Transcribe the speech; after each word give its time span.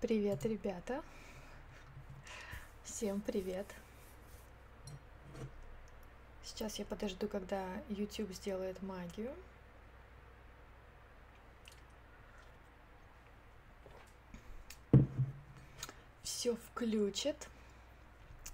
Привет, 0.00 0.46
ребята. 0.46 1.02
Всем 2.84 3.20
привет. 3.20 3.66
Сейчас 6.42 6.78
я 6.78 6.86
подожду, 6.86 7.28
когда 7.28 7.62
YouTube 7.90 8.32
сделает 8.32 8.80
магию. 8.80 9.30
Все 16.22 16.56
включит. 16.56 17.36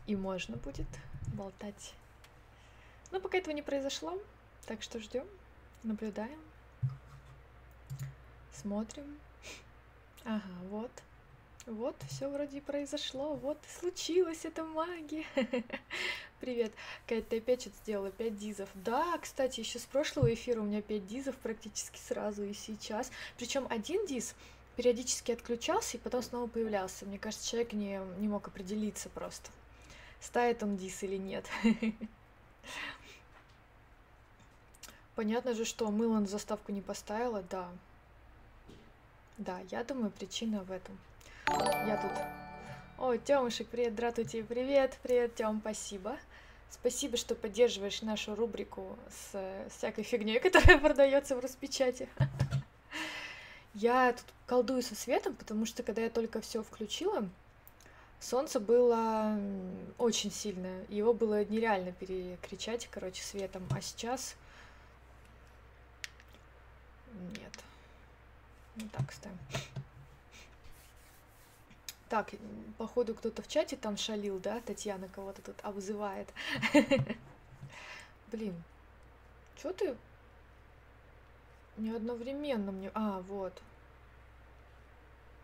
И 0.09 0.17
можно 0.17 0.57
будет 0.57 0.89
болтать. 1.33 1.95
Но 3.13 3.21
пока 3.21 3.39
этого 3.39 3.55
не 3.55 3.63
произошло, 3.63 4.19
так 4.67 4.83
что 4.83 4.99
ждем, 4.99 5.29
наблюдаем, 5.85 6.41
смотрим. 8.53 9.17
Ага, 10.25 10.43
вот. 10.71 10.91
Вот, 11.67 11.97
все 12.09 12.29
вроде 12.29 12.61
произошло, 12.61 13.35
вот 13.35 13.59
и 13.65 13.81
случилась 13.81 14.45
эта 14.45 14.63
магия. 14.63 15.25
Привет, 16.41 16.73
Кать, 17.09 17.29
ты 17.29 17.39
опять 17.39 17.63
что-то 17.63 17.77
сделала, 17.79 18.13
5 18.13 18.37
дизов. 18.37 18.69
Да, 18.75 19.19
кстати, 19.19 19.59
еще 19.59 19.81
с 19.81 19.85
прошлого 19.85 20.33
эфира 20.33 20.61
у 20.61 20.65
меня 20.65 20.81
5 20.81 21.07
дизов 21.09 21.35
практически 21.39 21.99
сразу 21.99 22.45
и 22.45 22.53
сейчас. 22.53 23.11
Причем 23.37 23.67
один 23.69 24.07
диз 24.07 24.37
периодически 24.77 25.33
отключался 25.33 25.97
и 25.97 26.01
потом 26.01 26.23
снова 26.23 26.47
появлялся. 26.47 27.05
Мне 27.05 27.19
кажется, 27.19 27.49
человек 27.51 27.73
не, 27.73 28.01
не 28.21 28.29
мог 28.29 28.47
определиться 28.47 29.09
просто, 29.09 29.51
ставит 30.21 30.63
он 30.63 30.77
диз 30.77 31.03
или 31.03 31.17
нет. 31.17 31.47
Понятно 35.17 35.53
же, 35.53 35.65
что 35.65 35.91
мыло 35.91 36.21
на 36.21 36.27
заставку 36.27 36.71
не 36.71 36.81
поставила, 36.81 37.43
да. 37.43 37.69
Да, 39.37 39.59
я 39.73 39.83
думаю, 39.83 40.13
причина 40.13 40.63
в 40.63 40.71
этом. 40.71 40.97
Я 41.49 41.97
тут... 42.03 42.11
О, 42.99 43.17
Тёмушек, 43.17 43.69
привет, 43.69 43.93
здравствуйте, 43.93 44.43
привет, 44.43 44.99
привет, 45.03 45.35
Тём, 45.37 45.61
спасибо. 45.61 46.17
Спасибо, 46.71 47.17
что 47.17 47.37
поддерживаешь 47.37 48.03
нашу 48.03 48.35
рубрику 48.35 48.99
с 49.09 49.69
всякой 49.71 50.03
фигней, 50.03 50.41
которая 50.41 50.79
продается 50.79 51.37
в 51.37 51.41
распечати. 51.41 52.09
Я 53.75 54.13
тут 54.13 54.25
колдую 54.47 54.83
со 54.83 54.97
светом, 54.97 55.37
потому 55.37 55.67
что 55.67 55.83
когда 55.83 56.01
я 56.01 56.09
только 56.09 56.41
все 56.41 56.63
включила, 56.63 57.29
солнце 58.19 58.59
было 58.59 59.39
очень 59.99 60.33
сильное. 60.33 60.87
Его 60.89 61.13
было 61.13 61.45
нереально 61.45 61.93
перекричать, 61.93 62.89
короче, 62.91 63.23
светом. 63.23 63.69
А 63.71 63.81
сейчас... 63.83 64.35
Нет. 67.33 67.53
Ну 68.77 68.89
так 68.93 69.13
ставим. 69.13 69.39
Так, 72.09 72.31
походу 72.79 73.15
кто-то 73.15 73.43
в 73.43 73.49
чате 73.49 73.77
там 73.77 73.97
шалил, 73.97 74.39
да? 74.39 74.61
Татьяна 74.61 75.09
кого-то 75.09 75.43
тут 75.43 75.57
обзывает. 75.63 76.29
Блин, 78.31 78.63
чё 79.57 79.73
ты 79.73 79.97
не 81.77 81.91
одновременно 81.91 82.73
мне... 82.73 82.91
А, 82.95 83.21
вот. 83.23 83.61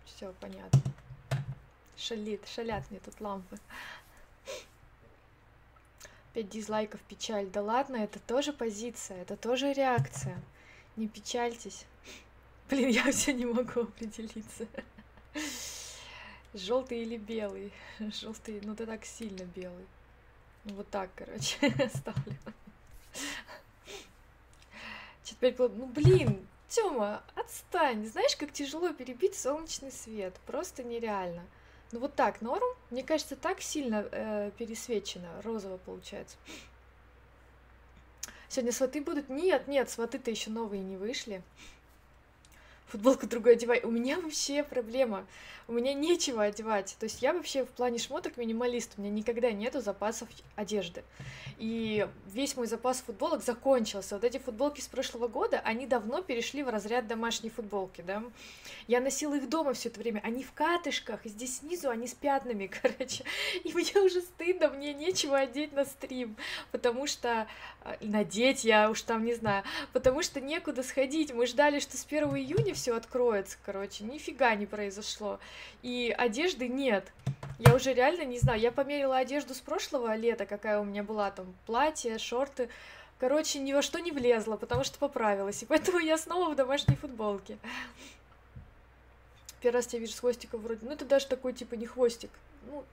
Все 0.04 0.32
понятно. 0.40 0.80
Шалит, 1.96 2.46
шалят 2.48 2.90
мне 2.90 3.00
тут 3.00 3.20
лампы. 3.20 3.58
Пять 6.32 6.48
дизлайков, 6.48 7.00
печаль. 7.02 7.48
Да 7.48 7.60
ладно, 7.60 7.96
это 7.96 8.18
тоже 8.20 8.52
позиция, 8.52 9.20
это 9.22 9.36
тоже 9.36 9.72
реакция. 9.72 10.40
Не 10.96 11.08
печальтесь. 11.08 11.86
Блин, 12.70 12.88
я 12.88 13.10
все 13.10 13.32
не 13.32 13.46
могу 13.46 13.82
определиться. 13.82 14.66
Желтый 16.54 17.02
или 17.02 17.16
белый? 17.16 17.72
Желтый, 17.98 18.60
ну 18.62 18.74
ты 18.76 18.86
так 18.86 19.04
сильно 19.04 19.44
белый. 19.44 19.86
Ну 20.64 20.74
вот 20.74 20.88
так, 20.90 21.10
короче, 21.16 21.56
ставлю. 21.94 22.36
Теперь, 25.22 25.54
ну 25.58 25.86
блин, 25.86 26.46
Тёма, 26.68 27.22
отстань. 27.34 28.06
Знаешь, 28.06 28.36
как 28.36 28.52
тяжело 28.52 28.92
перебить 28.92 29.34
солнечный 29.34 29.92
свет? 29.92 30.34
Просто 30.46 30.82
нереально. 30.82 31.42
Ну 31.90 32.00
вот 32.00 32.14
так, 32.14 32.40
норм? 32.40 32.64
Мне 32.90 33.02
кажется, 33.02 33.36
так 33.36 33.60
сильно 33.60 34.06
э, 34.10 34.50
пересвечено. 34.56 35.28
Розово 35.42 35.76
получается. 35.76 36.36
Сегодня 38.48 38.72
сваты 38.72 39.02
будут? 39.02 39.28
Нет, 39.28 39.68
нет, 39.68 39.90
сваты-то 39.90 40.30
еще 40.30 40.50
новые 40.50 40.82
не 40.82 40.96
вышли 40.96 41.42
футболку 42.92 43.26
другую 43.26 43.54
одевай. 43.54 43.80
У 43.82 43.90
меня 43.90 44.20
вообще 44.20 44.62
проблема. 44.62 45.26
У 45.66 45.72
меня 45.72 45.94
нечего 45.94 46.42
одевать. 46.42 46.96
То 47.00 47.04
есть 47.04 47.22
я 47.22 47.32
вообще 47.32 47.64
в 47.64 47.68
плане 47.68 47.98
шмоток 47.98 48.36
минималист. 48.36 48.92
У 48.96 49.00
меня 49.00 49.10
никогда 49.10 49.50
нету 49.50 49.80
запасов 49.80 50.28
одежды. 50.56 51.02
И 51.56 52.06
весь 52.26 52.56
мой 52.56 52.66
запас 52.66 53.00
футболок 53.00 53.42
закончился. 53.42 54.16
Вот 54.16 54.24
эти 54.24 54.36
футболки 54.38 54.80
с 54.80 54.88
прошлого 54.88 55.28
года, 55.28 55.60
они 55.64 55.86
давно 55.86 56.20
перешли 56.20 56.62
в 56.62 56.68
разряд 56.68 57.06
домашней 57.06 57.48
футболки, 57.48 58.02
да. 58.02 58.22
Я 58.88 59.00
носила 59.00 59.34
их 59.34 59.48
дома 59.48 59.72
все 59.72 59.88
это 59.88 60.00
время. 60.00 60.20
Они 60.22 60.42
в 60.42 60.52
катышках, 60.52 61.24
и 61.24 61.30
здесь 61.30 61.58
снизу 61.58 61.88
они 61.88 62.06
с 62.06 62.14
пятнами, 62.14 62.66
короче. 62.82 63.24
И 63.64 63.72
мне 63.72 64.02
уже 64.02 64.20
стыдно, 64.20 64.68
мне 64.68 64.92
нечего 64.92 65.38
одеть 65.38 65.72
на 65.72 65.86
стрим, 65.86 66.36
потому 66.72 67.06
что... 67.06 67.46
Э, 67.84 67.96
надеть 68.00 68.64
я 68.64 68.90
уж 68.90 69.02
там 69.02 69.24
не 69.24 69.34
знаю. 69.34 69.64
Потому 69.92 70.22
что 70.22 70.40
некуда 70.40 70.82
сходить. 70.82 71.32
Мы 71.32 71.46
ждали, 71.46 71.78
что 71.78 71.96
с 71.96 72.04
1 72.04 72.24
июня 72.36 72.74
все 72.82 72.96
откроется, 72.96 73.58
короче, 73.64 74.02
нифига 74.02 74.56
не 74.56 74.66
произошло. 74.66 75.38
И 75.82 76.12
одежды 76.18 76.66
нет. 76.66 77.12
Я 77.60 77.76
уже 77.76 77.94
реально 77.94 78.24
не 78.24 78.40
знаю, 78.40 78.60
я 78.60 78.72
померила 78.72 79.18
одежду 79.18 79.54
с 79.54 79.60
прошлого 79.60 80.16
лета, 80.16 80.46
какая 80.46 80.80
у 80.80 80.84
меня 80.84 81.04
была, 81.04 81.30
там, 81.30 81.54
платье, 81.64 82.18
шорты. 82.18 82.68
Короче, 83.20 83.60
ни 83.60 83.72
во 83.72 83.82
что 83.82 84.00
не 84.00 84.10
влезла, 84.10 84.56
потому 84.56 84.82
что 84.82 84.98
поправилась. 84.98 85.62
И 85.62 85.66
поэтому 85.66 86.00
я 86.00 86.18
снова 86.18 86.50
в 86.50 86.56
домашней 86.56 86.96
футболке. 86.96 87.56
Первый 89.60 89.76
раз 89.76 89.86
тебя 89.86 90.00
вижу 90.00 90.14
с 90.14 90.18
хвостиком 90.18 90.60
вроде. 90.60 90.84
Ну, 90.84 90.90
это 90.90 91.04
даже 91.04 91.28
такой, 91.28 91.52
типа, 91.52 91.74
не 91.74 91.86
хвостик. 91.86 92.30
Ну, 92.66 92.84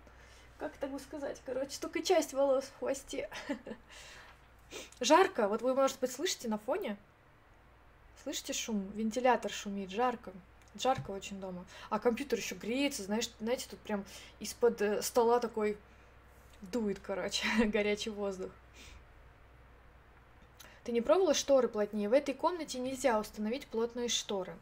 как 0.60 0.72
бы 0.92 1.00
сказать, 1.00 1.42
короче, 1.48 1.80
только 1.82 2.04
часть 2.04 2.34
волос 2.34 2.66
в 2.66 2.78
хвосте. 2.78 3.28
Жарко, 5.02 5.48
вот 5.48 5.64
вы, 5.64 5.74
может 5.74 6.00
быть, 6.00 6.12
слышите 6.12 6.48
на 6.48 6.60
фоне? 6.60 6.96
Слышите 8.30 8.54
шум? 8.54 8.92
Вентилятор 8.94 9.52
шумит, 9.52 9.90
жарко. 9.90 10.32
Жарко 10.80 11.10
очень 11.10 11.40
дома. 11.40 11.66
А 11.90 11.98
компьютер 11.98 12.38
еще 12.38 12.54
греется, 12.54 13.02
знаешь, 13.02 13.28
знаете, 13.40 13.66
тут 13.68 13.80
прям 13.80 14.06
из-под 14.40 14.80
э, 14.84 15.02
стола 15.02 15.40
такой 15.40 15.80
дует, 16.62 17.00
короче, 17.00 17.48
горячий 17.66 18.12
воздух. 18.12 18.52
Ты 20.84 20.92
не 20.92 21.02
пробовала 21.02 21.34
шторы 21.34 21.68
плотнее? 21.68 22.08
В 22.08 22.14
этой 22.14 22.36
комнате 22.36 22.78
нельзя 22.78 23.20
установить 23.20 23.66
плотные 23.66 24.10
шторы. 24.10 24.56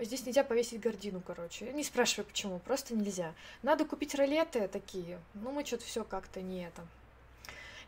Здесь 0.00 0.26
нельзя 0.26 0.42
повесить 0.42 0.80
гордину, 0.80 1.20
короче. 1.24 1.72
Не 1.74 1.84
спрашивай 1.84 2.24
почему, 2.24 2.58
просто 2.58 2.96
нельзя. 2.96 3.34
Надо 3.62 3.84
купить 3.84 4.16
ролеты 4.16 4.66
такие. 4.66 5.20
Ну, 5.34 5.52
мы 5.52 5.64
что-то 5.64 5.84
все 5.84 6.02
как-то 6.02 6.42
не 6.42 6.66
это. 6.66 6.84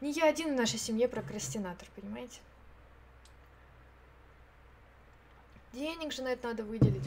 Не 0.01 0.13
я 0.13 0.27
один 0.27 0.55
в 0.55 0.57
нашей 0.57 0.79
семье 0.79 1.09
прокрастинатор, 1.09 1.89
понимаете? 1.97 2.39
Денег 5.73 6.13
же 6.13 6.23
на 6.23 6.29
это 6.29 6.49
надо 6.49 6.65
выделить. 6.65 7.05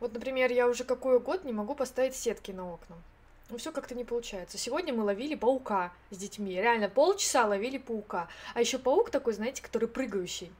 Вот, 0.00 0.12
например, 0.12 0.52
я 0.52 0.68
уже 0.68 0.84
какой 0.84 1.18
год 1.20 1.44
не 1.44 1.52
могу 1.52 1.74
поставить 1.74 2.14
сетки 2.14 2.50
на 2.50 2.72
окна. 2.72 2.96
Ну, 3.50 3.58
все 3.58 3.72
как-то 3.72 3.94
не 3.94 4.04
получается. 4.04 4.58
Сегодня 4.58 4.94
мы 4.94 5.02
ловили 5.02 5.34
паука 5.34 5.92
с 6.10 6.16
детьми. 6.16 6.54
Реально, 6.54 6.88
полчаса 6.88 7.46
ловили 7.46 7.78
паука. 7.78 8.28
А 8.54 8.60
еще 8.60 8.78
паук 8.78 9.10
такой, 9.10 9.32
знаете, 9.32 9.62
который 9.62 9.88
прыгающий. 9.88 10.52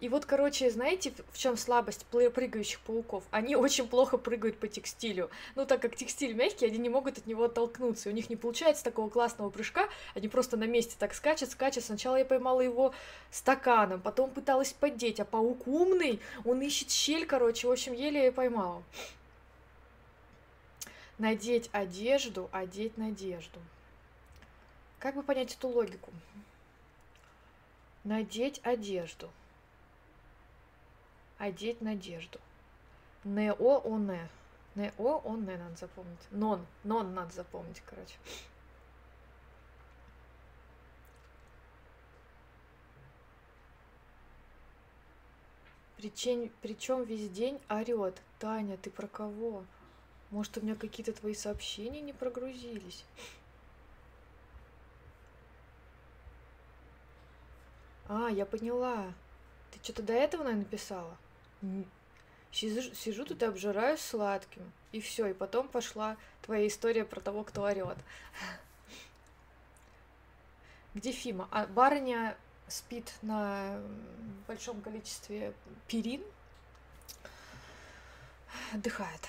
И 0.00 0.10
вот, 0.10 0.26
короче, 0.26 0.70
знаете, 0.70 1.12
в 1.32 1.38
чем 1.38 1.56
слабость 1.56 2.04
прыгающих 2.06 2.80
пауков? 2.80 3.24
Они 3.30 3.56
очень 3.56 3.88
плохо 3.88 4.18
прыгают 4.18 4.58
по 4.58 4.68
текстилю. 4.68 5.30
Ну, 5.54 5.64
так 5.64 5.80
как 5.80 5.96
текстиль 5.96 6.34
мягкий, 6.34 6.66
они 6.66 6.76
не 6.78 6.90
могут 6.90 7.16
от 7.16 7.26
него 7.26 7.44
оттолкнуться. 7.44 8.10
У 8.10 8.12
них 8.12 8.28
не 8.28 8.36
получается 8.36 8.84
такого 8.84 9.08
классного 9.08 9.48
прыжка, 9.48 9.88
они 10.14 10.28
просто 10.28 10.58
на 10.58 10.64
месте 10.64 10.96
так 10.98 11.14
скачут, 11.14 11.50
скачут. 11.50 11.84
Сначала 11.84 12.16
я 12.16 12.26
поймала 12.26 12.60
его 12.60 12.92
стаканом, 13.30 14.02
потом 14.02 14.30
пыталась 14.30 14.74
поддеть, 14.74 15.18
а 15.20 15.24
паук 15.24 15.66
умный, 15.66 16.20
он 16.44 16.60
ищет 16.60 16.90
щель, 16.90 17.26
короче, 17.26 17.66
в 17.66 17.72
общем, 17.72 17.94
еле 17.94 18.24
я 18.26 18.32
поймала. 18.32 18.82
Надеть 21.18 21.70
одежду, 21.72 22.50
одеть 22.52 22.98
надежду. 22.98 23.60
Как 24.98 25.14
бы 25.14 25.22
понять 25.22 25.54
эту 25.54 25.68
логику? 25.68 26.10
Надеть 28.04 28.60
одежду 28.62 29.30
одеть 31.38 31.80
надежду. 31.80 32.40
Нео 33.24 33.82
оне. 33.84 34.28
Нео 34.74 35.22
оне 35.24 35.56
надо 35.56 35.76
запомнить. 35.76 36.30
Нон. 36.30 36.66
Нон 36.84 37.14
надо 37.14 37.32
запомнить, 37.32 37.82
короче. 37.86 38.16
Причем, 45.96 46.52
причем 46.60 47.04
весь 47.04 47.30
день 47.30 47.60
орет. 47.68 48.20
Таня, 48.38 48.76
ты 48.76 48.90
про 48.90 49.08
кого? 49.08 49.64
Может, 50.30 50.58
у 50.58 50.60
меня 50.60 50.74
какие-то 50.74 51.12
твои 51.12 51.34
сообщения 51.34 52.00
не 52.00 52.12
прогрузились? 52.12 53.04
А, 58.08 58.28
я 58.28 58.44
поняла. 58.44 59.12
Ты 59.72 59.80
что-то 59.82 60.02
до 60.02 60.12
этого, 60.12 60.42
наверное, 60.42 60.64
написала? 60.64 61.16
Сижу, 62.52 62.94
сижу 62.94 63.24
тут 63.24 63.42
и 63.42 63.46
обжираюсь 63.46 64.00
сладким. 64.00 64.72
И 64.92 65.00
все, 65.00 65.26
и 65.26 65.34
потом 65.34 65.68
пошла 65.68 66.16
твоя 66.42 66.66
история 66.66 67.04
про 67.04 67.20
того, 67.20 67.44
кто 67.44 67.62
орет. 67.62 67.98
Где 70.94 71.12
Фима? 71.12 71.48
А 71.50 71.66
барыня 71.66 72.36
спит 72.68 73.12
на 73.20 73.78
большом 74.46 74.80
количестве 74.80 75.52
перин, 75.86 76.22
отдыхает. 78.72 79.20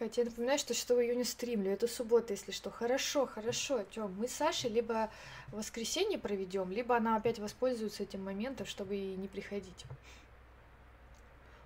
Катя, 0.00 0.22
я 0.22 0.24
напоминаю, 0.24 0.58
что 0.58 0.72
6 0.72 0.92
июня 0.92 1.26
стримлю. 1.26 1.70
Это 1.70 1.86
суббота, 1.86 2.32
если 2.32 2.52
что. 2.52 2.70
Хорошо, 2.70 3.26
хорошо. 3.26 3.84
Тём, 3.94 4.14
мы 4.18 4.28
с 4.28 4.32
Сашей 4.32 4.70
либо 4.70 5.10
воскресенье 5.48 6.18
проведем, 6.18 6.72
либо 6.72 6.96
она 6.96 7.16
опять 7.16 7.38
воспользуется 7.38 8.04
этим 8.04 8.24
моментом, 8.24 8.66
чтобы 8.66 8.96
и 8.96 9.14
не 9.16 9.28
приходить. 9.28 9.84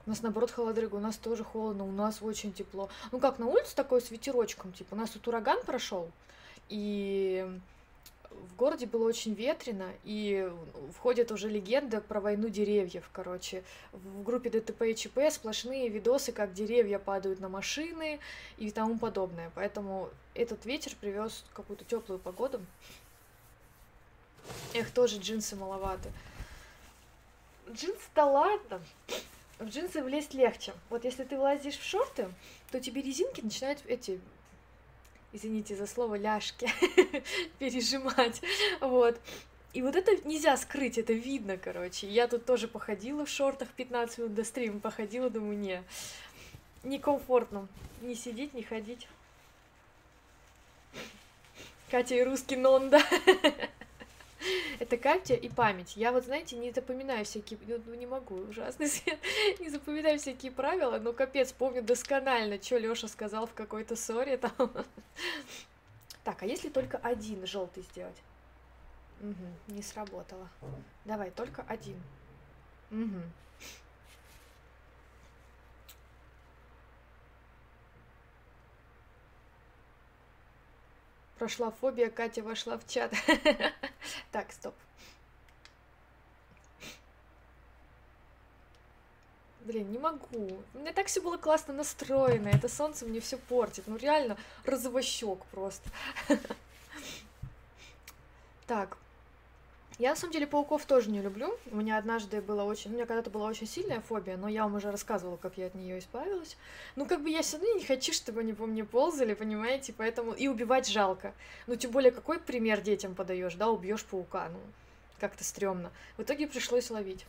У 0.05 0.11
нас, 0.11 0.21
наоборот, 0.21 0.51
холодрыга, 0.51 0.97
у 0.97 1.01
нас 1.01 1.17
тоже 1.17 1.45
холодно, 1.45 1.85
у 1.85 1.93
нас 1.93 2.23
очень 2.23 2.53
тепло. 2.53 2.89
Ну 3.13 3.21
как, 3.21 3.39
на 3.39 3.47
улице 3.47 3.77
такой 3.77 4.01
с 4.01 4.11
ветерочком, 4.11 4.73
типа, 4.73 4.95
у 4.95 4.97
нас 4.97 5.11
тут 5.11 5.29
ураган 5.29 5.63
прошел, 5.63 6.11
и 6.69 7.49
в 8.55 8.57
городе 8.57 8.87
было 8.87 9.07
очень 9.07 9.35
ветрено, 9.35 9.91
и 10.05 10.51
входит 10.97 11.33
уже 11.33 11.49
легенда 11.49 12.01
про 12.01 12.21
войну 12.21 12.49
деревьев, 12.49 13.09
короче. 13.13 13.65
В 13.93 14.23
группе 14.23 14.51
ДТП 14.51 14.83
и 14.83 14.95
ЧП 14.95 15.19
сплошные 15.31 15.89
видосы, 15.89 16.33
как 16.33 16.53
деревья 16.53 16.99
падают 16.99 17.41
на 17.41 17.49
машины 17.49 18.21
и 18.59 18.71
тому 18.71 18.99
подобное. 18.99 19.51
Поэтому 19.55 20.11
этот 20.35 20.65
ветер 20.67 20.95
привез 21.01 21.45
какую-то 21.53 21.85
теплую 21.85 22.19
погоду. 22.19 22.61
Эх, 24.75 24.91
тоже 24.91 25.19
джинсы 25.19 25.57
маловаты. 25.57 26.13
Джинсы-то 27.71 28.25
ладно. 28.25 28.81
В 29.59 29.67
джинсы 29.67 30.03
влезть 30.03 30.35
легче. 30.35 30.75
Вот 30.91 31.05
если 31.05 31.25
ты 31.25 31.37
влазишь 31.37 31.79
в 31.79 31.85
шорты, 31.85 32.29
то 32.71 32.81
тебе 32.81 33.01
резинки 33.03 33.41
начинают 33.41 33.81
эти 33.87 34.21
извините 35.35 35.77
за 35.77 35.87
слово, 35.87 36.15
ляжки 36.15 36.71
пережимать, 37.59 38.41
вот. 38.81 39.21
И 39.75 39.83
вот 39.83 39.97
это 39.97 40.13
нельзя 40.27 40.57
скрыть, 40.57 40.99
это 40.99 41.13
видно, 41.13 41.59
короче. 41.59 42.07
Я 42.07 42.29
тут 42.29 42.47
тоже 42.47 42.69
походила 42.69 43.27
в 43.27 43.29
шортах 43.29 43.69
15 43.71 44.19
минут 44.19 44.35
до 44.35 44.45
стрима, 44.45 44.79
походила, 44.79 45.29
думаю, 45.29 45.59
не, 45.59 45.83
некомфортно 46.85 47.69
не 48.01 48.15
сидеть, 48.15 48.55
не 48.55 48.63
ходить. 48.63 49.09
Катя 51.91 52.15
и 52.15 52.23
русский 52.23 52.57
нон, 52.57 52.91
да. 52.91 53.03
Это 54.79 54.97
Катя 54.97 55.35
и 55.35 55.49
память. 55.49 55.97
Я 55.97 56.13
вот, 56.13 56.25
знаете, 56.25 56.57
не 56.57 56.73
запоминаю 56.73 57.25
всякие... 57.25 57.59
Ну, 57.67 57.81
ну 57.87 57.95
не 57.95 58.07
могу, 58.07 58.37
ужасный 58.37 58.87
свет. 58.89 59.19
не 59.61 59.69
запоминаю 59.69 60.19
всякие 60.19 60.53
правила, 60.53 60.99
но 60.99 61.13
капец, 61.13 61.53
помню 61.53 61.83
досконально, 61.83 62.61
что 62.63 62.79
Лёша 62.79 63.09
сказал 63.09 63.47
в 63.47 63.55
какой-то 63.55 63.97
ссоре 63.97 64.37
там. 64.37 64.53
так, 66.25 66.43
а 66.43 66.47
если 66.47 66.69
только 66.69 66.99
один 66.99 67.47
желтый 67.47 67.83
сделать? 67.83 68.17
Угу, 69.21 69.75
не 69.75 69.83
сработало. 69.83 70.49
Давай, 71.05 71.31
только 71.31 71.63
один. 71.69 72.01
Угу. 72.91 73.23
Прошла 81.45 81.71
фобия, 81.71 82.09
Катя 82.09 82.43
вошла 82.43 82.79
в 82.79 82.89
чат. 82.89 83.13
Так, 84.33 84.51
стоп. 84.51 84.75
Блин, 89.61 89.93
не 89.93 89.99
могу. 89.99 90.63
У 90.73 90.79
меня 90.79 90.95
так 90.95 91.09
все 91.09 91.21
было 91.21 91.37
классно 91.37 91.75
настроено. 91.75 92.49
Это 92.49 92.67
солнце 92.71 93.05
мне 93.05 93.21
все 93.21 93.37
портит. 93.37 93.85
Ну 93.87 93.99
реально, 93.99 94.39
развощек 94.65 95.45
просто. 95.51 95.87
Так, 98.67 98.97
я 99.99 100.11
на 100.11 100.17
самом 100.17 100.33
деле 100.33 100.47
пауков 100.47 100.85
тоже 100.87 101.11
не 101.11 101.21
люблю. 101.21 101.57
У 101.71 101.77
меня 101.77 101.99
однажды 101.99 102.43
было 102.43 102.65
очень, 102.65 102.91
у 102.91 102.95
меня 102.95 103.07
когда-то 103.07 103.31
была 103.31 103.47
очень 103.47 103.67
сильная 103.67 104.01
фобия, 104.01 104.37
но 104.37 104.49
я 104.49 104.65
вам 104.65 104.75
уже 104.75 104.91
рассказывала, 104.91 105.37
как 105.37 105.57
я 105.57 105.67
от 105.67 105.75
нее 105.75 106.01
избавилась. 106.01 106.57
Ну 106.97 107.07
как 107.07 107.23
бы 107.23 107.31
я 107.31 107.43
все 107.43 107.59
равно 107.59 107.75
не 107.75 107.85
хочу, 107.85 108.13
чтобы 108.13 108.41
они 108.41 108.53
по 108.53 108.67
мне 108.67 108.85
ползали, 108.85 109.35
понимаете, 109.35 109.93
поэтому 109.97 110.33
и 110.33 110.49
убивать 110.49 110.89
жалко. 110.89 111.33
Ну 111.69 111.77
тем 111.77 111.93
более 111.93 112.11
какой 112.11 112.41
пример 112.41 112.81
детям 112.81 113.15
подаешь, 113.15 113.55
да, 113.55 113.69
убьешь 113.69 114.05
паука, 114.05 114.49
ну 114.49 114.59
как-то 115.21 115.45
стрёмно. 115.45 115.93
В 116.17 116.23
итоге 116.23 116.49
пришлось 116.49 116.91
ловить. 116.91 117.25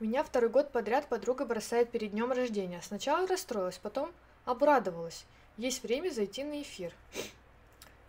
Меня 0.00 0.24
второй 0.24 0.48
год 0.48 0.72
подряд 0.72 1.06
подруга 1.06 1.44
бросает 1.44 1.90
перед 1.90 2.12
днем 2.12 2.32
рождения. 2.32 2.80
Сначала 2.80 3.26
расстроилась, 3.26 3.76
потом 3.76 4.10
обрадовалась. 4.46 5.26
Есть 5.58 5.82
время 5.82 6.08
зайти 6.08 6.42
на 6.42 6.62
эфир. 6.62 6.94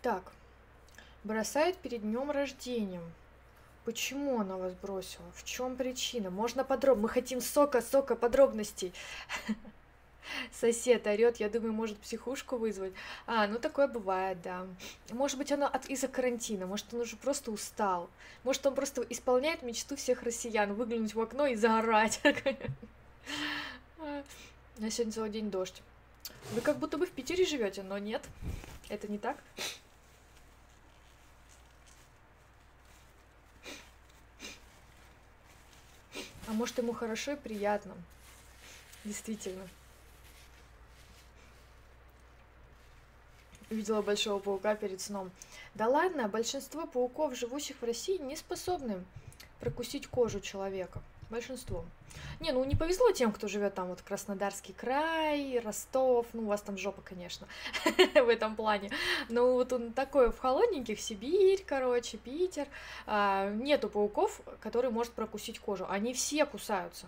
Так, 0.01 0.31
бросает 1.23 1.77
перед 1.77 2.01
днем 2.01 2.31
рождения. 2.31 3.01
Почему 3.85 4.39
она 4.39 4.57
вас 4.57 4.73
бросила? 4.73 5.25
В 5.35 5.43
чем 5.43 5.75
причина? 5.75 6.29
Можно 6.29 6.63
подробно. 6.63 7.03
Мы 7.03 7.09
хотим 7.09 7.41
сока, 7.41 7.81
сока 7.81 8.15
подробностей. 8.15 8.93
Сосед 10.51 11.07
орет, 11.07 11.37
я 11.37 11.49
думаю, 11.49 11.73
может 11.73 11.97
психушку 11.97 12.57
вызвать. 12.57 12.93
А, 13.25 13.47
ну 13.47 13.57
такое 13.57 13.87
бывает, 13.87 14.39
да. 14.43 14.67
Может 15.11 15.39
быть, 15.39 15.51
оно 15.51 15.65
от, 15.65 15.87
из-за 15.87 16.07
карантина, 16.07 16.67
может, 16.67 16.93
он 16.93 17.01
уже 17.01 17.15
просто 17.15 17.51
устал. 17.51 18.07
Может, 18.43 18.65
он 18.67 18.75
просто 18.75 19.01
исполняет 19.09 19.63
мечту 19.63 19.95
всех 19.95 20.21
россиян, 20.21 20.73
выглянуть 20.73 21.15
в 21.15 21.19
окно 21.19 21.47
и 21.47 21.55
заорать. 21.55 22.21
На 24.77 24.89
сегодня 24.89 25.11
целый 25.11 25.31
день 25.31 25.49
дождь. 25.49 25.81
Вы 26.51 26.61
как 26.61 26.77
будто 26.77 26.97
бы 26.97 27.05
в 27.05 27.11
Питере 27.11 27.45
живете, 27.45 27.83
но 27.83 27.97
нет. 27.97 28.21
Это 28.89 29.11
не 29.11 29.17
так. 29.17 29.37
А 36.47 36.53
может, 36.53 36.77
ему 36.77 36.93
хорошо 36.93 37.33
и 37.33 37.35
приятно. 37.35 37.93
Действительно. 39.03 39.67
Видела 43.69 44.01
большого 44.01 44.39
паука 44.39 44.75
перед 44.75 44.99
сном. 45.01 45.31
Да 45.75 45.87
ладно, 45.87 46.27
большинство 46.27 46.85
пауков, 46.85 47.37
живущих 47.37 47.81
в 47.81 47.85
России, 47.85 48.17
не 48.17 48.35
способны 48.35 49.03
прокусить 49.59 50.07
кожу 50.07 50.41
человека. 50.41 51.01
Большинство. 51.31 51.85
Не, 52.41 52.51
ну 52.51 52.61
не 52.65 52.75
повезло 52.75 53.09
тем, 53.11 53.31
кто 53.31 53.47
живет 53.47 53.73
там 53.73 53.87
вот 53.87 54.01
Краснодарский 54.01 54.73
край, 54.73 55.59
Ростов, 55.59 56.27
ну 56.33 56.41
у 56.41 56.47
вас 56.47 56.61
там 56.61 56.77
жопа, 56.77 57.01
конечно, 57.01 57.47
в 57.95 58.27
этом 58.27 58.57
плане. 58.57 58.91
Но 59.29 59.53
вот 59.53 59.71
он 59.71 59.93
такой 59.93 60.29
в 60.29 60.37
холодненьких, 60.39 60.99
Сибирь, 60.99 61.63
короче, 61.65 62.17
Питер. 62.17 62.67
А, 63.07 63.49
нету 63.49 63.87
пауков, 63.87 64.41
которые 64.59 64.91
может 64.91 65.13
прокусить 65.13 65.57
кожу. 65.57 65.85
Они 65.87 66.13
все 66.13 66.45
кусаются. 66.45 67.05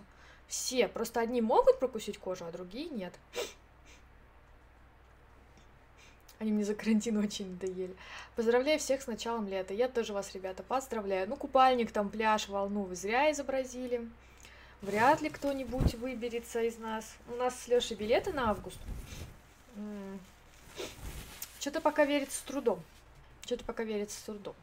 Все. 0.48 0.88
Просто 0.88 1.20
одни 1.20 1.42
могут 1.42 1.78
прокусить 1.78 2.16
кожу, 2.16 2.46
а 2.46 2.50
другие 2.50 2.88
нет. 2.88 3.12
Они 6.38 6.52
мне 6.52 6.64
за 6.64 6.74
карантин 6.74 7.16
очень 7.24 7.50
надоели. 7.50 7.94
Поздравляю 8.36 8.78
всех 8.78 9.02
с 9.02 9.06
началом 9.06 9.48
лета. 9.48 9.74
Я 9.74 9.88
тоже 9.88 10.12
вас, 10.12 10.34
ребята, 10.34 10.62
поздравляю. 10.62 11.28
Ну, 11.28 11.36
купальник, 11.36 11.92
там, 11.92 12.08
пляж, 12.08 12.48
волну 12.48 12.82
вы 12.82 12.96
зря 12.96 13.30
изобразили. 13.30 14.08
Вряд 14.82 15.22
ли 15.22 15.30
кто-нибудь 15.30 15.94
выберется 15.94 16.62
из 16.62 16.78
нас. 16.78 17.16
У 17.28 17.36
нас 17.36 17.58
с 17.58 17.68
Лешей 17.68 17.96
билеты 17.96 18.32
на 18.32 18.50
август. 18.50 18.78
Что-то 21.58 21.80
пока 21.80 22.04
верится 22.04 22.38
с 22.38 22.42
трудом. 22.42 22.82
Что-то 23.46 23.64
пока 23.64 23.84
верится 23.84 24.18
с 24.18 24.22
трудом. 24.22 24.54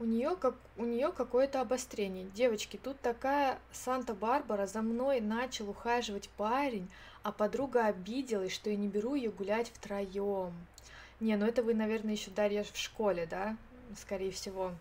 У 0.00 0.04
нее 0.04 0.36
как 0.36 0.56
у 0.76 0.84
нее 0.84 1.12
какое-то 1.12 1.60
обострение. 1.60 2.24
Девочки, 2.34 2.76
тут 2.82 3.00
такая 3.00 3.60
Санта-Барбара 3.70 4.66
за 4.66 4.82
мной 4.82 5.20
начал 5.20 5.70
ухаживать 5.70 6.28
парень, 6.30 6.90
а 7.22 7.30
подруга 7.30 7.86
обиделась, 7.86 8.52
что 8.52 8.70
я 8.70 8.76
не 8.76 8.88
беру 8.88 9.14
ее 9.14 9.30
гулять 9.30 9.70
втроем. 9.72 10.52
Не, 11.20 11.36
ну 11.36 11.46
это 11.46 11.62
вы, 11.62 11.74
наверное, 11.74 12.12
еще 12.12 12.30
Дарья 12.32 12.64
в 12.64 12.76
школе, 12.76 13.26
да? 13.26 13.56
Скорее 13.96 14.32
всего. 14.32 14.72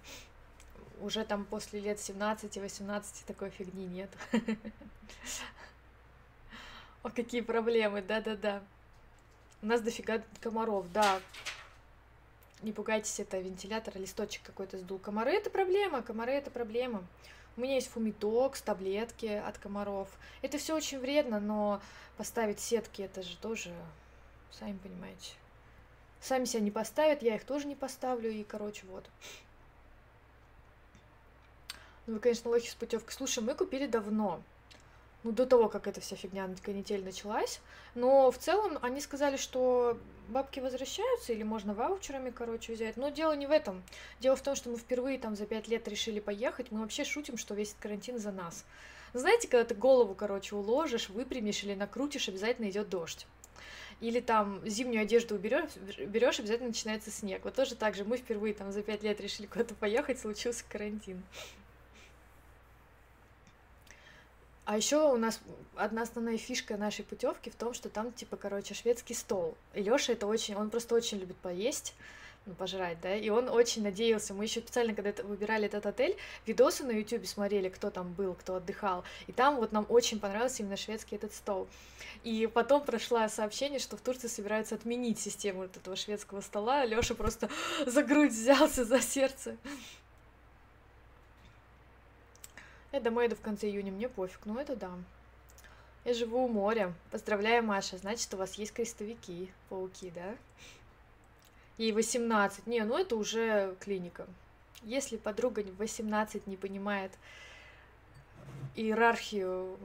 Уже 1.00 1.24
там 1.26 1.46
после 1.46 1.80
лет 1.80 2.00
17-18 2.00 3.26
такой 3.28 3.52
фигни 3.52 3.86
нет. 3.86 4.10
О, 7.04 7.10
какие 7.10 7.42
проблемы, 7.42 8.02
да-да-да. 8.02 8.64
У 9.62 9.68
нас 9.68 9.82
дофига 9.82 10.24
комаров, 10.42 10.92
да. 10.92 11.20
Не 12.64 12.72
пугайтесь, 12.72 13.20
это 13.20 13.40
вентилятор, 13.40 13.98
листочек 13.98 14.44
какой-то 14.44 14.78
сдул. 14.78 15.00
Комары 15.00 15.32
это 15.32 15.50
проблема, 15.50 16.02
комары 16.02 16.34
это 16.34 16.50
проблема. 16.50 17.06
У 17.56 17.62
меня 17.62 17.76
есть 17.76 17.90
фумитокс, 17.90 18.62
таблетки 18.62 19.28
от 19.28 19.58
комаров. 19.58 20.10
Это 20.42 20.58
все 20.58 20.76
очень 20.76 21.00
вредно, 21.00 21.40
но 21.40 21.82
поставить 22.18 22.60
сетки 22.60 23.04
это 23.04 23.22
же 23.22 23.38
тоже, 23.38 23.72
сами 24.52 24.78
понимаете. 24.78 25.34
Сами 26.20 26.46
себя 26.46 26.62
не 26.62 26.72
поставят, 26.72 27.22
я 27.22 27.36
их 27.36 27.44
тоже 27.44 27.68
не 27.68 27.76
поставлю, 27.76 28.32
и, 28.32 28.44
короче, 28.44 28.86
вот. 28.88 29.10
Ну, 32.08 32.14
вы, 32.16 32.20
конечно, 32.20 32.50
лохи 32.50 32.70
с 32.70 32.76
путевкой. 32.76 33.14
Слушай, 33.14 33.44
мы 33.44 33.54
купили 33.56 33.88
давно 33.88 34.42
ну, 35.24 35.32
до 35.32 35.46
того, 35.46 35.70
как 35.70 35.88
эта 35.88 36.02
вся 36.02 36.16
фигня 36.16 36.50
канитель 36.62 37.04
началась. 37.04 37.62
Но 37.96 38.32
в 38.32 38.38
целом 38.38 38.78
они 38.82 39.00
сказали, 39.02 39.38
что 39.38 39.98
бабки 40.28 40.60
возвращаются 40.60 41.34
или 41.34 41.44
можно 41.44 41.74
ваучерами, 41.74 42.30
короче, 42.30 42.74
взять. 42.74 42.98
Но 42.98 43.10
дело 43.10 43.34
не 43.34 43.48
в 43.48 43.52
этом. 43.52 43.84
Дело 44.20 44.36
в 44.36 44.42
том, 44.42 44.56
что 44.56 44.70
мы 44.70 44.78
впервые 44.78 45.18
там 45.20 45.36
за 45.36 45.46
пять 45.46 45.68
лет 45.68 45.88
решили 45.88 46.20
поехать. 46.20 46.72
Мы 46.72 46.82
вообще 46.82 47.04
шутим, 47.04 47.38
что 47.38 47.56
весь 47.56 47.76
карантин 47.80 48.20
за 48.20 48.32
нас. 48.32 48.66
Знаете, 49.14 49.48
когда 49.48 49.64
ты 49.64 49.76
голову, 49.76 50.16
короче, 50.16 50.56
уложишь, 50.56 51.10
выпрямишь 51.10 51.64
или 51.64 51.76
накрутишь, 51.76 52.28
обязательно 52.30 52.70
идет 52.70 52.90
дождь. 52.90 53.28
Или 54.02 54.20
там 54.20 54.60
зимнюю 54.68 55.04
одежду 55.04 55.36
уберешь, 55.36 55.76
берешь, 56.08 56.40
обязательно 56.40 56.70
начинается 56.70 57.12
снег. 57.12 57.42
Вот 57.46 57.54
тоже 57.54 57.76
так 57.76 57.96
же. 57.96 58.04
Мы 58.04 58.18
впервые 58.18 58.54
там 58.54 58.72
за 58.72 58.82
пять 58.82 59.04
лет 59.04 59.22
решили 59.22 59.46
куда-то 59.46 59.76
поехать, 59.76 60.20
случился 60.20 60.66
карантин. 60.68 61.24
А 64.66 64.78
еще 64.78 65.12
у 65.12 65.18
нас 65.18 65.42
одна 65.76 66.04
основная 66.04 66.38
фишка 66.38 66.78
нашей 66.78 67.04
путевки 67.04 67.50
в 67.50 67.56
том, 67.56 67.74
что 67.74 67.90
там, 67.90 68.14
типа, 68.14 68.38
короче, 68.38 68.74
шведский 68.74 69.14
стол. 69.14 69.58
И 69.74 69.82
Лёша 69.82 70.14
это 70.14 70.26
очень, 70.26 70.56
он 70.56 70.70
просто 70.70 70.96
очень 70.96 71.20
любит 71.20 71.36
поесть, 71.38 71.94
ну, 72.46 72.54
пожрать, 72.54 73.00
да, 73.02 73.16
и 73.16 73.30
он 73.30 73.50
очень 73.50 73.84
надеялся. 73.84 74.34
Мы 74.34 74.46
еще 74.46 74.62
специально, 74.62 74.94
когда 74.94 75.24
выбирали 75.24 75.66
этот 75.66 75.86
отель, 75.86 76.18
видосы 76.46 76.84
на 76.84 76.92
YouTube 76.92 77.26
смотрели, 77.26 77.70
кто 77.70 77.90
там 77.90 78.14
был, 78.14 78.34
кто 78.36 78.56
отдыхал, 78.56 79.04
и 79.28 79.32
там 79.32 79.58
вот 79.58 79.72
нам 79.74 79.86
очень 79.90 80.20
понравился 80.20 80.64
именно 80.64 80.78
шведский 80.78 81.16
этот 81.16 81.34
стол. 81.34 81.68
И 82.24 82.48
потом 82.48 82.84
прошло 82.86 83.28
сообщение, 83.28 83.80
что 83.80 83.98
в 83.98 84.02
Турции 84.02 84.28
собираются 84.28 84.76
отменить 84.76 85.20
систему 85.20 85.62
вот 85.62 85.76
этого 85.76 85.96
шведского 85.96 86.42
стола. 86.42 86.86
Лёша 86.86 87.16
просто 87.16 87.50
за 87.86 88.04
грудь 88.04 88.32
взялся, 88.32 88.86
за 88.86 89.02
сердце. 89.02 89.58
Я 92.94 93.00
домой 93.00 93.26
иду 93.26 93.36
в 93.36 93.42
конце 93.42 93.68
июня, 93.68 93.92
мне 93.92 94.08
пофиг, 94.08 94.42
ну 94.46 94.60
это 94.60 94.76
да. 94.76 94.92
Я 96.06 96.14
живу 96.14 96.46
у 96.46 96.48
моря. 96.48 96.94
Поздравляю, 97.10 97.64
Маша, 97.64 97.98
значит, 97.98 98.32
у 98.36 98.38
вас 98.38 98.54
есть 98.54 98.72
крестовики, 98.72 99.52
пауки, 99.68 100.12
да? 100.14 100.36
Ей 101.80 101.92
18. 101.92 102.68
Не, 102.68 102.84
ну 102.84 102.96
это 102.96 103.16
уже 103.16 103.76
клиника. 103.80 104.28
Если 104.84 105.18
подруга 105.18 105.64
в 105.64 105.78
18 105.78 106.46
не 106.46 106.56
понимает 106.56 107.12
иерархию 108.76 109.76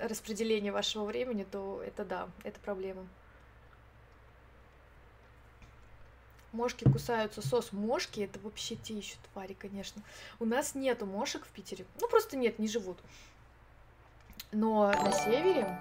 распределения 0.00 0.72
вашего 0.72 1.04
времени, 1.04 1.44
то 1.44 1.82
это 1.86 2.06
да, 2.06 2.28
это 2.44 2.58
проблема. 2.60 3.06
Мошки 6.52 6.84
кусаются 6.84 7.42
сос. 7.42 7.72
Мошки 7.72 8.20
это 8.20 8.38
вообще 8.40 8.74
те 8.76 8.94
еще 8.94 9.14
твари, 9.32 9.54
конечно. 9.54 10.02
У 10.38 10.44
нас 10.44 10.74
нету 10.74 11.06
мошек 11.06 11.44
в 11.44 11.48
Питере. 11.50 11.84
Ну, 12.00 12.08
просто 12.08 12.36
нет, 12.36 12.58
не 12.58 12.68
живут. 12.68 12.98
Но 14.52 14.90
на 14.90 15.12
севере 15.12 15.78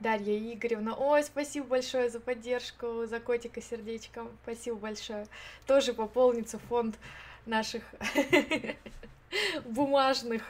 Дарья 0.00 0.38
Игоревна, 0.38 0.94
ой, 0.94 1.22
спасибо 1.22 1.66
большое 1.66 2.10
за 2.10 2.18
поддержку, 2.18 3.06
за 3.06 3.20
котика 3.20 3.60
сердечком, 3.60 4.30
спасибо 4.42 4.76
большое. 4.76 5.26
Тоже 5.66 5.92
пополнится 5.92 6.58
фонд 6.58 6.96
наших 7.46 7.82
бумажных 9.64 10.42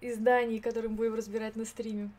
изданий, 0.00 0.60
которые 0.60 0.90
мы 0.90 0.96
будем 0.96 1.14
разбирать 1.14 1.56
на 1.56 1.64
стриме. 1.64 2.10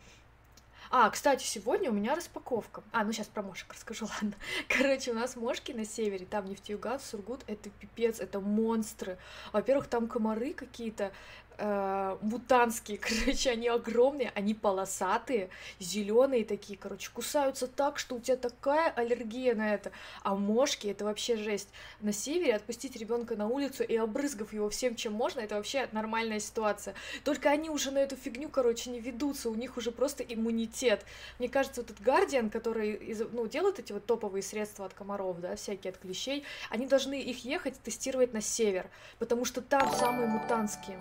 А, 0.89 1.09
кстати, 1.09 1.43
сегодня 1.43 1.89
у 1.89 1.93
меня 1.93 2.15
распаковка. 2.15 2.83
А, 2.91 3.03
ну 3.03 3.11
сейчас 3.11 3.27
про 3.27 3.41
мошек 3.43 3.71
расскажу, 3.73 4.07
ладно. 4.21 4.37
Короче, 4.67 5.11
у 5.11 5.13
нас 5.13 5.35
мошки 5.35 5.71
на 5.71 5.85
севере, 5.85 6.25
там 6.25 6.45
Нефтеюгаз, 6.45 7.09
Сургут, 7.09 7.43
это 7.47 7.69
пипец, 7.69 8.19
это 8.19 8.39
монстры. 8.39 9.17
Во-первых, 9.51 9.87
там 9.87 10.07
комары 10.07 10.53
какие-то, 10.53 11.11
э, 11.57 12.17
мутанские, 12.21 12.97
короче, 13.25 13.51
они 13.51 13.67
огромные, 13.67 14.31
они 14.35 14.53
полосатые, 14.53 15.49
зеленые 15.79 16.45
такие, 16.45 16.77
короче, 16.77 17.09
кусаются 17.13 17.67
так, 17.67 17.99
что 17.99 18.15
у 18.15 18.19
тебя 18.19 18.37
такая 18.37 18.91
аллергия 18.91 19.55
на 19.55 19.73
это. 19.73 19.91
А 20.23 20.35
мошки 20.35 20.87
это 20.87 21.05
вообще 21.05 21.37
жесть. 21.37 21.69
На 22.01 22.13
севере 22.13 22.55
отпустить 22.55 22.95
ребенка 22.95 23.35
на 23.35 23.47
улицу 23.47 23.83
и 23.83 23.95
обрызгав 23.95 24.53
его 24.53 24.69
всем, 24.69 24.95
чем 24.95 25.13
можно, 25.13 25.39
это 25.39 25.55
вообще 25.55 25.87
нормальная 25.91 26.39
ситуация. 26.39 26.95
Только 27.23 27.49
они 27.49 27.69
уже 27.69 27.91
на 27.91 27.99
эту 27.99 28.15
фигню, 28.15 28.49
короче, 28.49 28.89
не 28.89 28.99
ведутся, 28.99 29.49
у 29.49 29.55
них 29.55 29.77
уже 29.77 29.91
просто 29.91 30.23
иммунитет. 30.23 31.05
Мне 31.39 31.49
кажется, 31.49 31.81
вот 31.81 31.91
этот 31.91 32.03
Гардиан, 32.03 32.49
который 32.49 33.15
ну, 33.31 33.47
делает 33.47 33.79
эти 33.79 33.93
вот 33.93 34.05
топовые 34.05 34.43
средства 34.43 34.85
от 34.85 34.93
комаров, 34.93 35.39
да, 35.39 35.55
всякие 35.55 35.91
от 35.91 35.97
клещей, 35.97 36.43
они 36.69 36.87
должны 36.87 37.19
их 37.19 37.45
ехать 37.45 37.79
тестировать 37.81 38.33
на 38.33 38.41
север, 38.41 38.87
потому 39.19 39.45
что 39.45 39.61
там 39.61 39.91
самые 39.93 40.27
мутантские. 40.27 40.99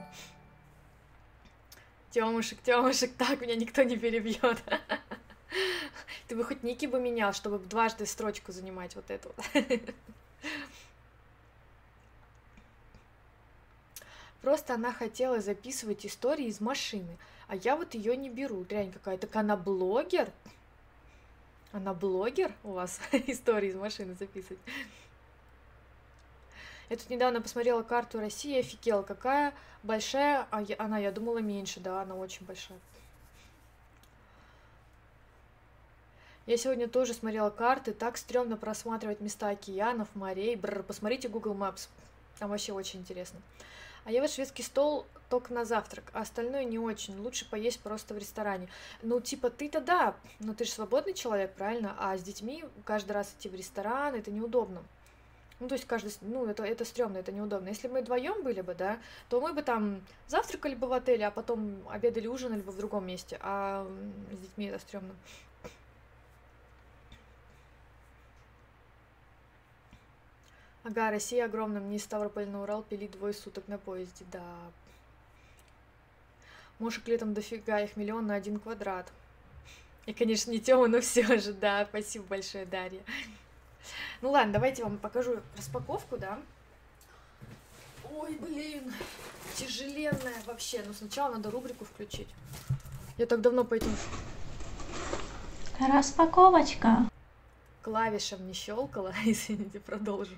Тёмушек, 2.11 2.61
Тёмушек, 2.63 3.13
так 3.17 3.41
меня 3.41 3.57
никто 3.57 3.83
не 3.83 3.97
перебьет. 3.97 4.63
Ты 6.29 6.37
бы 6.37 6.45
хоть 6.45 6.63
ники 6.63 6.87
бы 6.87 7.01
менял, 7.01 7.33
чтобы 7.33 7.59
дважды 7.59 8.07
строчку 8.07 8.53
занимать 8.53 8.97
вот 8.97 9.11
эту. 9.11 9.35
Просто 14.41 14.75
она 14.75 14.93
хотела 14.93 15.41
записывать 15.41 16.07
истории 16.07 16.47
из 16.47 16.61
машины, 16.61 17.19
а 17.49 17.57
я 17.57 17.77
вот 17.77 17.95
ее 17.95 18.17
не 18.17 18.29
беру. 18.29 18.65
Дрянь 18.65 18.93
какая-то. 18.93 19.27
Так 19.27 19.37
она 19.37 19.57
блогер? 19.57 20.31
Она 21.73 21.93
блогер 21.95 22.53
у 22.63 22.73
вас 22.73 23.01
истории 23.13 23.71
из 23.71 23.75
машины 23.75 24.15
записывать? 24.15 24.61
Я 26.89 26.97
тут 26.97 27.11
недавно 27.11 27.41
посмотрела 27.41 27.83
карту 27.83 28.21
России, 28.21 28.61
офигела, 28.61 29.03
какая 29.03 29.53
большая, 29.83 30.47
а 30.51 30.63
я, 30.63 30.77
она, 30.79 30.99
я 30.99 31.11
думала, 31.11 31.39
меньше, 31.39 31.81
да, 31.81 32.03
она 32.03 32.15
очень 32.15 32.47
большая. 32.47 32.79
Я 36.47 36.57
сегодня 36.57 36.89
тоже 36.89 37.13
смотрела 37.13 37.51
карты, 37.51 37.93
так 37.93 38.17
стрёмно 38.17 38.57
просматривать 38.57 39.21
места 39.21 39.49
океанов, 39.49 40.07
морей. 40.15 40.55
Бррр, 40.55 40.85
посмотрите 40.85 41.29
Google 41.29 41.55
Maps, 41.55 41.89
там 42.39 42.51
вообще 42.51 42.73
очень 42.73 43.01
интересно. 43.01 43.41
А 44.05 44.13
я 44.13 44.21
вот 44.21 44.31
шведский 44.31 44.63
стол 44.63 45.05
только 45.29 45.53
на 45.53 45.65
завтрак, 45.65 46.05
а 46.13 46.21
остальное 46.21 46.63
не 46.63 46.79
очень. 46.79 47.19
Лучше 47.19 47.51
поесть 47.51 47.81
просто 47.81 48.15
в 48.15 48.19
ресторане. 48.19 48.69
Ну, 49.03 49.21
типа, 49.21 49.51
ты-то 49.51 49.81
да, 49.81 50.15
но 50.39 50.55
ты 50.55 50.65
же 50.65 50.71
свободный 50.71 51.15
человек, 51.15 51.53
правильно? 51.55 51.97
А 51.99 52.17
с 52.17 52.23
детьми 52.23 52.65
каждый 52.85 53.11
раз 53.11 53.35
идти 53.37 53.49
в 53.49 53.57
ресторан, 53.57 54.15
это 54.15 54.31
неудобно. 54.31 54.85
Ну, 55.59 55.69
то 55.69 55.75
есть 55.75 55.87
каждый, 55.87 56.13
ну, 56.21 56.47
это, 56.47 56.65
это 56.65 56.85
стрёмно, 56.85 57.17
это 57.19 57.33
неудобно. 57.33 57.69
Если 57.69 57.89
мы 57.89 58.03
вдвоем 58.03 58.43
были 58.43 58.61
бы, 58.61 58.75
да, 58.75 59.01
то 59.31 59.41
мы 59.41 59.55
бы 59.55 59.63
там 59.63 60.03
завтракали 60.27 60.75
бы 60.75 60.87
в 60.87 60.93
отеле, 60.93 61.27
а 61.27 61.31
потом 61.31 61.83
обедали, 61.89 62.27
ужинали 62.27 62.61
бы 62.61 62.73
в 62.73 62.77
другом 62.77 63.07
месте, 63.07 63.39
а 63.41 63.87
с 64.33 64.39
детьми 64.39 64.67
это 64.67 64.79
стрёмно. 64.79 65.15
Ага, 70.85 71.11
Россия 71.11 71.47
огромная, 71.47 71.81
мне 71.81 71.97
из 71.97 72.05
Ставрополя 72.05 72.47
на 72.47 72.63
Урал 72.63 72.83
пилить 72.83 73.13
двое 73.13 73.33
суток 73.33 73.67
на 73.67 73.79
поезде, 73.79 74.25
да. 74.31 74.45
Мошек 76.79 77.09
летом 77.09 77.33
дофига, 77.33 77.81
их 77.81 77.97
миллион 77.97 78.27
на 78.27 78.35
один 78.35 78.61
квадрат. 78.61 79.11
И, 80.05 80.13
конечно, 80.13 80.51
не 80.51 80.61
Тёма, 80.61 80.87
но 80.87 81.01
все 81.01 81.39
же, 81.39 81.55
да, 81.55 81.87
спасибо 81.87 82.27
большое, 82.27 82.67
Дарья. 82.67 83.03
Ну 84.21 84.31
ладно, 84.31 84.53
давайте 84.53 84.83
вам 84.83 84.99
покажу 84.99 85.41
распаковку, 85.57 86.17
да. 86.17 86.39
Ой, 88.15 88.37
блин, 88.37 88.93
тяжеленная 89.55 90.43
вообще. 90.47 90.83
Но 90.87 90.93
сначала 90.93 91.35
надо 91.35 91.51
рубрику 91.51 91.85
включить. 91.85 92.29
Я 93.19 93.27
так 93.27 93.41
давно 93.41 93.65
по 93.65 93.75
этим... 93.75 93.95
Распаковочка. 95.79 97.09
Клавишам 97.83 98.47
не 98.47 98.53
щелкала. 98.55 99.13
Извините, 99.25 99.81
продолжу. 99.81 100.37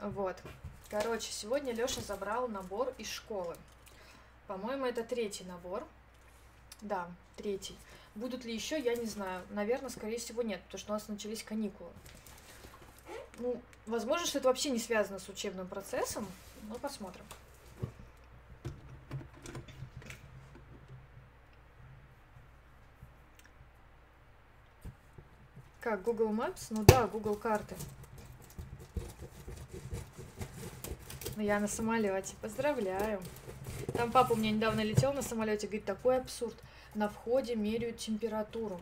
Вот. 0.00 0.36
Короче, 0.88 1.30
сегодня 1.30 1.72
Лёша 1.72 2.00
забрал 2.00 2.48
набор 2.48 2.92
из 2.98 3.08
школы. 3.08 3.54
По-моему, 4.46 4.86
это 4.86 5.04
третий 5.04 5.44
набор. 5.44 5.86
Да, 6.80 7.06
третий. 7.36 7.76
Будут 8.14 8.44
ли 8.44 8.54
еще, 8.54 8.78
я 8.78 8.94
не 8.94 9.06
знаю. 9.06 9.42
Наверное, 9.50 9.90
скорее 9.90 10.18
всего, 10.18 10.42
нет, 10.42 10.60
потому 10.62 10.78
что 10.78 10.92
у 10.92 10.94
нас 10.94 11.08
начались 11.08 11.42
каникулы. 11.42 11.90
Ну, 13.38 13.60
возможно, 13.86 14.26
что 14.26 14.38
это 14.38 14.48
вообще 14.48 14.70
не 14.70 14.78
связано 14.78 15.18
с 15.18 15.28
учебным 15.28 15.66
процессом, 15.66 16.26
но 16.68 16.74
посмотрим. 16.76 17.24
как, 25.90 26.02
Google 26.04 26.28
Maps? 26.28 26.66
Ну 26.70 26.84
да, 26.84 27.08
Google 27.08 27.34
карты. 27.34 27.74
Ну 31.34 31.42
я 31.42 31.58
на 31.58 31.66
самолете. 31.66 32.34
Поздравляю. 32.40 33.20
Там 33.94 34.12
папа 34.12 34.34
у 34.34 34.36
меня 34.36 34.52
недавно 34.52 34.82
летел 34.82 35.12
на 35.12 35.22
самолете, 35.22 35.66
говорит, 35.66 35.84
такой 35.84 36.18
абсурд. 36.18 36.54
На 36.94 37.08
входе 37.08 37.54
меряют 37.54 37.98
температуру. 37.98 38.80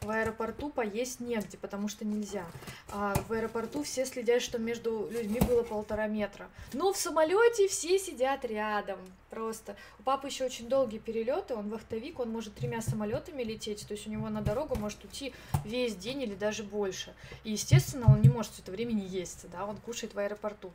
В 0.00 0.10
аэропорту 0.10 0.70
поесть 0.70 1.20
негде, 1.20 1.58
потому 1.58 1.88
что 1.88 2.04
нельзя. 2.04 2.44
А 2.90 3.14
в 3.28 3.32
аэропорту 3.32 3.82
все 3.82 4.06
следят, 4.06 4.42
что 4.42 4.58
между 4.58 5.08
людьми 5.10 5.40
было 5.40 5.62
полтора 5.62 6.06
метра. 6.06 6.48
Но 6.72 6.92
в 6.92 6.96
самолете 6.96 7.68
все 7.68 7.98
сидят 7.98 8.44
рядом. 8.44 8.98
Просто. 9.28 9.76
У 9.98 10.02
папы 10.02 10.26
еще 10.26 10.44
очень 10.44 10.68
долгие 10.68 10.98
перелеты, 10.98 11.54
он 11.54 11.68
вахтовик, 11.68 12.18
он 12.18 12.30
может 12.30 12.54
тремя 12.54 12.82
самолетами 12.82 13.42
лететь, 13.42 13.86
то 13.86 13.94
есть 13.94 14.06
у 14.06 14.10
него 14.10 14.28
на 14.28 14.40
дорогу 14.40 14.74
может 14.74 15.04
уйти 15.04 15.32
весь 15.64 15.94
день 15.94 16.22
или 16.22 16.34
даже 16.34 16.64
больше. 16.64 17.14
И, 17.44 17.52
естественно, 17.52 18.06
он 18.12 18.22
не 18.22 18.28
может 18.28 18.52
все 18.52 18.62
это 18.62 18.72
время 18.72 18.92
не 18.92 19.06
есть, 19.06 19.48
да, 19.50 19.66
он 19.66 19.76
кушает 19.76 20.14
в 20.14 20.18
аэропорту. 20.18 20.72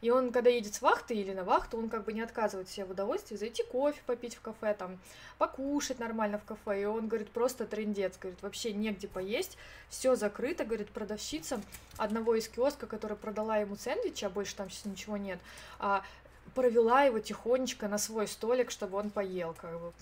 И 0.00 0.10
он, 0.10 0.32
когда 0.32 0.48
едет 0.48 0.74
с 0.74 0.80
вахты 0.80 1.14
или 1.14 1.32
на 1.34 1.44
вахту, 1.44 1.76
он 1.76 1.90
как 1.90 2.04
бы 2.04 2.12
не 2.12 2.22
отказывает 2.22 2.68
себе 2.68 2.86
в 2.86 2.92
удовольствии 2.92 3.36
зайти 3.36 3.62
кофе 3.62 4.00
попить 4.06 4.34
в 4.34 4.40
кафе, 4.40 4.74
там, 4.74 4.98
покушать 5.36 5.98
нормально 5.98 6.38
в 6.38 6.44
кафе. 6.44 6.82
И 6.82 6.84
он 6.86 7.08
говорит, 7.08 7.30
просто 7.30 7.66
трендец, 7.66 8.16
говорит, 8.18 8.40
вообще 8.42 8.72
негде 8.72 9.08
поесть, 9.08 9.58
все 9.90 10.16
закрыто, 10.16 10.64
говорит, 10.64 10.88
продавщица 10.88 11.60
одного 11.98 12.34
из 12.34 12.48
киоска, 12.48 12.86
которая 12.86 13.16
продала 13.16 13.58
ему 13.58 13.76
сэндвичи, 13.76 14.24
а 14.24 14.30
больше 14.30 14.56
там 14.56 14.70
сейчас 14.70 14.86
ничего 14.86 15.18
нет, 15.18 15.38
а, 15.78 16.02
провела 16.54 17.02
его 17.02 17.18
тихонечко 17.18 17.86
на 17.86 17.98
свой 17.98 18.26
столик, 18.26 18.70
чтобы 18.70 18.96
он 18.96 19.10
поел, 19.10 19.54
как 19.60 19.78
бы. 19.78 19.92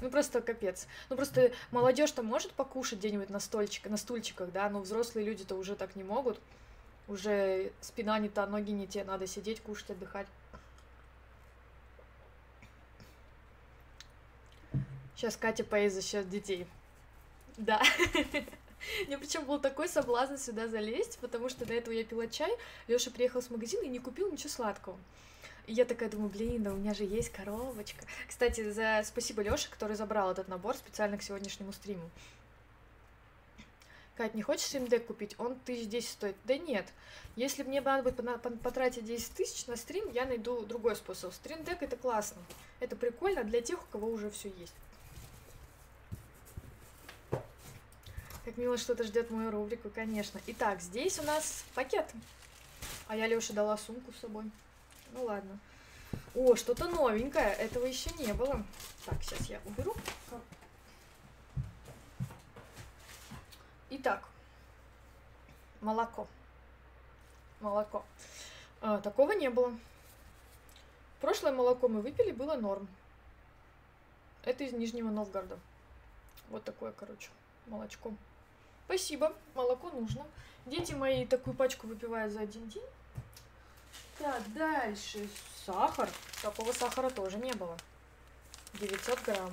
Ну 0.00 0.10
просто 0.10 0.40
капец. 0.40 0.88
Ну 1.10 1.16
просто 1.16 1.52
молодежь 1.70 2.10
там 2.10 2.26
может 2.26 2.50
покушать 2.52 2.98
где-нибудь 2.98 3.30
на 3.30 3.38
стольчик, 3.38 3.86
на 3.88 3.96
стульчиках, 3.96 4.50
да, 4.50 4.68
но 4.68 4.80
взрослые 4.80 5.24
люди-то 5.24 5.54
уже 5.54 5.76
так 5.76 5.94
не 5.94 6.02
могут 6.02 6.40
уже 7.08 7.72
спина 7.80 8.18
не 8.18 8.28
та, 8.28 8.46
ноги 8.46 8.70
не 8.70 8.86
те, 8.86 9.04
надо 9.04 9.26
сидеть, 9.26 9.60
кушать, 9.60 9.90
отдыхать. 9.90 10.26
Сейчас 15.14 15.36
Катя 15.36 15.62
поест 15.62 15.94
за 15.94 16.02
счет 16.02 16.28
детей. 16.28 16.66
Да. 17.56 17.80
Мне 19.06 19.18
причем 19.18 19.44
был 19.44 19.60
такой 19.60 19.88
соблазн 19.88 20.36
сюда 20.36 20.66
залезть, 20.66 21.18
потому 21.20 21.48
что 21.48 21.64
до 21.64 21.74
этого 21.74 21.94
я 21.94 22.04
пила 22.04 22.26
чай, 22.26 22.50
Лёша 22.88 23.10
приехал 23.10 23.40
с 23.40 23.50
магазина 23.50 23.84
и 23.84 23.88
не 23.88 24.00
купил 24.00 24.30
ничего 24.32 24.48
сладкого. 24.48 24.98
И 25.66 25.74
я 25.74 25.84
такая 25.84 26.10
думаю, 26.10 26.28
блин, 26.28 26.64
да 26.64 26.72
у 26.72 26.76
меня 26.76 26.92
же 26.92 27.04
есть 27.04 27.30
коробочка. 27.30 28.04
Кстати, 28.28 28.68
за 28.68 29.02
спасибо 29.04 29.42
Лёше, 29.42 29.70
который 29.70 29.94
забрал 29.94 30.32
этот 30.32 30.48
набор 30.48 30.76
специально 30.76 31.16
к 31.16 31.22
сегодняшнему 31.22 31.72
стриму. 31.72 32.10
Кать, 34.16 34.34
не 34.34 34.42
хочешь 34.42 34.66
стримдек 34.66 35.06
купить? 35.06 35.34
Он 35.38 35.58
тысяч 35.60 35.88
десять 35.88 36.10
стоит. 36.10 36.36
Да 36.44 36.56
нет. 36.58 36.86
Если 37.34 37.62
мне 37.62 37.80
надо 37.80 38.02
будет 38.02 38.60
потратить 38.60 39.06
10 39.06 39.32
тысяч 39.32 39.66
на 39.66 39.76
стрим, 39.76 40.10
я 40.10 40.26
найду 40.26 40.66
другой 40.66 40.96
способ. 40.96 41.32
Стримдек 41.32 41.82
это 41.82 41.96
классно. 41.96 42.42
Это 42.80 42.94
прикольно 42.94 43.42
для 43.42 43.62
тех, 43.62 43.82
у 43.82 43.86
кого 43.86 44.08
уже 44.08 44.30
все 44.30 44.50
есть. 44.50 44.74
Как 48.44 48.56
мило 48.56 48.76
что-то 48.76 49.04
ждет 49.04 49.30
мою 49.30 49.50
рубрику, 49.50 49.88
конечно. 49.88 50.40
Итак, 50.48 50.82
здесь 50.82 51.18
у 51.18 51.22
нас 51.22 51.64
пакет. 51.74 52.06
А 53.08 53.16
я 53.16 53.26
Лёше 53.26 53.52
дала 53.52 53.78
сумку 53.78 54.12
с 54.12 54.20
собой. 54.20 54.44
Ну 55.12 55.24
ладно. 55.24 55.58
О, 56.34 56.54
что-то 56.56 56.88
новенькое. 56.88 57.54
Этого 57.54 57.86
еще 57.86 58.10
не 58.18 58.34
было. 58.34 58.62
Так, 59.06 59.22
сейчас 59.22 59.48
я 59.48 59.60
уберу. 59.64 59.94
Итак, 63.94 64.24
молоко. 65.82 66.26
Молоко. 67.60 68.02
А, 68.80 68.98
такого 69.02 69.32
не 69.32 69.50
было. 69.50 69.70
Прошлое 71.20 71.52
молоко 71.52 71.88
мы 71.88 72.00
выпили, 72.00 72.32
было 72.32 72.54
норм. 72.54 72.88
Это 74.44 74.64
из 74.64 74.72
Нижнего 74.72 75.10
Новгорода. 75.10 75.58
Вот 76.48 76.64
такое, 76.64 76.92
короче, 76.92 77.28
молочко. 77.66 78.14
Спасибо, 78.86 79.34
молоко 79.54 79.90
нужно. 79.90 80.26
Дети 80.64 80.94
мои 80.94 81.26
такую 81.26 81.54
пачку 81.54 81.86
выпивают 81.86 82.32
за 82.32 82.40
один 82.40 82.66
день. 82.70 82.88
Так, 84.18 84.42
дальше. 84.54 85.28
Сахар. 85.66 86.08
Такого 86.40 86.72
сахара 86.72 87.10
тоже 87.10 87.36
не 87.36 87.52
было. 87.52 87.76
900 88.72 89.20
грамм. 89.20 89.52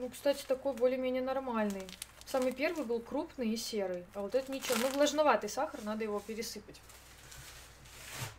Ну, 0.00 0.08
кстати, 0.10 0.44
такой 0.46 0.74
более-менее 0.74 1.22
нормальный. 1.22 1.84
Самый 2.24 2.52
первый 2.52 2.84
был 2.84 3.00
крупный 3.00 3.48
и 3.48 3.56
серый. 3.56 4.06
А 4.14 4.20
вот 4.20 4.36
это 4.36 4.52
ничего. 4.52 4.76
Ну, 4.76 4.88
влажноватый 4.90 5.50
сахар, 5.50 5.82
надо 5.82 6.04
его 6.04 6.20
пересыпать. 6.20 6.80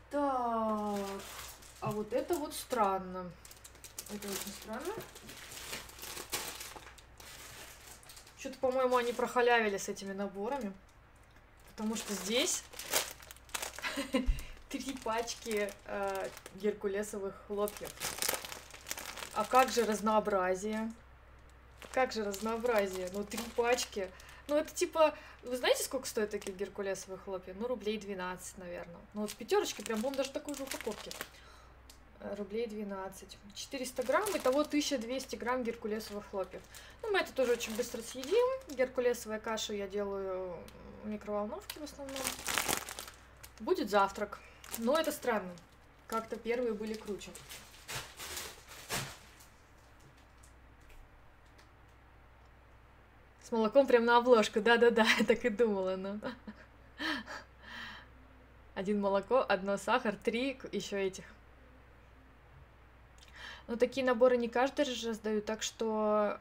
Так. 0.10 0.22
А 1.82 1.91
вот 1.91 2.13
это 2.13 2.36
вот 2.36 2.54
странно. 2.54 3.30
Это 4.10 4.26
очень 4.30 4.54
странно. 4.62 4.93
Что-то, 8.38 8.58
по-моему, 8.60 8.95
они 8.95 9.12
прохалявили 9.12 9.78
с 9.78 9.89
этими 9.89 10.13
наборами. 10.13 10.72
Потому 11.72 11.98
что 11.98 12.13
здесь 12.13 12.63
три 14.69 14.93
пачки 15.04 15.69
э, 15.88 16.30
геркулесовых 16.56 17.36
хлопьев. 17.48 17.91
А 19.34 19.43
как 19.43 19.69
же 19.69 19.84
разнообразие? 19.84 20.89
Как 21.91 22.12
же 22.12 22.23
разнообразие? 22.23 23.10
Ну, 23.13 23.23
три 23.23 23.41
пачки. 23.56 24.10
Ну, 24.47 24.56
это 24.56 24.73
типа... 24.73 25.15
Вы 25.43 25.58
знаете, 25.58 25.84
сколько 25.84 26.08
стоят 26.08 26.32
такие 26.32 26.56
геркулесовые 26.56 27.19
хлопья? 27.19 27.56
Ну, 27.58 27.67
рублей 27.67 27.97
12, 27.97 28.58
наверное. 28.58 28.95
Ну, 29.13 29.21
вот 29.21 29.32
в 29.32 29.36
пятерочке 29.36 29.84
прям, 29.84 30.02
по 30.02 30.12
даже 30.12 30.32
такой 30.32 30.56
же 30.56 30.63
упаковки. 30.63 31.12
Э, 32.21 32.36
рублей 32.36 32.67
12. 32.67 33.38
400 33.56 34.04
грамм, 34.04 34.25
итого 34.36 34.62
1200 34.62 35.36
грамм 35.36 35.63
геркулесовых 35.63 36.25
хлопьев. 36.30 36.62
Ну, 37.02 37.12
мы 37.12 37.19
это 37.19 37.32
тоже 37.34 37.54
очень 37.54 37.75
быстро 37.75 38.02
съедим. 38.02 38.75
Геркулесовую 38.75 39.39
кашу 39.41 39.73
я 39.73 39.88
делаю 39.88 40.58
в 41.04 41.08
микроволновке 41.08 41.80
в 41.80 41.84
основном. 41.84 42.17
Будет 43.60 43.89
завтрак. 43.89 44.39
Но 44.78 44.97
это 44.97 45.12
странно. 45.12 45.52
Как-то 46.08 46.36
первые 46.36 46.73
были 46.73 46.93
круче. 46.93 47.32
С 53.49 53.51
молоком 53.51 53.88
прям 53.88 54.05
на 54.05 54.17
обложку. 54.17 54.62
Да-да-да, 54.62 55.07
так 55.27 55.43
и 55.43 55.49
думала, 55.49 55.95
ну. 55.95 56.19
Один 58.75 59.01
молоко, 59.01 59.43
одно 59.47 59.77
сахар, 59.77 60.15
три 60.15 60.59
еще 60.71 61.01
этих. 61.01 61.25
Но 63.67 63.75
такие 63.75 64.05
наборы 64.05 64.38
не 64.38 64.49
каждый 64.49 64.85
раз 64.85 65.03
раздают, 65.03 65.45
так 65.45 65.63
что... 65.63 66.39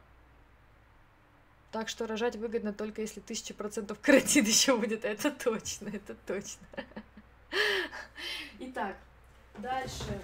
Так 1.71 1.89
что 1.89 2.07
рожать 2.07 2.35
выгодно 2.35 2.73
только 2.73 3.01
если 3.01 3.19
тысяча 3.19 3.53
процентов 3.53 3.99
каротин 4.01 4.45
еще 4.45 4.77
будет. 4.77 5.03
Это 5.03 5.31
точно, 5.31 5.89
это 5.89 6.15
точно. 6.27 6.67
Итак, 8.59 8.95
дальше. 9.57 10.21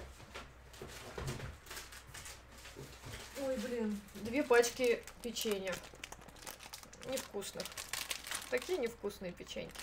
Ой, 3.44 3.56
блин, 3.58 4.00
две 4.22 4.42
пачки 4.42 5.02
печенья 5.22 5.74
невкусных. 7.10 7.64
Такие 8.50 8.78
невкусные 8.78 9.32
печеньки. 9.32 9.74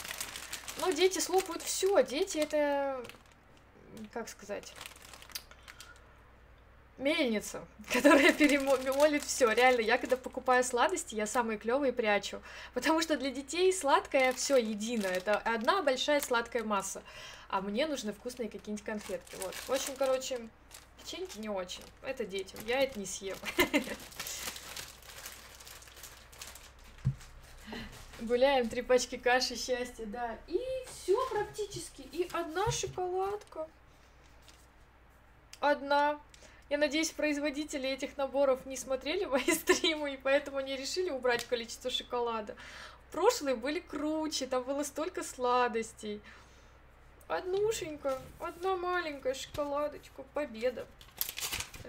Но 0.80 0.92
дети 0.92 1.20
слопают 1.20 1.62
все. 1.62 2.02
Дети 2.04 2.38
это, 2.38 3.04
как 4.12 4.30
сказать, 4.30 4.74
мельница, 6.98 7.66
которая 7.94 8.34
перемолит 8.34 9.24
все. 9.24 9.52
Реально, 9.52 9.82
я 9.82 9.98
когда 9.98 10.18
покупаю 10.18 10.64
сладости, 10.64 11.16
я 11.16 11.28
самые 11.28 11.58
клевые 11.58 11.94
прячу. 11.94 12.42
Потому 12.74 13.02
что 13.02 13.18
для 13.18 13.32
детей 13.32 13.72
сладкое 13.74 14.34
все 14.34 14.58
едино. 14.58 15.08
Это 15.08 15.38
одна 15.38 15.82
большая 15.82 16.22
сладкая 16.22 16.64
масса. 16.64 17.04
А 17.50 17.62
мне 17.62 17.86
нужны 17.86 18.14
вкусные 18.14 18.50
какие-нибудь 18.50 18.86
конфетки. 18.86 19.36
Вот. 19.42 19.54
В 19.54 19.70
общем, 19.70 19.94
короче, 19.96 20.40
печеньки 21.04 21.38
не 21.38 21.50
очень. 21.50 21.84
Это 22.02 22.26
детям. 22.26 22.60
Я 22.66 22.82
это 22.82 23.00
не 23.00 23.06
съем. 23.06 23.38
Гуляем, 28.24 28.70
три 28.70 28.82
пачки 28.82 29.18
каши, 29.18 29.58
счастья, 29.58 30.06
да. 30.06 30.38
И 30.48 30.58
все 30.88 31.18
практически. 31.30 32.04
И 32.14 32.30
одна 32.32 32.72
шоколадка. 32.72 33.68
Одна. 35.60 36.18
Я 36.70 36.78
надеюсь, 36.78 37.12
производители 37.12 37.90
этих 37.90 38.16
наборов 38.16 38.66
не 38.66 38.78
смотрели 38.78 39.26
мои 39.26 39.52
стримы, 39.54 40.14
и 40.14 40.18
поэтому 40.18 40.62
не 40.62 40.78
решили 40.78 41.10
убрать 41.10 41.44
количество 41.46 41.92
шоколада. 41.92 42.56
Прошлые 43.12 43.58
были 43.58 43.82
круче, 43.82 44.48
там 44.48 44.64
было 44.64 44.84
столько 44.84 45.22
сладостей. 45.22 46.22
Однушенька, 47.28 48.22
одна 48.40 48.78
маленькая 48.78 49.34
шоколадочка, 49.34 50.24
победа. 50.34 50.88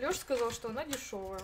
Лёша 0.01 0.18
сказал, 0.18 0.51
что 0.51 0.70
она 0.70 0.85
дешевая. 0.85 1.40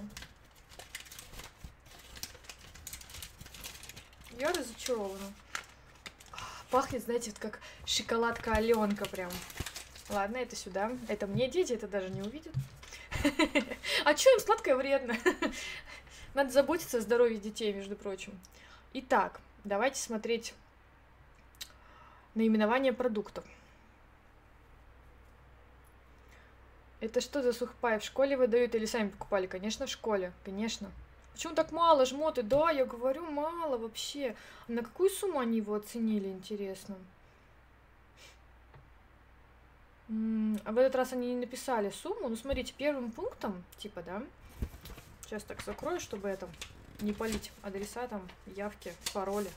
Я 4.39 4.53
разочарована. 4.53 5.33
Пахнет, 6.71 7.03
знаете, 7.03 7.31
вот 7.31 7.41
как 7.41 7.61
шоколадка 7.85 8.53
Аленка 8.53 9.05
прям. 9.07 9.31
Ладно, 10.09 10.37
это 10.37 10.55
сюда. 10.57 10.93
Это 11.09 11.27
мне 11.27 11.49
дети 11.49 11.73
это 11.73 11.89
даже 11.89 12.11
не 12.11 12.23
увидят. 12.23 12.55
А 14.05 14.15
чё 14.15 14.33
им 14.35 14.41
сладкое 14.41 14.77
вредно? 14.77 15.17
Надо 16.35 16.51
заботиться 16.51 16.99
о 16.99 17.01
здоровье 17.01 17.39
детей, 17.39 17.73
между 17.73 17.97
прочим. 17.97 18.39
Итак, 18.93 19.41
давайте 19.65 20.01
смотреть 20.01 20.55
наименование 22.35 22.93
продуктов. 22.93 23.45
Это 27.01 27.21
что 27.21 27.43
за 27.43 27.53
сухпай? 27.53 27.99
В 27.99 28.05
школе 28.05 28.37
выдают 28.37 28.75
или 28.75 28.85
сами 28.87 29.09
покупали? 29.09 29.47
Конечно, 29.47 29.87
в 29.87 29.91
школе, 29.91 30.33
конечно. 30.45 30.91
Почему 31.41 31.55
так 31.55 31.73
мало 31.73 32.05
жмоты? 32.05 32.43
Да, 32.43 32.71
я 32.71 32.85
говорю, 32.85 33.23
мало 33.31 33.79
вообще. 33.79 34.37
На 34.69 34.83
какую 34.83 35.09
сумму 35.09 35.39
они 35.39 35.57
его 35.57 35.73
оценили, 35.73 36.29
интересно? 36.29 36.97
А 40.11 40.71
в 40.71 40.77
этот 40.77 40.97
раз 40.97 41.15
они 41.15 41.29
не 41.29 41.37
написали 41.37 41.89
сумму. 41.89 42.29
Ну, 42.29 42.37
смотрите, 42.37 42.75
первым 42.77 43.11
пунктом, 43.11 43.65
типа, 43.79 44.03
да, 44.03 44.23
сейчас 45.25 45.43
так 45.45 45.63
закрою, 45.63 45.99
чтобы 45.99 46.29
это 46.29 46.47
не 47.01 47.15
полить 47.15 47.53
адреса, 47.63 48.07
там, 48.07 48.21
явки, 48.45 48.93
пароли. 49.15 49.49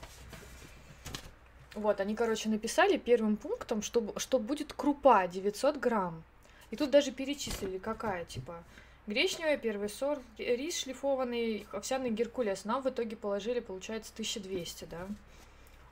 Вот, 1.74 2.00
они, 2.00 2.16
короче, 2.16 2.48
написали 2.48 2.96
первым 2.96 3.36
пунктом, 3.36 3.82
что, 3.82 4.14
что 4.16 4.38
будет 4.38 4.72
крупа 4.72 5.26
900 5.26 5.76
грамм. 5.76 6.22
И 6.70 6.76
тут 6.76 6.88
даже 6.88 7.12
перечислили, 7.12 7.76
какая, 7.76 8.24
типа, 8.24 8.64
гречневая, 9.06 9.56
первый 9.56 9.88
сорт, 9.88 10.22
рис 10.38 10.78
шлифованный, 10.78 11.66
овсяный 11.72 12.10
геркулес. 12.10 12.64
Нам 12.64 12.82
в 12.82 12.88
итоге 12.88 13.16
положили, 13.16 13.60
получается, 13.60 14.12
1200, 14.12 14.84
да? 14.84 15.06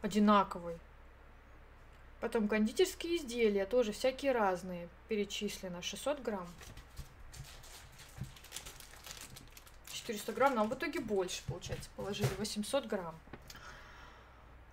Одинаковый. 0.01 0.77
Потом 2.21 2.47
кондитерские 2.49 3.17
изделия, 3.17 3.67
тоже 3.67 3.93
всякие 3.93 4.33
разные, 4.33 4.89
перечислено, 5.09 5.83
600 5.83 6.21
грамм. 6.21 6.47
400 9.93 10.33
грамм, 10.33 10.55
нам 10.55 10.69
в 10.69 10.75
итоге 10.75 11.01
больше, 11.01 11.43
получается, 11.47 11.89
положили, 11.97 12.29
800 12.39 12.87
грамм. 12.87 13.15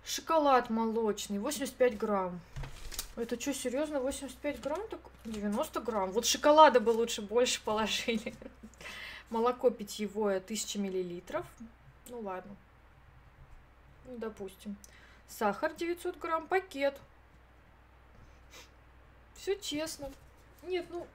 Шоколад 0.04 0.70
молочный, 0.70 1.38
85 1.38 1.96
грамм. 1.96 2.40
Это 3.20 3.40
что, 3.40 3.52
серьезно, 3.52 4.00
85 4.00 4.60
грамм? 4.60 4.80
Так 4.88 5.00
90 5.24 5.80
грамм. 5.80 6.10
Вот 6.12 6.26
шоколада 6.26 6.80
бы 6.80 6.90
лучше 6.90 7.22
больше 7.22 7.62
положили. 7.62 8.34
Молоко 9.30 9.70
питьевое 9.70 10.38
1000 10.38 10.78
миллилитров. 10.78 11.46
Ну 12.08 12.20
ладно. 12.20 12.56
Ну, 14.06 14.16
допустим. 14.16 14.76
Сахар 15.28 15.74
900 15.74 16.18
грамм, 16.18 16.46
пакет 16.48 16.98
все 19.40 19.56
честно. 19.56 20.10
Нет, 20.62 20.84
ну, 20.90 21.06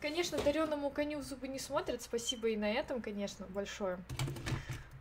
конечно, 0.00 0.38
дареному 0.38 0.90
коню 0.90 1.20
в 1.20 1.22
зубы 1.22 1.48
не 1.48 1.58
смотрят. 1.58 2.02
Спасибо 2.02 2.48
и 2.48 2.56
на 2.56 2.70
этом, 2.70 3.00
конечно, 3.00 3.46
большое. 3.46 3.98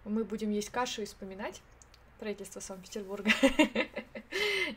Мы 0.06 0.24
будем 0.24 0.50
есть 0.52 0.70
кашу 0.70 1.02
и 1.02 1.06
вспоминать 1.06 1.62
правительство 2.20 2.62
Санкт-Петербурга. 2.62 3.32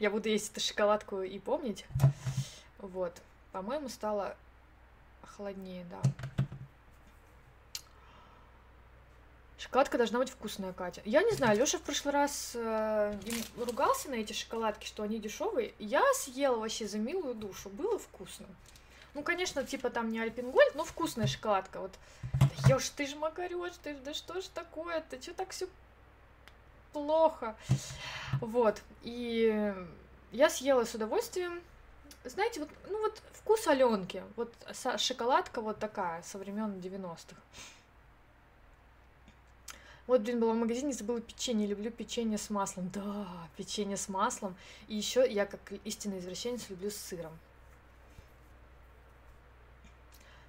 Я 0.00 0.11
буду 0.11 0.28
есть 0.28 0.52
эту 0.52 0.61
шоколадку 0.61 1.22
и 1.22 1.38
помнить. 1.38 1.85
Вот. 2.78 3.12
По-моему, 3.52 3.88
стало 3.88 4.37
холоднее, 5.22 5.85
да. 5.90 6.00
Шоколадка 9.59 9.96
должна 9.96 10.18
быть 10.18 10.31
вкусная, 10.31 10.72
Катя. 10.72 11.02
Я 11.05 11.22
не 11.22 11.33
знаю, 11.33 11.57
Лёша 11.57 11.78
в 11.78 11.83
прошлый 11.83 12.12
раз 12.12 12.52
э, 12.55 13.14
ругался 13.57 14.11
на 14.11 14.14
эти 14.14 14.33
шоколадки, 14.33 14.87
что 14.87 15.05
они 15.05 15.20
дешевые. 15.20 15.72
Я 15.78 16.02
съела 16.14 16.57
вообще 16.57 16.88
за 16.88 16.98
милую 16.98 17.35
душу. 17.35 17.68
Было 17.70 17.98
вкусно. 17.98 18.46
Ну, 19.14 19.22
конечно, 19.22 19.62
типа 19.62 19.90
там 19.90 20.11
не 20.11 20.18
Альпингольд, 20.18 20.74
но 20.74 20.85
вкусная 20.85 21.26
шоколадка. 21.26 21.81
Вот, 21.81 21.92
да 22.33 22.74
ёж, 22.74 22.88
ты 22.88 23.07
ж 23.07 23.14
макарёшь, 23.14 23.74
ты 23.83 23.94
ж, 23.94 23.98
да 23.98 24.14
что 24.14 24.40
ж 24.40 24.46
такое 24.46 25.00
Ты 25.09 25.18
Чё 25.20 25.33
так 25.33 25.50
все 25.50 25.68
плохо? 26.92 27.57
Вот, 28.40 28.83
и 29.02 29.74
я 30.31 30.50
съела 30.50 30.85
с 30.85 30.94
удовольствием. 30.94 31.61
Знаете, 32.24 32.61
вот, 32.61 32.68
ну 32.88 33.00
вот 33.00 33.20
вкус 33.33 33.66
Аленки, 33.66 34.22
вот 34.37 34.52
шоколадка 34.98 35.61
вот 35.61 35.78
такая, 35.78 36.22
со 36.22 36.38
времен 36.38 36.74
90-х. 36.78 37.37
Вот, 40.07 40.20
блин, 40.22 40.40
была 40.40 40.52
в 40.52 40.57
магазине, 40.57 40.92
забыла 40.92 41.20
печенье. 41.20 41.66
Люблю 41.66 41.90
печенье 41.90 42.37
с 42.37 42.50
маслом. 42.50 42.90
Да, 42.90 43.28
печенье 43.57 43.96
с 43.96 44.09
маслом. 44.09 44.57
И 44.88 44.96
еще 44.96 45.24
я, 45.31 45.46
как 45.46 45.61
истинный 45.85 46.18
извращенец, 46.18 46.68
люблю 46.70 46.90
с 46.90 46.96
сыром. 46.96 47.38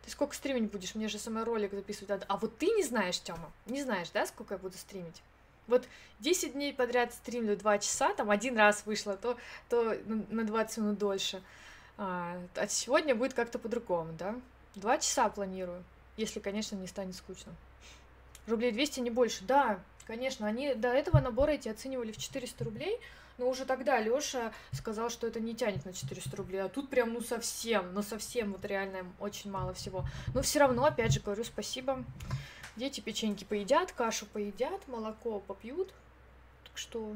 Ты 0.03 0.11
сколько 0.11 0.35
стримить 0.35 0.71
будешь? 0.71 0.95
Мне 0.95 1.07
же 1.07 1.19
самый 1.19 1.43
ролик 1.43 1.71
записывать. 1.71 2.23
А 2.27 2.37
вот 2.37 2.57
ты 2.57 2.65
не 2.65 2.83
знаешь, 2.83 3.19
Тёма? 3.21 3.51
Не 3.67 3.83
знаешь, 3.83 4.09
да, 4.09 4.25
сколько 4.25 4.55
я 4.55 4.57
буду 4.57 4.75
стримить? 4.75 5.21
Вот 5.67 5.87
10 6.19 6.53
дней 6.53 6.73
подряд 6.73 7.13
стримлю 7.13 7.55
2 7.55 7.77
часа, 7.79 8.13
там 8.13 8.29
один 8.29 8.57
раз 8.57 8.85
вышло, 8.85 9.15
то, 9.15 9.37
то 9.69 9.97
на 10.05 10.43
20 10.43 10.77
минут 10.79 10.97
дольше. 10.97 11.41
А, 11.97 12.37
а 12.55 12.67
сегодня 12.67 13.15
будет 13.15 13.33
как-то 13.33 13.59
по-другому, 13.59 14.13
да? 14.13 14.35
Два 14.75 14.97
часа 14.97 15.29
планирую, 15.29 15.83
если, 16.17 16.39
конечно, 16.39 16.75
не 16.75 16.87
станет 16.87 17.15
скучно. 17.15 17.53
Рублей 18.47 18.71
200, 18.71 18.99
не 19.01 19.09
больше. 19.09 19.43
Да, 19.45 19.79
конечно, 20.05 20.47
они 20.47 20.73
до 20.73 20.89
этого 20.89 21.19
набора 21.19 21.51
эти 21.51 21.69
оценивали 21.69 22.11
в 22.11 22.17
400 22.17 22.63
рублей, 22.63 22.99
но 23.37 23.49
уже 23.49 23.65
тогда 23.65 23.99
Лёша 23.99 24.51
сказал, 24.71 25.09
что 25.09 25.27
это 25.27 25.39
не 25.39 25.55
тянет 25.55 25.85
на 25.85 25.93
400 25.93 26.35
рублей, 26.35 26.63
а 26.63 26.69
тут 26.69 26.89
прям, 26.89 27.13
ну, 27.13 27.21
совсем, 27.21 27.93
ну, 27.93 28.01
совсем, 28.01 28.53
вот 28.53 28.65
реально 28.65 29.05
очень 29.19 29.49
мало 29.51 29.73
всего. 29.73 30.05
Но 30.33 30.41
все 30.41 30.59
равно, 30.59 30.85
опять 30.85 31.13
же, 31.13 31.19
говорю 31.19 31.43
спасибо. 31.43 32.03
Дети 32.75 33.01
печеньки 33.01 33.43
поедят, 33.43 33.91
кашу 33.91 34.25
поедят, 34.25 34.87
молоко 34.87 35.39
попьют. 35.39 35.93
Так 36.63 36.77
что, 36.77 37.15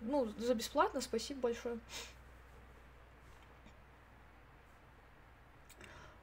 ну, 0.00 0.26
за 0.38 0.54
бесплатно 0.54 1.00
спасибо 1.00 1.40
большое. 1.40 1.78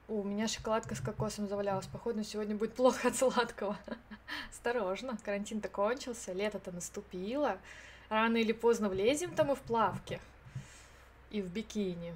у 0.09 0.23
меня 0.23 0.47
шоколадка 0.47 0.95
с 0.95 0.99
кокосом 0.99 1.47
завалялась. 1.47 1.85
Походу, 1.87 2.23
сегодня 2.23 2.55
будет 2.55 2.73
плохо 2.73 3.09
от 3.09 3.15
сладкого. 3.15 3.77
Осторожно, 4.49 5.17
карантин-то 5.23 5.69
кончился, 5.69 6.33
лето-то 6.33 6.71
наступило. 6.71 7.59
Рано 8.09 8.37
или 8.37 8.51
поздно 8.51 8.89
влезем-то 8.89 9.43
мы 9.43 9.55
в 9.55 9.61
плавки. 9.61 10.19
И 11.29 11.41
в 11.41 11.51
бикини. 11.51 12.15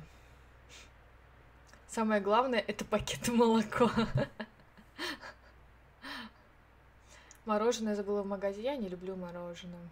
Самое 1.88 2.19
главное, 2.19 2.60
это 2.60 2.84
пакет 2.84 3.28
молока. 3.28 3.91
Мороженое 7.45 7.95
забыла 7.95 8.21
в 8.21 8.27
магазине. 8.27 8.65
Я 8.65 8.75
не 8.77 8.88
люблю 8.88 9.15
мороженое. 9.15 9.89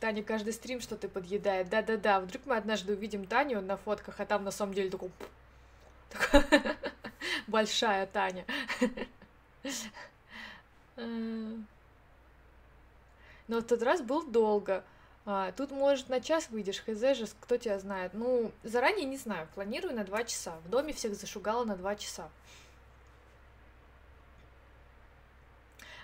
Таня 0.00 0.22
каждый 0.22 0.52
стрим 0.52 0.80
что-то 0.80 1.08
подъедает. 1.08 1.68
Да-да-да, 1.68 2.20
вдруг 2.20 2.46
мы 2.46 2.56
однажды 2.56 2.92
увидим 2.92 3.26
Таню 3.26 3.60
на 3.60 3.76
фотках, 3.76 4.20
а 4.20 4.26
там 4.26 4.44
на 4.44 4.50
самом 4.50 4.74
деле 4.74 4.90
такой... 4.90 5.10
Большая 7.46 8.06
Таня. 8.06 8.44
Но 13.48 13.60
в 13.60 13.62
тот 13.62 13.82
раз 13.82 14.00
был 14.00 14.26
долго. 14.26 14.84
А, 15.26 15.52
тут, 15.52 15.70
может, 15.70 16.10
на 16.10 16.20
час 16.20 16.50
выйдешь, 16.50 16.80
хз 16.80 17.16
же, 17.16 17.26
кто 17.40 17.56
тебя 17.56 17.78
знает. 17.78 18.12
Ну, 18.12 18.52
заранее 18.62 19.06
не 19.06 19.16
знаю, 19.16 19.48
планирую 19.54 19.94
на 19.94 20.04
два 20.04 20.24
часа. 20.24 20.56
В 20.64 20.68
доме 20.68 20.92
всех 20.92 21.14
зашугала 21.14 21.64
на 21.64 21.76
два 21.76 21.96
часа. 21.96 22.28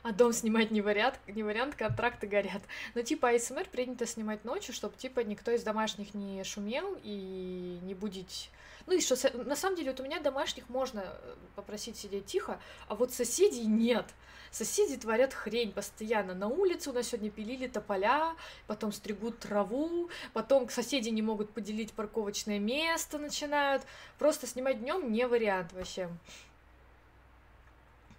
А 0.02 0.12
дом 0.12 0.32
снимать 0.32 0.70
не 0.70 0.80
вариант, 0.80 1.18
не 1.26 1.42
вариант, 1.42 1.74
контракты 1.74 2.26
горят. 2.26 2.62
Но 2.94 3.02
типа 3.02 3.30
АСМР 3.30 3.68
принято 3.70 4.06
снимать 4.06 4.44
ночью, 4.44 4.74
чтобы 4.74 4.96
типа 4.96 5.20
никто 5.20 5.50
из 5.50 5.62
домашних 5.62 6.14
не 6.14 6.42
шумел 6.44 6.96
и 7.02 7.78
не 7.82 7.94
будить. 7.94 8.50
Ну 8.86 8.94
и 8.94 9.00
что, 9.00 9.14
на 9.44 9.56
самом 9.56 9.76
деле, 9.76 9.90
вот 9.90 10.00
у 10.00 10.04
меня 10.04 10.20
домашних 10.20 10.68
можно 10.68 11.04
э, 11.04 11.34
попросить 11.54 11.96
сидеть 11.96 12.26
тихо, 12.26 12.58
а 12.88 12.94
вот 12.94 13.12
соседей 13.12 13.66
нет. 13.66 14.06
Соседи 14.50 14.96
творят 14.96 15.32
хрень 15.32 15.70
постоянно. 15.70 16.34
На 16.34 16.48
улице 16.48 16.90
у 16.90 16.92
нас 16.92 17.08
сегодня 17.08 17.30
пилили 17.30 17.68
тополя, 17.68 18.34
потом 18.66 18.90
стригут 18.92 19.38
траву, 19.38 20.10
потом 20.32 20.68
соседи 20.70 21.08
не 21.08 21.22
могут 21.22 21.50
поделить 21.50 21.92
парковочное 21.92 22.58
место, 22.58 23.18
начинают. 23.18 23.82
Просто 24.18 24.48
снимать 24.48 24.80
днем 24.80 25.12
не 25.12 25.26
вариант 25.26 25.72
вообще. 25.72 26.08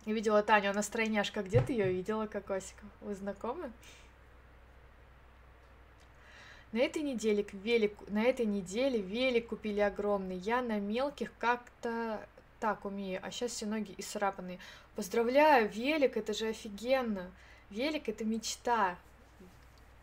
Я 0.06 0.14
видела 0.14 0.42
Таню, 0.42 0.72
она 0.72 0.82
стройняшка. 0.82 1.44
Где 1.44 1.62
ты 1.62 1.74
ее 1.74 1.92
видела, 1.92 2.26
Кокосиков? 2.26 2.90
Вы 3.02 3.16
знакомы? 3.16 3.72
На 6.72 6.80
этой 6.80 7.02
неделе 7.02 7.46
велик, 7.52 7.98
на 8.08 8.24
этой 8.24 8.46
неделе 8.46 9.00
велик 9.02 9.50
купили 9.50 9.82
огромный. 9.82 10.38
Я 10.38 10.62
на 10.62 10.80
мелких 10.80 11.32
как-то 11.38 12.26
так 12.60 12.86
умею, 12.86 13.20
а 13.24 13.30
сейчас 13.32 13.52
все 13.52 13.66
ноги 13.66 13.94
исцарапанные. 13.98 14.60
Поздравляю, 14.96 15.70
велик, 15.70 16.16
это 16.16 16.34
же 16.34 16.48
офигенно. 16.48 17.30
Велик 17.70 18.08
это 18.08 18.24
мечта. 18.24 18.98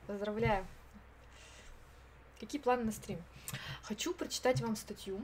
Поздравляю. 0.06 0.66
Какие 2.38 2.60
планы 2.60 2.84
на 2.84 2.92
стрим? 2.92 3.22
Хочу 3.82 4.12
прочитать 4.12 4.60
вам 4.60 4.76
статью. 4.76 5.22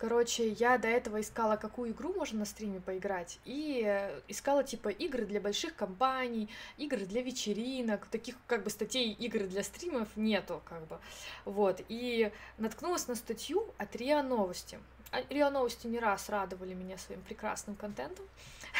Короче, 0.00 0.48
я 0.52 0.78
до 0.78 0.88
этого 0.88 1.20
искала, 1.20 1.56
какую 1.56 1.90
игру 1.90 2.14
можно 2.14 2.38
на 2.38 2.44
стриме 2.46 2.80
поиграть, 2.80 3.38
и 3.44 3.82
э, 3.84 4.22
искала 4.28 4.64
типа 4.64 4.88
игры 4.88 5.26
для 5.26 5.42
больших 5.42 5.76
компаний, 5.76 6.48
игры 6.78 7.04
для 7.04 7.20
вечеринок, 7.20 8.06
таких 8.06 8.36
как 8.46 8.64
бы 8.64 8.70
статей 8.70 9.12
игры 9.12 9.46
для 9.46 9.62
стримов 9.62 10.08
нету, 10.16 10.62
как 10.64 10.86
бы. 10.86 10.98
Вот, 11.44 11.82
и 11.90 12.32
наткнулась 12.56 13.08
на 13.08 13.14
статью 13.14 13.66
от 13.76 13.94
РИА 13.94 14.22
Новости. 14.22 14.78
А 15.10 15.20
РИА 15.28 15.50
Новости 15.50 15.86
не 15.86 15.98
раз 15.98 16.30
радовали 16.30 16.72
меня 16.72 16.96
своим 16.96 17.20
прекрасным 17.20 17.76
контентом. 17.76 18.24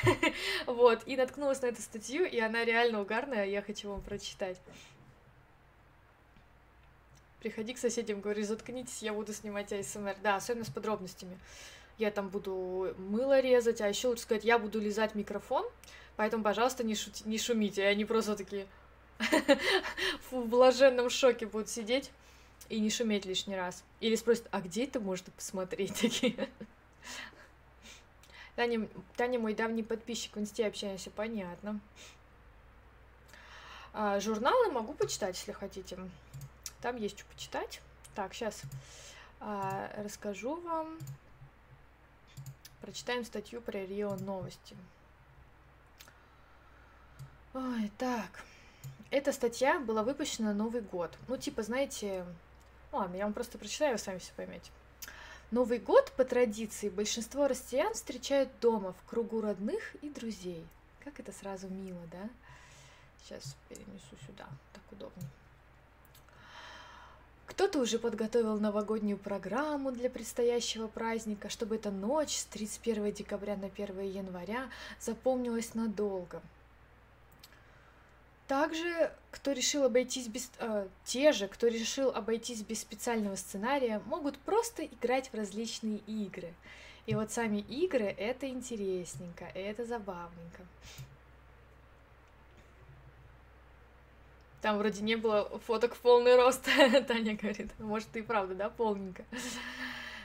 Вот, 0.65 1.03
и 1.05 1.19
наткнулась 1.19 1.61
на 1.61 1.67
эту 1.67 1.83
статью, 1.83 2.25
и 2.25 2.39
она 2.39 2.65
реально 2.65 3.03
угарная, 3.03 3.45
я 3.45 3.61
хочу 3.61 3.91
вам 3.91 4.01
прочитать. 4.01 4.59
Приходи 7.41 7.73
к 7.73 7.79
соседям, 7.79 8.21
говори, 8.21 8.43
заткнитесь, 8.43 9.03
я 9.03 9.15
буду 9.15 9.33
снимать 9.33 9.73
АСМР. 9.73 10.17
Да, 10.23 10.37
особенно 10.37 10.65
с 10.65 10.71
подробностями. 10.71 11.39
Я 11.97 12.11
там 12.11 12.29
буду 12.29 12.95
мыло 12.99 13.41
резать, 13.41 13.81
а 13.81 13.89
еще 13.89 14.09
лучше 14.09 14.23
сказать, 14.23 14.45
я 14.45 14.59
буду 14.59 14.79
лизать 14.79 15.15
микрофон, 15.15 15.67
поэтому, 16.17 16.45
пожалуйста, 16.45 16.85
не, 16.85 16.95
шути, 16.95 17.25
не 17.27 17.39
шумите. 17.39 17.83
И 17.83 17.87
они 17.87 18.05
просто 18.05 18.37
такие 18.37 18.67
в 20.31 20.47
блаженном 20.47 21.11
шоке 21.11 21.47
будут 21.47 21.69
сидеть 21.69 22.11
и 22.69 22.79
не 22.79 22.91
шуметь 22.91 23.25
лишний 23.25 23.57
раз. 23.57 23.85
Или 24.01 24.17
спросят, 24.17 24.47
а 24.51 24.61
где 24.61 24.85
это 24.85 25.01
можно 25.01 25.33
посмотреть? 25.33 25.95
Такие. 26.01 26.49
Таня, 28.55 28.87
Таня 29.17 29.39
мой 29.39 29.55
давний 29.55 29.83
подписчик, 29.83 30.37
в 30.37 30.41
инсте 30.41 30.67
общаемся, 30.67 31.11
понятно. 31.11 31.81
А, 33.93 34.21
журналы 34.21 34.71
могу 34.71 34.93
почитать, 34.93 35.37
если 35.37 35.53
хотите. 35.53 35.99
Там 36.81 36.97
есть 36.97 37.19
что 37.19 37.27
почитать. 37.29 37.81
Так, 38.15 38.35
сейчас 38.35 38.63
а, 39.41 39.91
расскажу 39.97 40.57
вам. 40.61 40.99
Прочитаем 42.81 43.25
статью 43.25 43.61
про 43.61 43.79
Рио 43.85 44.17
новости. 44.17 44.77
Ой, 47.53 47.91
так. 47.99 48.45
Эта 49.11 49.33
статья 49.33 49.81
была 49.81 50.03
выпущена 50.03 50.49
на 50.49 50.55
Новый 50.55 50.83
год. 50.83 51.17
Ну, 51.29 51.37
типа, 51.37 51.63
знаете... 51.63 52.25
Ладно, 52.93 53.17
я 53.17 53.25
вам 53.25 53.33
просто 53.33 53.59
прочитаю, 53.59 53.93
вы 53.93 53.99
сами 53.99 54.19
все 54.19 54.33
поймете. 54.35 54.71
Новый 55.51 55.79
год, 55.79 56.13
по 56.17 56.25
традиции, 56.25 56.89
большинство 56.89 57.49
россиян 57.49 57.93
встречают 57.93 58.49
дома, 58.61 58.93
в 58.93 59.09
кругу 59.09 59.41
родных 59.41 59.97
и 59.97 60.09
друзей. 60.09 60.65
Как 61.05 61.19
это 61.19 61.33
сразу 61.33 61.69
мило, 61.69 62.01
да? 62.13 62.29
Сейчас 63.23 63.57
перенесу 63.69 64.17
сюда, 64.27 64.47
так 64.73 64.83
удобнее. 64.93 65.29
Кто-то 67.51 67.81
уже 67.81 67.99
подготовил 67.99 68.61
новогоднюю 68.61 69.19
программу 69.19 69.91
для 69.91 70.09
предстоящего 70.09 70.87
праздника, 70.87 71.49
чтобы 71.49 71.75
эта 71.75 71.91
ночь 71.91 72.37
с 72.37 72.45
31 72.45 73.13
декабря 73.13 73.57
на 73.57 73.67
1 73.67 74.01
января 74.03 74.71
запомнилась 75.01 75.75
надолго. 75.75 76.41
Также, 78.47 79.13
кто 79.33 79.51
решил 79.51 79.83
обойтись 79.83 80.29
без... 80.29 80.49
Э, 80.61 80.87
те 81.05 81.33
же, 81.33 81.49
кто 81.49 81.67
решил 81.67 82.11
обойтись 82.11 82.63
без 82.63 82.81
специального 82.83 83.35
сценария, 83.35 84.01
могут 84.07 84.39
просто 84.39 84.85
играть 84.87 85.33
в 85.33 85.35
различные 85.35 85.99
игры. 86.07 86.55
И 87.07 87.17
вот 87.17 87.33
сами 87.33 87.59
игры— 87.59 88.05
это 88.19 88.49
интересненько, 88.49 89.45
это 89.55 89.85
забавненько. 89.85 90.63
Там 94.61 94.77
вроде 94.79 95.03
не 95.03 95.17
было 95.17 95.49
фоток 95.67 95.95
в 95.95 95.99
полный 95.99 96.37
рост, 96.37 96.63
Таня 97.09 97.37
говорит. 97.37 97.71
Может, 97.79 98.15
и 98.17 98.23
правда, 98.23 98.55
да, 98.55 98.69
полненько. 98.69 99.25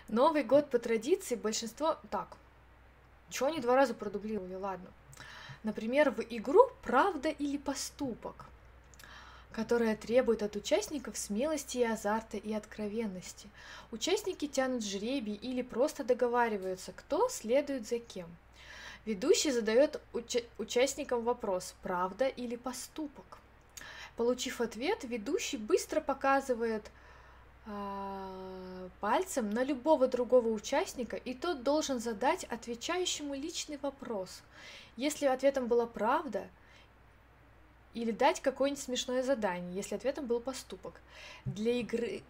Новый 0.08 0.44
год 0.44 0.70
по 0.70 0.78
традиции 0.78 1.36
большинство... 1.36 1.98
Так, 2.12 2.28
чего 3.30 3.48
они 3.48 3.60
два 3.60 3.76
раза 3.76 3.94
продублировали, 3.94 4.56
ладно. 4.56 4.90
Например, 5.64 6.12
в 6.12 6.22
игру 6.30 6.70
«Правда 6.84 7.30
или 7.30 7.58
поступок», 7.58 8.46
которая 9.52 9.96
требует 9.96 10.44
от 10.44 10.56
участников 10.56 11.18
смелости 11.18 11.80
и 11.80 11.84
азарта 11.84 12.38
и 12.38 12.54
откровенности. 12.54 13.50
Участники 13.92 14.48
тянут 14.48 14.86
жребий 14.86 15.34
или 15.34 15.62
просто 15.64 16.04
договариваются, 16.04 16.92
кто 16.92 17.30
следует 17.30 17.88
за 17.88 18.00
кем. 18.00 18.28
Ведущий 19.06 19.52
задает 19.52 20.02
уча- 20.14 20.44
участникам 20.58 21.24
вопрос 21.24 21.74
«Правда 21.82 22.28
или 22.28 22.58
поступок?». 22.58 23.40
Получив 24.16 24.62
ответ, 24.62 25.04
ведущий 25.04 25.58
быстро 25.58 26.00
показывает 26.00 26.90
э, 27.66 28.90
пальцем 29.02 29.50
на 29.50 29.64
любого 29.64 30.08
другого 30.08 30.48
участника, 30.50 31.18
и 31.18 31.34
тот 31.34 31.64
должен 31.64 32.00
задать 32.00 32.46
отвечающему 32.46 33.36
личный 33.36 33.78
вопрос. 33.78 34.42
Если 34.96 35.26
ответом 35.26 35.68
была 35.68 35.86
правда, 35.86 36.48
или 37.96 38.12
дать 38.12 38.42
какое-нибудь 38.42 38.84
смешное 38.84 39.24
задание, 39.24 39.74
если 39.74 39.96
ответом 39.96 40.28
был 40.28 40.40
поступок. 40.40 41.02
Для 41.46 41.72
игры... 41.74 42.24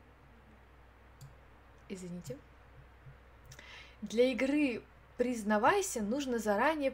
Извините. 1.90 2.38
Для 4.02 4.32
игры 4.32 4.82
признавайся, 5.18 6.02
нужно 6.02 6.40
заранее... 6.40 6.94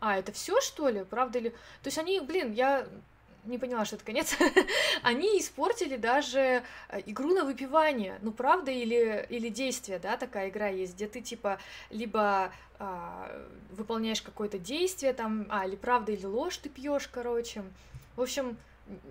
А, 0.00 0.18
это 0.18 0.32
все 0.32 0.60
что 0.60 0.88
ли? 0.88 1.04
Правда 1.04 1.38
ли? 1.38 1.50
То 1.50 1.86
есть 1.86 1.98
они, 1.98 2.20
блин, 2.20 2.52
я 2.52 2.86
не 3.44 3.58
поняла, 3.58 3.84
что 3.84 3.96
это 3.96 4.04
конец, 4.04 4.36
они 5.02 5.38
испортили 5.38 5.96
даже 5.96 6.62
э, 6.88 7.00
игру 7.06 7.34
на 7.34 7.44
выпивание. 7.44 8.18
Ну, 8.22 8.32
правда 8.32 8.70
или, 8.70 9.26
или 9.28 9.48
действие, 9.48 9.98
да, 9.98 10.16
такая 10.16 10.50
игра 10.50 10.68
есть, 10.68 10.94
где 10.94 11.06
ты, 11.06 11.20
типа, 11.20 11.58
либо 11.90 12.52
а, 12.78 13.30
выполняешь 13.70 14.22
какое-то 14.22 14.58
действие, 14.58 15.12
там, 15.12 15.46
а, 15.50 15.66
или 15.66 15.76
правда, 15.76 16.12
или 16.12 16.24
ложь 16.24 16.56
ты 16.58 16.68
пьешь, 16.68 17.08
короче. 17.08 17.62
В 18.16 18.22
общем, 18.22 18.56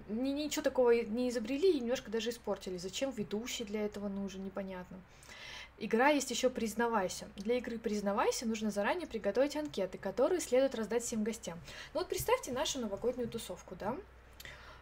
ни, 0.07 0.29
ничего 0.29 0.63
такого 0.63 0.91
не 0.91 1.29
изобрели 1.29 1.71
и 1.71 1.79
немножко 1.79 2.11
даже 2.11 2.31
испортили. 2.31 2.77
Зачем 2.77 3.11
ведущий 3.11 3.63
для 3.63 3.85
этого 3.85 4.07
нужен, 4.07 4.43
непонятно. 4.43 4.97
Игра 5.81 6.09
есть 6.09 6.29
еще 6.29 6.49
«Признавайся». 6.49 7.29
Для 7.37 7.57
игры 7.57 7.77
«Признавайся» 7.77 8.45
нужно 8.45 8.69
заранее 8.69 9.07
приготовить 9.07 9.55
анкеты, 9.55 9.97
которые 9.97 10.41
следует 10.41 10.75
раздать 10.75 11.03
всем 11.03 11.23
гостям. 11.23 11.57
Ну 11.93 12.01
вот 12.01 12.09
представьте 12.09 12.51
нашу 12.51 12.79
новогоднюю 12.79 13.29
тусовку, 13.29 13.75
да? 13.79 13.95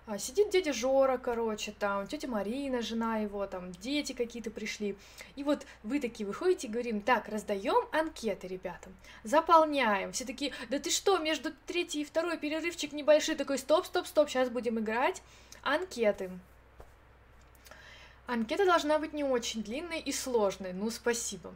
А, 0.10 0.18
сидит 0.18 0.52
дядя 0.52 0.72
Жора, 0.72 1.18
короче, 1.18 1.74
там, 1.78 2.08
тетя 2.08 2.30
Марина, 2.30 2.82
жена 2.82 3.18
его, 3.18 3.46
там, 3.46 3.74
дети 3.74 4.14
какие-то 4.14 4.50
пришли. 4.50 4.96
И 5.36 5.44
вот 5.44 5.66
вы 5.84 6.00
такие 6.00 6.26
выходите 6.26 6.68
и 6.68 6.70
говорим, 6.70 7.02
так, 7.02 7.28
раздаем 7.28 7.90
анкеты 7.92 8.48
ребятам, 8.48 8.96
заполняем. 9.26 10.14
Все 10.14 10.24
такие, 10.24 10.54
да 10.70 10.80
ты 10.80 10.92
что, 10.92 11.18
между 11.18 11.52
третий 11.66 12.02
и 12.02 12.06
второй 12.06 12.38
перерывчик 12.38 12.94
небольшой, 12.94 13.36
такой, 13.36 13.58
стоп, 13.58 13.86
стоп, 13.86 14.08
стоп, 14.08 14.30
сейчас 14.30 14.50
будем 14.50 14.80
играть. 14.80 15.22
Анкеты. 15.62 16.32
Анкета 18.28 18.66
должна 18.66 19.00
быть 19.00 19.12
не 19.12 19.26
очень 19.26 19.62
длинной 19.62 20.00
и 20.00 20.14
сложной, 20.14 20.72
ну 20.72 20.90
спасибо. 20.90 21.54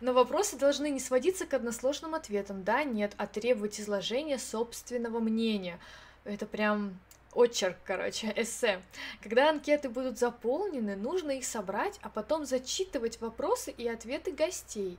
Но 0.00 0.12
вопросы 0.12 0.56
должны 0.56 0.88
не 0.90 1.00
сводиться 1.00 1.46
к 1.46 1.54
односложным 1.54 2.14
ответам, 2.14 2.62
да, 2.62 2.84
нет, 2.84 3.14
а 3.16 3.26
требовать 3.26 3.80
изложения 3.80 4.38
собственного 4.38 5.18
мнения. 5.18 5.80
Это 6.24 6.46
прям 6.46 6.96
очерк, 7.32 7.76
короче, 7.84 8.32
эссе. 8.36 8.82
Когда 9.22 9.50
анкеты 9.50 9.88
будут 9.88 10.18
заполнены, 10.18 10.96
нужно 10.96 11.32
их 11.32 11.44
собрать, 11.44 11.98
а 12.02 12.08
потом 12.08 12.44
зачитывать 12.44 13.20
вопросы 13.20 13.70
и 13.70 13.86
ответы 13.88 14.32
гостей. 14.32 14.98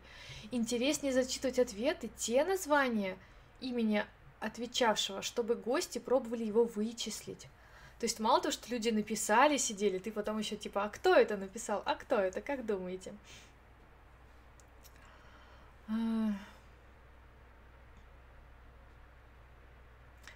Интереснее 0.52 1.13
зачитывать 1.13 1.60
ответы, 1.60 2.10
те 2.18 2.44
названия 2.44 3.18
имени 3.60 4.06
отвечавшего, 4.39 5.22
чтобы 5.22 5.56
гости 5.56 6.00
пробовали 6.00 6.44
его 6.44 6.63
вычислить. 6.63 7.48
То 8.00 8.06
есть 8.06 8.20
мало 8.20 8.39
того, 8.39 8.54
что 8.54 8.70
люди 8.70 8.89
написали, 8.89 9.58
сидели, 9.58 10.00
ты 10.00 10.12
потом 10.12 10.39
еще 10.39 10.56
типа, 10.56 10.86
а 10.86 10.89
кто 10.89 11.13
это 11.13 11.36
написал, 11.36 11.84
а 11.86 11.96
кто 11.96 12.15
это, 12.15 12.39
как 12.39 12.65
думаете? 12.65 13.13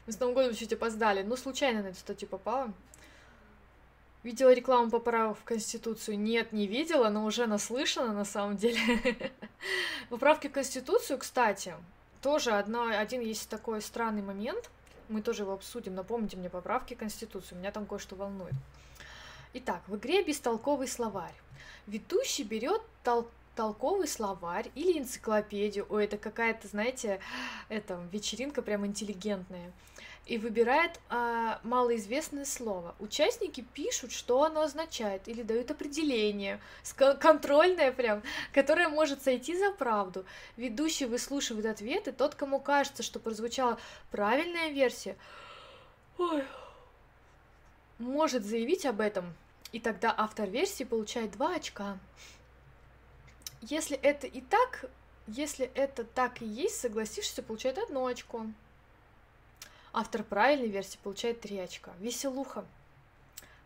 Мы 0.06 0.12
с 0.12 0.20
Новым 0.20 0.36
годом 0.36 0.54
чуть 0.54 0.74
опоздали. 0.74 1.24
Ну, 1.24 1.38
случайно 1.38 1.82
на 1.82 1.88
эту 1.88 2.00
статью 2.00 2.28
попала. 2.28 2.74
Видела 4.24 4.54
рекламу 4.54 4.90
поправок 4.90 5.38
в 5.38 5.44
Конституцию? 5.44 6.20
Нет, 6.20 6.52
не 6.52 6.68
видела, 6.68 7.10
но 7.10 7.26
уже 7.26 7.46
наслышана 7.46 8.14
на 8.14 8.26
самом 8.26 8.58
деле. 8.58 8.80
Поправки 10.10 10.48
в 10.48 10.52
Конституцию, 10.52 11.20
кстати, 11.20 11.76
тоже 12.22 12.52
одно, 12.52 12.88
один 12.88 13.22
есть 13.22 13.50
такой 13.50 13.82
странный 13.82 14.22
момент. 14.22 14.70
Мы 15.08 15.22
тоже 15.22 15.44
его 15.44 15.54
обсудим. 15.54 15.96
Напомните 15.96 16.38
мне 16.38 16.50
поправки 16.50 16.96
в 16.96 16.98
Конституцию. 16.98 17.60
Меня 17.60 17.72
там 17.72 17.86
кое-что 17.86 18.16
волнует. 18.16 18.54
Итак, 19.54 19.82
в 19.88 19.96
игре 19.96 20.24
бестолковый 20.24 20.88
словарь. 20.88 21.36
Ведущий 21.88 22.44
берет 22.44 22.82
тол 23.04 23.28
толковый 23.56 24.08
словарь 24.08 24.72
или 24.74 24.98
энциклопедию. 24.98 25.86
Ой, 25.90 26.06
это 26.06 26.18
какая-то, 26.18 26.68
знаете, 26.68 27.20
это 27.70 28.02
вечеринка 28.12 28.64
прям 28.64 28.86
интеллигентная 28.86 29.72
и 30.26 30.38
выбирает 30.38 31.00
а, 31.10 31.60
малоизвестное 31.64 32.46
слово. 32.46 32.96
Участники 33.00 33.62
пишут, 33.74 34.12
что 34.12 34.44
оно 34.44 34.62
означает, 34.62 35.28
или 35.28 35.44
дают 35.44 35.70
определение, 35.72 36.62
контрольное 37.20 37.92
прям, 37.92 38.24
которое 38.54 38.88
может 38.88 39.22
сойти 39.22 39.58
за 39.58 39.72
правду. 39.72 40.26
Ведущий 40.56 41.06
выслушивает 41.06 41.66
ответы, 41.66 42.14
тот, 42.14 42.36
кому 42.36 42.60
кажется, 42.60 43.04
что 43.04 43.20
прозвучала 43.20 43.78
правильная 44.12 44.70
версия, 44.70 45.18
ой, 46.18 46.44
может 48.00 48.46
заявить 48.46 48.86
об 48.86 49.02
этом, 49.02 49.34
и 49.74 49.80
тогда 49.80 50.14
автор 50.16 50.50
версии 50.50 50.86
получает 50.86 51.32
2 51.32 51.56
очка. 51.56 51.98
Если 53.62 53.98
это 53.98 54.28
и 54.28 54.40
так, 54.40 54.86
если 55.28 55.70
это 55.74 56.04
так 56.04 56.42
и 56.42 56.46
есть, 56.46 56.80
согласишься, 56.80 57.44
получает 57.44 57.78
одно 57.78 58.06
очко. 58.06 58.46
Автор 59.94 60.24
правильной 60.24 60.70
версии 60.70 60.98
получает 61.04 61.40
3 61.42 61.60
очка. 61.60 61.92
Веселуха. 62.00 62.66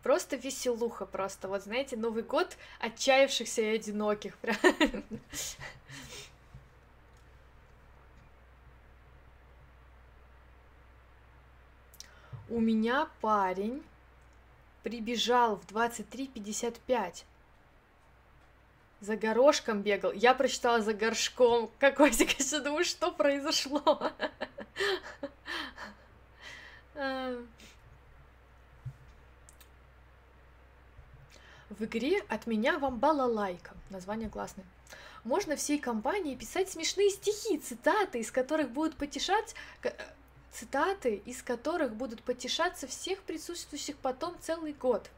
Просто 0.04 0.36
веселуха 0.36 1.06
просто. 1.06 1.48
Вот 1.48 1.63
знаете, 1.63 1.96
Новый 1.96 2.24
год 2.24 2.58
отчаявшихся 2.80 3.62
и 3.62 3.76
одиноких. 3.76 4.38
У 12.50 12.60
меня 12.60 13.08
парень 13.22 13.82
прибежал 14.84 15.56
в 15.58 15.66
23.55. 15.68 17.24
За 19.00 19.16
горошком 19.16 19.82
бегал. 19.82 20.12
Я 20.12 20.34
прочитала 20.34 20.82
за 20.82 20.94
горшком. 20.94 21.72
Какой 21.80 22.12
я 22.13 22.60
думаю, 22.60 22.84
что 22.84 23.12
произошло? 23.12 24.12
В 26.98 27.46
игре 31.80 32.22
от 32.28 32.48
меня 32.48 32.80
вам 32.80 32.98
балалайка. 32.98 33.76
Название 33.92 34.30
классное. 34.30 34.66
Можно 35.24 35.56
всей 35.56 35.78
компании 35.78 36.36
писать 36.36 36.72
смешные 36.72 37.12
стихи, 37.12 37.60
цитаты, 37.60 38.20
из 38.20 38.32
которых 38.32 38.72
будут 38.72 38.96
потешать 38.96 39.54
э, 39.84 39.92
цитаты, 40.52 41.22
из 41.26 41.44
которых 41.44 41.94
будут 41.94 42.24
потешаться 42.24 42.88
всех 42.88 43.22
присутствующих 43.22 43.98
потом 43.98 44.36
целый 44.40 44.74
год. 44.74 45.12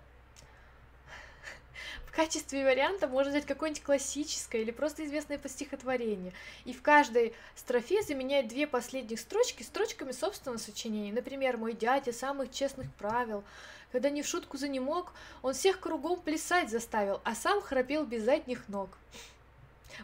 В 2.10 2.16
качестве 2.16 2.64
варианта 2.64 3.08
можно 3.08 3.32
взять 3.32 3.46
какое-нибудь 3.46 3.84
классическое 3.84 4.62
или 4.64 4.72
просто 4.72 5.06
известное 5.06 5.38
по 5.38 5.48
стихотворение. 5.48 6.34
И 6.66 6.74
в 6.74 6.82
каждой 6.82 7.34
строфе 7.56 8.02
заменять 8.02 8.48
две 8.48 8.66
последних 8.66 9.20
строчки 9.20 9.62
строчками 9.62 10.12
собственного 10.12 10.58
сочинения. 10.58 11.14
Например, 11.14 11.58
«Мой 11.58 11.74
дядя 11.74 12.12
самых 12.12 12.52
честных 12.52 12.92
правил». 12.96 13.44
Когда 13.92 14.10
не 14.10 14.24
в 14.24 14.28
шутку 14.28 14.58
за 14.58 14.68
не 14.68 14.80
мог, 14.80 15.14
он 15.44 15.54
всех 15.54 15.80
кругом 15.80 16.20
плясать 16.20 16.72
заставил, 16.72 17.22
а 17.24 17.36
сам 17.36 17.62
храпел 17.62 18.06
без 18.06 18.24
задних 18.24 18.68
ног. 18.70 18.90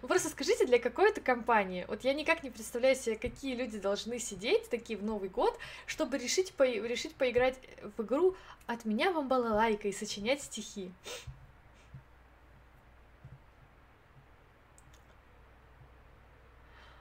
Вы 0.02 0.08
просто 0.08 0.30
скажите, 0.30 0.66
для 0.66 0.78
какой 0.78 1.10
это 1.10 1.22
компании? 1.22 1.86
Вот 1.88 2.04
я 2.04 2.14
никак 2.14 2.44
не 2.44 2.52
представляю 2.52 2.96
себе, 2.96 3.16
какие 3.16 3.56
люди 3.56 3.80
должны 3.80 4.20
сидеть 4.20 4.70
такие 4.70 4.98
в 4.98 5.04
Новый 5.04 5.30
год, 5.30 5.58
чтобы 5.88 6.18
решить, 6.20 6.54
по... 6.54 6.64
решить 6.64 7.16
поиграть 7.16 7.58
в 7.98 8.04
игру 8.04 8.36
«От 8.68 8.86
меня 8.86 9.12
вам 9.12 9.28
балалайка» 9.28 9.88
и 9.88 9.92
сочинять 9.92 10.44
стихи. 10.44 10.92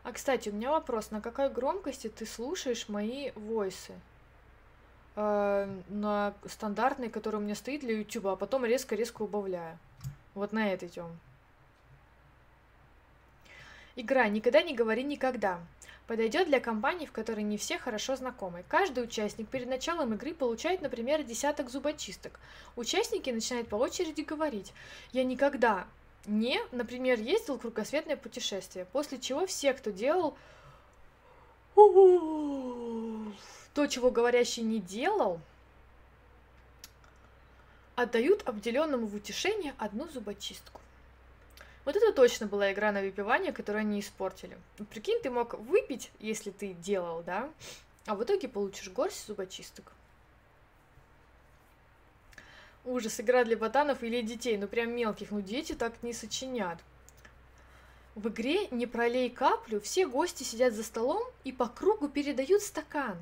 А, 0.04 0.12
кстати, 0.12 0.50
у 0.50 0.52
меня 0.52 0.70
вопрос. 0.70 1.10
На 1.10 1.20
какой 1.20 1.48
громкости 1.48 2.08
ты 2.08 2.26
слушаешь 2.26 2.88
мои 2.88 3.30
войсы? 3.34 3.94
Э, 5.16 5.66
на 5.88 6.34
стандартной, 6.46 7.08
которая 7.08 7.40
у 7.40 7.44
меня 7.44 7.54
стоит 7.54 7.80
для 7.80 7.96
YouTube, 7.96 8.26
а 8.26 8.36
потом 8.36 8.66
резко-резко 8.66 9.22
убавляю. 9.22 9.78
Вот 10.34 10.52
на 10.52 10.70
этой 10.70 10.90
тем. 10.90 11.18
Игра 13.96 14.28
«Никогда 14.28 14.62
не 14.62 14.74
говори 14.74 15.02
никогда» 15.04 15.58
подойдет 16.06 16.48
для 16.48 16.60
компаний, 16.60 17.06
в 17.06 17.12
которой 17.12 17.42
не 17.42 17.56
все 17.56 17.78
хорошо 17.78 18.14
знакомы. 18.14 18.62
Каждый 18.68 19.04
участник 19.04 19.48
перед 19.48 19.68
началом 19.68 20.12
игры 20.12 20.34
получает, 20.34 20.82
например, 20.82 21.22
десяток 21.22 21.70
зубочисток. 21.70 22.38
Участники 22.76 23.30
начинают 23.30 23.68
по 23.68 23.76
очереди 23.76 24.20
говорить 24.20 24.74
«Я 25.12 25.24
никогда 25.24 25.86
не, 26.26 26.60
например, 26.72 27.18
ездил 27.18 27.58
кругосветное 27.58 28.16
путешествие, 28.16 28.86
после 28.86 29.18
чего 29.18 29.46
все, 29.46 29.74
кто 29.74 29.90
делал 29.90 30.36
то, 31.74 33.86
чего 33.88 34.10
говорящий 34.10 34.62
не 34.62 34.80
делал, 34.80 35.40
отдают 37.96 38.46
обделенному 38.48 39.06
в 39.06 39.14
утешение 39.14 39.74
одну 39.78 40.08
зубочистку. 40.08 40.80
Вот 41.84 41.96
это 41.96 42.12
точно 42.12 42.46
была 42.46 42.72
игра 42.72 42.92
на 42.92 43.00
выпивание, 43.00 43.52
которую 43.52 43.80
они 43.80 44.00
испортили. 44.00 44.56
Прикинь, 44.90 45.20
ты 45.20 45.30
мог 45.30 45.54
выпить, 45.54 46.10
если 46.18 46.50
ты 46.50 46.72
делал, 46.72 47.22
да, 47.22 47.50
а 48.06 48.14
в 48.14 48.24
итоге 48.24 48.48
получишь 48.48 48.88
горсть 48.88 49.26
зубочисток. 49.26 49.92
Ужас, 52.84 53.18
игра 53.18 53.44
для 53.44 53.56
ботанов 53.56 54.02
или 54.02 54.20
детей, 54.20 54.58
ну 54.58 54.68
прям 54.68 54.94
мелких, 54.94 55.30
ну 55.30 55.40
дети 55.40 55.72
так 55.72 56.02
не 56.02 56.12
сочинят. 56.12 56.78
В 58.14 58.28
игре 58.28 58.68
«Не 58.68 58.86
пролей 58.86 59.30
каплю» 59.30 59.80
все 59.80 60.06
гости 60.06 60.42
сидят 60.44 60.74
за 60.74 60.84
столом 60.84 61.22
и 61.44 61.50
по 61.50 61.66
кругу 61.66 62.08
передают 62.08 62.62
стакан. 62.62 63.16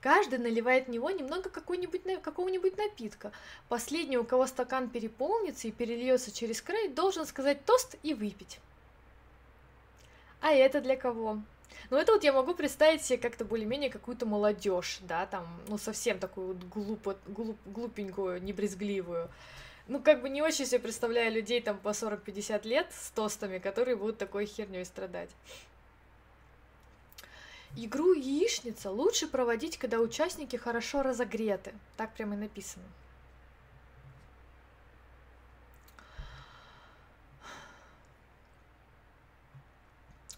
Каждый 0.00 0.38
наливает 0.38 0.86
в 0.86 0.90
него 0.90 1.10
немного 1.10 1.50
какого-нибудь 1.50 2.76
напитка. 2.76 3.32
Последний, 3.68 4.18
у 4.18 4.24
кого 4.24 4.46
стакан 4.46 4.88
переполнится 4.88 5.66
и 5.66 5.72
перельется 5.72 6.30
через 6.30 6.62
край, 6.62 6.88
должен 6.88 7.26
сказать 7.26 7.64
тост 7.64 7.96
и 8.04 8.14
выпить. 8.14 8.60
А 10.40 10.52
это 10.52 10.80
для 10.80 10.96
кого? 10.96 11.40
Ну, 11.90 11.96
это 11.96 12.12
вот 12.12 12.24
я 12.24 12.32
могу 12.32 12.54
представить 12.54 13.02
себе 13.02 13.18
как-то 13.18 13.44
более-менее 13.44 13.90
какую-то 13.90 14.26
молодежь, 14.26 14.98
да, 15.02 15.26
там, 15.26 15.46
ну, 15.68 15.78
совсем 15.78 16.18
такую 16.18 16.48
вот 16.48 16.64
глупо, 16.64 17.16
глуп, 17.26 17.56
глупенькую, 17.64 18.42
небрезгливую. 18.42 19.28
Ну, 19.88 20.00
как 20.00 20.20
бы 20.20 20.28
не 20.28 20.42
очень 20.42 20.66
себе 20.66 20.80
представляю 20.80 21.32
людей 21.32 21.60
там 21.60 21.78
по 21.78 21.90
40-50 21.90 22.66
лет 22.66 22.88
с 22.92 23.10
тостами, 23.10 23.58
которые 23.58 23.96
будут 23.96 24.18
такой 24.18 24.46
херней 24.46 24.84
страдать. 24.84 25.30
Игру 27.76 28.14
яичница 28.14 28.90
лучше 28.90 29.28
проводить, 29.28 29.78
когда 29.78 29.98
участники 29.98 30.56
хорошо 30.56 31.02
разогреты. 31.02 31.72
Так 31.96 32.14
прямо 32.14 32.34
и 32.34 32.38
написано. 32.38 32.84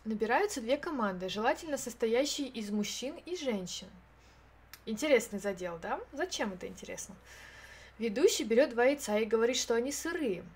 Набираются 0.08 0.62
две 0.62 0.78
команды, 0.78 1.28
желательно 1.28 1.76
состоящие 1.76 2.48
из 2.48 2.70
мужчин 2.70 3.14
и 3.26 3.36
женщин. 3.36 3.88
Интересный 4.86 5.38
задел, 5.38 5.78
да? 5.82 6.00
Зачем 6.14 6.54
это 6.54 6.66
интересно? 6.66 7.14
Ведущий 7.98 8.44
берет 8.44 8.70
два 8.70 8.86
яйца 8.86 9.18
и 9.18 9.26
говорит, 9.26 9.58
что 9.58 9.74
они 9.74 9.92
сырые. 9.92 10.46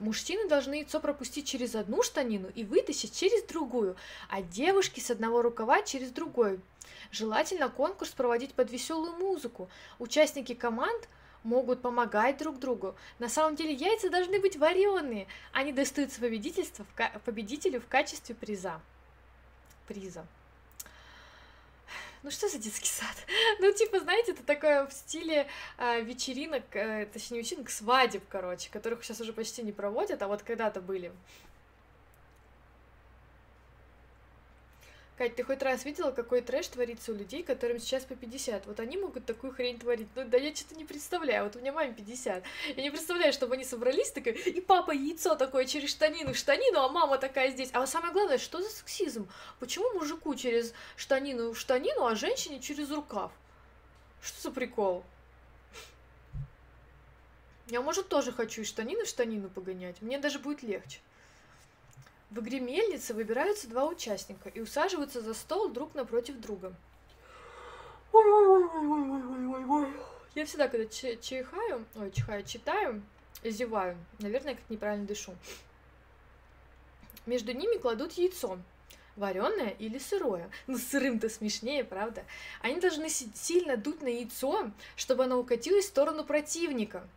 Мужчины 0.00 0.48
должны 0.48 0.74
яйцо 0.74 0.98
пропустить 0.98 1.46
через 1.46 1.76
одну 1.76 2.02
штанину 2.02 2.48
и 2.56 2.64
вытащить 2.64 3.16
через 3.16 3.44
другую, 3.44 3.94
а 4.28 4.42
девушки 4.42 4.98
с 4.98 5.08
одного 5.08 5.40
рукава 5.40 5.82
через 5.82 6.10
другой. 6.10 6.58
Желательно 7.12 7.68
конкурс 7.68 8.10
проводить 8.10 8.54
под 8.54 8.72
веселую 8.72 9.12
музыку. 9.12 9.68
Участники 10.00 10.52
команд 10.52 11.08
могут 11.44 11.80
помогать 11.80 12.38
друг 12.38 12.58
другу. 12.58 12.96
На 13.20 13.28
самом 13.28 13.54
деле 13.54 13.72
яйца 13.72 14.10
должны 14.10 14.40
быть 14.40 14.56
вареные. 14.56 15.28
Они 15.52 15.70
достаются 15.72 16.20
победителю 16.20 17.80
в 17.80 17.86
качестве 17.86 18.34
приза 18.34 18.80
приза. 19.86 20.26
Ну 22.22 22.30
что 22.30 22.48
за 22.48 22.58
детский 22.58 22.88
сад? 22.88 23.16
Ну, 23.60 23.72
типа, 23.72 24.00
знаете, 24.00 24.32
это 24.32 24.42
такое 24.42 24.86
в 24.86 24.92
стиле 24.92 25.46
э, 25.78 26.00
вечеринок, 26.02 26.64
э, 26.72 27.06
точнее, 27.06 27.38
вечеринок, 27.38 27.70
свадеб, 27.70 28.22
короче, 28.28 28.68
которых 28.70 29.04
сейчас 29.04 29.20
уже 29.20 29.32
почти 29.32 29.62
не 29.62 29.72
проводят, 29.72 30.20
а 30.22 30.28
вот 30.28 30.42
когда-то 30.42 30.80
были. 30.80 31.12
Кать, 35.16 35.34
ты 35.34 35.44
хоть 35.44 35.62
раз 35.62 35.86
видела, 35.86 36.10
какой 36.10 36.42
трэш 36.42 36.68
творится 36.68 37.10
у 37.10 37.14
людей, 37.14 37.42
которым 37.42 37.78
сейчас 37.78 38.04
по 38.04 38.14
50? 38.14 38.66
Вот 38.66 38.80
они 38.80 38.98
могут 38.98 39.24
такую 39.24 39.50
хрень 39.50 39.78
творить. 39.78 40.08
Ну 40.14 40.24
да 40.26 40.36
я 40.36 40.54
что-то 40.54 40.74
не 40.74 40.84
представляю. 40.84 41.44
Вот 41.44 41.56
у 41.56 41.60
меня 41.60 41.72
маме 41.72 41.94
50. 41.94 42.44
Я 42.76 42.82
не 42.82 42.90
представляю, 42.90 43.32
чтобы 43.32 43.54
они 43.54 43.64
собрались 43.64 44.10
такое, 44.10 44.34
и 44.34 44.60
папа 44.60 44.90
яйцо 44.90 45.34
такое 45.34 45.64
через 45.64 45.88
штанину 45.88 46.34
штанину, 46.34 46.80
а 46.80 46.90
мама 46.90 47.16
такая 47.16 47.50
здесь. 47.50 47.70
А 47.72 47.86
самое 47.86 48.12
главное, 48.12 48.36
что 48.36 48.60
за 48.60 48.68
сексизм? 48.68 49.26
Почему 49.58 49.90
мужику 49.94 50.34
через 50.34 50.74
штанину 50.96 51.54
штанину, 51.54 52.04
а 52.04 52.14
женщине 52.14 52.60
через 52.60 52.90
рукав? 52.90 53.32
Что 54.20 54.42
за 54.42 54.50
прикол? 54.50 55.02
Я, 57.68 57.80
может, 57.80 58.08
тоже 58.08 58.32
хочу 58.32 58.60
из 58.60 58.68
штанины 58.68 59.06
в 59.06 59.08
штанину 59.08 59.48
погонять. 59.48 60.02
Мне 60.02 60.18
даже 60.18 60.38
будет 60.38 60.62
легче. 60.62 60.98
В 62.30 62.40
игре 62.40 62.58
мельницы 62.60 63.14
выбираются 63.14 63.68
два 63.68 63.86
участника 63.86 64.48
и 64.48 64.60
усаживаются 64.60 65.20
за 65.20 65.32
стол 65.32 65.68
друг 65.68 65.94
напротив 65.94 66.40
друга. 66.40 66.74
Я 70.34 70.44
всегда, 70.44 70.68
когда 70.68 70.86
чихаю, 70.86 71.86
ой, 71.94 72.10
чихаю, 72.10 72.44
читаю, 72.44 73.02
зеваю. 73.44 73.96
Наверное, 74.18 74.56
как 74.56 74.68
неправильно 74.68 75.06
дышу. 75.06 75.34
Между 77.26 77.52
ними 77.52 77.78
кладут 77.78 78.12
яйцо. 78.12 78.58
Вареное 79.16 79.70
или 79.78 79.98
сырое. 79.98 80.50
Ну, 80.66 80.76
сырым-то 80.76 81.30
смешнее, 81.30 81.84
правда? 81.84 82.24
Они 82.60 82.80
должны 82.80 83.08
сильно 83.08 83.76
дуть 83.76 84.02
на 84.02 84.08
яйцо, 84.08 84.70
чтобы 84.94 85.24
оно 85.24 85.38
укатилось 85.38 85.86
в 85.86 85.88
сторону 85.88 86.22
противника. 86.22 87.08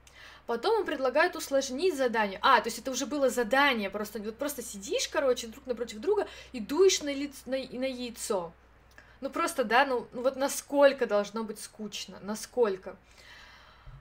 Потом 0.50 0.80
им 0.80 0.86
предлагают 0.88 1.36
усложнить 1.36 1.96
задание. 1.96 2.40
А, 2.42 2.60
то 2.60 2.70
есть 2.70 2.80
это 2.80 2.90
уже 2.90 3.06
было 3.06 3.30
задание, 3.30 3.92
просто 3.92 4.18
вот 4.18 4.36
просто 4.36 4.64
сидишь, 4.64 5.08
короче, 5.08 5.46
друг 5.46 5.68
напротив 5.68 6.00
друга 6.00 6.28
и 6.54 6.60
дуешь 6.60 7.04
на, 7.04 7.14
лиц, 7.14 7.44
на, 7.46 7.52
на 7.52 7.86
яйцо. 7.86 8.52
Ну 9.22 9.30
просто, 9.30 9.64
да, 9.64 9.86
ну, 9.86 10.08
ну 10.12 10.24
вот 10.24 10.38
насколько 10.38 11.06
должно 11.06 11.44
быть 11.44 11.60
скучно, 11.60 12.18
насколько. 12.24 12.96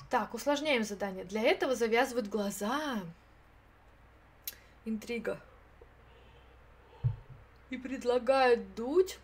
Так, 0.09 0.33
усложняем 0.33 0.85
задание. 0.85 1.27
Для 1.27 1.43
этого 1.43 1.75
завязывают 1.75 2.29
глаза. 2.29 3.03
Интрига. 4.87 5.39
И 7.69 7.77
предлагают 7.77 8.75
дуть 8.75 9.19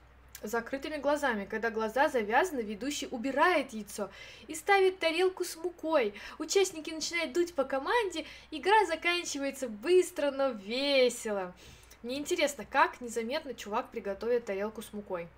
закрытыми 0.45 0.99
глазами. 0.99 1.45
Когда 1.45 1.71
глаза 1.71 2.09
завязаны, 2.09 2.61
ведущий 2.61 3.09
убирает 3.11 3.73
яйцо 3.73 4.11
и 4.47 4.55
ставит 4.55 4.99
тарелку 4.99 5.45
с 5.45 5.57
мукой. 5.57 6.15
Участники 6.39 6.91
начинают 6.91 7.33
дуть 7.33 7.55
по 7.55 7.65
команде, 7.65 8.27
игра 8.51 8.85
заканчивается 8.87 9.69
быстро, 9.69 10.31
но 10.31 10.51
весело. 10.51 11.55
Мне 12.03 12.19
интересно, 12.19 12.65
как 12.65 13.01
незаметно 13.01 13.55
чувак 13.55 13.91
приготовит 13.91 14.45
тарелку 14.45 14.83
с 14.83 14.93
мукой. 14.93 15.29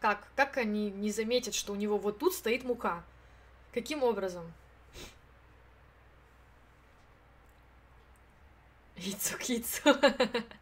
Как? 0.00 0.26
Как 0.34 0.56
они 0.56 0.90
не 0.90 1.10
заметят, 1.10 1.54
что 1.54 1.72
у 1.72 1.76
него 1.76 1.96
вот 1.96 2.18
тут 2.18 2.34
стоит 2.34 2.64
мука? 2.64 3.04
Каким 3.72 4.02
образом? 4.02 4.52
Яйцо 8.96 9.36
к 9.36 9.42
яйцу. 9.42 9.94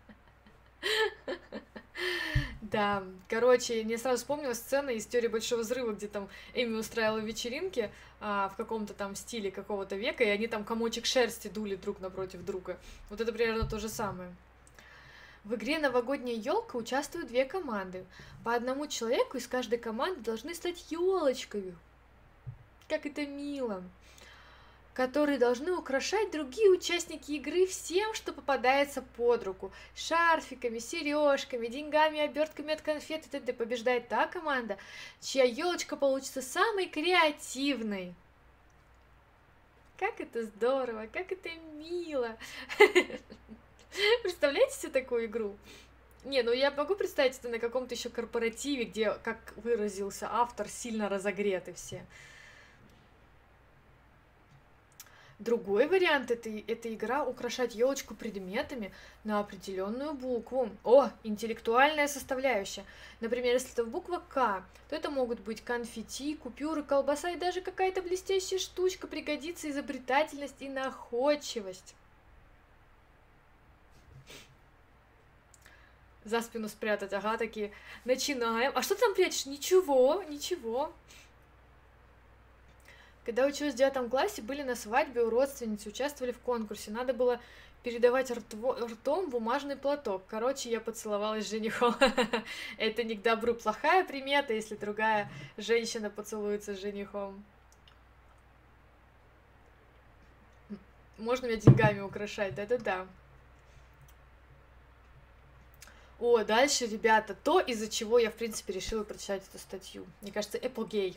Да, 2.75 3.05
короче, 3.29 3.85
мне 3.85 3.97
сразу 3.97 4.18
вспомнилась 4.18 4.59
сцена 4.59 4.91
из 4.91 5.07
теории 5.07 5.29
Большого 5.29 5.61
Взрыва, 5.61 5.93
где 5.93 6.09
там 6.09 6.29
Эми 6.55 6.75
устраивала 6.75 7.20
вечеринки 7.20 7.89
а, 8.20 8.49
в 8.49 8.57
каком-то 8.57 8.95
там 8.95 9.14
стиле 9.14 9.53
какого-то 9.53 9.95
века, 9.95 10.25
и 10.25 10.29
они 10.29 10.49
там 10.49 10.64
комочек 10.64 11.07
шерсти 11.07 11.47
дули 11.47 11.77
друг 11.77 12.01
напротив 12.01 12.45
друга. 12.45 12.77
Вот 13.11 13.20
это 13.20 13.33
примерно 13.33 13.68
то 13.68 13.79
же 13.79 13.89
самое. 13.89 14.35
В 15.45 15.55
игре 15.55 15.79
«Новогодняя 15.79 16.37
елка» 16.37 16.77
участвуют 16.77 17.29
две 17.29 17.45
команды. 17.45 18.05
По 18.43 18.57
одному 18.57 18.89
человеку 18.89 19.37
из 19.37 19.47
каждой 19.47 19.79
команды 19.79 20.22
должны 20.22 20.53
стать 20.53 20.91
елочками. 20.91 21.77
Как 22.89 23.07
это 23.07 23.25
мило 23.25 23.85
которые 24.95 25.38
должны 25.38 25.72
украшать 25.72 26.30
другие 26.30 26.70
участники 26.70 27.32
игры 27.32 27.66
всем, 27.66 28.14
что 28.14 28.32
попадается 28.32 29.03
под 29.03 29.42
руку. 29.42 29.72
Шарфиками, 29.97 30.78
сережками, 30.78 31.66
деньгами, 31.66 32.20
обертками 32.20 32.72
от 32.72 32.80
конфет 32.80 33.26
и 33.26 33.28
т.д. 33.28 33.53
Побеждает 33.53 34.09
та 34.09 34.26
команда, 34.26 34.78
чья 35.20 35.42
елочка 35.42 35.97
получится 35.97 36.40
самой 36.40 36.86
креативной. 36.86 38.14
Как 39.99 40.20
это 40.20 40.45
здорово, 40.45 41.09
как 41.12 41.32
это 41.32 41.51
мило. 41.76 42.36
Представляете 44.22 44.76
себе 44.76 44.92
такую 44.92 45.26
игру? 45.26 45.57
Не, 46.24 46.42
ну 46.42 46.53
я 46.53 46.70
могу 46.70 46.95
представить 46.95 47.38
это 47.38 47.49
на 47.49 47.59
каком-то 47.59 47.95
еще 47.95 48.09
корпоративе, 48.09 48.84
где, 48.84 49.12
как 49.24 49.38
выразился 49.57 50.28
автор, 50.30 50.68
сильно 50.68 51.09
разогреты 51.09 51.74
все. 51.74 52.05
Другой 55.41 55.89
вариант 55.89 56.30
это, 56.30 56.49
это 56.49 56.95
игра 56.95 57.24
украшать 57.24 57.74
елочку 57.74 58.14
предметами 58.14 58.93
на 59.24 59.41
определенную 59.41 60.14
букву. 60.14 60.70
О, 60.85 61.11
интеллектуальная 61.24 62.07
составляющая. 62.07 62.85
Например, 63.20 63.55
если 63.55 63.72
это 63.72 63.85
буква 63.85 64.22
К, 64.28 64.64
то 64.89 64.97
это 64.97 65.11
могут 65.11 65.41
быть 65.41 65.61
конфетти, 65.61 66.37
купюры, 66.37 66.85
колбаса 66.85 67.30
и 67.30 67.37
даже 67.37 67.62
какая-то 67.62 68.01
блестящая 68.01 68.61
штучка. 68.61 69.09
Пригодится 69.09 69.68
изобретательность 69.68 70.61
и 70.61 70.68
находчивость. 70.68 71.97
За 76.24 76.41
спину 76.41 76.68
спрятать, 76.68 77.12
ага, 77.12 77.37
такие. 77.37 77.72
Начинаем. 78.05 78.72
А 78.74 78.82
что 78.82 78.95
ты 78.95 79.01
там 79.01 79.14
прячешь? 79.14 79.47
Ничего, 79.47 80.22
ничего. 80.28 80.93
Когда 83.25 83.47
училась 83.47 83.75
в 83.75 83.77
девятом 83.79 84.11
классе, 84.11 84.43
были 84.43 84.62
на 84.62 84.77
свадьбе 84.77 85.22
у 85.22 85.31
родственницы, 85.31 85.89
участвовали 85.89 86.33
в 86.33 86.39
конкурсе. 86.41 86.91
Надо 86.91 87.14
было 87.14 87.41
передавать 87.83 88.31
ртво, 88.31 88.75
ртом 88.87 89.31
бумажный 89.31 89.77
платок. 89.77 90.25
Короче, 90.29 90.70
я 90.70 90.81
поцеловалась 90.81 91.47
с 91.47 91.51
женихом. 91.51 91.95
Это 92.79 93.03
не 93.03 93.14
к 93.16 93.22
добру 93.22 93.55
плохая 93.55 94.05
примета, 94.05 94.53
если 94.53 94.75
другая 94.75 95.31
женщина 95.57 96.11
поцелуется 96.11 96.75
с 96.75 96.81
женихом. 96.81 97.43
Можно 101.16 101.47
меня 101.47 101.57
деньгами 101.57 102.01
украшать, 102.01 102.55
да-да-да. 102.55 103.07
О, 106.20 106.43
дальше, 106.45 106.87
ребята, 106.87 107.35
то, 107.35 107.61
из-за 107.61 107.89
чего 107.89 108.18
я, 108.18 108.31
в 108.31 108.35
принципе, 108.35 108.72
решила 108.72 109.05
прочитать 109.05 109.43
эту 109.49 109.59
статью. 109.59 110.07
Мне 110.20 110.33
кажется, 110.33 110.59
эпогей. 110.59 111.16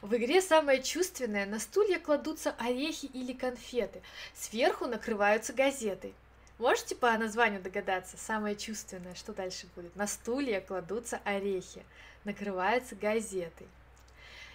В 0.00 0.14
игре 0.14 0.40
самое 0.40 0.80
чувственное, 0.80 1.44
на 1.44 1.58
стулья 1.58 1.98
кладутся 1.98 2.54
орехи 2.60 3.06
или 3.06 3.32
конфеты, 3.32 4.00
сверху 4.32 4.86
накрываются 4.86 5.52
газетой. 5.52 6.14
Можете 6.58 6.94
по 6.94 7.18
названию 7.18 7.60
догадаться? 7.60 8.16
Самое 8.16 8.54
чувственное, 8.54 9.16
что 9.16 9.32
дальше 9.32 9.66
будет? 9.74 9.96
На 9.96 10.06
стулья 10.06 10.60
кладутся 10.60 11.20
орехи, 11.24 11.84
накрываются 12.22 12.94
газетой. 12.94 13.66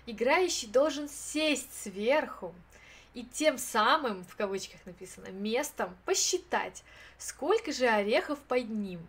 Играющий 0.06 0.70
должен 0.70 1.10
сесть 1.10 1.74
сверху 1.82 2.56
и 3.14 3.24
тем 3.26 3.58
самым, 3.58 4.24
в 4.24 4.38
кавычках 4.38 4.80
написано, 4.86 5.28
местом 5.28 5.94
посчитать, 6.06 6.84
сколько 7.18 7.74
же 7.74 7.88
орехов 7.88 8.39
под 8.39 8.70
ним. 8.70 9.06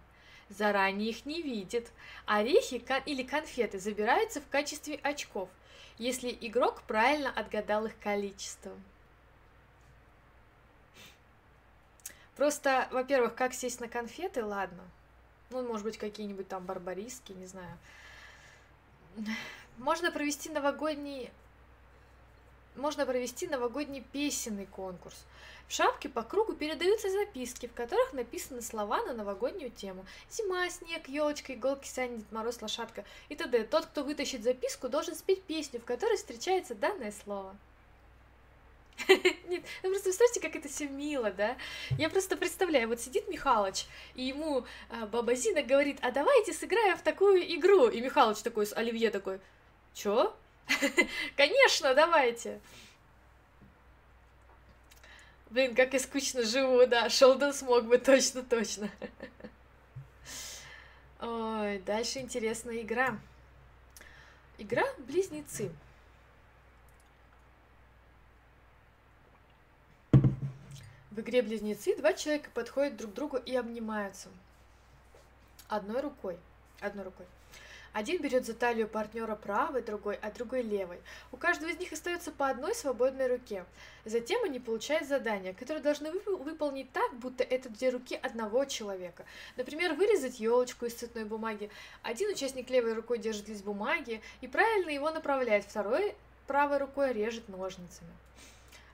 Заранее 0.49 1.11
их 1.11 1.27
не 1.27 1.43
видит. 1.43 1.91
Орехи 2.27 2.85
или 3.07 3.23
конфеты 3.23 3.79
забираются 3.79 4.41
в 4.41 4.49
качестве 4.49 4.97
очков– 4.97 5.49
если 5.99 6.37
игрок 6.41 6.83
правильно 6.83 7.31
отгадал 7.31 7.87
их 7.87 7.99
количество. 8.01 8.73
Просто, 12.37 12.89
во-первых, 12.91 13.35
как 13.35 13.55
сесть 13.55 13.81
на 13.81 13.89
конфеты, 13.89 14.45
ладно. 14.45 14.83
Ну, 15.51 15.63
может 15.67 15.85
быть, 15.85 15.99
какие-нибудь 15.99 16.49
там 16.49 16.65
барбариски, 16.65 17.33
не 17.33 17.47
знаю. 17.47 17.79
Можно 19.79 20.11
провести 20.11 20.51
новогодний... 20.51 21.31
Можно 22.77 23.07
провести 23.07 23.47
новогодний 23.47 24.05
песенный 24.13 24.67
конкурс. 24.67 25.25
В 25.69 25.73
шапке 25.73 26.09
по 26.09 26.23
кругу 26.23 26.55
передаются 26.55 27.09
записки, 27.09 27.67
в 27.67 27.73
которых 27.73 28.13
написаны 28.13 28.61
слова 28.61 29.03
на 29.05 29.15
новогоднюю 29.15 29.71
тему. 29.71 30.05
Зима, 30.31 30.69
снег, 30.69 31.09
елочка, 31.09 31.55
иголки, 31.55 31.89
сани, 31.89 32.17
Дед 32.17 32.33
Мороз, 32.33 32.61
лошадка 32.61 33.05
и 33.29 33.37
т.д. 33.37 33.65
Тот, 33.65 33.87
кто 33.87 34.03
вытащит 34.03 34.43
записку, 34.43 34.89
должен 34.89 35.15
спеть 35.15 35.43
песню, 35.43 35.81
в 35.81 35.85
которой 35.85 36.17
встречается 36.17 36.75
данное 36.75 37.13
слово. 37.25 37.57
Нет, 39.09 39.65
ну 39.83 39.91
просто 39.91 40.05
представьте, 40.05 40.41
как 40.41 40.57
это 40.57 40.69
все 40.69 40.87
мило, 40.87 41.31
да? 41.31 41.57
Я 41.99 42.11
просто 42.11 42.37
представляю, 42.37 42.89
вот 42.89 43.01
сидит 43.01 43.29
Михалыч, 43.29 43.87
и 44.15 44.25
ему 44.25 44.65
а, 44.91 45.07
баба 45.07 45.35
Зина 45.35 45.63
говорит, 45.63 45.99
а 46.03 46.11
давайте 46.11 46.53
сыграем 46.53 46.97
в 46.97 47.03
такую 47.03 47.43
игру. 47.57 47.89
И 47.89 48.01
Михалыч 48.01 48.39
такой 48.39 48.67
с 48.67 48.73
Оливье 48.73 49.11
такой, 49.11 49.41
чё? 49.95 50.35
Конечно, 51.37 51.95
давайте. 51.95 52.61
Блин, 55.51 55.75
как 55.75 55.93
я 55.93 56.01
скучно 56.01 56.43
живу, 56.43 56.87
да. 56.87 57.09
Шелдон 57.09 57.53
смог 57.53 57.85
бы 57.85 57.99
точно-точно. 57.99 58.91
Ой, 61.21 61.79
дальше 61.79 62.19
интересная 62.19 62.81
игра. 62.81 63.19
Игра 64.59 64.85
«Близнецы». 64.99 65.71
В 71.11 71.21
игре 71.21 71.43
«Близнецы» 71.43 71.97
два 71.97 72.13
человека 72.13 72.51
подходят 72.53 72.97
друг 72.97 73.13
к 73.13 73.15
другу 73.15 73.37
и 73.37 73.55
обнимаются. 73.55 74.29
Одной 75.69 76.01
рукой. 76.01 76.37
Одной 76.81 77.05
рукой. 77.05 77.27
Один 77.95 78.21
берет 78.21 78.45
за 78.45 78.55
талию 78.55 78.89
партнера 78.89 79.37
правой, 79.37 79.81
другой, 79.81 80.17
а 80.21 80.33
другой 80.33 80.63
левой. 80.63 80.99
У 81.31 81.37
каждого 81.37 81.71
из 81.71 81.79
них 81.79 81.93
остается 81.93 82.33
по 82.33 82.49
одной 82.49 82.75
свободной 82.75 83.29
руке. 83.29 83.65
Затем 84.05 84.43
они 84.43 84.59
получают 84.59 85.07
задание, 85.07 85.55
которое 85.55 85.79
должны 85.79 86.09
вып- 86.09 86.43
выполнить 86.43 86.91
так, 86.91 87.15
будто 87.15 87.45
это 87.45 87.69
две 87.69 87.91
руки 87.91 88.17
одного 88.17 88.65
человека. 88.65 89.25
Например, 89.57 89.95
вырезать 89.95 90.41
елочку 90.41 90.87
из 90.87 90.95
цветной 90.95 91.25
бумаги. 91.25 91.71
Один 92.03 92.31
участник 92.31 92.69
левой 92.69 92.95
рукой 92.95 93.19
держит 93.19 93.47
лист 93.47 93.63
бумаги 93.63 94.21
и 94.41 94.49
правильно 94.49 94.91
его 94.91 95.13
направляет, 95.13 95.65
второй 95.65 96.17
правой 96.49 96.79
рукой 96.79 97.13
режет 97.13 97.49
ножницами. 97.49 98.11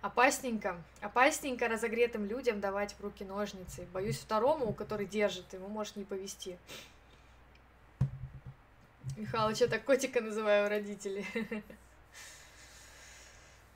Опасненько, 0.03 0.77
опасненько 1.01 1.69
разогретым 1.69 2.27
людям 2.27 2.61
давать 2.61 2.93
в 2.93 3.01
руки 3.01 3.25
ножницы. 3.25 3.87
Боюсь, 3.95 4.19
второму, 4.19 4.75
который 4.75 5.07
держит, 5.07 5.55
ему 5.55 5.69
может 5.69 5.97
не 5.97 6.05
повезти. 6.05 6.59
Михалыч, 9.17 9.59
я 9.59 9.69
так 9.69 9.85
котика 9.85 10.21
называю 10.21 10.69
родители. 10.69 11.25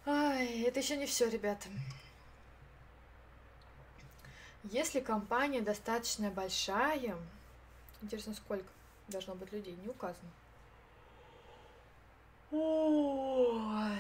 Ай, 0.07 0.63
это 0.63 0.81
еще 0.81 0.97
не 0.97 1.07
все, 1.07 1.29
ребята. 1.29 1.69
Если 4.65 5.01
компания 5.01 5.61
достаточно 5.61 6.31
большая, 6.31 7.17
интересно, 8.03 8.35
сколько 8.35 8.69
должно 9.09 9.35
быть 9.35 9.53
людей, 9.53 9.77
не 9.77 9.89
указано. 9.89 10.31
Ой. 12.51 13.99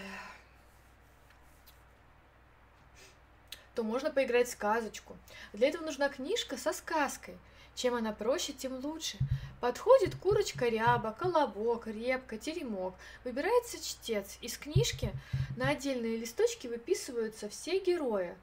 то 3.74 3.82
можно 3.82 4.10
поиграть 4.10 4.48
в 4.48 4.52
сказочку. 4.52 5.16
Для 5.52 5.68
этого 5.68 5.84
нужна 5.84 6.08
книжка 6.08 6.56
со 6.56 6.72
сказкой. 6.72 7.36
Чем 7.74 7.94
она 7.94 8.12
проще, 8.12 8.52
тем 8.52 8.74
лучше. 8.84 9.18
Подходит 9.60 10.14
курочка 10.16 10.68
ряба, 10.68 11.12
колобок, 11.18 11.86
репка, 11.86 12.36
теремок. 12.36 12.94
Выбирается 13.24 13.78
чтец. 13.82 14.38
Из 14.40 14.58
книжки 14.58 15.10
на 15.56 15.70
отдельные 15.70 16.16
листочки 16.16 16.66
выписываются 16.66 17.48
все 17.48 17.78
герои 17.78 18.34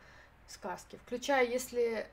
сказки, 0.47 0.99
включая, 1.05 1.47
если 1.47 2.07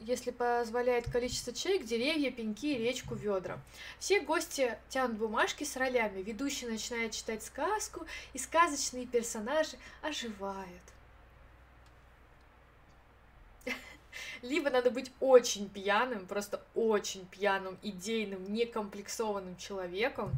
если 0.00 0.30
позволяет 0.30 1.10
количество 1.10 1.54
человек, 1.54 1.84
деревья, 1.86 2.30
пеньки, 2.30 2.76
речку, 2.76 3.14
ведра. 3.14 3.58
Все 3.98 4.20
гости 4.20 4.76
тянут 4.90 5.16
бумажки 5.16 5.64
с 5.64 5.74
ролями, 5.74 6.20
ведущий 6.20 6.66
начинает 6.66 7.12
читать 7.12 7.42
сказку, 7.42 8.04
и 8.34 8.38
сказочные 8.38 9.06
персонажи 9.06 9.78
оживают. 10.02 10.82
Либо 14.42 14.70
надо 14.70 14.90
быть 14.90 15.12
очень 15.20 15.68
пьяным, 15.68 16.26
просто 16.26 16.62
очень 16.74 17.26
пьяным, 17.26 17.78
идейным, 17.82 18.52
некомплексованным 18.52 19.56
человеком, 19.56 20.32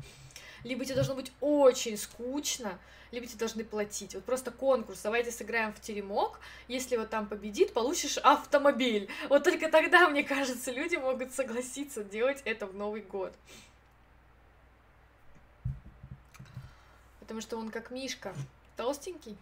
либо 0.64 0.84
тебе 0.84 0.96
должно 0.96 1.14
быть 1.14 1.32
очень 1.40 1.96
скучно, 1.96 2.78
либо 3.10 3.26
тебе 3.26 3.38
должны 3.38 3.64
платить. 3.64 4.14
Вот 4.14 4.24
просто 4.24 4.50
конкурс, 4.50 5.00
давайте 5.02 5.30
сыграем 5.30 5.72
в 5.72 5.80
теремок, 5.80 6.40
если 6.66 6.96
вот 6.96 7.10
там 7.10 7.26
победит, 7.26 7.72
получишь 7.72 8.18
автомобиль. 8.18 9.08
Вот 9.28 9.44
только 9.44 9.70
тогда, 9.70 10.08
мне 10.08 10.24
кажется, 10.24 10.70
люди 10.70 10.96
могут 10.96 11.32
согласиться 11.32 12.04
делать 12.04 12.42
это 12.44 12.66
в 12.66 12.74
Новый 12.74 13.02
год. 13.02 13.32
Потому 17.20 17.40
что 17.40 17.56
он 17.58 17.70
как 17.70 17.90
Мишка, 17.90 18.34
толстенький. 18.76 19.36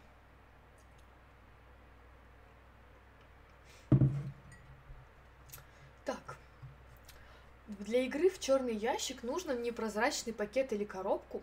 Так. 6.04 6.36
Для 7.68 8.02
игры 8.02 8.30
в 8.30 8.38
черный 8.38 8.76
ящик 8.76 9.24
нужно 9.24 9.50
непрозрачный 9.50 10.32
пакет 10.32 10.72
или 10.72 10.84
коробку, 10.84 11.42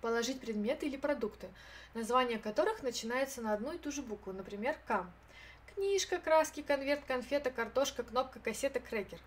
положить 0.00 0.40
предметы 0.40 0.86
или 0.86 0.96
продукты, 0.96 1.48
название 1.94 2.38
которых 2.38 2.84
начинается 2.84 3.42
на 3.42 3.54
одну 3.54 3.72
и 3.72 3.78
ту 3.78 3.90
же 3.90 4.02
букву, 4.02 4.32
например, 4.32 4.76
К. 4.86 5.04
Книжка, 5.74 6.18
краски, 6.18 6.62
конверт, 6.62 7.02
конфета, 7.08 7.50
картошка, 7.50 8.04
кнопка, 8.04 8.38
кассета, 8.38 8.78
крекер. 8.78 9.18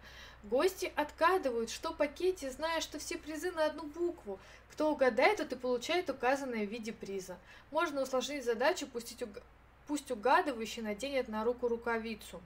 Гости 0.44 0.94
откадывают, 0.96 1.70
что 1.70 1.92
в 1.92 1.98
пакете, 1.98 2.50
зная, 2.50 2.80
что 2.80 2.98
все 2.98 3.18
призы 3.18 3.52
на 3.52 3.66
одну 3.66 3.84
букву. 3.84 4.40
Кто 4.72 4.90
угадает, 4.90 5.38
тот 5.38 5.52
и 5.52 5.56
получает 5.56 6.10
указанное 6.10 6.66
в 6.66 6.70
виде 6.70 6.94
приза. 6.94 7.38
Можно 7.72 8.04
усложнить 8.04 8.46
задачу, 8.46 8.88
пустить 8.88 9.22
уг... 9.24 9.32
пусть 9.88 10.12
угадывающий 10.12 10.82
наденет 10.82 11.28
на 11.28 11.44
руку 11.44 11.68
рукавицу. 11.68 12.42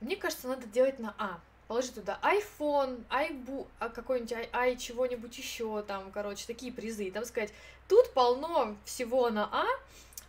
Мне 0.00 0.16
кажется, 0.16 0.48
надо 0.48 0.66
делать 0.66 0.98
на 0.98 1.14
А. 1.18 1.40
Положи 1.68 1.92
туда 1.92 2.18
iPhone, 2.22 3.04
iBook, 3.08 3.68
а 3.78 3.90
какой-нибудь 3.90 4.32
i, 4.32 4.48
i 4.52 4.76
чего-нибудь 4.76 5.36
еще, 5.38 5.82
там, 5.82 6.10
короче, 6.10 6.46
такие 6.46 6.72
призы. 6.72 7.10
Там 7.10 7.24
сказать, 7.24 7.52
тут 7.86 8.12
полно 8.12 8.76
всего 8.84 9.30
на 9.30 9.48
А 9.52 9.66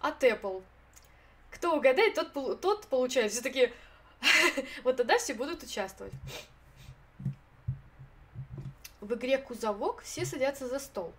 от 0.02 0.24
Apple. 0.24 0.62
Кто 1.50 1.76
угадает, 1.76 2.14
тот, 2.14 2.62
тот 2.62 2.86
получает. 2.88 3.32
Все 3.32 3.42
таки 3.42 3.74
вот 4.84 4.98
тогда 4.98 5.18
все 5.18 5.34
будут 5.34 5.64
участвовать. 5.64 6.14
В 9.00 9.14
игре 9.16 9.40
«Кузовок» 9.40 10.02
все 10.04 10.26
садятся 10.26 10.68
за 10.68 10.80
стол. 10.80 11.12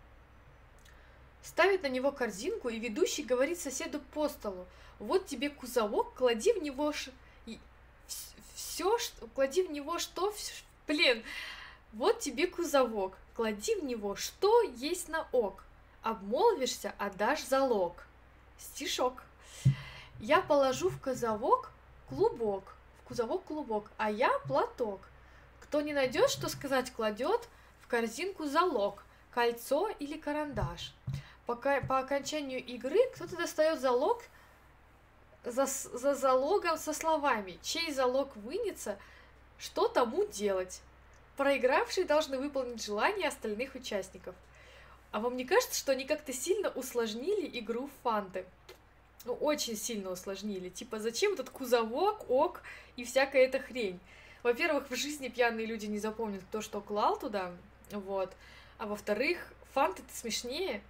Ставит 1.42 1.82
на 1.82 1.88
него 1.88 2.12
корзинку, 2.12 2.68
и 2.68 2.78
ведущий 2.78 3.24
говорит 3.24 3.58
соседу 3.58 4.00
по 4.14 4.28
столу, 4.28 4.66
вот 5.00 5.26
тебе 5.26 5.50
кузовок, 5.50 6.14
клади 6.14 6.52
в 6.52 6.62
него 6.62 6.92
ш 6.92 7.10
все, 8.82 8.98
что, 8.98 9.26
клади 9.28 9.62
в 9.62 9.70
него 9.70 9.98
что, 9.98 10.34
блин, 10.88 11.22
вот 11.92 12.18
тебе 12.18 12.48
кузовок, 12.48 13.16
клади 13.36 13.76
в 13.76 13.84
него 13.84 14.16
что 14.16 14.62
есть 14.62 15.08
на 15.08 15.28
ок, 15.30 15.62
обмолвишься, 16.02 16.92
отдашь 16.98 17.44
залог. 17.44 17.94
Стишок. 18.58 19.22
Я 20.18 20.40
положу 20.40 20.88
в 20.88 21.00
кузовок 21.00 21.70
клубок, 22.08 22.74
в 22.98 23.08
кузовок 23.08 23.44
клубок, 23.44 23.90
а 23.98 24.10
я 24.10 24.30
платок. 24.46 25.00
Кто 25.60 25.80
не 25.80 25.92
найдет, 25.92 26.28
что 26.30 26.48
сказать, 26.48 26.90
кладет 26.90 27.48
в 27.82 27.86
корзинку 27.86 28.46
залог, 28.46 29.04
кольцо 29.32 29.90
или 30.00 30.18
карандаш. 30.18 30.92
Пока, 31.46 31.80
по 31.80 31.98
окончанию 31.98 32.64
игры 32.64 32.98
кто-то 33.14 33.36
достает 33.36 33.80
залог 33.80 34.22
за, 35.44 35.66
за 35.66 36.14
залогом 36.14 36.78
со 36.78 36.92
словами 36.92 37.58
«Чей 37.62 37.92
залог 37.92 38.36
вынется, 38.36 38.98
что 39.58 39.88
тому 39.88 40.24
делать?» 40.26 40.80
Проигравшие 41.36 42.04
должны 42.04 42.38
выполнить 42.38 42.84
желания 42.84 43.28
остальных 43.28 43.74
участников. 43.74 44.34
А 45.12 45.20
вам 45.20 45.36
не 45.36 45.44
кажется, 45.44 45.78
что 45.78 45.92
они 45.92 46.04
как-то 46.04 46.32
сильно 46.32 46.68
усложнили 46.70 47.58
игру 47.58 47.86
в 47.88 48.02
фанты? 48.02 48.44
Ну, 49.24 49.34
очень 49.34 49.76
сильно 49.76 50.10
усложнили. 50.10 50.68
Типа, 50.68 50.98
зачем 50.98 51.34
этот 51.34 51.50
кузовок, 51.50 52.28
ок 52.30 52.62
и 52.96 53.04
всякая 53.04 53.44
эта 53.44 53.60
хрень? 53.60 53.98
Во-первых, 54.42 54.90
в 54.90 54.96
жизни 54.96 55.28
пьяные 55.28 55.66
люди 55.66 55.86
не 55.86 55.98
запомнят, 55.98 56.42
кто 56.42 56.60
что 56.60 56.80
клал 56.80 57.18
туда, 57.18 57.52
вот. 57.92 58.32
А 58.78 58.86
во-вторых, 58.86 59.52
фанты-то 59.72 60.14
смешнее, 60.14 60.82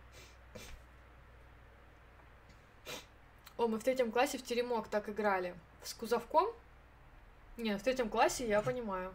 О, 3.62 3.68
мы 3.68 3.78
в 3.78 3.84
третьем 3.84 4.10
классе 4.10 4.38
в 4.38 4.42
теремок 4.42 4.88
так 4.88 5.08
играли. 5.08 5.54
С 5.84 5.94
кузовком? 5.94 6.48
Не, 7.56 7.78
в 7.78 7.82
третьем 7.84 8.08
классе 8.08 8.48
я 8.48 8.60
понимаю. 8.60 9.14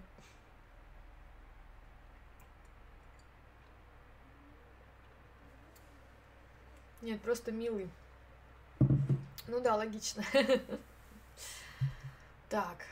Нет, 7.01 7.21
просто 7.21 7.51
милый. 7.51 7.89
Ну 9.47 9.59
да, 9.59 9.75
логично. 9.75 10.23
Так. 12.47 12.85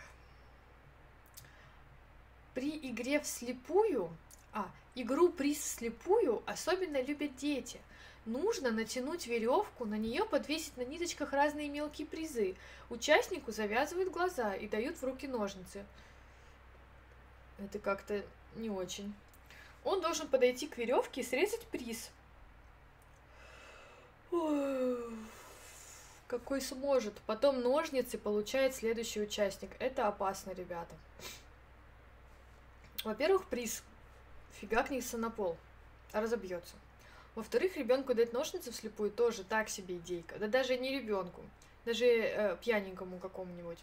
При 2.54 2.78
игре 2.90 3.22
вслепую, 3.22 4.10
а, 4.52 4.70
игру 4.94 5.30
приз 5.30 5.60
вслепую 5.60 6.44
особенно 6.46 7.02
любят 7.02 7.38
дети– 7.38 7.80
Нужно 8.26 8.72
натянуть 8.72 9.28
веревку, 9.28 9.86
на 9.86 9.96
нее 9.96 10.26
подвесить 10.26 10.76
на 10.78 10.82
ниточках 10.82 11.32
разные 11.32 11.70
мелкие 11.70 12.08
призы. 12.08 12.56
Участнику 12.90 13.52
завязывают 13.52 14.12
глаза 14.12 14.56
и 14.56 14.68
дают 14.68 14.98
в 14.98 15.04
руки 15.04 15.28
ножницы. 15.28 15.86
Это 17.60 17.78
как-то 17.78 18.24
не 18.56 18.70
очень. 18.70 19.14
Он 19.84 20.02
должен 20.02 20.28
подойти 20.28 20.68
к 20.68 20.78
веревке 20.78 21.22
и 21.22 21.24
срезать 21.24 21.66
приз. 21.68 22.10
какой 26.28 26.60
сможет. 26.62 27.14
Потом 27.28 27.62
ножницы 27.62 28.18
получает 28.18 28.76
следующий 28.76 29.22
участник. 29.22 29.70
Это 29.80 30.08
опасно, 30.08 30.52
ребята. 30.52 30.96
Во-первых, 33.04 33.46
приз 33.46 33.84
фигакнется 34.60 35.18
на 35.18 35.30
пол, 35.30 35.58
разобьется. 36.12 36.76
Во-вторых, 37.36 37.76
ребенку 37.76 38.14
дать 38.14 38.32
ножницы 38.32 38.72
вслепую 38.72 39.12
тоже 39.12 39.44
так 39.44 39.70
себе 39.70 39.98
идейка. 39.98 40.40
Да 40.40 40.48
даже 40.48 40.78
не 40.78 40.98
ребенку, 40.98 41.42
даже 41.84 42.06
э, 42.06 42.58
пьяненькому 42.62 43.20
какому-нибудь. 43.20 43.80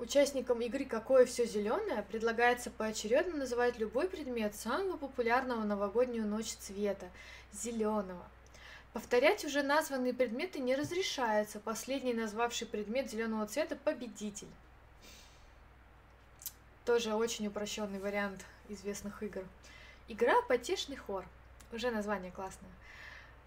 Участникам 0.00 0.60
игры 0.60 0.84
«Какое 0.84 1.24
все 1.24 1.46
зеленое» 1.46 2.02
предлагается 2.02 2.72
поочередно 2.72 3.36
называть 3.36 3.78
любой 3.78 4.08
предмет 4.08 4.56
самого 4.56 4.96
популярного 4.96 5.62
новогоднюю 5.62 6.26
ночь 6.26 6.52
цвета– 6.54 7.08
зеленого. 7.52 8.24
Повторять 8.92 9.44
уже 9.44 9.62
названные 9.62 10.12
предметы 10.12 10.58
не 10.58 10.74
разрешается. 10.74 11.60
Последний 11.60 12.12
назвавший 12.12 12.66
предмет 12.66 13.08
зеленого 13.08 13.46
цвета– 13.46 13.76
победитель. 13.84 14.48
Тоже 16.84 17.14
очень 17.14 17.46
упрощенный 17.46 18.00
вариант 18.00 18.44
известных 18.68 19.22
игр. 19.22 19.44
Игра 20.06 20.42
«Потешный 20.42 20.96
хор». 20.96 21.24
Уже 21.72 21.90
название 21.90 22.30
классное. 22.30 22.70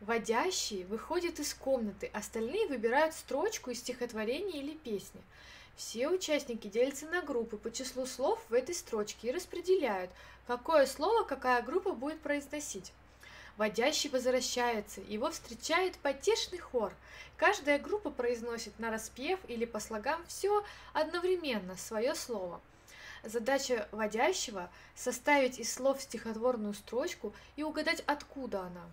Водящий 0.02 0.86
выходит 0.86 1.40
из 1.40 1.54
комнаты, 1.54 2.10
остальные 2.14 2.66
выбирают 2.68 3.14
строчку 3.14 3.70
из 3.70 3.78
стихотворения 3.78 4.60
или 4.60 4.74
песни. 4.74 5.22
Все 5.76 6.10
участники 6.10 6.68
делятся 6.68 7.06
на 7.06 7.22
группы 7.22 7.58
по 7.58 7.72
числу 7.72 8.08
слов 8.08 8.44
в 8.50 8.54
этой 8.56 8.74
строчке 8.74 9.28
и 9.28 9.32
распределяют, 9.32 10.10
какое 10.48 10.88
слово 10.88 11.24
какая 11.26 11.62
группа 11.62 11.92
будет 11.92 12.22
произносить. 12.22 12.92
Водящий 13.58 14.10
возвращается, 14.10 15.02
его 15.02 15.30
встречает 15.30 15.96
потешный 15.98 16.58
хор. 16.58 16.92
Каждая 17.38 17.78
группа 17.78 18.10
произносит 18.10 18.80
на 18.80 18.90
распев 18.90 19.40
или 19.48 19.66
по 19.66 19.80
слогам 19.80 20.26
все 20.26 20.66
одновременно 20.94 21.78
свое 21.78 22.16
слово. 22.16 22.60
Задача 23.24 23.88
водящего– 23.92 24.70
составить 24.96 25.60
из 25.60 25.74
слов 25.74 26.02
стихотворную 26.02 26.74
строчку 26.74 27.34
и 27.56 27.64
угадать, 27.64 28.04
откуда 28.06 28.62
она. 28.62 28.86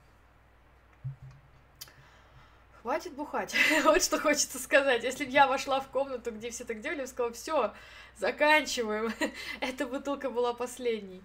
Хватит 2.85 3.15
бухать. 3.15 3.55
вот 3.85 4.03
что 4.03 4.21
хочется 4.21 4.59
сказать. 4.59 5.05
Если 5.05 5.25
бы 5.25 5.31
я 5.31 5.47
вошла 5.47 5.81
в 5.81 5.89
комнату, 5.89 6.31
где 6.31 6.51
все 6.51 6.65
так 6.65 6.81
делали, 6.83 6.99
я 6.99 7.03
бы 7.05 7.09
сказала, 7.09 7.33
все, 7.33 7.75
заканчиваем. 8.19 9.11
Эта 9.61 9.87
бутылка 9.87 10.29
была 10.29 10.53
последней. 10.53 11.23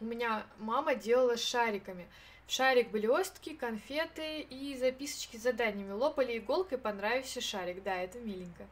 У 0.00 0.04
меня 0.04 0.44
мама 0.58 0.94
делала 0.94 1.36
с 1.36 1.42
шариками. 1.42 2.06
В 2.46 2.52
шарик 2.52 2.90
блестки, 2.90 3.54
конфеты 3.54 4.40
и 4.40 4.76
записочки 4.76 5.38
с 5.38 5.42
заданиями. 5.42 5.92
Лопали 5.92 6.36
иголкой 6.36 6.76
понравившийся 6.76 7.40
шарик. 7.40 7.82
Да, 7.82 7.96
это 7.96 8.18
миленько. 8.18 8.66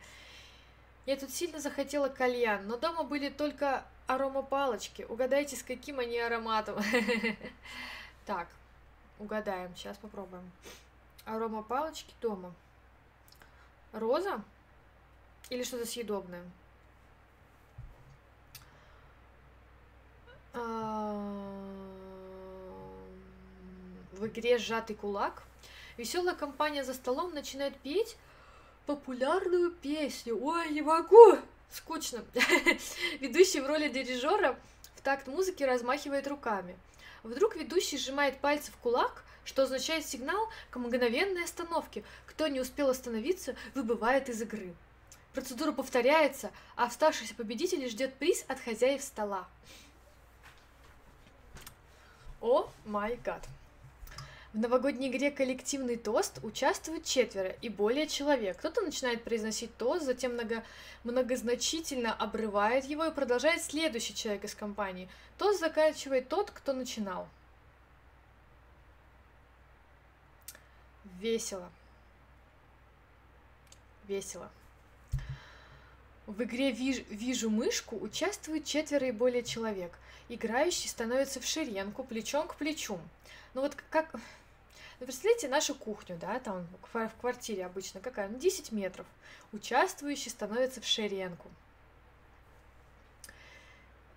Я 1.07 1.17
тут 1.17 1.31
сильно 1.31 1.61
захотела 1.61 2.09
кальян, 2.09 2.67
но 2.67 2.77
дома 2.77 3.05
были 3.05 3.29
только 3.29 3.85
аромапалочки. 4.07 5.03
Угадайте, 5.03 5.57
с 5.57 5.63
каким 5.63 6.01
они 6.01 6.19
ароматом. 6.19 6.79
Так, 8.27 8.49
Угадаем, 9.19 9.75
сейчас 9.75 9.97
попробуем. 9.97 10.51
Арома 11.25 11.63
палочки 11.63 12.15
дома. 12.21 12.53
Роза? 13.93 14.43
Или 15.49 15.63
что-то 15.63 15.87
съедобное? 15.87 16.45
В 24.13 24.27
игре 24.27 24.59
«Сжатый 24.59 24.97
кулак» 24.97 25.43
веселая 25.97 26.35
компания 26.35 26.85
за 26.85 26.95
столом 26.95 27.33
начинает 27.33 27.79
петь 27.81 28.17
популярную 28.87 29.71
песню. 29.71 30.39
Ой, 30.41 30.71
не 30.71 30.83
могу! 30.83 31.39
Скучно. 31.71 32.25
Ведущий 33.21 33.61
в 33.61 33.67
роли 33.67 33.89
дирижера 33.89 34.59
в 34.95 35.01
такт 35.03 35.27
музыки 35.27 35.63
размахивает 35.63 36.27
руками. 36.27 36.79
Вдруг 37.23 37.57
ведущий 37.57 37.99
сжимает 37.99 38.39
пальцы 38.39 38.71
в 38.71 38.77
кулак, 38.77 39.25
что 39.45 39.65
означает 39.65 40.07
сигнал 40.07 40.49
к 40.71 40.77
мгновенной 40.77 41.45
остановке. 41.45 42.05
Кто 42.27 42.47
не 42.47 42.61
успел 42.61 42.89
остановиться, 42.89 43.57
выбывает 43.75 44.29
из 44.29 44.41
игры. 44.43 44.75
Процедура 45.35 45.73
повторяется, 45.73 46.51
а 46.77 46.85
оставшийся 46.85 47.35
победитель 47.35 47.87
ждет 47.89 48.15
приз 48.15 48.45
от 48.49 48.61
хозяев 48.61 49.03
стола. 49.03 49.47
О 52.41 52.71
май 52.85 53.19
гад! 53.25 53.47
В 54.57 54.59
новогодней 54.59 55.09
игре 55.11 55.31
«Коллективный 55.31 55.97
тост» 55.97 56.39
участвуют 56.43 57.05
четверо 57.05 57.51
и 57.61 57.69
более 57.69 58.07
человек. 58.07 58.57
Кто-то 58.57 58.81
начинает 58.81 59.23
произносить 59.23 59.77
тост, 59.77 60.07
затем 60.07 60.33
много, 60.33 60.65
многозначительно 61.05 62.15
обрывает 62.15 62.87
его 62.87 63.05
и 63.05 63.13
продолжает 63.13 63.63
следующий 63.63 64.15
человек 64.15 64.45
из 64.45 64.55
компании. 64.55 65.11
Тост 65.37 65.61
заканчивает 65.61 66.31
тот, 66.31 66.51
кто 66.51 66.73
начинал. 66.73 67.29
Весело. 71.21 71.69
Весело. 74.09 74.51
В 76.27 76.43
игре 76.43 76.71
«Вижу 76.71 77.51
мышку» 77.51 77.99
участвует 77.99 78.65
четверо 78.65 79.07
и 79.09 79.13
более 79.13 79.43
человек. 79.43 79.93
Играющий 80.31 80.89
становится 80.89 81.43
в 81.43 81.45
шеренку, 81.45 82.05
плечом 82.05 82.49
к 82.49 82.57
плечу. 82.57 82.99
Ну 83.53 83.61
вот 83.61 83.77
как... 83.91 84.15
Ну, 84.99 85.05
представляете 85.05 85.49
нашу 85.49 85.75
кухню, 85.75 86.17
да, 86.19 86.39
там 86.41 86.67
в 86.81 87.11
квартире 87.21 87.67
обычно 87.67 88.01
какая? 88.01 88.29
Ну, 88.29 88.39
10 88.39 88.73
метров. 88.73 89.07
Участвующий 89.53 90.31
становится 90.31 90.81
в 90.81 90.87
шеренку. 90.87 91.51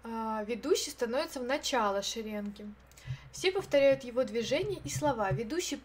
А, 0.04 0.44
ведущий 0.48 0.92
становится 0.92 1.42
в 1.42 1.44
начало 1.44 2.02
шеренги. 2.02 2.66
Все 3.34 3.52
повторяют 3.52 4.06
его 4.06 4.24
движения 4.24 4.80
и 4.86 4.90
слова. 4.90 5.30
Ведущий 5.32 5.82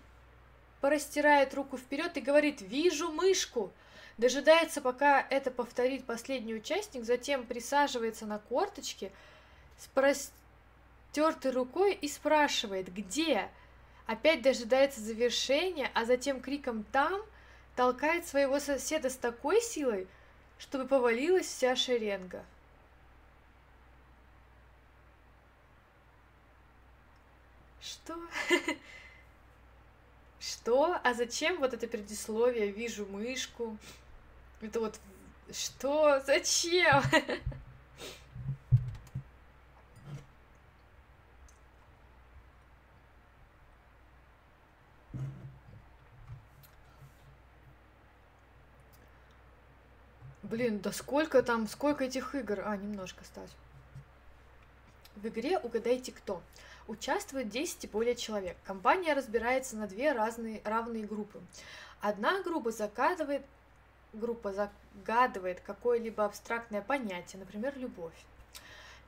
порастирает 0.80 1.54
руку 1.54 1.76
вперед 1.76 2.16
и 2.16 2.20
говорит 2.20 2.60
«Вижу 2.60 3.10
мышку!» 3.10 3.72
Дожидается, 4.16 4.80
пока 4.80 5.26
это 5.28 5.50
повторит 5.50 6.04
последний 6.04 6.54
участник, 6.54 7.04
затем 7.04 7.44
присаживается 7.44 8.26
на 8.26 8.38
корточки 8.38 9.10
с 9.76 9.88
простертой 9.88 11.50
рукой 11.50 11.94
и 11.94 12.06
спрашивает 12.06 12.94
«Где?», 12.94 13.50
опять 14.06 14.42
дожидается 14.42 15.00
завершения, 15.00 15.90
а 15.94 16.04
затем 16.04 16.40
криком 16.40 16.84
«там» 16.92 17.20
толкает 17.76 18.26
своего 18.26 18.60
соседа 18.60 19.10
с 19.10 19.16
такой 19.16 19.60
силой, 19.60 20.06
чтобы 20.58 20.86
повалилась 20.86 21.46
вся 21.46 21.74
шеренга. 21.74 22.44
Что? 27.80 28.16
Что? 30.40 31.00
А 31.02 31.14
зачем 31.14 31.58
вот 31.58 31.74
это 31.74 31.86
предисловие? 31.86 32.70
Вижу 32.70 33.06
мышку. 33.06 33.76
Это 34.60 34.80
вот 34.80 34.98
что? 35.52 36.20
Зачем? 36.20 37.02
Блин, 50.54 50.78
да 50.78 50.92
сколько 50.92 51.42
там, 51.42 51.66
сколько 51.66 52.04
этих 52.04 52.36
игр? 52.36 52.60
А, 52.64 52.76
немножко 52.76 53.22
осталось. 53.22 53.50
В 55.16 55.26
игре 55.26 55.58
«Угадайте 55.58 56.12
кто». 56.12 56.40
Участвует 56.86 57.48
10 57.48 57.82
и 57.82 57.88
более 57.88 58.14
человек. 58.14 58.56
Компания 58.62 59.14
разбирается 59.14 59.74
на 59.74 59.88
две 59.88 60.12
разные 60.12 60.62
равные 60.62 61.06
группы. 61.06 61.40
Одна 62.00 62.40
группа 62.42 62.70
загадывает, 62.70 63.42
группа 64.12 64.52
загадывает 64.52 65.58
какое-либо 65.58 66.24
абстрактное 66.24 66.82
понятие, 66.82 67.40
например, 67.40 67.76
любовь. 67.76 68.14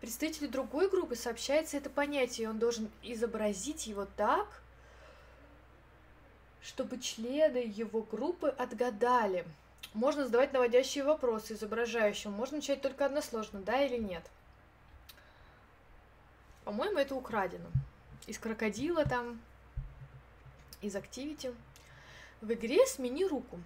Представителю 0.00 0.48
другой 0.48 0.90
группы 0.90 1.14
сообщается 1.14 1.76
это 1.76 1.90
понятие, 1.90 2.46
и 2.46 2.48
он 2.48 2.58
должен 2.58 2.90
изобразить 3.04 3.86
его 3.86 4.08
так, 4.16 4.48
чтобы 6.60 6.98
члены 6.98 7.58
его 7.58 8.02
группы 8.02 8.48
отгадали– 8.48 9.44
можно 9.94 10.24
задавать 10.24 10.52
наводящие 10.52 11.04
вопросы 11.04 11.54
изображающим. 11.54 12.30
Можно 12.30 12.58
начать 12.58 12.82
только 12.82 13.06
односложно, 13.06 13.60
да 13.60 13.82
или 13.82 13.96
нет. 13.96 14.24
По-моему, 16.64 16.98
это 16.98 17.14
украдено. 17.14 17.68
Из 18.26 18.38
крокодила 18.38 19.04
там, 19.04 19.40
из 20.82 20.94
Activity. 20.96 21.54
В 22.40 22.52
игре 22.52 22.86
«Смени 22.86 23.24
руку». 23.24 23.58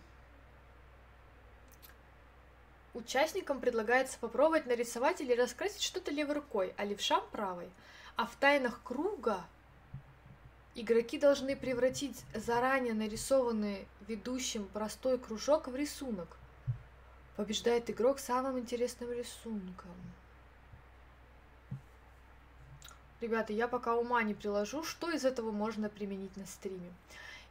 Участникам 2.93 3.61
предлагается 3.61 4.19
попробовать 4.19 4.67
нарисовать 4.67 5.21
или 5.21 5.35
раскрасить 5.35 5.83
что-то 5.83 6.11
левой 6.11 6.37
рукой, 6.37 6.75
а 6.77 6.85
левшам 6.85 7.23
правой. 7.31 7.71
А 8.17 8.27
в 8.27 8.35
тайнах 8.37 8.81
круга 8.83 9.45
Игроки 10.81 11.19
должны 11.19 11.57
превратить 11.57 12.25
заранее 12.33 12.95
нарисованный 12.95 13.87
ведущим 14.09 14.67
простой 14.67 15.19
кружок 15.19 15.69
в 15.69 15.77
рисунок. 15.77 16.39
Побеждает 17.37 17.91
игрок 17.91 18.19
самым 18.19 18.59
интересным 18.59 19.13
рисунком. 19.13 19.91
Ребята, 23.21 23.53
я 23.53 23.69
пока 23.69 23.95
ума 23.95 24.23
не 24.23 24.33
приложу, 24.33 24.83
что 24.83 25.11
из 25.11 25.27
этого 25.27 25.51
можно 25.51 25.91
применить 25.91 26.35
на 26.39 26.47
стриме. 26.47 26.91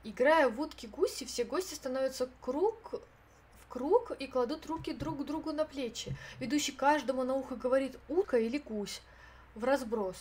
Играя 0.03 0.49
в 0.49 0.59
утки-гуси, 0.59 1.25
все 1.25 1.43
гости 1.43 1.75
становятся 1.75 2.31
круг, 2.41 2.95
в 2.95 3.67
круг 3.71 4.09
и 4.17 4.25
кладут 4.25 4.65
руки 4.65 4.91
друг 4.91 5.23
другу 5.23 5.51
на 5.51 5.65
плечи. 5.65 6.17
Ведущий 6.39 6.71
каждому 6.71 7.23
на 7.23 7.35
ухо 7.35 7.55
говорит 7.55 7.95
«утка» 8.07 8.39
или 8.39 8.57
«гусь» 8.57 9.03
в 9.53 9.63
разброс. 9.63 10.17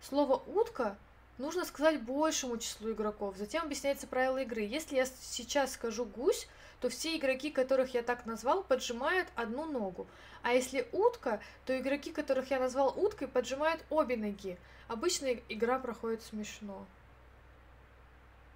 Слово 0.00 0.42
«утка» 0.48 0.96
нужно 1.38 1.64
сказать 1.64 2.02
большему 2.02 2.58
числу 2.58 2.92
игроков. 2.92 3.36
Затем 3.36 3.64
объясняется 3.64 4.06
правила 4.06 4.38
игры. 4.38 4.62
Если 4.62 4.96
я 4.96 5.06
сейчас 5.06 5.72
скажу 5.72 6.04
«гусь», 6.04 6.48
то 6.80 6.88
все 6.88 7.16
игроки, 7.16 7.50
которых 7.50 7.94
я 7.94 8.02
так 8.02 8.26
назвал, 8.26 8.62
поджимают 8.62 9.28
одну 9.34 9.64
ногу. 9.64 10.06
А 10.42 10.52
если 10.52 10.86
утка, 10.92 11.40
то 11.64 11.76
игроки, 11.76 12.12
которых 12.12 12.50
я 12.50 12.60
назвал 12.60 12.92
уткой, 12.96 13.28
поджимают 13.28 13.82
обе 13.88 14.16
ноги. 14.16 14.58
Обычно 14.88 15.32
игра 15.48 15.78
проходит 15.78 16.22
смешно. 16.22 16.86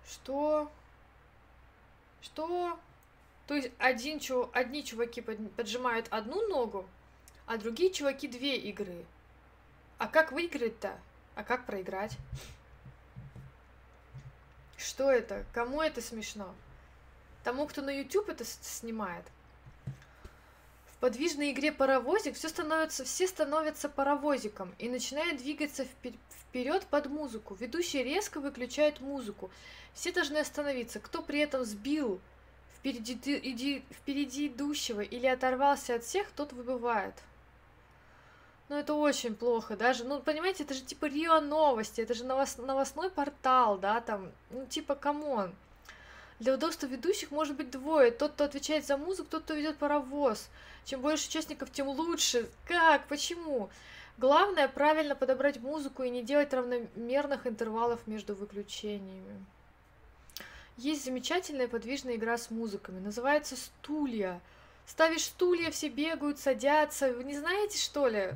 Что? 0.07 0.70
Что? 2.20 2.78
То 3.47 3.55
есть 3.55 3.72
один, 3.78 4.20
одни 4.53 4.85
чуваки 4.85 5.22
поджимают 5.22 6.07
одну 6.11 6.47
ногу, 6.49 6.87
а 7.47 7.57
другие 7.57 7.91
чуваки 7.91 8.28
две 8.28 8.57
игры. 8.59 9.05
А 9.99 10.07
как 10.07 10.31
выиграть-то? 10.31 10.97
А 11.35 11.43
как 11.43 11.66
проиграть? 11.66 12.16
Что 14.81 15.11
это? 15.11 15.45
Кому 15.53 15.83
это 15.83 16.01
смешно? 16.01 16.55
Тому, 17.45 17.66
кто 17.66 17.83
на 17.83 17.91
YouTube 17.91 18.31
это 18.31 18.45
снимает. 18.45 19.24
В 20.87 20.97
подвижной 21.01 21.53
игре 21.53 21.70
паровозик 21.70 22.35
все 22.35 22.49
становится, 22.49 23.05
все 23.05 23.28
становятся 23.28 23.91
паровозиком 23.91 24.74
и 24.78 24.89
начинают 24.89 25.39
двигаться 25.39 25.85
вперед 25.85 26.87
под 26.87 27.07
музыку. 27.07 27.55
Ведущий 27.55 28.03
резко 28.03 28.41
выключает 28.41 29.01
музыку. 29.01 29.51
Все 29.93 30.12
должны 30.12 30.39
остановиться. 30.39 30.99
Кто 30.99 31.22
при 31.22 31.41
этом 31.41 31.64
сбил 31.64 32.20
впереди, 32.78 33.18
иди, 33.43 33.85
впереди 33.91 34.47
идущего 34.47 35.03
или 35.03 35.26
оторвался 35.26 35.97
от 35.97 36.05
всех, 36.05 36.31
тот 36.31 36.53
выбывает. 36.55 37.14
Ну, 38.71 38.77
это 38.77 38.95
очень 38.95 39.35
плохо, 39.35 39.77
даже, 39.77 40.05
ну, 40.05 40.21
понимаете, 40.21 40.62
это 40.62 40.75
же 40.75 40.83
типа 40.83 41.07
РИА 41.07 41.41
Новости, 41.41 42.03
это 42.03 42.14
же 42.14 42.23
новос, 42.23 42.57
новостной 42.57 43.11
портал, 43.11 43.79
да, 43.79 44.01
там, 44.01 44.31
ну, 44.51 44.64
типа, 44.64 44.95
come 44.95 45.28
on. 45.28 45.53
Для 46.39 46.55
удобства 46.55 46.87
ведущих 46.87 47.33
может 47.33 47.57
быть 47.57 47.73
двое. 47.73 48.12
Тот, 48.12 48.31
кто 48.31 48.45
отвечает 48.45 48.87
за 48.87 48.97
музыку, 48.97 49.29
тот, 49.29 49.43
кто 49.43 49.55
ведет 49.55 49.77
паровоз. 49.77 50.49
Чем 50.85 51.01
больше 51.01 51.29
участников, 51.29 51.73
тем 51.73 51.89
лучше. 51.89 52.49
Как? 52.64 53.09
Почему? 53.09 53.71
Главное 54.18 54.68
правильно 54.68 55.16
подобрать 55.16 55.59
музыку 55.59 56.05
и 56.05 56.09
не 56.09 56.23
делать 56.23 56.55
равномерных 56.55 57.49
интервалов 57.49 58.07
между 58.07 58.37
выключениями. 58.37 59.45
Есть 60.77 61.05
замечательная 61.05 61.66
подвижная 61.66 62.14
игра 62.14 62.39
с 62.39 62.53
музыками. 62.53 63.01
Называется 63.01 63.57
«Стулья». 63.57 64.41
Ставишь 64.87 65.25
стулья, 65.25 65.73
все 65.73 65.89
бегают, 65.89 66.39
садятся. 66.39 67.12
Вы 67.12 67.25
не 67.25 67.37
знаете, 67.37 67.77
что 67.77 68.07
ли? 68.07 68.35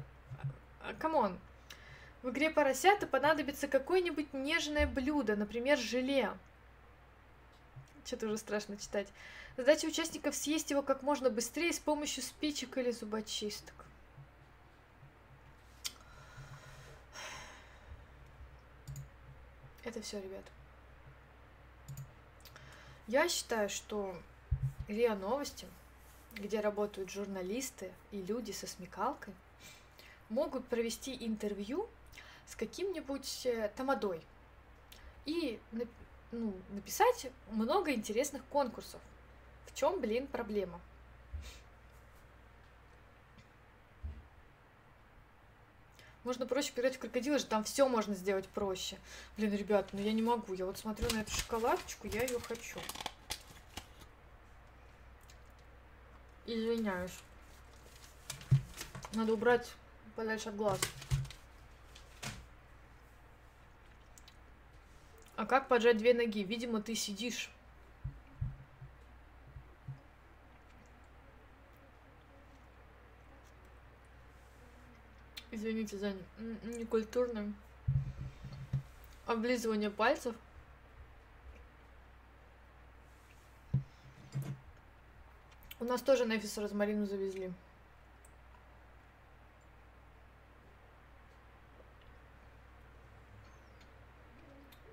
А, 0.84 0.92
come 0.92 1.19
on. 1.19 1.38
В 2.22 2.28
игре 2.28 2.50
поросята 2.50 3.06
понадобится 3.06 3.68
какое-нибудь 3.68 4.32
нежное 4.34 4.86
блюдо, 4.86 5.34
например, 5.34 5.78
желе. 5.78 6.30
Что-то 8.04 8.26
уже 8.26 8.36
страшно 8.36 8.76
читать. 8.76 9.08
Задача 9.56 9.86
участников 9.86 10.34
съесть 10.34 10.70
его 10.70 10.82
как 10.82 11.02
можно 11.02 11.30
быстрее 11.30 11.72
с 11.72 11.78
помощью 11.78 12.22
спичек 12.22 12.76
или 12.76 12.90
зубочисток. 12.90 13.74
Это 19.84 20.02
все, 20.02 20.20
ребят. 20.20 20.44
Я 23.06 23.28
считаю, 23.28 23.68
что 23.70 24.14
РИА 24.88 25.14
Новости, 25.14 25.66
где 26.34 26.60
работают 26.60 27.10
журналисты 27.10 27.92
и 28.10 28.20
люди 28.20 28.52
со 28.52 28.66
смекалкой, 28.66 29.34
могут 30.28 30.66
провести 30.66 31.16
интервью 31.26 31.88
с 32.46 32.56
каким-нибудь 32.56 33.46
э, 33.46 33.70
тамадой 33.76 34.20
и 35.24 35.58
ну, 36.32 36.54
написать 36.70 37.30
много 37.50 37.92
интересных 37.92 38.44
конкурсов. 38.46 39.00
В 39.66 39.74
чем, 39.74 40.00
блин, 40.00 40.26
проблема? 40.26 40.80
Можно 46.24 46.46
проще 46.46 46.72
поиграть 46.72 46.96
в 46.96 47.00
крокодила 47.00 47.38
же, 47.38 47.44
там 47.44 47.64
все 47.64 47.86
можно 47.86 48.14
сделать 48.14 48.48
проще. 48.48 48.98
Блин, 49.36 49.52
ребят, 49.52 49.90
ну 49.92 50.00
я 50.00 50.12
не 50.12 50.22
могу. 50.22 50.54
Я 50.54 50.64
вот 50.64 50.78
смотрю 50.78 51.10
на 51.10 51.20
эту 51.20 51.30
шоколадочку, 51.30 52.06
я 52.08 52.22
ее 52.22 52.40
хочу. 52.40 52.80
Извиняюсь. 56.46 57.18
Надо 59.12 59.34
убрать 59.34 59.70
подальше 60.14 60.48
от 60.48 60.56
глаз. 60.56 60.80
А 65.36 65.46
как 65.46 65.68
поджать 65.68 65.98
две 65.98 66.14
ноги? 66.14 66.42
Видимо, 66.44 66.80
ты 66.80 66.94
сидишь. 66.94 67.50
Извините 75.50 75.98
за 75.98 76.12
некультурное 76.64 77.52
облизывание 79.26 79.90
пальцев. 79.90 80.34
У 85.80 85.84
нас 85.84 86.02
тоже 86.02 86.24
Нефис 86.24 86.58
розмарину 86.58 87.06
завезли. 87.06 87.52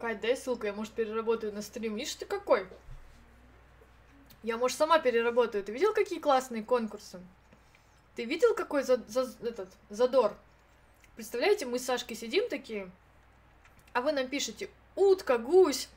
Кать, 0.01 0.19
дай 0.19 0.35
ссылку, 0.35 0.65
я, 0.65 0.73
может, 0.73 0.93
переработаю 0.93 1.53
на 1.53 1.61
стрим. 1.61 1.95
Видишь 1.95 2.15
ты 2.15 2.25
какой? 2.25 2.65
Я, 4.41 4.57
может, 4.57 4.75
сама 4.75 4.97
переработаю. 4.97 5.63
Ты 5.63 5.71
видел, 5.71 5.93
какие 5.93 6.17
классные 6.17 6.63
конкурсы? 6.63 7.21
Ты 8.15 8.25
видел, 8.25 8.55
какой 8.55 8.81
за, 8.81 8.97
за, 9.07 9.31
этот, 9.43 9.69
задор? 9.89 10.35
Представляете, 11.15 11.67
мы 11.67 11.77
с 11.77 11.85
Сашкой 11.85 12.17
сидим 12.17 12.49
такие, 12.49 12.89
а 13.93 14.01
вы 14.01 14.11
нам 14.11 14.27
пишете 14.27 14.71
утка, 14.95 15.37
гусь, 15.37 15.87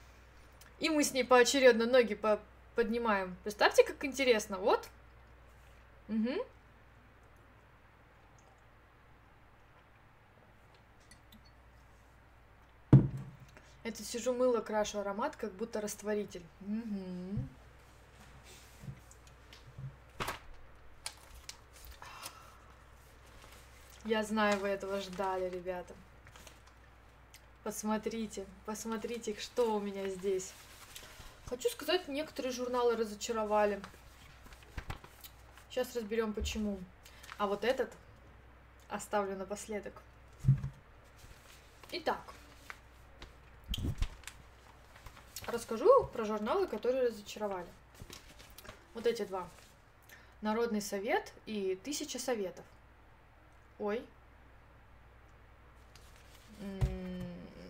и 0.81 0.91
мы 0.91 1.03
с 1.03 1.15
ней 1.15 1.25
поочередно 1.25 1.87
ноги 1.87 2.15
по 2.15 2.39
поднимаем. 2.75 3.35
Представьте, 3.43 3.85
как 3.85 4.05
интересно. 4.05 4.59
Вот. 4.59 4.87
Угу. 6.11 6.45
Это 13.85 14.03
сижу 14.03 14.33
мыло, 14.33 14.61
крашу 14.61 14.99
аромат, 14.99 15.37
как 15.37 15.53
будто 15.53 15.81
растворитель. 15.81 16.43
Угу. 16.63 17.39
Я 24.07 24.25
знаю, 24.25 24.59
вы 24.59 24.69
этого 24.69 25.01
ждали, 25.01 25.51
ребята. 25.51 25.95
Посмотрите, 27.63 28.47
посмотрите, 28.65 29.39
что 29.39 29.77
у 29.77 29.81
меня 29.81 30.09
здесь. 30.09 30.53
Хочу 31.47 31.69
сказать, 31.69 32.09
некоторые 32.09 32.53
журналы 32.53 32.97
разочаровали. 32.97 33.83
Сейчас 35.69 35.95
разберем, 35.95 36.33
почему. 36.33 36.79
А 37.37 37.47
вот 37.47 37.65
этот 37.65 37.93
оставлю 38.89 39.37
напоследок. 39.37 39.93
Итак, 41.93 42.21
расскажу 45.55 46.07
про 46.13 46.25
журналы, 46.25 46.67
которые 46.67 47.09
разочаровали. 47.09 47.67
Вот 48.95 49.07
эти 49.07 49.25
два. 49.25 49.49
Народный 50.43 50.83
совет 50.83 51.33
и 51.47 51.79
Тысяча 51.83 52.19
советов. 52.19 52.65
Ой. 53.79 54.05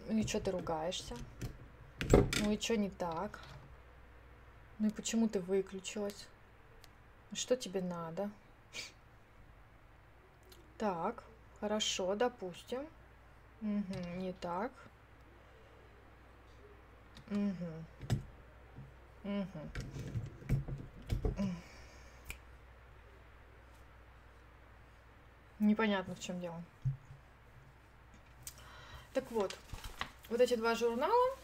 Ну 0.09 0.18
и 0.18 0.26
что 0.26 0.41
ты 0.41 0.51
ругаешься? 0.51 1.16
Ну 2.41 2.53
и 2.53 2.61
что 2.61 2.76
не 2.76 2.91
так? 2.91 3.41
Ну 4.78 4.89
и 4.89 4.91
почему 4.91 5.28
ты 5.28 5.41
выключилась? 5.41 6.26
Что 7.32 7.57
тебе 7.57 7.80
надо? 7.80 8.30
Так, 10.78 11.24
хорошо, 11.61 12.14
допустим. 12.14 12.87
Угу, 13.62 14.16
не 14.16 14.32
так. 14.32 14.72
Угу. 17.31 18.18
Угу. 19.25 19.45
Непонятно, 25.61 26.14
в 26.14 26.20
чем 26.20 26.41
дело. 26.41 26.62
Так 29.14 29.31
вот, 29.31 29.57
вот 30.29 30.41
эти 30.41 30.57
два 30.57 30.75
журнала. 30.75 31.37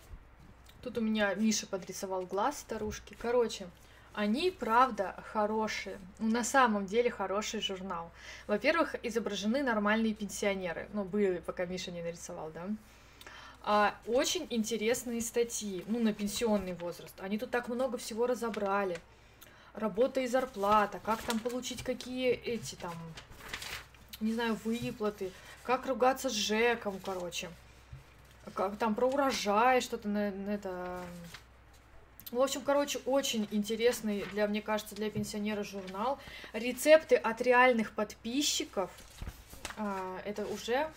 Тут 0.83 0.99
у 0.99 1.01
меня 1.01 1.35
Миша 1.35 1.67
подрисовал 1.67 2.27
глаз 2.27 2.59
старушки. 2.59 3.17
Короче, 3.21 3.69
Они, 4.13 4.51
правда, 4.51 5.15
хорошие. 5.33 5.99
На 6.19 6.43
самом 6.43 6.87
деле 6.87 7.11
хороший 7.11 7.61
журнал. 7.61 8.11
Во-первых, 8.49 8.97
изображены 9.05 9.63
нормальные 9.63 10.15
пенсионеры. 10.15 10.89
Ну, 10.93 11.05
были, 11.05 11.39
пока 11.39 11.65
Миша 11.65 11.93
не 11.93 12.03
нарисовал, 12.03 12.51
да? 12.51 12.67
А, 13.63 13.95
очень 14.07 14.47
интересные 14.51 15.21
статьи, 15.21 15.85
ну, 15.87 15.99
на 16.01 16.13
пенсионный 16.13 16.75
возраст. 16.75 17.15
Они 17.21 17.39
тут 17.39 17.51
так 17.51 17.69
много 17.69 17.99
всего 17.99 18.27
разобрали. 18.27 18.99
Работа 19.75 20.21
и 20.21 20.27
зарплата, 20.27 21.01
как 21.05 21.23
там 21.23 21.39
получить 21.39 21.83
какие 21.83 22.31
эти 22.31 22.75
там, 22.75 22.95
не 24.21 24.33
знаю, 24.33 24.59
выплаты, 24.65 25.31
как 25.63 25.87
ругаться 25.87 26.29
с 26.29 26.33
Жеком, 26.33 26.99
короче. 27.05 27.51
Как 28.55 28.77
там 28.79 28.95
про 28.95 29.07
урожай, 29.07 29.81
что-то 29.81 30.09
на, 30.09 30.31
на 30.31 30.51
это 30.51 31.03
в 32.33 32.41
общем, 32.41 32.61
короче, 32.63 33.01
очень 33.07 33.49
интересный, 33.51 34.25
для, 34.33 34.47
мне 34.47 34.63
кажется, 34.63 34.95
для 34.95 35.11
пенсионера 35.11 35.65
журнал. 35.65 36.19
Рецепты 36.53 37.17
от 37.17 37.41
реальных 37.41 37.93
подписчиков. 37.93 38.89
А, 39.77 40.21
это 40.25 40.47
уже 40.47 40.89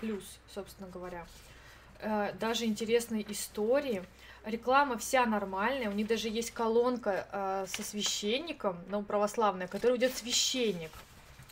плюс, 0.00 0.24
собственно 0.52 0.88
говоря. 0.88 1.24
А, 2.02 2.32
даже 2.32 2.64
интересные 2.64 3.24
истории. 3.30 4.02
Реклама 4.44 4.96
вся 4.98 5.26
нормальная. 5.26 5.88
У 5.88 5.92
них 5.92 6.06
даже 6.06 6.28
есть 6.28 6.52
колонка 6.52 7.26
а, 7.32 7.66
со 7.66 7.82
священником, 7.82 8.78
ну, 8.88 9.02
православная, 9.02 9.66
которая 9.66 9.98
идет 9.98 10.16
священник. 10.16 10.90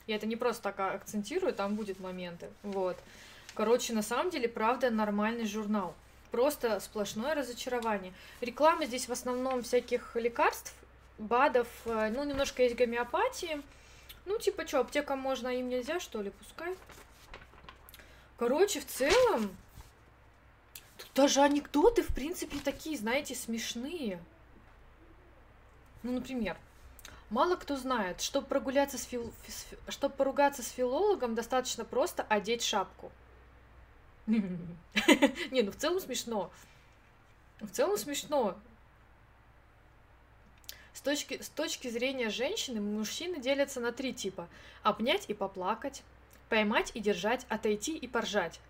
Я 0.07 0.17
это 0.17 0.27
не 0.27 0.37
просто 0.37 0.63
так 0.63 0.79
акцентирую, 0.81 1.55
там 1.55 1.77
будет 1.77 1.99
моменты. 1.99 2.49
Вот. 2.63 2.97
Короче, 3.55 3.95
на 3.95 4.03
самом 4.03 4.31
деле, 4.31 4.49
правда, 4.49 4.91
нормальный 4.91 5.47
журнал 5.47 5.95
просто 6.35 6.81
сплошное 6.81 7.37
разочарование. 7.37 8.13
Реклама 8.41 8.87
здесь 8.87 9.07
в 9.07 9.13
основном 9.13 9.63
всяких 9.63 10.17
лекарств, 10.17 10.75
БАДов, 11.17 11.69
э, 11.85 12.11
ну, 12.13 12.25
немножко 12.25 12.65
есть 12.65 12.75
гомеопатии. 12.75 13.63
Ну, 14.27 14.41
типа, 14.41 14.67
что, 14.67 14.81
аптекам 14.81 15.21
можно, 15.21 15.51
а 15.51 15.53
им 15.53 15.69
нельзя, 15.69 16.01
что 16.01 16.21
ли, 16.23 16.31
пускай. 16.31 16.75
Короче, 18.37 18.81
в 18.81 18.87
целом, 18.87 19.57
даже 21.15 21.41
анекдоты, 21.41 22.03
в 22.03 22.15
принципе, 22.15 22.59
такие, 22.59 22.99
знаете, 22.99 23.35
смешные. 23.35 24.23
Ну, 26.03 26.13
например, 26.13 26.57
мало 27.31 27.57
кто 27.57 27.77
знает, 27.77 28.21
чтобы 28.21 28.47
прогуляться 28.47 28.99
с 28.99 29.05
фил... 29.05 29.33
чтобы 29.89 30.15
поругаться 30.15 30.63
с 30.63 30.69
филологом, 30.71 31.35
достаточно 31.35 31.85
просто 31.85 32.25
одеть 32.25 32.63
шапку. 32.63 33.13
Не, 34.27 35.63
ну 35.63 35.71
в 35.71 35.77
целом 35.77 36.01
смешно. 36.01 36.51
В 37.61 37.71
целом 37.71 37.97
смешно. 37.97 38.59
С 40.93 41.01
точки, 41.01 41.41
с 41.41 41.49
точки 41.49 41.89
зрения 41.89 42.31
женщины, 42.31 42.81
мужчины 42.81 43.41
делятся 43.41 43.81
на 43.81 43.93
три 43.93 44.13
типа. 44.15 44.49
Обнять 44.83 45.27
и 45.29 45.35
поплакать, 45.35 46.03
поймать 46.49 46.91
и 46.95 47.01
держать, 47.01 47.47
отойти 47.49 47.97
и 47.97 48.09
поржать. 48.09 48.61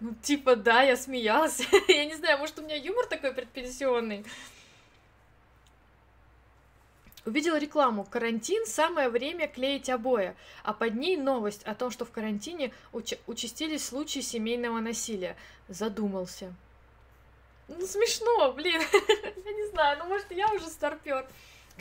Ну, 0.00 0.14
типа, 0.22 0.56
да, 0.56 0.82
я 0.82 0.96
смеялась. 0.96 1.60
я 1.88 2.04
не 2.06 2.14
знаю, 2.14 2.38
может, 2.38 2.58
у 2.58 2.62
меня 2.62 2.76
юмор 2.76 3.06
такой 3.06 3.32
предпенсионный. 3.32 4.24
Увидела 7.26 7.58
рекламу 7.58 8.04
«Карантин– 8.04 8.64
самое 8.66 9.10
время 9.10 9.46
клеить 9.46 9.90
обои», 9.90 10.34
а 10.64 10.72
под 10.72 10.94
ней 10.94 11.18
новость 11.18 11.62
о 11.64 11.74
том, 11.74 11.90
что 11.90 12.06
в 12.06 12.10
карантине 12.10 12.72
уч- 12.92 13.18
участились 13.26 13.84
случаи 13.84 14.20
семейного 14.20 14.80
насилия. 14.80 15.36
Задумался. 15.68 16.54
Ну, 17.68 17.86
смешно, 17.86 18.52
блин. 18.52 18.80
я 19.44 19.52
не 19.52 19.66
знаю, 19.68 19.98
ну, 19.98 20.06
может, 20.06 20.32
я 20.32 20.50
уже 20.54 20.66
старпер. 20.66 21.26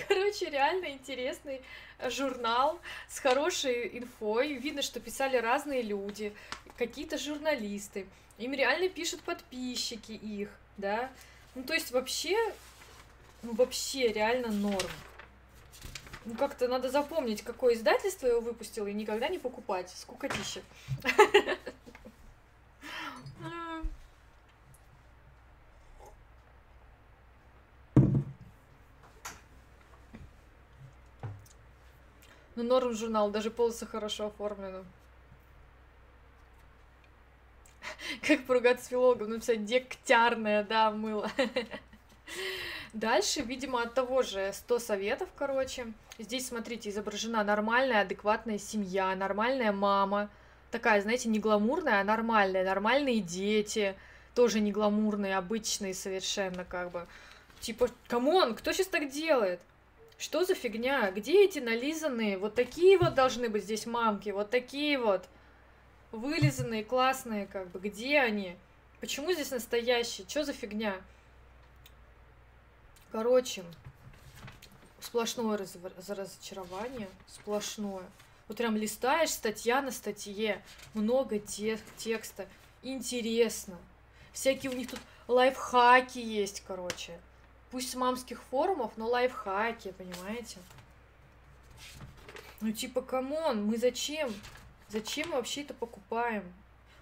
Короче, 0.08 0.50
реально 0.50 0.92
интересный 0.92 1.62
журнал 2.10 2.80
с 3.08 3.20
хорошей 3.20 3.98
инфой. 3.98 4.54
Видно, 4.54 4.82
что 4.82 5.00
писали 5.00 5.38
разные 5.38 5.82
люди, 5.82 6.34
какие-то 6.80 7.18
журналисты. 7.18 8.08
Им 8.38 8.54
реально 8.54 8.88
пишут 8.88 9.22
подписчики 9.22 10.14
их, 10.14 10.50
да. 10.78 11.12
Ну, 11.54 11.64
то 11.64 11.74
есть 11.74 11.92
вообще, 11.92 12.38
ну, 13.44 13.54
вообще 13.54 14.14
реально 14.14 14.48
норм. 14.48 14.90
Ну, 16.24 16.36
как-то 16.36 16.70
надо 16.70 16.90
запомнить, 16.90 17.42
какое 17.42 17.74
издательство 17.74 18.28
его 18.28 18.40
выпустило, 18.40 18.88
и 18.88 18.94
никогда 18.94 19.28
не 19.28 19.40
покупать. 19.40 19.90
Скукотища. 19.90 20.62
Ну, 32.56 32.64
норм 32.64 32.94
журнал, 32.94 33.32
даже 33.32 33.52
полосы 33.52 33.86
хорошо 33.86 34.28
оформлены. 34.28 34.86
Как 38.28 38.46
поругаться 38.46 38.86
с 38.86 38.88
филологом, 38.90 39.30
написать 39.30 39.66
дегтярное, 39.66 40.64
да, 40.64 40.92
мыло. 40.92 41.30
Дальше, 42.94 43.42
видимо, 43.42 43.84
от 43.84 43.94
того 43.94 44.24
же 44.24 44.52
100 44.54 44.80
советов, 44.80 45.30
короче. 45.36 45.88
Здесь, 46.18 46.48
смотрите, 46.48 46.90
изображена 46.90 47.44
нормальная, 47.44 48.02
адекватная 48.02 48.58
семья, 48.58 49.16
нормальная 49.16 49.72
мама. 49.72 50.30
Такая, 50.72 51.02
знаете, 51.02 51.30
не 51.30 51.40
гламурная, 51.40 52.02
а 52.02 52.04
нормальная. 52.04 52.64
Нормальные 52.64 53.22
дети, 53.22 53.96
тоже 54.34 54.60
не 54.60 54.72
гламурные, 54.72 55.38
обычные 55.38 55.94
совершенно, 55.94 56.66
как 56.66 56.92
бы. 56.92 57.08
Типа, 57.60 57.90
come 58.08 58.35
on, 58.35 58.56
кто 58.56 58.72
сейчас 58.72 58.88
так 58.88 59.10
делает? 59.10 59.60
Что 60.18 60.44
за 60.44 60.56
фигня? 60.56 61.12
Где 61.12 61.46
эти 61.46 61.60
нализанные? 61.60 62.38
Вот 62.38 62.56
такие 62.56 62.98
вот 62.98 63.14
должны 63.14 63.50
быть 63.50 63.64
здесь 63.64 63.86
мамки, 63.86 64.30
вот 64.30 64.50
такие 64.50 64.98
вот. 64.98 65.26
Вылизанные, 66.12 66.84
классные, 66.84 67.46
как 67.46 67.70
бы. 67.70 67.80
Где 67.80 68.20
они? 68.20 68.56
Почему 69.00 69.32
здесь 69.34 69.52
настоящие? 69.52 70.28
Что 70.28 70.44
за 70.44 70.54
фигня? 70.54 71.00
Короче, 73.12 73.64
сплошное 75.00 75.58
раз 75.58 75.76
разочарование, 76.08 77.10
сплошное. 77.28 78.04
Вот 78.48 78.58
прям 78.58 78.76
листаешь 78.76 79.30
статья 79.30 79.82
на 79.82 79.92
статье, 79.92 80.64
много 80.94 81.40
те 81.40 81.80
текста, 81.98 82.48
интересно. 82.82 83.78
Всякие 84.34 84.72
у 84.72 84.76
них 84.76 84.90
тут 84.90 85.00
лайфхаки 85.28 86.20
есть, 86.20 86.64
короче. 86.68 87.20
Пусть 87.72 87.92
с 87.92 87.96
мамских 87.96 88.42
форумов, 88.44 88.92
но 88.98 89.08
лайфхаки, 89.08 89.92
понимаете? 89.92 90.58
Ну 92.62 92.72
типа, 92.72 93.02
come 93.02 93.38
on, 93.38 93.66
мы 93.66 93.78
зачем? 93.78 94.34
Зачем 94.90 95.30
мы 95.30 95.36
вообще 95.36 95.62
это 95.62 95.74
покупаем? 95.74 96.44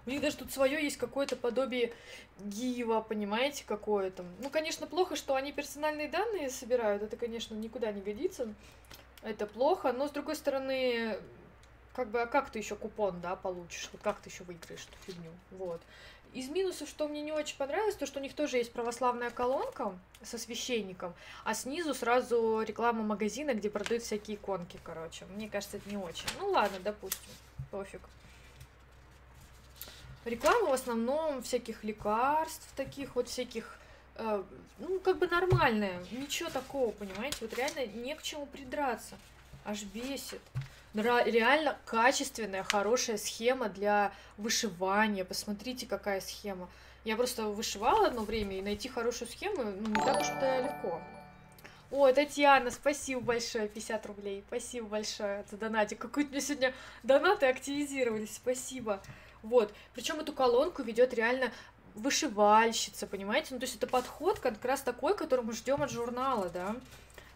У 0.05 0.09
них 0.09 0.21
даже 0.21 0.37
тут 0.37 0.53
свое 0.53 0.81
есть 0.81 0.97
какое-то 0.97 1.35
подобие 1.35 1.93
гива, 2.39 3.01
понимаете, 3.01 3.65
какое-то. 3.67 4.23
Ну, 4.39 4.49
конечно, 4.49 4.87
плохо, 4.87 5.17
что 5.17 5.35
они 5.35 5.51
персональные 5.51 6.07
данные 6.07 6.49
собирают. 6.49 7.03
Это, 7.03 7.17
конечно, 7.17 7.55
никуда 7.55 7.91
не 7.91 8.01
годится. 8.01 8.53
Это 9.21 9.45
плохо. 9.45 9.91
Но, 9.91 10.07
с 10.07 10.11
другой 10.11 10.37
стороны, 10.37 11.17
как 11.93 12.09
бы, 12.09 12.21
а 12.21 12.25
как 12.25 12.51
ты 12.51 12.59
еще 12.59 12.75
купон, 12.75 13.19
да, 13.19 13.35
получишь? 13.35 13.89
Вот 13.91 14.01
как 14.01 14.19
ты 14.19 14.29
еще 14.29 14.45
выиграешь 14.45 14.87
эту 14.87 14.97
фигню? 15.05 15.31
Вот. 15.51 15.81
Из 16.33 16.47
минусов, 16.49 16.87
что 16.87 17.07
мне 17.07 17.21
не 17.21 17.31
очень 17.31 17.57
понравилось, 17.57 17.95
то, 17.95 18.05
что 18.05 18.19
у 18.19 18.21
них 18.21 18.33
тоже 18.33 18.57
есть 18.57 18.71
православная 18.71 19.29
колонка 19.29 19.97
со 20.21 20.37
священником, 20.37 21.13
а 21.43 21.53
снизу 21.53 21.93
сразу 21.93 22.61
реклама 22.61 23.01
магазина, 23.03 23.53
где 23.53 23.69
продают 23.69 24.03
всякие 24.03 24.35
иконки, 24.35 24.79
короче. 24.83 25.25
Мне 25.25 25.49
кажется, 25.49 25.77
это 25.77 25.89
не 25.89 25.97
очень. 25.97 26.27
Ну 26.39 26.51
ладно, 26.51 26.77
допустим, 26.83 27.31
пофиг. 27.71 28.01
Реклама 30.25 30.69
в 30.69 30.73
основном 30.73 31.41
всяких 31.41 31.83
лекарств, 31.83 32.67
таких 32.75 33.15
вот 33.15 33.29
всяких, 33.29 33.77
э, 34.15 34.43
ну, 34.79 34.99
как 34.99 35.19
бы 35.19 35.27
нормальная, 35.27 35.99
ничего 36.11 36.49
такого, 36.49 36.91
понимаете, 36.91 37.37
вот 37.41 37.53
реально 37.53 37.85
не 37.85 38.13
к 38.13 38.21
чему 38.21 38.45
придраться, 38.45 39.15
аж 39.63 39.83
бесит. 39.83 40.41
Реально 40.93 41.77
качественная, 41.85 42.63
хорошая 42.63 43.17
схема 43.17 43.69
для 43.69 44.11
вышивания, 44.37 45.23
посмотрите, 45.23 45.85
какая 45.85 46.21
схема. 46.21 46.67
Я 47.05 47.15
просто 47.15 47.45
вышивала 47.45 48.07
одно 48.07 48.23
время, 48.23 48.57
и 48.57 48.61
найти 48.61 48.89
хорошую 48.89 49.29
схему, 49.29 49.63
ну, 49.63 49.87
не 49.87 50.03
так 50.03 50.19
уж 50.19 50.27
это 50.27 50.63
легко. 50.63 50.99
О, 51.89 52.11
Татьяна, 52.11 52.69
спасибо 52.69 53.21
большое, 53.21 53.69
50 53.69 54.05
рублей, 54.07 54.43
спасибо 54.47 54.87
большое 54.87 55.45
за 55.49 55.55
донатик. 55.55 55.99
Какой-то 55.99 56.31
мне 56.31 56.41
сегодня 56.41 56.73
донаты 57.03 57.45
активизировались, 57.45 58.35
спасибо. 58.35 59.01
Вот. 59.41 59.73
Причем 59.93 60.19
эту 60.19 60.33
колонку 60.33 60.83
ведет 60.83 61.13
реально 61.13 61.51
вышивальщица, 61.95 63.07
понимаете? 63.07 63.53
Ну, 63.53 63.59
то 63.59 63.65
есть 63.65 63.77
это 63.77 63.87
подход 63.87 64.39
как 64.39 64.63
раз 64.65 64.81
такой, 64.81 65.15
который 65.15 65.45
мы 65.45 65.53
ждем 65.53 65.81
от 65.81 65.89
журнала, 65.89 66.49
да? 66.49 66.75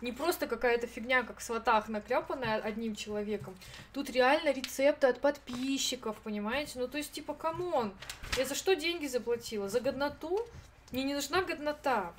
Не 0.01 0.11
просто 0.11 0.47
какая-то 0.47 0.85
фигня, 0.85 1.23
как 1.23 1.39
в 1.39 1.43
сватах, 1.43 1.87
наклепанная 1.87 2.59
одним 2.59 2.95
человеком. 2.95 3.55
Тут 3.93 4.09
реально 4.09 4.51
рецепты 4.51 5.07
от 5.07 5.21
подписчиков, 5.21 6.17
понимаете? 6.23 6.79
Ну, 6.79 6.89
то 6.89 6.97
есть, 6.97 7.13
типа, 7.13 7.33
come 7.35 7.68
on, 7.68 7.93
я 8.37 8.45
за 8.45 8.55
что 8.55 8.75
деньги 8.75 9.07
заплатила? 9.07 9.69
За 9.69 9.79
годноту? 9.79 10.45
Мне 10.91 11.03
не 11.03 11.13
нужна 11.13 11.41
годнота. 11.41 12.13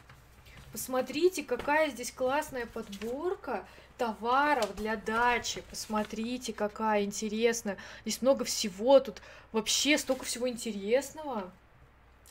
Посмотрите, 0.73 1.43
какая 1.43 1.91
здесь 1.91 2.11
классная 2.11 2.67
подборка 2.67 3.67
товаров 3.99 4.75
для 4.75 4.97
дачи. 4.97 5.63
Посмотрите, 5.69 6.53
какая 6.53 7.05
интересная. 7.05 7.77
Здесь 8.03 8.23
много 8.23 8.45
всего, 8.45 8.99
тут 8.99 9.21
вообще 9.53 9.99
столько 9.99 10.25
всего 10.25 10.49
интересного. 10.49 11.51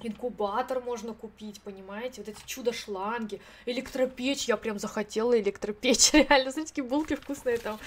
Инкубатор 0.01 0.81
можно 0.81 1.13
купить, 1.13 1.61
понимаете? 1.61 2.21
Вот 2.21 2.29
эти 2.29 2.41
чудо-шланги, 2.47 3.39
электропечь, 3.67 4.45
я 4.45 4.57
прям 4.57 4.79
захотела 4.79 5.39
электропечь, 5.39 6.11
реально, 6.13 6.51
смотрите, 6.51 6.69
какие 6.69 6.85
булки 6.85 7.15
вкусные 7.15 7.59
там. 7.59 7.79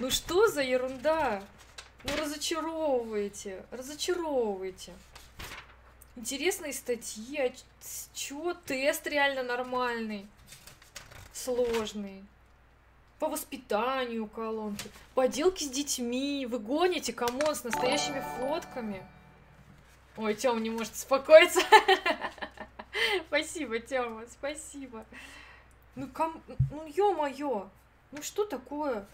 Ну 0.00 0.10
что 0.10 0.48
за 0.48 0.60
ерунда? 0.62 1.42
Ну 2.04 2.10
разочаровываете, 2.18 3.64
разочаровываете. 3.70 4.92
Интересные 6.16 6.72
статьи, 6.72 7.38
а 7.40 7.52
чё, 8.14 8.54
тест 8.66 9.06
реально 9.06 9.42
нормальный, 9.42 10.26
сложный. 11.32 12.24
По 13.18 13.28
воспитанию 13.28 14.26
колонки, 14.28 14.90
поделки 15.14 15.64
с 15.64 15.70
детьми, 15.70 16.46
вы 16.46 16.58
гоните, 16.58 17.12
come 17.12 17.36
on, 17.36 17.54
с 17.54 17.64
настоящими 17.64 18.22
фотками. 18.38 19.04
Ой, 20.16 20.34
Тём 20.34 20.62
не 20.62 20.70
может 20.70 20.92
успокоиться. 20.94 21.60
Спасибо, 23.28 23.80
Тёма, 23.80 24.24
спасибо. 24.30 25.04
Ну, 25.96 26.06
ком... 26.08 26.40
ну 26.70 26.86
ё-моё, 26.86 27.68
ну 28.12 28.22
что 28.22 28.44
такое? 28.44 29.04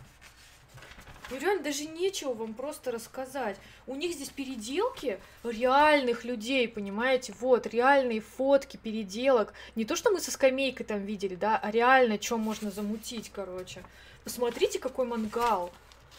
Ну 1.31 1.39
реально 1.39 1.63
даже 1.63 1.85
нечего 1.85 2.35
вам 2.35 2.55
просто 2.55 2.91
рассказать. 2.91 3.57
У 3.87 3.95
них 3.95 4.15
здесь 4.15 4.31
переделки 4.31 5.21
реальных 5.45 6.25
людей, 6.25 6.67
понимаете? 6.67 7.33
Вот, 7.39 7.67
реальные 7.67 8.21
фотки 8.21 8.77
переделок. 8.77 9.53
Не 9.77 9.85
то, 9.85 9.95
что 9.95 10.11
мы 10.11 10.21
со 10.21 10.33
скамейкой 10.33 10.87
там 10.87 11.05
видели, 11.05 11.37
да, 11.37 11.57
а 11.57 11.71
реально, 11.71 12.21
что 12.21 12.37
можно 12.37 12.71
замутить, 12.73 13.31
короче. 13.33 13.85
Посмотрите, 14.25 14.81
какой 14.81 15.07
мангал. 15.07 15.71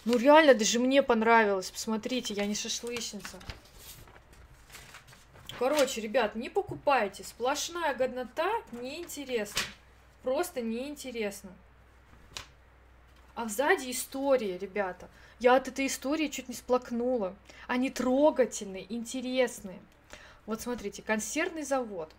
Ну 0.05 0.17
реально, 0.17 0.55
даже 0.55 0.79
мне 0.79 1.03
понравилось. 1.03 1.69
Посмотрите, 1.71 2.33
я 2.33 2.45
не 2.45 2.55
шашлычница. 2.55 3.37
Короче, 5.59 6.01
ребят, 6.01 6.35
не 6.35 6.49
покупайте. 6.49 7.23
Сплошная 7.23 7.93
годнота 7.93 8.49
неинтересно. 8.71 9.61
Просто 10.23 10.61
неинтересно. 10.61 11.51
А 13.33 13.47
сзади 13.47 13.91
история, 13.91 14.57
ребята. 14.57 15.07
Я 15.39 15.55
от 15.55 15.67
этой 15.67 15.87
истории 15.87 16.27
чуть 16.27 16.49
не 16.49 16.55
сплакнула. 16.55 17.33
Они 17.65 17.89
трогательные, 17.89 18.85
интересные. 18.93 19.79
Вот 20.45 20.61
смотрите, 20.61 21.01
консервный 21.01 21.63
завод. 21.63 22.11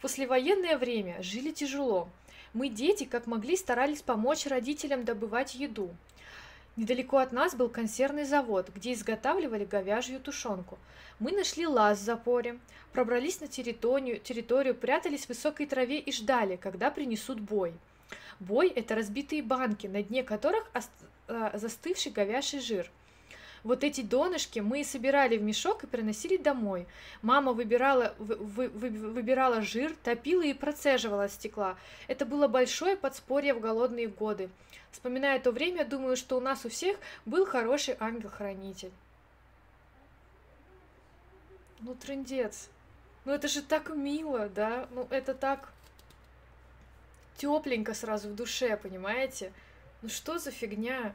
Послевоенное 0.00 0.76
время 0.76 1.22
жили 1.22 1.52
тяжело. 1.52 2.08
Мы, 2.52 2.68
дети, 2.68 3.04
как 3.04 3.28
могли, 3.28 3.56
старались 3.56 4.02
помочь 4.02 4.46
родителям 4.46 5.04
добывать 5.04 5.54
еду. 5.54 5.90
Недалеко 6.74 7.18
от 7.18 7.30
нас 7.30 7.54
был 7.54 7.68
консервный 7.68 8.24
завод, 8.24 8.70
где 8.74 8.92
изготавливали 8.92 9.64
говяжью 9.64 10.18
тушенку. 10.18 10.78
Мы 11.20 11.30
нашли 11.30 11.66
лаз 11.66 11.98
в 11.98 12.02
запоре, 12.02 12.58
пробрались 12.92 13.40
на 13.40 13.46
территорию, 13.46 14.18
территорию, 14.18 14.74
прятались 14.74 15.26
в 15.26 15.28
высокой 15.28 15.66
траве 15.66 16.00
и 16.00 16.10
ждали, 16.10 16.56
когда 16.56 16.90
принесут 16.90 17.38
бой– 17.38 17.72
Бой– 18.40 18.68
это 18.74 18.94
разбитые 18.94 19.42
банки, 19.42 19.86
на 19.86 20.02
дне 20.02 20.22
которых 20.22 20.70
э, 21.28 21.50
застывший 21.54 22.10
говяжий 22.10 22.60
жир. 22.60 22.90
Вот 23.62 23.84
эти 23.84 24.00
донышки 24.00 24.60
мы 24.60 24.82
собирали 24.84 25.36
в 25.36 25.42
мешок 25.42 25.84
и 25.84 25.86
приносили 25.86 26.38
домой. 26.38 26.86
Мама 27.20 27.52
выбирала, 27.52 28.14
вы, 28.18 28.68
вы, 28.68 28.88
выбирала 28.88 29.60
жир, 29.60 29.94
топила 30.02 30.42
и 30.42 30.54
процеживала 30.54 31.28
стекла. 31.28 31.76
Это 32.08 32.24
было 32.24 32.48
большое 32.48 32.96
подспорье 32.96 33.52
в 33.52 33.60
голодные 33.60 34.08
годы. 34.08 34.48
Вспоминая 34.90 35.38
то 35.38 35.52
время, 35.52 35.84
думаю, 35.84 36.16
что 36.16 36.38
у 36.38 36.40
нас 36.40 36.64
у 36.64 36.70
всех 36.70 36.96
был 37.26 37.44
хороший 37.44 37.96
ангел-хранитель. 38.00 38.92
Ну, 41.80 41.94
трендец. 41.94 42.70
Ну, 43.26 43.32
это 43.32 43.48
же 43.48 43.60
так 43.60 43.94
мило, 43.94 44.48
да? 44.48 44.88
Ну, 44.90 45.06
это 45.10 45.34
так 45.34 45.72
тепленько 47.40 47.94
сразу 47.94 48.28
в 48.28 48.34
душе, 48.34 48.76
понимаете? 48.76 49.52
Ну 50.02 50.08
что 50.10 50.38
за 50.38 50.50
фигня? 50.50 51.14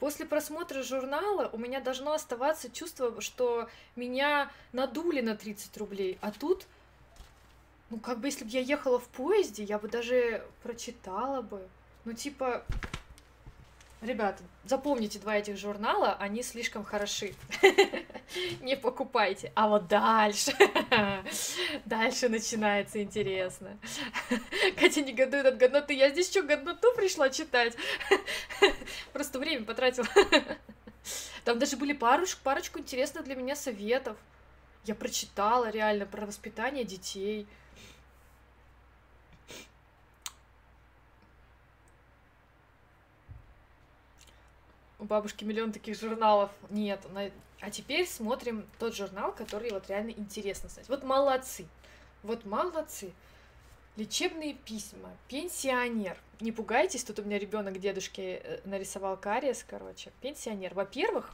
После 0.00 0.26
просмотра 0.26 0.82
журнала 0.82 1.48
у 1.52 1.58
меня 1.58 1.80
должно 1.80 2.12
оставаться 2.12 2.68
чувство, 2.70 3.20
что 3.20 3.68
меня 3.94 4.50
надули 4.72 5.20
на 5.20 5.36
30 5.36 5.76
рублей, 5.76 6.18
а 6.20 6.32
тут, 6.32 6.66
ну 7.90 8.00
как 8.00 8.18
бы 8.18 8.26
если 8.26 8.44
бы 8.44 8.50
я 8.50 8.60
ехала 8.60 8.98
в 8.98 9.06
поезде, 9.08 9.62
я 9.62 9.78
бы 9.78 9.88
даже 9.88 10.44
прочитала 10.62 11.42
бы. 11.42 11.62
Ну 12.04 12.12
типа, 12.12 12.64
Ребята, 14.04 14.42
запомните 14.66 15.18
два 15.18 15.38
этих 15.38 15.56
журнала, 15.56 16.14
они 16.20 16.42
слишком 16.42 16.84
хороши. 16.84 17.32
Не 18.60 18.76
покупайте. 18.76 19.50
А 19.54 19.66
вот 19.66 19.88
дальше, 19.88 20.52
дальше 21.86 22.28
начинается 22.28 23.02
интересно. 23.02 23.78
Катя 24.78 25.00
негодует 25.00 25.46
от 25.46 25.56
годноты. 25.56 25.94
Я 25.94 26.10
здесь 26.10 26.30
что, 26.30 26.42
годноту 26.42 26.94
пришла 26.94 27.30
читать? 27.30 27.74
Просто 29.14 29.38
время 29.38 29.64
потратила. 29.64 30.06
Там 31.46 31.58
даже 31.58 31.78
были 31.78 31.94
парочку, 31.94 32.40
парочку 32.44 32.80
интересных 32.80 33.24
для 33.24 33.36
меня 33.36 33.56
советов. 33.56 34.18
Я 34.84 34.94
прочитала 34.94 35.70
реально 35.70 36.04
про 36.04 36.26
воспитание 36.26 36.84
детей. 36.84 37.46
У 45.04 45.06
бабушки 45.06 45.44
миллион 45.44 45.70
таких 45.72 45.98
журналов 46.00 46.50
нет. 46.70 47.00
А 47.60 47.70
теперь 47.70 48.06
смотрим 48.06 48.66
тот 48.78 48.96
журнал, 48.96 49.32
который 49.32 49.70
вот 49.70 49.88
реально 49.88 50.10
интересно 50.10 50.68
знать. 50.68 50.88
Вот 50.88 51.04
молодцы. 51.04 51.66
Вот 52.22 52.44
молодцы. 52.44 53.12
Лечебные 53.96 54.54
письма. 54.54 55.10
Пенсионер. 55.28 56.16
Не 56.40 56.52
пугайтесь, 56.52 57.04
тут 57.04 57.20
у 57.20 57.22
меня 57.22 57.38
ребенок 57.38 57.78
дедушки 57.78 58.40
э, 58.42 58.60
нарисовал 58.64 59.16
кариес, 59.16 59.64
короче. 59.68 60.10
Пенсионер. 60.20 60.74
Во-первых, 60.74 61.30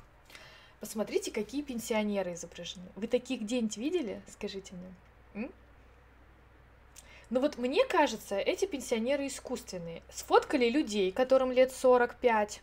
посмотрите, 0.80 1.30
какие 1.30 1.62
пенсионеры 1.62 2.34
изображены. 2.34 2.86
Вы 2.96 3.06
таких 3.06 3.40
где-нибудь 3.42 3.76
видели? 3.78 4.20
Скажите 4.28 4.74
мне. 4.74 5.44
М? 5.44 5.52
Ну 7.30 7.40
вот 7.40 7.56
мне 7.56 7.86
кажется, 7.86 8.36
эти 8.36 8.66
пенсионеры 8.66 9.28
искусственные. 9.28 10.02
Сфоткали 10.12 10.68
людей, 10.68 11.12
которым 11.12 11.52
лет 11.52 11.72
45, 11.72 12.62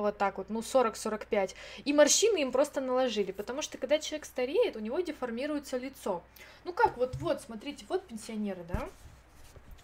вот 0.00 0.18
так 0.18 0.38
вот, 0.38 0.50
ну 0.50 0.60
40-45, 0.60 1.54
и 1.84 1.92
морщины 1.92 2.42
им 2.42 2.52
просто 2.52 2.80
наложили, 2.80 3.32
потому 3.32 3.62
что 3.62 3.78
когда 3.78 3.98
человек 3.98 4.26
стареет, 4.26 4.76
у 4.76 4.80
него 4.80 5.00
деформируется 5.00 5.76
лицо. 5.76 6.22
Ну 6.64 6.72
как, 6.72 6.96
вот, 6.96 7.16
вот, 7.16 7.40
смотрите, 7.42 7.84
вот 7.88 8.06
пенсионеры, 8.06 8.64
да, 8.68 8.88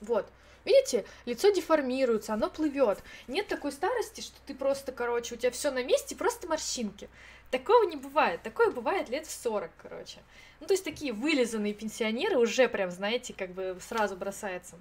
вот, 0.00 0.26
Видите, 0.64 1.04
лицо 1.24 1.50
деформируется, 1.50 2.34
оно 2.34 2.48
плывет. 2.48 3.02
Нет 3.26 3.48
такой 3.48 3.72
старости, 3.72 4.20
что 4.20 4.36
ты 4.46 4.54
просто, 4.54 4.92
короче, 4.92 5.34
у 5.34 5.36
тебя 5.36 5.50
все 5.50 5.72
на 5.72 5.82
месте, 5.82 6.14
просто 6.14 6.46
морщинки. 6.46 7.08
Такого 7.50 7.82
не 7.84 7.96
бывает. 7.96 8.42
Такое 8.44 8.70
бывает 8.70 9.08
лет 9.08 9.26
в 9.26 9.32
40, 9.32 9.72
короче. 9.82 10.20
Ну, 10.60 10.66
то 10.68 10.74
есть 10.74 10.84
такие 10.84 11.12
вылизанные 11.12 11.74
пенсионеры 11.74 12.38
уже 12.38 12.68
прям, 12.68 12.92
знаете, 12.92 13.34
как 13.36 13.50
бы 13.50 13.76
сразу 13.80 14.14
бросается 14.14 14.76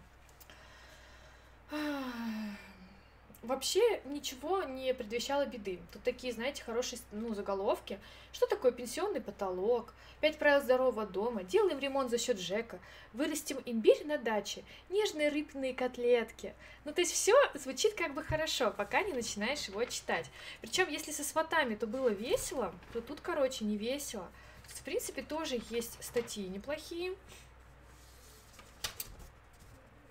вообще 3.42 4.02
ничего 4.06 4.64
не 4.64 4.94
предвещало 4.94 5.46
беды. 5.46 5.80
Тут 5.92 6.04
такие, 6.04 6.34
знаете, 6.34 6.64
хорошие 6.64 7.00
ну, 7.12 7.34
заголовки. 7.34 8.00
Что 8.32 8.46
такое 8.46 8.72
пенсионный 8.72 9.22
потолок? 9.22 9.94
Пять 10.20 10.38
правил 10.38 10.62
здорового 10.62 11.06
дома. 11.06 11.44
Делаем 11.44 11.80
ремонт 11.80 12.12
за 12.12 12.18
счет 12.18 12.40
ЖЭКа. 12.40 12.80
Вырастим 13.14 13.60
имбирь 13.66 14.06
на 14.06 14.18
даче. 14.18 14.64
Нежные 14.90 15.30
рыбные 15.30 15.74
котлетки. 15.74 16.54
Ну, 16.86 16.94
то 16.94 17.02
есть 17.02 17.14
все 17.14 17.34
звучит 17.56 17.96
как 17.96 18.14
бы 18.14 18.24
хорошо, 18.24 18.72
пока 18.72 19.02
не 19.02 19.14
начинаешь 19.14 19.68
его 19.68 19.84
читать. 19.86 20.30
Причем, 20.62 20.90
если 20.90 21.12
со 21.12 21.24
сватами 21.24 21.76
то 21.76 21.88
было 21.88 22.10
весело, 22.10 22.74
то 22.94 23.02
тут, 23.02 23.22
короче, 23.22 23.66
не 23.66 23.78
весело. 23.78 24.30
В 24.68 24.84
принципе, 24.84 25.22
тоже 25.22 25.60
есть 25.70 26.02
статьи 26.04 26.48
неплохие. 26.48 27.16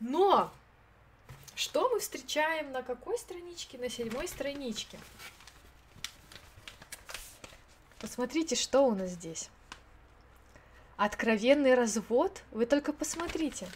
Но 0.01 0.53
что 1.61 1.91
мы 1.91 2.01
встречаем 2.01 2.73
на 2.73 2.83
какой 2.83 3.19
страничке? 3.19 3.77
На 3.77 3.91
седьмой 3.91 4.27
страничке. 4.27 4.99
Посмотрите, 8.01 8.57
что 8.57 8.87
у 8.87 8.95
нас 8.95 9.11
здесь. 9.11 9.51
Откровенный 10.97 11.75
развод? 11.75 12.43
Вы 12.51 12.65
только 12.65 12.95
посмотрите. 12.95 13.69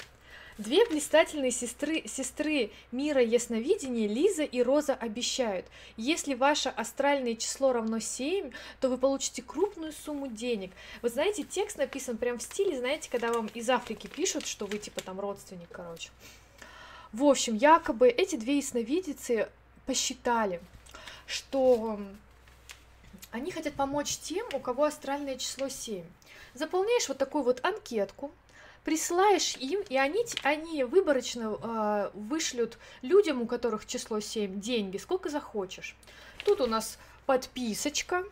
Две 0.56 0.86
блистательные 0.86 1.50
сестры, 1.50 2.04
сестры 2.06 2.70
мира 2.90 3.20
ясновидения, 3.20 4.08
Лиза 4.08 4.44
и 4.44 4.62
Роза, 4.62 4.94
обещают, 4.94 5.66
если 5.96 6.34
ваше 6.34 6.68
астральное 6.70 7.34
число 7.34 7.72
равно 7.72 7.98
7, 7.98 8.52
то 8.80 8.88
вы 8.88 8.96
получите 8.96 9.42
крупную 9.42 9.92
сумму 9.92 10.28
денег. 10.28 10.70
Вы 11.02 11.08
знаете, 11.10 11.42
текст 11.42 11.76
написан 11.76 12.16
прям 12.16 12.38
в 12.38 12.42
стиле, 12.42 12.78
знаете, 12.78 13.10
когда 13.10 13.32
вам 13.32 13.48
из 13.48 13.68
Африки 13.68 14.06
пишут, 14.06 14.46
что 14.46 14.66
вы 14.66 14.78
типа 14.78 15.02
там 15.02 15.18
родственник, 15.18 15.68
короче. 15.70 16.10
В 17.14 17.22
общем, 17.22 17.54
якобы 17.54 18.08
эти 18.08 18.34
две 18.34 18.56
ясновидицы 18.56 19.48
посчитали, 19.86 20.60
что 21.28 22.00
они 23.30 23.52
хотят 23.52 23.74
помочь 23.74 24.16
тем, 24.16 24.44
у 24.52 24.58
кого 24.58 24.82
астральное 24.82 25.36
число 25.36 25.68
7. 25.68 26.04
Заполняешь 26.54 27.08
вот 27.08 27.16
такую 27.18 27.44
вот 27.44 27.64
анкетку, 27.64 28.32
присылаешь 28.82 29.54
им, 29.58 29.82
и 29.88 29.96
они, 29.96 30.26
они 30.42 30.82
выборочно 30.82 31.56
э, 31.62 32.10
вышлют 32.14 32.78
людям, 33.02 33.42
у 33.42 33.46
которых 33.46 33.86
число 33.86 34.18
7, 34.18 34.58
деньги, 34.58 34.96
сколько 34.96 35.28
захочешь. 35.28 35.94
Тут 36.44 36.60
у 36.60 36.66
нас 36.66 36.98
подписочка, 37.26 38.24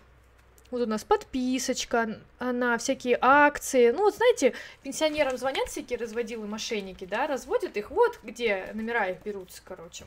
вот 0.73 0.81
у 0.81 0.87
нас 0.87 1.05
подписочка 1.05 2.19
на 2.41 2.79
всякие 2.79 3.19
акции. 3.21 3.91
Ну, 3.91 4.05
вот 4.05 4.17
знаете, 4.17 4.55
пенсионерам 4.83 5.37
звонят 5.37 5.69
всякие 5.69 5.99
разводилы 5.99 6.47
мошенники, 6.47 7.05
да, 7.05 7.27
разводят 7.27 7.77
их, 7.77 7.91
вот 7.91 8.19
где 8.23 8.71
номера 8.73 9.09
их 9.09 9.23
берутся, 9.23 9.61
короче. 9.63 10.07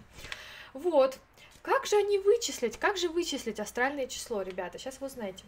Вот. 0.74 1.20
Как 1.62 1.86
же 1.86 1.96
они 1.96 2.18
вычислить? 2.18 2.78
Как 2.78 2.98
же 2.98 3.10
вычислить 3.10 3.60
астральное 3.60 4.08
число, 4.08 4.42
ребята? 4.42 4.80
Сейчас 4.80 5.00
вы 5.00 5.08
узнаете. 5.08 5.44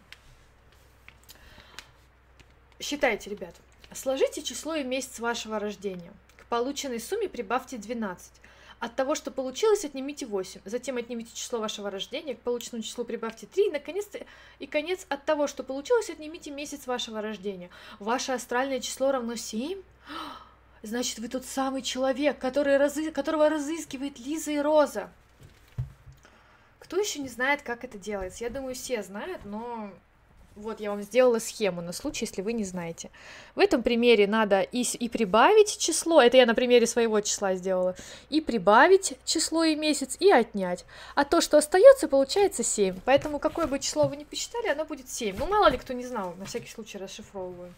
Считайте, 2.80 3.28
ребят. 3.28 3.56
Сложите 3.92 4.42
число 4.42 4.76
и 4.76 4.84
месяц 4.84 5.18
вашего 5.18 5.58
рождения. 5.58 6.12
К 6.36 6.44
полученной 6.46 7.00
сумме 7.00 7.28
прибавьте 7.28 7.76
12. 7.76 8.32
От 8.80 8.94
того, 8.94 9.16
что 9.16 9.32
получилось, 9.32 9.84
отнимите 9.84 10.24
8. 10.24 10.60
Затем 10.64 10.98
отнимите 10.98 11.34
число 11.34 11.58
вашего 11.58 11.90
рождения, 11.90 12.36
к 12.36 12.40
полученному 12.40 12.84
числу 12.84 13.04
прибавьте 13.04 13.46
3. 13.46 13.66
И, 13.66 13.70
наконец, 13.70 14.06
и 14.60 14.66
конец 14.66 15.04
от 15.08 15.24
того, 15.24 15.48
что 15.48 15.64
получилось, 15.64 16.10
отнимите 16.10 16.52
месяц 16.52 16.86
вашего 16.86 17.20
рождения. 17.20 17.70
Ваше 17.98 18.32
астральное 18.32 18.80
число 18.80 19.10
равно 19.10 19.34
7? 19.34 19.82
Значит, 20.82 21.18
вы 21.18 21.28
тот 21.28 21.44
самый 21.44 21.82
человек, 21.82 22.38
который 22.38 22.76
разы... 22.76 23.10
которого 23.10 23.48
разыскивает 23.48 24.20
Лиза 24.20 24.52
и 24.52 24.58
Роза. 24.58 25.10
Кто 26.78 26.98
еще 26.98 27.18
не 27.18 27.28
знает, 27.28 27.62
как 27.62 27.82
это 27.82 27.98
делается? 27.98 28.44
Я 28.44 28.50
думаю, 28.50 28.76
все 28.76 29.02
знают, 29.02 29.44
но 29.44 29.90
вот 30.58 30.80
я 30.80 30.90
вам 30.90 31.02
сделала 31.02 31.38
схему 31.38 31.80
на 31.80 31.92
случай, 31.92 32.24
если 32.24 32.42
вы 32.42 32.52
не 32.52 32.64
знаете. 32.64 33.10
В 33.54 33.60
этом 33.60 33.82
примере 33.82 34.26
надо 34.26 34.60
и, 34.60 34.82
и 34.82 35.08
прибавить 35.08 35.78
число, 35.78 36.20
это 36.20 36.36
я 36.36 36.46
на 36.46 36.54
примере 36.54 36.86
своего 36.86 37.20
числа 37.20 37.54
сделала, 37.54 37.94
и 38.28 38.40
прибавить 38.40 39.14
число 39.24 39.64
и 39.64 39.76
месяц, 39.76 40.16
и 40.20 40.30
отнять. 40.30 40.84
А 41.14 41.24
то, 41.24 41.40
что 41.40 41.58
остается, 41.58 42.08
получается 42.08 42.62
7. 42.62 43.00
Поэтому 43.04 43.38
какое 43.38 43.66
бы 43.66 43.78
число 43.78 44.08
вы 44.08 44.16
ни 44.16 44.24
посчитали, 44.24 44.68
оно 44.68 44.84
будет 44.84 45.08
7. 45.08 45.36
Ну, 45.38 45.46
мало 45.46 45.68
ли 45.70 45.78
кто 45.78 45.92
не 45.92 46.04
знал, 46.04 46.34
на 46.38 46.44
всякий 46.44 46.68
случай 46.68 46.98
расшифровываю. 46.98 47.72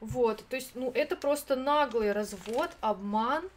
Вот, 0.00 0.44
то 0.48 0.56
есть, 0.56 0.72
ну, 0.74 0.90
это 0.94 1.16
просто 1.16 1.56
наглый 1.56 2.12
развод, 2.12 2.70
обман. 2.80 3.48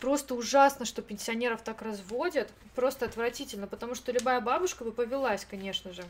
Просто 0.00 0.34
ужасно, 0.34 0.84
что 0.84 1.00
пенсионеров 1.00 1.62
так 1.62 1.82
разводят. 1.82 2.48
Просто 2.74 3.04
отвратительно, 3.04 3.68
потому 3.68 3.94
что 3.94 4.10
любая 4.10 4.40
бабушка 4.40 4.82
бы 4.82 4.90
повелась, 4.90 5.46
конечно 5.48 5.92
же 5.92 6.04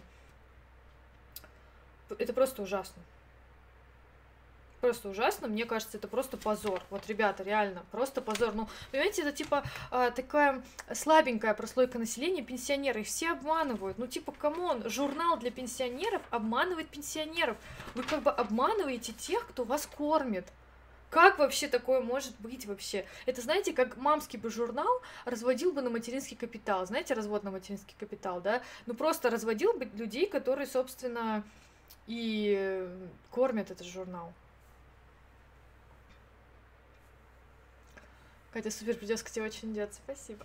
это 2.18 2.32
просто 2.32 2.62
ужасно. 2.62 3.02
Просто 4.82 5.10
ужасно, 5.10 5.46
мне 5.46 5.64
кажется, 5.64 5.96
это 5.96 6.08
просто 6.08 6.36
позор. 6.36 6.82
Вот, 6.90 7.06
ребята, 7.06 7.44
реально, 7.44 7.84
просто 7.92 8.20
позор. 8.20 8.52
Ну, 8.52 8.68
понимаете, 8.90 9.22
это 9.22 9.30
типа 9.30 9.62
э, 9.92 10.10
такая 10.12 10.60
слабенькая 10.92 11.54
прослойка 11.54 12.00
населения, 12.00 12.42
пенсионеры, 12.42 13.02
их 13.02 13.06
все 13.06 13.30
обманывают. 13.30 13.98
Ну, 13.98 14.08
типа, 14.08 14.32
come 14.32 14.61
on, 14.61 14.82
журнал 14.90 15.36
для 15.36 15.52
пенсионеров 15.52 16.20
обманывает 16.30 16.88
пенсионеров. 16.88 17.56
Вы 17.94 18.02
как 18.02 18.24
бы 18.24 18.32
обманываете 18.32 19.12
тех, 19.12 19.46
кто 19.46 19.62
вас 19.62 19.86
кормит. 19.86 20.46
Как 21.10 21.38
вообще 21.38 21.68
такое 21.68 22.00
может 22.00 22.34
быть 22.40 22.66
вообще? 22.66 23.06
Это, 23.26 23.40
знаете, 23.40 23.72
как 23.72 23.96
мамский 23.96 24.38
бы 24.38 24.50
журнал 24.50 25.00
разводил 25.26 25.70
бы 25.70 25.82
на 25.82 25.90
материнский 25.90 26.36
капитал. 26.36 26.84
Знаете, 26.86 27.14
развод 27.14 27.44
на 27.44 27.52
материнский 27.52 27.94
капитал, 28.00 28.40
да? 28.40 28.62
Ну, 28.86 28.94
просто 28.94 29.30
разводил 29.30 29.74
бы 29.74 29.84
людей, 29.94 30.26
которые, 30.26 30.66
собственно, 30.66 31.44
и 32.06 33.08
кормят 33.30 33.70
этот 33.70 33.86
журнал. 33.86 34.32
Катя, 38.52 38.70
супер 38.70 38.96
прическа 38.96 39.30
тебе 39.30 39.46
очень 39.46 39.72
идет. 39.72 39.94
Спасибо. 39.94 40.44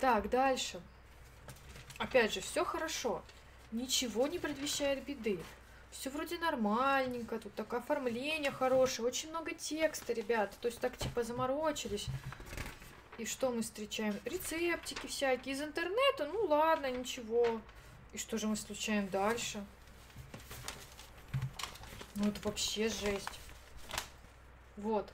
Так, 0.00 0.30
дальше. 0.30 0.80
Опять 1.98 2.32
же, 2.32 2.40
все 2.40 2.64
хорошо. 2.64 3.22
Ничего 3.70 4.26
не 4.26 4.38
предвещает 4.38 5.04
беды 5.04 5.38
все 5.90 6.10
вроде 6.10 6.38
нормальненько, 6.38 7.38
тут 7.38 7.54
так 7.54 7.72
оформление 7.74 8.50
хорошее, 8.50 9.08
очень 9.08 9.30
много 9.30 9.52
текста, 9.52 10.12
ребята, 10.12 10.56
то 10.60 10.66
есть 10.68 10.80
так 10.80 10.96
типа 10.96 11.22
заморочились. 11.22 12.06
И 13.18 13.26
что 13.26 13.50
мы 13.50 13.62
встречаем? 13.62 14.18
Рецептики 14.24 15.06
всякие 15.06 15.54
из 15.54 15.60
интернета, 15.60 16.26
ну 16.32 16.46
ладно, 16.46 16.90
ничего. 16.90 17.60
И 18.12 18.18
что 18.18 18.38
же 18.38 18.46
мы 18.46 18.56
встречаем 18.56 19.08
дальше? 19.08 19.64
Ну 22.14 22.28
это 22.28 22.40
вообще 22.42 22.88
жесть. 22.88 23.40
Вот. 24.76 25.08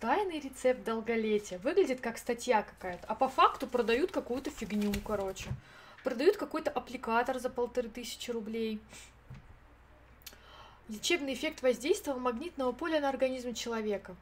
Тайный 0.00 0.38
рецепт 0.38 0.84
долголетия. 0.84 1.58
Выглядит 1.58 2.00
как 2.00 2.18
статья 2.18 2.62
какая-то, 2.62 3.04
а 3.08 3.16
по 3.16 3.28
факту 3.28 3.66
продают 3.66 4.12
какую-то 4.12 4.50
фигню, 4.50 4.92
короче. 5.04 5.50
Продают 6.04 6.36
какой-то 6.36 6.70
аппликатор 6.70 7.40
за 7.40 7.50
полторы 7.50 7.88
тысячи 7.88 8.30
рублей. 8.30 8.80
Лечебный 10.88 11.34
эффект 11.34 11.60
воздействия 11.60 12.14
магнитного 12.14 12.72
поля 12.72 13.00
на 13.00 13.10
организм 13.10 13.52
человека. 13.52 14.16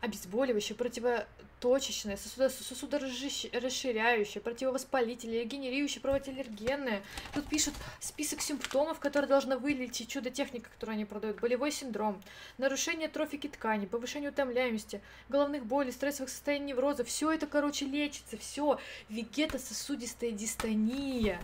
Обезболивающее, 0.00 0.76
противоточечное, 0.76 2.16
сосудорасширяющее, 2.16 4.42
противовоспалительное, 4.42 5.42
регенерирующее, 5.42 6.00
противоаллергенное. 6.00 7.02
Тут 7.34 7.46
пишут 7.48 7.74
список 8.00 8.40
симптомов, 8.40 8.98
которые 8.98 9.28
должна 9.28 9.58
вылечить 9.58 10.08
чудо-техника, 10.08 10.70
которую 10.70 10.94
они 10.94 11.04
продают. 11.04 11.40
Болевой 11.40 11.70
синдром, 11.70 12.22
нарушение 12.56 13.08
трофики 13.08 13.48
ткани, 13.48 13.84
повышение 13.84 14.30
утомляемости, 14.30 15.02
головных 15.28 15.66
болей, 15.66 15.92
стрессовых 15.92 16.30
состояний 16.30 16.72
невроза. 16.72 17.04
Все 17.04 17.30
это, 17.30 17.46
короче, 17.46 17.84
лечится. 17.84 18.38
Все. 18.38 18.78
Вегетососудистая 19.10 20.30
дистония. 20.30 21.42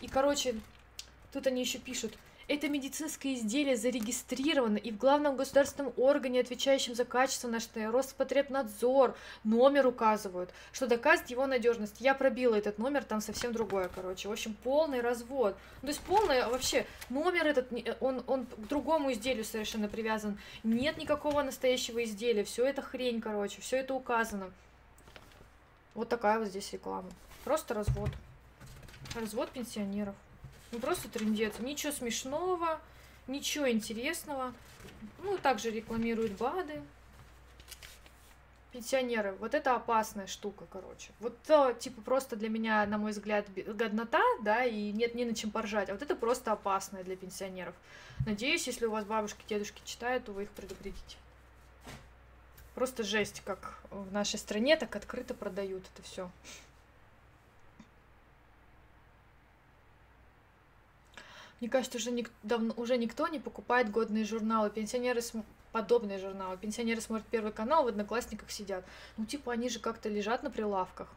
И, 0.00 0.08
короче, 0.08 0.54
тут 1.32 1.46
они 1.46 1.60
еще 1.62 1.78
пишут, 1.78 2.14
это 2.48 2.68
медицинское 2.68 3.34
изделие 3.34 3.76
зарегистрировано 3.76 4.76
и 4.76 4.90
в 4.90 4.96
главном 4.96 5.36
государственном 5.36 5.92
органе, 5.96 6.40
отвечающем 6.40 6.94
за 6.94 7.04
качество 7.04 7.48
нашей 7.48 7.88
Роспотребнадзор, 7.90 9.16
номер 9.44 9.86
указывают, 9.86 10.50
что 10.72 10.86
доказывает 10.86 11.30
его 11.30 11.46
надежность. 11.46 12.00
Я 12.00 12.14
пробила 12.14 12.54
этот 12.54 12.78
номер, 12.78 13.04
там 13.04 13.20
совсем 13.20 13.52
другое, 13.52 13.90
короче. 13.94 14.28
В 14.28 14.32
общем, 14.32 14.54
полный 14.62 15.00
развод. 15.00 15.56
То 15.80 15.88
есть 15.88 16.00
полный 16.00 16.42
а 16.42 16.48
вообще 16.48 16.86
номер 17.08 17.46
этот, 17.46 17.72
он, 18.00 18.22
он 18.26 18.46
к 18.46 18.68
другому 18.68 19.12
изделию 19.12 19.44
совершенно 19.44 19.88
привязан. 19.88 20.38
Нет 20.62 20.98
никакого 20.98 21.42
настоящего 21.42 22.04
изделия. 22.04 22.44
Все 22.44 22.66
это 22.66 22.82
хрень, 22.82 23.20
короче, 23.20 23.60
все 23.60 23.78
это 23.78 23.94
указано. 23.94 24.50
Вот 25.94 26.08
такая 26.08 26.38
вот 26.38 26.48
здесь 26.48 26.72
реклама. 26.72 27.08
Просто 27.44 27.74
развод. 27.74 28.10
Развод 29.14 29.50
пенсионеров. 29.50 30.14
Ну 30.74 30.80
просто 30.80 31.08
трендец. 31.08 31.60
Ничего 31.60 31.92
смешного, 31.92 32.80
ничего 33.28 33.70
интересного. 33.70 34.52
Ну, 35.22 35.38
также 35.38 35.70
рекламируют 35.70 36.32
БАДы. 36.32 36.82
Пенсионеры, 38.72 39.36
вот 39.38 39.54
это 39.54 39.76
опасная 39.76 40.26
штука, 40.26 40.66
короче. 40.68 41.12
Вот 41.20 41.40
то, 41.46 41.72
типа, 41.72 42.02
просто 42.02 42.34
для 42.34 42.48
меня, 42.48 42.84
на 42.86 42.98
мой 42.98 43.12
взгляд, 43.12 43.46
годнота, 43.54 44.20
да, 44.42 44.64
и 44.64 44.90
нет 44.90 45.14
ни 45.14 45.22
на 45.22 45.32
чем 45.32 45.52
поржать. 45.52 45.90
А 45.90 45.92
вот 45.92 46.02
это 46.02 46.16
просто 46.16 46.50
опасное 46.50 47.04
для 47.04 47.14
пенсионеров. 47.14 47.76
Надеюсь, 48.26 48.66
если 48.66 48.86
у 48.86 48.90
вас 48.90 49.04
бабушки, 49.04 49.44
дедушки 49.48 49.80
читают, 49.84 50.24
то 50.24 50.32
вы 50.32 50.42
их 50.42 50.50
предупредите. 50.50 51.16
Просто 52.74 53.04
жесть, 53.04 53.42
как 53.44 53.78
в 53.90 54.12
нашей 54.12 54.40
стране 54.40 54.76
так 54.76 54.96
открыто 54.96 55.34
продают 55.34 55.84
это 55.94 56.02
все. 56.02 56.32
Мне 61.60 61.70
кажется, 61.70 61.98
уже, 61.98 62.10
ник 62.10 62.30
давно, 62.42 62.74
уже 62.76 62.96
никто 62.96 63.28
не 63.28 63.38
покупает 63.38 63.90
годные 63.90 64.24
журналы. 64.24 64.70
Пенсионеры 64.70 65.22
см... 65.22 65.46
подобные 65.72 66.18
журналы. 66.18 66.56
Пенсионеры 66.56 67.00
смотрят 67.00 67.26
Первый 67.28 67.52
канал, 67.52 67.84
в 67.84 67.88
Одноклассниках 67.88 68.50
сидят. 68.50 68.84
Ну, 69.16 69.24
типа, 69.24 69.52
они 69.52 69.68
же 69.68 69.78
как-то 69.78 70.08
лежат 70.08 70.42
на 70.42 70.50
прилавках. 70.50 71.08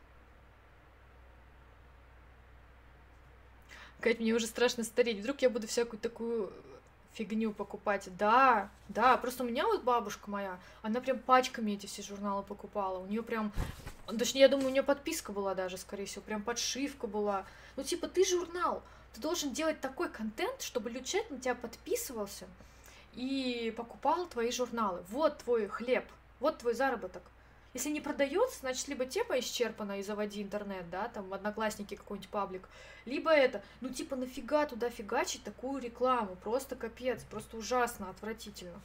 Кать, 3.99 4.19
мне 4.19 4.33
уже 4.33 4.45
страшно 4.45 4.83
стареть. 4.83 5.19
Вдруг 5.19 5.41
я 5.41 5.49
буду 5.49 5.67
всякую 5.67 5.99
такую 5.99 6.53
фигню 7.13 7.51
покупать. 7.51 8.07
Да, 8.17 8.69
да, 8.89 9.17
просто 9.17 9.43
у 9.43 9.47
меня 9.47 9.65
вот 9.65 9.83
бабушка 9.83 10.29
моя, 10.29 10.59
она 10.83 11.01
прям 11.01 11.17
пачками 11.17 11.71
эти 11.71 11.87
все 11.87 12.03
журналы 12.03 12.43
покупала. 12.43 12.99
У 12.99 13.07
нее 13.07 13.23
прям, 13.23 13.51
точнее, 14.17 14.41
я 14.41 14.49
думаю, 14.49 14.67
у 14.67 14.71
нее 14.71 14.83
подписка 14.83 15.31
была 15.31 15.55
даже, 15.55 15.77
скорее 15.77 16.05
всего, 16.05 16.21
прям 16.21 16.43
подшивка 16.43 17.07
была. 17.07 17.45
Ну, 17.75 17.83
типа, 17.83 18.07
ты 18.07 18.23
журнал, 18.23 18.83
ты 19.17 19.23
должен 19.23 19.51
делать 19.51 19.81
такой 19.81 20.09
контент, 20.09 20.61
чтобы 20.61 20.91
человек 21.03 21.31
на 21.31 21.39
тебя 21.39 21.55
подписывался 21.55 22.45
и 23.13 23.73
покупал 23.75 24.27
твои 24.27 24.51
журналы. 24.51 25.03
Вот 25.09 25.39
твой 25.39 25.67
хлеб, 25.67 26.05
вот 26.39 26.59
твой 26.59 26.75
заработок. 26.75 27.23
Если 27.73 27.89
не 27.89 27.99
продается, 27.99 28.59
значит, 28.59 28.87
либо 28.87 29.07
тема 29.07 29.39
исчерпана 29.39 29.99
и 29.99 30.03
заводи 30.03 30.43
интернет, 30.43 30.87
да, 30.91 31.07
там 31.07 31.29
в 31.29 31.33
Одноклассники 31.33 31.95
какой-нибудь 31.95 32.29
паблик, 32.29 32.69
либо 33.05 33.31
это, 33.31 33.63
ну 33.81 33.89
типа 33.89 34.15
нафига 34.15 34.67
туда 34.67 34.91
фигачить 34.91 35.43
такую 35.43 35.81
рекламу, 35.81 36.35
просто 36.35 36.75
капец, 36.75 37.23
просто 37.23 37.57
ужасно, 37.57 38.11
отвратительно. 38.11 38.79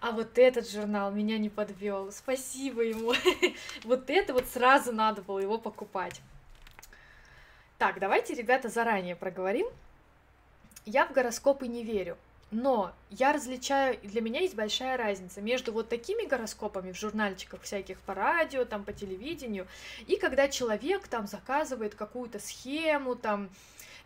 А 0.00 0.12
вот 0.12 0.36
этот 0.36 0.70
журнал 0.70 1.10
меня 1.12 1.38
не 1.38 1.48
подвел, 1.48 2.12
спасибо 2.12 2.82
ему. 2.82 3.14
Вот 3.84 4.10
это 4.10 4.34
вот 4.34 4.46
сразу 4.48 4.92
надо 4.92 5.22
было 5.22 5.38
его 5.38 5.56
покупать. 5.56 6.20
Так, 7.84 7.98
давайте, 7.98 8.32
ребята, 8.32 8.70
заранее 8.70 9.14
проговорим. 9.14 9.66
Я 10.86 11.04
в 11.04 11.12
гороскопы 11.12 11.66
не 11.66 11.84
верю. 11.84 12.16
Но 12.50 12.94
я 13.10 13.34
различаю, 13.34 13.98
для 14.02 14.22
меня 14.22 14.40
есть 14.40 14.54
большая 14.54 14.96
разница 14.96 15.42
между 15.42 15.70
вот 15.70 15.90
такими 15.90 16.26
гороскопами 16.26 16.92
в 16.92 16.96
журнальчиках 16.96 17.60
всяких 17.60 18.00
по 18.00 18.14
радио, 18.14 18.64
там 18.64 18.84
по 18.84 18.94
телевидению, 18.94 19.66
и 20.06 20.16
когда 20.16 20.48
человек 20.48 21.08
там 21.08 21.26
заказывает 21.26 21.94
какую-то 21.94 22.38
схему, 22.38 23.16
там, 23.16 23.50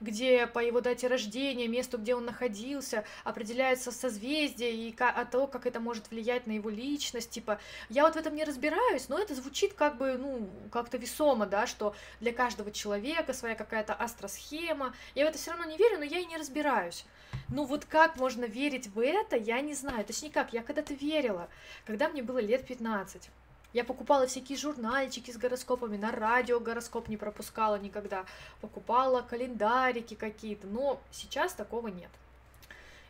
где 0.00 0.46
по 0.46 0.58
его 0.60 0.80
дате 0.80 1.08
рождения, 1.08 1.68
месту, 1.68 1.98
где 1.98 2.14
он 2.14 2.24
находился, 2.24 3.04
определяется 3.24 3.90
созвездие 3.90 4.72
и 4.72 4.94
а 4.98 5.24
то, 5.24 5.46
как 5.46 5.66
это 5.66 5.80
может 5.80 6.10
влиять 6.10 6.46
на 6.46 6.52
его 6.52 6.70
личность. 6.70 7.30
Типа, 7.30 7.58
я 7.88 8.04
вот 8.04 8.14
в 8.14 8.16
этом 8.16 8.34
не 8.34 8.44
разбираюсь, 8.44 9.08
но 9.08 9.18
это 9.18 9.34
звучит 9.34 9.74
как 9.74 9.96
бы, 9.96 10.16
ну, 10.18 10.48
как-то 10.70 10.98
весомо, 10.98 11.46
да, 11.46 11.66
что 11.66 11.94
для 12.20 12.32
каждого 12.32 12.70
человека 12.70 13.32
своя 13.32 13.54
какая-то 13.54 13.94
астросхема. 13.94 14.94
Я 15.14 15.26
в 15.26 15.28
это 15.28 15.38
все 15.38 15.50
равно 15.50 15.66
не 15.66 15.76
верю, 15.76 15.98
но 15.98 16.04
я 16.04 16.18
и 16.18 16.26
не 16.26 16.36
разбираюсь. 16.36 17.04
Ну 17.48 17.64
вот 17.64 17.84
как 17.84 18.16
можно 18.16 18.44
верить 18.44 18.88
в 18.88 19.00
это, 19.00 19.36
я 19.36 19.60
не 19.60 19.74
знаю. 19.74 20.04
Точнее 20.04 20.30
как, 20.30 20.52
я 20.52 20.62
когда-то 20.62 20.94
верила, 20.94 21.48
когда 21.86 22.08
мне 22.08 22.22
было 22.22 22.38
лет 22.38 22.66
15. 22.66 23.30
Я 23.72 23.84
покупала 23.84 24.26
всякие 24.26 24.56
журнальчики 24.56 25.30
с 25.30 25.36
гороскопами, 25.36 25.96
на 25.98 26.10
радио 26.10 26.58
гороскоп 26.58 27.08
не 27.08 27.18
пропускала 27.18 27.78
никогда, 27.78 28.24
покупала 28.60 29.20
календарики 29.20 30.14
какие-то, 30.14 30.66
но 30.66 31.00
сейчас 31.10 31.52
такого 31.52 31.88
нет. 31.88 32.10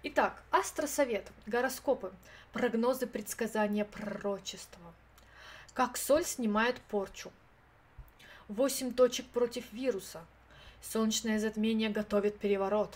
Итак, 0.02 0.42
астросовет, 0.50 1.30
гороскопы, 1.46 2.12
прогнозы, 2.52 3.06
предсказания, 3.06 3.84
пророчества. 3.84 4.92
Как 5.74 5.96
соль 5.96 6.24
снимает 6.24 6.80
порчу. 6.82 7.30
Восемь 8.48 8.92
точек 8.92 9.26
против 9.26 9.72
вируса. 9.72 10.24
Солнечное 10.80 11.38
затмение 11.38 11.90
готовит 11.90 12.38
переворот. 12.38 12.94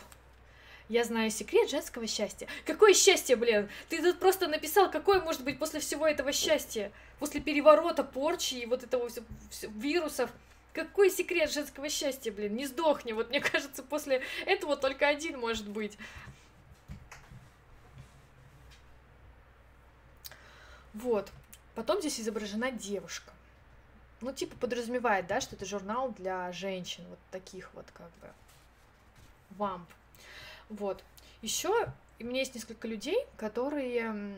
Я 0.93 1.05
знаю 1.05 1.31
секрет 1.31 1.71
женского 1.71 2.07
счастья. 2.07 2.47
Какое 2.67 2.93
счастье, 2.93 3.35
блин? 3.35 3.71
Ты 3.89 4.03
тут 4.03 4.21
просто 4.21 4.47
написал, 4.47 4.91
какое 4.91 5.23
может 5.23 5.43
быть 5.43 5.59
после 5.59 5.81
всего 5.81 6.07
этого 6.07 6.33
счастья? 6.35 6.93
После 7.19 7.41
переворота, 7.41 8.05
порчи 8.05 8.57
и 8.57 8.67
вот 8.67 8.83
этого 8.83 9.09
все, 9.09 9.23
все, 9.49 9.69
вирусов. 9.69 10.31
Какой 10.75 11.09
секрет 11.09 11.51
женского 11.51 11.89
счастья, 11.89 12.31
блин? 12.31 12.57
Не 12.57 12.67
сдохни. 12.67 13.13
Вот 13.13 13.31
мне 13.31 13.41
кажется, 13.41 13.83
после 13.83 14.23
этого 14.45 14.77
только 14.77 15.09
один 15.09 15.41
может 15.41 15.67
быть. 15.67 15.97
Вот. 20.93 21.31
Потом 21.75 22.01
здесь 22.01 22.21
изображена 22.21 22.71
девушка. 22.71 23.33
Ну, 24.21 24.31
типа 24.31 24.57
подразумевает, 24.59 25.27
да, 25.27 25.41
что 25.41 25.57
это 25.57 25.65
журнал 25.65 26.13
для 26.13 26.53
женщин, 26.53 27.07
вот 27.09 27.19
таких 27.31 27.73
вот 27.73 27.87
как 27.95 28.11
бы 28.21 28.29
вамп. 29.57 29.89
Вот. 30.69 31.03
Еще 31.43 31.93
у 32.21 32.25
меня 32.25 32.41
есть 32.41 32.55
несколько 32.55 32.87
людей, 32.89 33.19
которые 33.37 34.35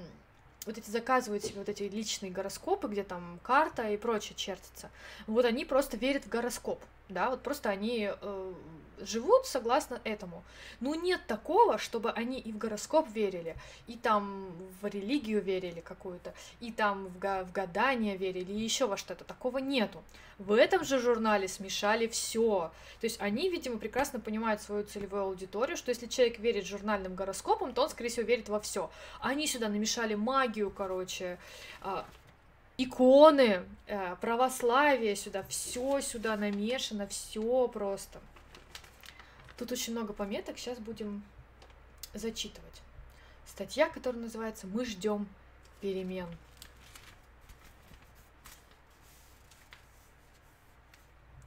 вот 0.67 0.79
эти 0.79 0.91
заказывают 0.91 1.45
себе 1.45 1.59
вот 1.59 1.69
эти 1.69 1.83
личные 1.83 2.33
гороскопы, 2.33 2.89
где 2.89 3.03
там 3.03 3.39
карта 3.43 3.91
и 3.91 3.97
прочее 3.97 4.35
чертится. 4.37 4.91
Вот 5.27 5.45
они 5.45 5.65
просто 5.65 5.97
верят 5.97 6.25
в 6.25 6.29
гороскоп, 6.29 6.81
да, 7.09 7.31
вот 7.31 7.43
просто 7.43 7.69
они 7.69 8.11
э, 8.11 8.53
живут 9.01 9.47
согласно 9.47 10.01
этому. 10.05 10.43
Ну, 10.81 10.95
нет 10.95 11.21
такого, 11.27 11.79
чтобы 11.79 12.11
они 12.11 12.39
и 12.39 12.53
в 12.53 12.59
гороскоп 12.59 13.09
верили, 13.11 13.57
и 13.87 13.97
там 13.97 14.51
в 14.81 14.87
религию 14.87 15.43
верили 15.43 15.81
какую-то, 15.81 16.35
и 16.61 16.73
там 16.73 17.07
в, 17.09 17.19
в 17.19 17.53
гадание 17.53 18.17
верили, 18.17 18.53
и 18.53 18.61
еще 18.61 18.87
во 18.87 18.97
что-то. 18.97 19.25
Такого 19.25 19.59
нету. 19.59 20.03
В 20.39 20.53
этом 20.53 20.85
же 20.85 20.99
журнале 20.99 21.47
смешали 21.47 22.09
все. 22.09 22.73
То 23.01 23.05
есть 23.05 23.21
они, 23.21 23.51
видимо, 23.51 23.79
прекрасно 23.79 24.19
понимают 24.19 24.63
свою 24.63 24.85
целевую 24.85 25.25
аудиторию, 25.25 25.77
что 25.77 25.91
если 25.91 26.07
человек 26.07 26.39
верит 26.39 26.65
журнальным 26.65 27.15
гороскопам, 27.15 27.73
то 27.73 27.83
он, 27.83 27.91
скорее 27.91 28.09
всего, 28.09 28.27
верит 28.27 28.49
во 28.49 28.61
все. 28.61 28.91
Они 29.21 29.47
сюда 29.47 29.69
намешали 29.69 30.15
магию, 30.15 30.71
короче, 30.71 31.39
а, 31.83 32.05
иконы, 32.77 33.65
э, 33.87 34.17
православие 34.21 35.15
сюда, 35.17 35.45
все 35.49 36.01
сюда 36.01 36.37
намешано, 36.37 37.07
все 37.07 37.69
просто. 37.69 38.21
Тут 39.57 39.71
очень 39.73 39.93
много 39.93 40.13
пометок, 40.13 40.59
сейчас 40.59 40.79
будем 40.79 41.23
зачитывать. 42.13 42.83
Статья, 43.47 43.89
которая 43.89 44.23
называется 44.23 44.67
«Мы 44.67 44.85
ждем 44.85 45.29
перемен». 45.81 46.27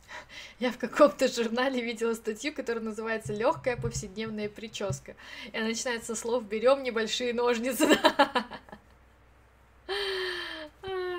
Я 0.60 0.72
в 0.72 0.78
каком-то 0.78 1.28
журнале 1.28 1.82
видела 1.82 2.14
статью, 2.14 2.54
которая 2.54 2.84
называется 2.84 3.34
«Легкая 3.34 3.76
повседневная 3.76 4.48
прическа». 4.48 5.16
И 5.52 5.58
она 5.58 5.68
начинается 5.68 6.16
со 6.16 6.22
слов 6.22 6.46
«Берем 6.46 6.84
небольшие 6.84 7.34
ножницы». 7.34 7.88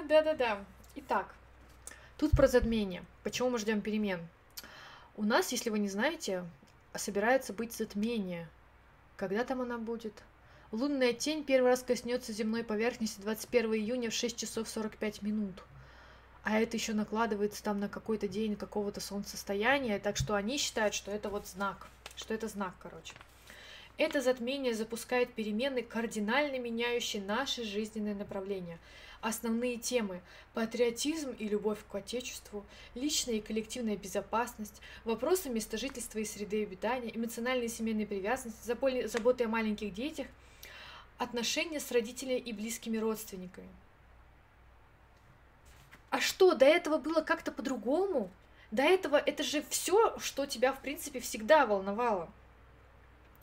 Да-да-да. 0.09 0.65
Итак, 0.95 1.35
тут 2.17 2.31
про 2.31 2.49
затмение. 2.49 3.05
Почему 3.25 3.51
мы 3.51 3.59
ждем 3.59 3.83
перемен? 3.83 4.27
У 5.19 5.23
нас, 5.23 5.53
если 5.53 5.69
вы 5.69 5.79
не 5.79 5.91
знаете, 5.91 6.45
собирается 6.95 7.53
быть 7.53 7.75
затмение. 7.75 8.49
Когда 9.19 9.45
там 9.45 9.61
она 9.61 9.77
будет? 9.77 10.15
Лунная 10.73 11.13
тень 11.13 11.45
первый 11.45 11.69
раз 11.69 11.83
коснется 11.83 12.33
земной 12.33 12.65
поверхности 12.65 13.21
21 13.21 13.75
июня 13.75 14.09
в 14.09 14.15
6 14.15 14.35
часов 14.39 14.71
45 14.71 15.21
минут. 15.21 15.63
А 16.43 16.59
это 16.59 16.79
еще 16.79 16.95
накладывается 16.95 17.63
там 17.63 17.79
на 17.79 17.91
какой-то 17.91 18.29
день 18.29 18.57
какого-то 18.57 19.03
солнцестояния, 19.03 19.99
так 19.99 20.17
что 20.17 20.35
они 20.35 20.57
считают, 20.57 20.95
что 20.95 21.11
это 21.11 21.29
вот 21.29 21.47
знак, 21.47 21.87
что 22.17 22.33
это 22.33 22.49
знак, 22.49 22.73
короче. 22.79 23.13
Это 23.99 24.23
затмение 24.23 24.73
запускает 24.73 25.35
перемены, 25.35 25.83
кардинально 25.83 26.59
меняющие 26.59 27.21
наши 27.23 27.63
жизненные 27.63 28.15
направления– 28.15 28.79
Основные 29.21 29.79
темы– 29.79 30.21
патриотизм 30.55 31.31
и 31.33 31.49
любовь 31.49 31.79
к 31.91 31.95
Отечеству, 31.97 32.65
личная 32.95 33.35
и 33.35 33.41
коллективная 33.41 33.97
безопасность, 33.97 34.81
вопросы 35.05 35.51
места 35.51 35.77
жительства 35.77 36.21
и 36.21 36.25
среды 36.25 36.63
обитания, 36.63 37.11
эмоциональная 37.13 37.67
и 37.67 37.69
семейная 37.69 38.07
привязанность, 38.07 38.65
заботы 38.65 39.45
о 39.45 39.49
маленьких 39.49 39.93
детях, 39.93 40.29
отношения 41.19 41.81
с 41.81 41.91
родителями 41.91 42.39
и 42.39 42.53
близкими 42.53 42.97
родственниками. 42.97 43.69
А 46.11 46.21
что, 46.21 46.55
до 46.55 46.65
этого 46.65 46.99
было 46.99 47.21
как-то 47.21 47.51
по-другому? 47.51 48.31
До 48.71 48.85
этого 48.85 49.17
это 49.17 49.43
же 49.43 49.65
все, 49.69 50.17
что 50.21 50.47
тебя, 50.47 50.73
в 50.73 50.81
принципе, 50.81 51.19
всегда 51.19 51.67
волновало. 51.67 52.31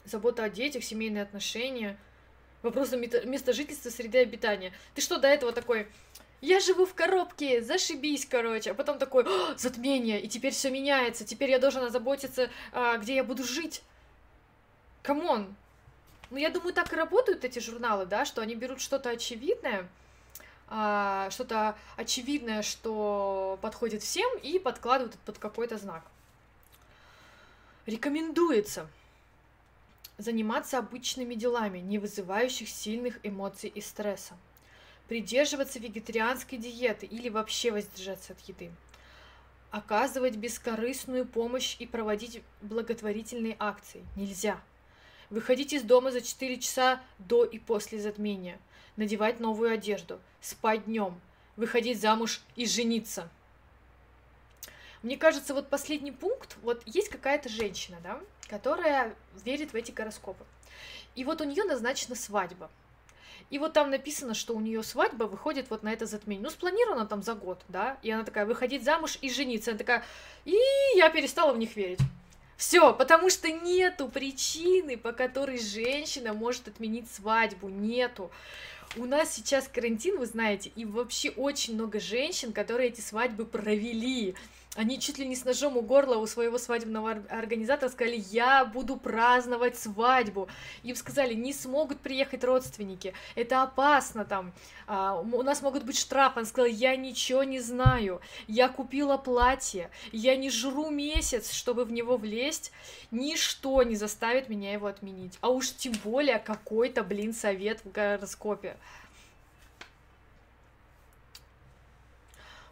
Забота 0.06 0.46
о 0.46 0.50
детях, 0.50 0.86
семейные 0.86 1.24
отношения– 1.24 1.98
вопросом 2.66 3.02
места 3.02 3.54
жительства, 3.54 3.90
среды 3.90 4.20
обитания. 4.20 4.74
Ты 4.94 5.02
что 5.02 5.18
до 5.18 5.28
этого 5.28 5.52
такой, 5.52 5.88
я 6.42 6.60
живу 6.60 6.86
в 6.86 6.94
коробке, 6.94 7.62
зашибись, 7.62 8.26
короче. 8.26 8.72
А 8.72 8.74
потом 8.74 9.00
такой, 9.00 9.26
затмение, 9.58 10.22
и 10.22 10.28
теперь 10.28 10.54
все 10.54 10.70
меняется, 10.70 11.26
теперь 11.26 11.50
я 11.50 11.60
должен 11.60 11.84
озаботиться, 11.84 12.50
а, 12.72 12.98
где 12.98 13.16
я 13.16 13.24
буду 13.24 13.44
жить. 13.44 13.82
Come 15.02 15.33
on. 15.33 15.56
Ну, 16.32 16.38
я 16.38 16.50
думаю, 16.50 16.74
так 16.74 16.92
и 16.92 16.96
работают 16.96 17.46
эти 17.46 17.60
журналы, 17.60 18.06
да, 18.06 18.26
что 18.26 18.42
они 18.42 18.56
берут 18.56 18.82
что-то 18.82 19.12
очевидное, 19.12 19.88
а, 20.68 21.30
что-то 21.30 21.76
очевидное, 21.96 22.64
что 22.64 23.58
подходит 23.62 24.04
всем, 24.04 24.30
и 24.40 24.60
подкладывают 24.60 25.16
под 25.26 25.38
какой-то 25.38 25.78
знак. 25.78 26.04
Рекомендуется 27.86 28.88
заниматься 30.18 30.78
обычными 30.78 31.36
делами, 31.36 31.80
не 31.80 32.00
вызывающих 32.00 32.70
сильных 32.70 33.20
эмоций 33.24 33.70
и 33.70 33.82
стресса, 33.82 34.34
придерживаться 35.08 35.80
вегетарианской 35.80 36.58
диеты 36.58 37.06
или 37.06 37.30
вообще 37.30 37.72
воздержаться 37.72 38.34
от 38.34 38.40
еды, 38.42 38.72
оказывать 39.72 40.36
бескорыстную 40.36 41.26
помощь 41.26 41.76
и 41.80 41.86
проводить 41.86 42.42
благотворительные 42.62 43.56
акции. 43.60 44.06
Нельзя, 44.16 44.60
выходить 45.30 45.74
из 45.74 45.84
дома 45.84 46.12
за 46.12 46.22
4 46.22 46.58
часа 46.60 47.02
до 47.20 47.44
и 47.44 47.60
после 47.60 48.00
затмения, 48.00 48.60
надевать 48.96 49.40
новую 49.40 49.72
одежду, 49.72 50.20
спать 50.40 50.86
днем, 50.86 51.20
выходить 51.56 52.00
замуж 52.00 52.42
и 52.56 52.66
жениться. 52.66 53.30
Мне 55.06 55.18
кажется, 55.18 55.54
вот 55.54 55.70
последний 55.70 56.12
пункт, 56.12 56.58
вот 56.64 56.82
есть 56.88 57.10
какая-то 57.10 57.48
женщина, 57.48 57.98
да, 58.02 58.20
которая 58.50 59.14
верит 59.44 59.72
в 59.72 59.76
эти 59.76 59.92
гороскопы. 59.92 60.44
И 61.14 61.24
вот 61.24 61.42
у 61.42 61.44
нее 61.44 61.64
назначена 61.64 62.16
свадьба. 62.16 62.72
И 63.52 63.60
вот 63.60 63.74
там 63.74 63.92
написано, 63.92 64.34
что 64.34 64.56
у 64.56 64.60
нее 64.60 64.82
свадьба 64.82 65.26
выходит 65.26 65.70
вот 65.70 65.84
на 65.84 65.94
это 65.94 66.08
затмение. 66.08 66.44
Ну, 66.44 66.50
спланировано 66.50 67.06
там 67.06 67.22
за 67.22 67.36
год, 67.36 67.62
да. 67.68 68.00
И 68.02 68.10
она 68.10 68.24
такая, 68.24 68.48
выходить 68.48 68.84
замуж 68.84 69.20
и 69.22 69.30
жениться. 69.30 69.70
Она 69.70 69.78
такая, 69.78 70.04
и 70.44 70.58
я 70.96 71.12
перестала 71.12 71.54
в 71.54 71.60
них 71.60 71.76
верить. 71.76 72.00
Все, 72.58 72.92
потому 72.92 73.30
что 73.30 73.52
нету 73.52 74.10
причины, 74.10 74.98
по 74.98 75.12
которой 75.12 75.60
женщина 75.60 76.34
может 76.34 76.68
отменить 76.68 77.12
свадьбу. 77.12 77.70
Нету. 77.70 78.32
У 78.98 79.06
нас 79.06 79.36
сейчас 79.36 79.68
карантин, 79.68 80.18
вы 80.18 80.26
знаете, 80.26 80.72
и 80.76 80.84
вообще 80.84 81.30
очень 81.30 81.76
много 81.76 82.00
женщин, 82.00 82.54
которые 82.54 82.90
эти 82.90 83.02
свадьбы 83.02 83.46
провели. 83.46 84.36
Они 84.76 85.00
чуть 85.00 85.18
ли 85.18 85.26
не 85.26 85.36
с 85.38 85.46
ножом 85.46 85.78
у 85.78 85.82
горла 85.82 86.18
у 86.18 86.28
своего 86.28 86.58
свадебного 86.58 87.24
организатора 87.30 87.90
сказали, 87.90 88.22
я 88.30 88.66
буду 88.66 88.98
праздновать 88.98 89.78
свадьбу. 89.78 90.50
Им 90.84 90.96
сказали, 90.98 91.34
не 91.34 91.54
смогут 91.54 92.02
приехать 92.02 92.44
родственники, 92.44 93.14
это 93.36 93.64
опасно 93.64 94.26
там, 94.26 94.54
а, 94.86 95.16
у 95.16 95.44
нас 95.44 95.62
могут 95.62 95.84
быть 95.84 95.98
штрафы. 95.98 96.42
Он 96.42 96.46
сказал, 96.46 96.68
я 96.68 96.96
ничего 96.98 97.44
не 97.44 97.62
знаю, 97.62 98.20
я 98.48 98.68
купила 98.68 99.18
платье, 99.18 99.90
я 100.12 100.36
не 100.36 100.50
жру 100.50 100.90
месяц, 100.90 101.52
чтобы 101.52 101.86
в 101.86 101.92
него 101.92 102.18
влезть, 102.18 102.74
ничто 103.12 103.82
не 103.84 103.96
заставит 103.96 104.50
меня 104.50 104.74
его 104.74 104.88
отменить. 104.88 105.38
А 105.40 105.50
уж 105.50 105.72
тем 105.72 105.94
более 106.04 106.40
какой-то, 106.40 107.04
блин, 107.04 107.34
совет 107.34 107.80
в 107.86 107.92
гороскопе. 107.92 108.76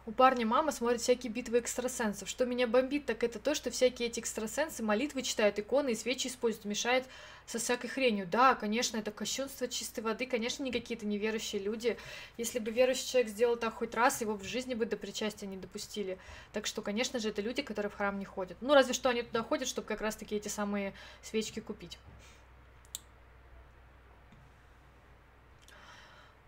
У 0.06 0.12
парня 0.12 0.44
мама 0.44 0.70
смотрит 0.70 1.00
всякие 1.00 1.32
битвы 1.32 1.60
экстрасенсов. 1.60 2.28
Что 2.28 2.44
меня 2.44 2.66
бомбит, 2.66 3.06
так 3.06 3.24
это 3.24 3.38
то, 3.38 3.54
что 3.54 3.70
всякие 3.70 4.08
эти 4.08 4.20
экстрасенсы 4.20 4.82
молитвы 4.82 5.22
читают, 5.22 5.58
иконы 5.58 5.92
и 5.92 5.94
свечи 5.94 6.26
используют, 6.26 6.66
мешает 6.66 7.06
со 7.46 7.58
всякой 7.58 7.88
хренью. 7.88 8.26
Да, 8.26 8.54
конечно, 8.54 8.98
это 8.98 9.10
кощунство 9.10 9.66
чистой 9.66 10.00
воды, 10.00 10.26
конечно, 10.26 10.62
не 10.62 10.72
какие-то 10.72 11.06
неверующие 11.06 11.62
люди. 11.62 11.96
Если 12.36 12.58
бы 12.58 12.70
верующий 12.70 13.06
человек 13.06 13.30
сделал 13.30 13.56
так 13.56 13.74
хоть 13.74 13.94
раз, 13.94 14.20
его 14.20 14.34
в 14.34 14.44
жизни 14.44 14.74
бы 14.74 14.84
до 14.84 14.98
причастия 14.98 15.46
не 15.46 15.56
допустили. 15.56 16.18
Так 16.52 16.66
что, 16.66 16.82
конечно 16.82 17.18
же, 17.18 17.30
это 17.30 17.40
люди, 17.40 17.62
которые 17.62 17.90
в 17.90 17.96
храм 17.96 18.18
не 18.18 18.26
ходят. 18.26 18.58
Ну, 18.60 18.74
разве 18.74 18.92
что 18.92 19.08
они 19.08 19.22
туда 19.22 19.42
ходят, 19.42 19.68
чтобы 19.68 19.88
как 19.88 20.02
раз-таки 20.02 20.36
эти 20.36 20.48
самые 20.48 20.92
свечки 21.22 21.60
купить. 21.60 21.98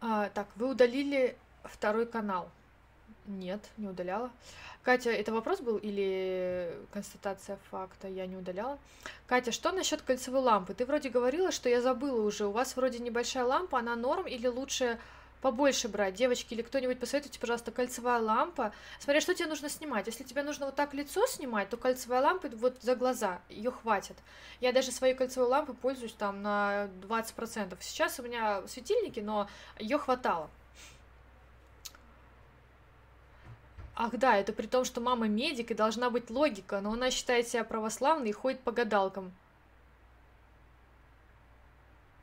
А, 0.02 0.28
так, 0.28 0.46
вы 0.56 0.68
удалили 0.68 1.38
второй 1.64 2.04
канал. 2.04 2.50
Нет, 3.26 3.60
не 3.76 3.88
удаляла. 3.88 4.30
Катя, 4.82 5.10
это 5.10 5.32
вопрос 5.32 5.60
был 5.60 5.78
или 5.78 6.72
констатация 6.92 7.58
факта? 7.70 8.06
Я 8.06 8.26
не 8.26 8.36
удаляла. 8.36 8.78
Катя, 9.26 9.50
что 9.50 9.72
насчет 9.72 10.00
кольцевой 10.02 10.42
лампы? 10.42 10.74
Ты 10.74 10.86
вроде 10.86 11.08
говорила, 11.08 11.50
что 11.50 11.68
я 11.68 11.82
забыла 11.82 12.22
уже. 12.22 12.46
У 12.46 12.52
вас 12.52 12.76
вроде 12.76 13.00
небольшая 13.00 13.44
лампа, 13.44 13.80
она 13.80 13.96
норм 13.96 14.28
или 14.28 14.46
лучше 14.46 15.00
побольше 15.40 15.88
брать? 15.88 16.14
Девочки 16.14 16.54
или 16.54 16.62
кто-нибудь 16.62 17.00
посоветуйте, 17.00 17.40
пожалуйста, 17.40 17.72
кольцевая 17.72 18.20
лампа. 18.20 18.72
Смотри, 19.00 19.20
что 19.20 19.34
тебе 19.34 19.48
нужно 19.48 19.68
снимать. 19.68 20.06
Если 20.06 20.22
тебе 20.22 20.44
нужно 20.44 20.66
вот 20.66 20.76
так 20.76 20.94
лицо 20.94 21.26
снимать, 21.26 21.68
то 21.68 21.76
кольцевая 21.76 22.22
лампа 22.22 22.48
вот 22.50 22.80
за 22.80 22.94
глаза, 22.94 23.40
ее 23.48 23.72
хватит. 23.72 24.16
Я 24.60 24.72
даже 24.72 24.92
своей 24.92 25.14
кольцевой 25.14 25.48
лампой 25.48 25.74
пользуюсь 25.74 26.12
там 26.12 26.42
на 26.42 26.88
20%. 27.02 27.76
Сейчас 27.80 28.20
у 28.20 28.22
меня 28.22 28.62
светильники, 28.68 29.18
но 29.18 29.48
ее 29.80 29.98
хватало. 29.98 30.48
Ах 33.98 34.14
да, 34.18 34.36
это 34.36 34.52
при 34.52 34.66
том, 34.66 34.84
что 34.84 35.00
мама 35.00 35.26
медик 35.26 35.70
и 35.70 35.74
должна 35.74 36.10
быть 36.10 36.28
логика, 36.28 36.82
но 36.82 36.92
она 36.92 37.10
считает 37.10 37.48
себя 37.48 37.64
православной 37.64 38.28
и 38.28 38.32
ходит 38.32 38.60
по 38.60 38.70
гадалкам. 38.70 39.32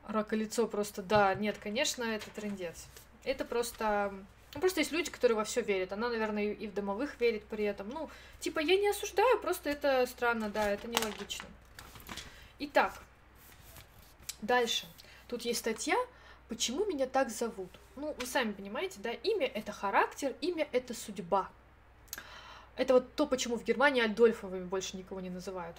Раколицо 0.06 0.68
просто, 0.68 1.02
да, 1.02 1.34
нет, 1.34 1.58
конечно, 1.60 2.04
это 2.04 2.30
трендец. 2.30 2.86
Это 3.24 3.44
просто... 3.44 4.14
Ну, 4.54 4.60
просто 4.60 4.80
есть 4.80 4.92
люди, 4.92 5.10
которые 5.10 5.34
во 5.34 5.42
все 5.42 5.62
верят. 5.62 5.92
Она, 5.92 6.10
наверное, 6.10 6.52
и 6.52 6.68
в 6.68 6.74
домовых 6.74 7.20
верит 7.20 7.44
при 7.46 7.64
этом. 7.64 7.88
Ну, 7.88 8.08
типа, 8.38 8.60
я 8.60 8.76
не 8.76 8.88
осуждаю, 8.88 9.40
просто 9.40 9.68
это 9.68 10.06
странно, 10.06 10.50
да, 10.50 10.70
это 10.70 10.86
нелогично. 10.86 11.46
Итак, 12.60 13.02
дальше. 14.42 14.86
Тут 15.26 15.42
есть 15.42 15.58
статья 15.58 15.96
«Почему 16.48 16.84
меня 16.84 17.08
так 17.08 17.30
зовут?» 17.30 17.70
Ну, 17.96 18.14
вы 18.16 18.26
сами 18.26 18.52
понимаете, 18.52 19.00
да, 19.00 19.10
имя— 19.10 19.46
это 19.54 19.72
характер, 19.72 20.36
имя— 20.40 20.68
это 20.72 20.94
судьба. 20.94 21.50
Это 22.76 22.94
вот 22.94 23.14
то, 23.14 23.26
почему 23.26 23.56
в 23.56 23.64
Германии 23.64 24.02
Альдольфовыми 24.02 24.64
больше 24.64 24.96
никого 24.96 25.20
не 25.20 25.30
называют. 25.30 25.76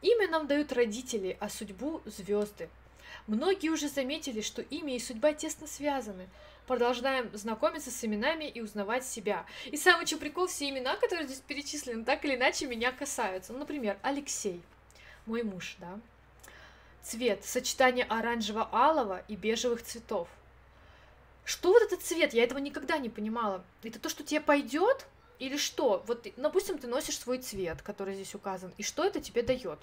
Имя 0.00 0.28
нам 0.28 0.46
дают 0.46 0.72
родители, 0.72 1.36
а 1.40 1.48
судьбу– 1.48 2.02
звезды. 2.06 2.68
Многие 3.26 3.68
уже 3.68 3.88
заметили, 3.88 4.40
что 4.40 4.62
имя 4.62 4.96
и 4.96 4.98
судьба 4.98 5.32
тесно 5.32 5.66
связаны. 5.66 6.28
Продолжаем 6.66 7.30
знакомиться 7.36 7.90
с 7.90 8.04
именами 8.04 8.44
и 8.44 8.60
узнавать 8.60 9.04
себя. 9.04 9.44
И 9.66 9.76
самый 9.76 10.06
что 10.06 10.16
прикол, 10.16 10.46
все 10.46 10.70
имена, 10.70 10.96
которые 10.96 11.26
здесь 11.26 11.40
перечислены, 11.40 12.04
так 12.04 12.24
или 12.24 12.36
иначе 12.36 12.66
меня 12.66 12.92
касаются. 12.92 13.52
Ну, 13.52 13.58
например, 13.58 13.98
Алексей, 14.02 14.62
мой 15.26 15.42
муж, 15.42 15.76
да. 15.78 16.00
Цвет, 17.02 17.44
сочетание 17.44 18.06
оранжево-алого 18.06 19.22
и 19.28 19.36
бежевых 19.36 19.82
цветов. 19.82 20.28
Что 21.44 21.72
вот 21.72 21.82
этот 21.82 22.02
цвет? 22.02 22.32
Я 22.32 22.44
этого 22.44 22.58
никогда 22.58 22.98
не 22.98 23.08
понимала. 23.08 23.64
Это 23.82 23.98
то, 23.98 24.08
что 24.08 24.22
тебе 24.22 24.40
пойдет? 24.40 25.06
Или 25.42 25.56
что? 25.56 26.04
Вот, 26.06 26.24
допустим, 26.36 26.78
ты 26.78 26.86
носишь 26.86 27.18
свой 27.18 27.38
цвет, 27.38 27.82
который 27.82 28.14
здесь 28.14 28.32
указан, 28.36 28.72
и 28.78 28.84
что 28.84 29.04
это 29.04 29.20
тебе 29.20 29.42
дает? 29.42 29.80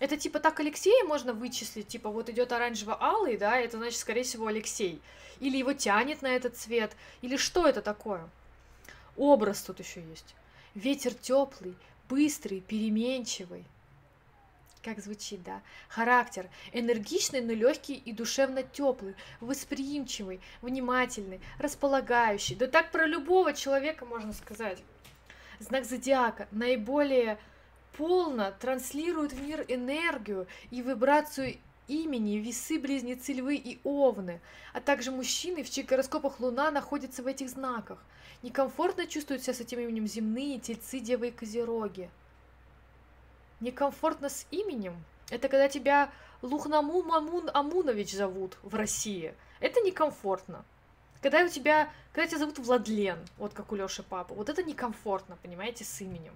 Это 0.00 0.18
типа 0.18 0.38
так 0.38 0.60
Алексея 0.60 1.02
можно 1.04 1.32
вычислить, 1.32 1.88
типа 1.88 2.10
вот 2.10 2.28
идет 2.28 2.52
оранжево-алый, 2.52 3.38
да, 3.38 3.56
это 3.58 3.78
значит, 3.78 3.98
скорее 3.98 4.24
всего, 4.24 4.48
Алексей. 4.48 5.00
Или 5.40 5.56
его 5.56 5.72
тянет 5.72 6.20
на 6.20 6.26
этот 6.26 6.58
цвет, 6.58 6.94
или 7.22 7.38
что 7.38 7.66
это 7.66 7.80
такое? 7.80 8.28
Образ 9.16 9.62
тут 9.62 9.80
еще 9.80 10.02
есть. 10.02 10.34
Ветер 10.74 11.14
теплый, 11.14 11.74
быстрый, 12.06 12.60
переменчивый 12.60 13.64
как 14.86 15.02
звучит, 15.02 15.42
да, 15.42 15.62
характер, 15.88 16.48
энергичный, 16.72 17.40
но 17.40 17.52
легкий 17.52 17.94
и 17.94 18.12
душевно 18.12 18.62
теплый, 18.62 19.16
восприимчивый, 19.40 20.40
внимательный, 20.62 21.40
располагающий, 21.58 22.54
да 22.54 22.68
так 22.68 22.92
про 22.92 23.04
любого 23.04 23.52
человека 23.52 24.04
можно 24.04 24.32
сказать. 24.32 24.80
Знак 25.58 25.84
зодиака 25.84 26.46
наиболее 26.52 27.36
полно 27.96 28.54
транслирует 28.60 29.32
в 29.32 29.42
мир 29.42 29.64
энергию 29.66 30.46
и 30.70 30.80
вибрацию 30.82 31.56
имени 31.88 32.36
весы, 32.36 32.78
близнецы, 32.78 33.32
львы 33.32 33.56
и 33.56 33.80
овны, 33.82 34.40
а 34.72 34.80
также 34.80 35.10
мужчины, 35.10 35.64
в 35.64 35.70
чьих 35.70 35.86
гороскопах 35.86 36.38
Луна 36.38 36.70
находится 36.70 37.24
в 37.24 37.26
этих 37.26 37.50
знаках. 37.50 37.98
Некомфортно 38.44 39.08
чувствуют 39.08 39.42
себя 39.42 39.54
с 39.54 39.60
этим 39.60 39.80
именем 39.80 40.06
земные, 40.06 40.60
тельцы, 40.60 41.00
девы 41.00 41.28
и 41.28 41.32
козероги 41.32 42.08
некомфортно 43.60 44.28
с 44.28 44.46
именем. 44.50 45.02
Это 45.30 45.48
когда 45.48 45.68
тебя 45.68 46.10
Лухнаму 46.42 47.02
Мамун 47.02 47.50
Амунович 47.52 48.12
зовут 48.12 48.58
в 48.62 48.74
России. 48.74 49.34
Это 49.60 49.80
некомфортно. 49.80 50.64
Когда 51.22 51.42
у 51.42 51.48
тебя, 51.48 51.90
когда 52.12 52.28
тебя 52.28 52.38
зовут 52.38 52.58
Владлен, 52.58 53.18
вот 53.38 53.52
как 53.54 53.72
у 53.72 53.76
Лёши 53.76 54.02
папа, 54.02 54.34
вот 54.34 54.48
это 54.48 54.62
некомфортно, 54.62 55.36
понимаете, 55.42 55.84
с 55.84 56.00
именем. 56.00 56.34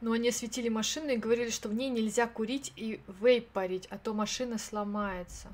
Но 0.00 0.12
они 0.12 0.28
осветили 0.28 0.68
машину 0.68 1.08
и 1.10 1.16
говорили, 1.16 1.50
что 1.50 1.68
в 1.68 1.74
ней 1.74 1.90
нельзя 1.90 2.28
курить 2.28 2.72
и 2.76 3.00
вейп 3.08 3.48
парить, 3.48 3.88
а 3.90 3.98
то 3.98 4.14
машина 4.14 4.56
сломается. 4.58 5.48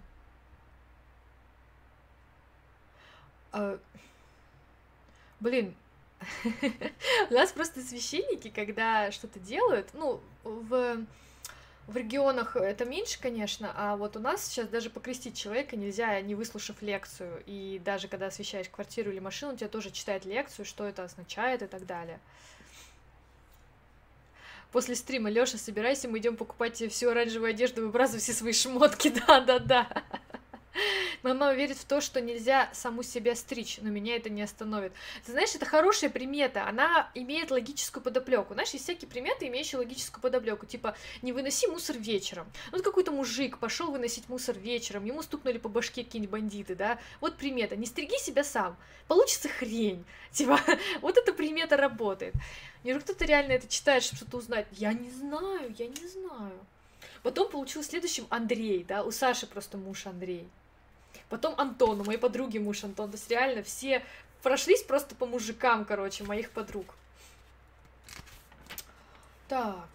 А, 3.43 3.43
блин, 5.40 5.74
у 7.31 7.35
нас 7.35 7.52
просто 7.52 7.81
священники, 7.81 8.48
когда 8.51 9.10
что-то 9.12 9.39
делают, 9.39 9.89
ну, 9.93 10.20
в, 10.43 11.05
в 11.86 11.97
регионах 11.97 12.56
это 12.56 12.85
меньше, 12.85 13.20
конечно, 13.20 13.72
а 13.76 13.97
вот 13.97 14.16
у 14.16 14.20
нас 14.20 14.47
сейчас 14.47 14.68
даже 14.68 14.90
покрестить 14.90 15.36
человека 15.36 15.76
нельзя, 15.76 16.20
не 16.20 16.35
выслушав 16.35 16.81
лекцию. 16.82 17.43
И 17.47 17.81
даже 17.85 18.09
когда 18.09 18.26
освещаешь 18.26 18.68
квартиру 18.68 19.10
или 19.10 19.18
машину, 19.18 19.56
тебе 19.56 19.68
тоже 19.68 19.90
читают 19.90 20.24
лекцию, 20.24 20.64
что 20.64 20.86
это 20.86 21.05
означает 21.05 21.62
и 21.62 21.66
так 21.66 21.85
далее. 21.86 22.18
После 24.72 24.97
стрима, 24.97 25.31
Лёша, 25.31 25.56
собирайся, 25.56 26.09
мы 26.09 26.18
идем 26.18 26.36
покупать 26.36 26.72
тебе 26.74 26.89
всю 26.89 27.10
оранжевую 27.10 27.51
одежду, 27.51 27.82
выбрасывай 27.82 28.20
все 28.20 28.32
свои 28.32 28.52
шмотки, 28.52 29.09
да-да-да. 29.26 30.02
Моя 31.24 31.34
мама 31.36 31.55
верит 31.55 31.78
в 31.78 31.86
то, 31.86 32.02
что 32.02 32.20
нельзя 32.20 32.68
саму 32.74 33.02
себя 33.02 33.34
стричь, 33.34 33.78
но 33.80 33.88
меня 33.88 34.14
это 34.16 34.28
не 34.28 34.42
остановит. 34.42 34.92
Ты 35.24 35.32
знаешь, 35.32 35.55
это 35.55 35.64
хорошая 35.64 36.10
примета, 36.10 36.68
она 36.68 37.09
имеет 37.14 37.51
логическую 37.51 38.02
подоплеку. 38.02 38.52
Знаешь, 38.52 38.72
есть 38.72 38.84
всякие 38.84 39.09
приметы, 39.09 39.46
имеющие 39.46 39.78
логическую 39.78 40.20
подоплеку. 40.20 40.66
Типа, 40.66 40.94
не 41.22 41.32
выноси 41.32 41.66
мусор 41.66 41.96
вечером. 41.96 42.46
Вот 42.72 42.82
какой-то 42.82 43.10
мужик 43.10 43.56
пошел 43.56 43.90
выносить 43.90 44.28
мусор 44.28 44.59
вечером, 44.59 45.06
ему 45.06 45.22
стукнули 45.22 45.56
по 45.56 45.70
башке 45.70 46.05
какие-нибудь 46.05 46.30
бандиты, 46.30 46.74
да? 46.74 46.98
Вот 47.22 47.38
примета. 47.38 47.74
Не 47.74 47.86
стриги 47.86 48.20
себя 48.20 48.44
сам. 48.44 48.76
Получится 49.09 49.48
хрень. 49.48 50.05
Типа, 50.30 50.60
вот 51.01 51.16
эта 51.16 51.32
примета 51.32 51.78
работает. 51.78 52.34
Неужели 52.82 53.02
кто-то 53.02 53.24
реально 53.24 53.52
это 53.52 53.66
читает, 53.66 54.02
чтобы 54.02 54.18
что-то 54.18 54.36
узнать? 54.36 54.66
Я 54.72 54.92
не 54.92 55.10
знаю, 55.10 55.74
я 55.78 55.86
не 55.86 56.06
знаю. 56.06 56.59
Потом 57.22 57.48
получил 57.48 57.82
следующим 57.82 58.26
Андрей, 58.28 58.84
да, 58.86 59.02
у 59.02 59.10
Саши 59.10 59.46
просто 59.46 59.78
муж 59.78 60.06
Андрей. 60.06 60.46
Потом 61.35 61.59
Антон, 61.59 62.01
у 62.01 62.05
моей 62.05 62.16
подруги 62.16 62.59
муж 62.59 62.85
Антон. 62.85 63.11
То 63.11 63.16
есть 63.16 63.28
реально 63.28 63.65
все 63.65 64.05
прошлись 64.40 64.85
просто 64.85 65.16
по 65.16 65.27
мужикам, 65.27 65.85
короче, 65.85 66.23
моих 66.23 66.52
подруг. 66.52 66.94
Так, 69.48 69.89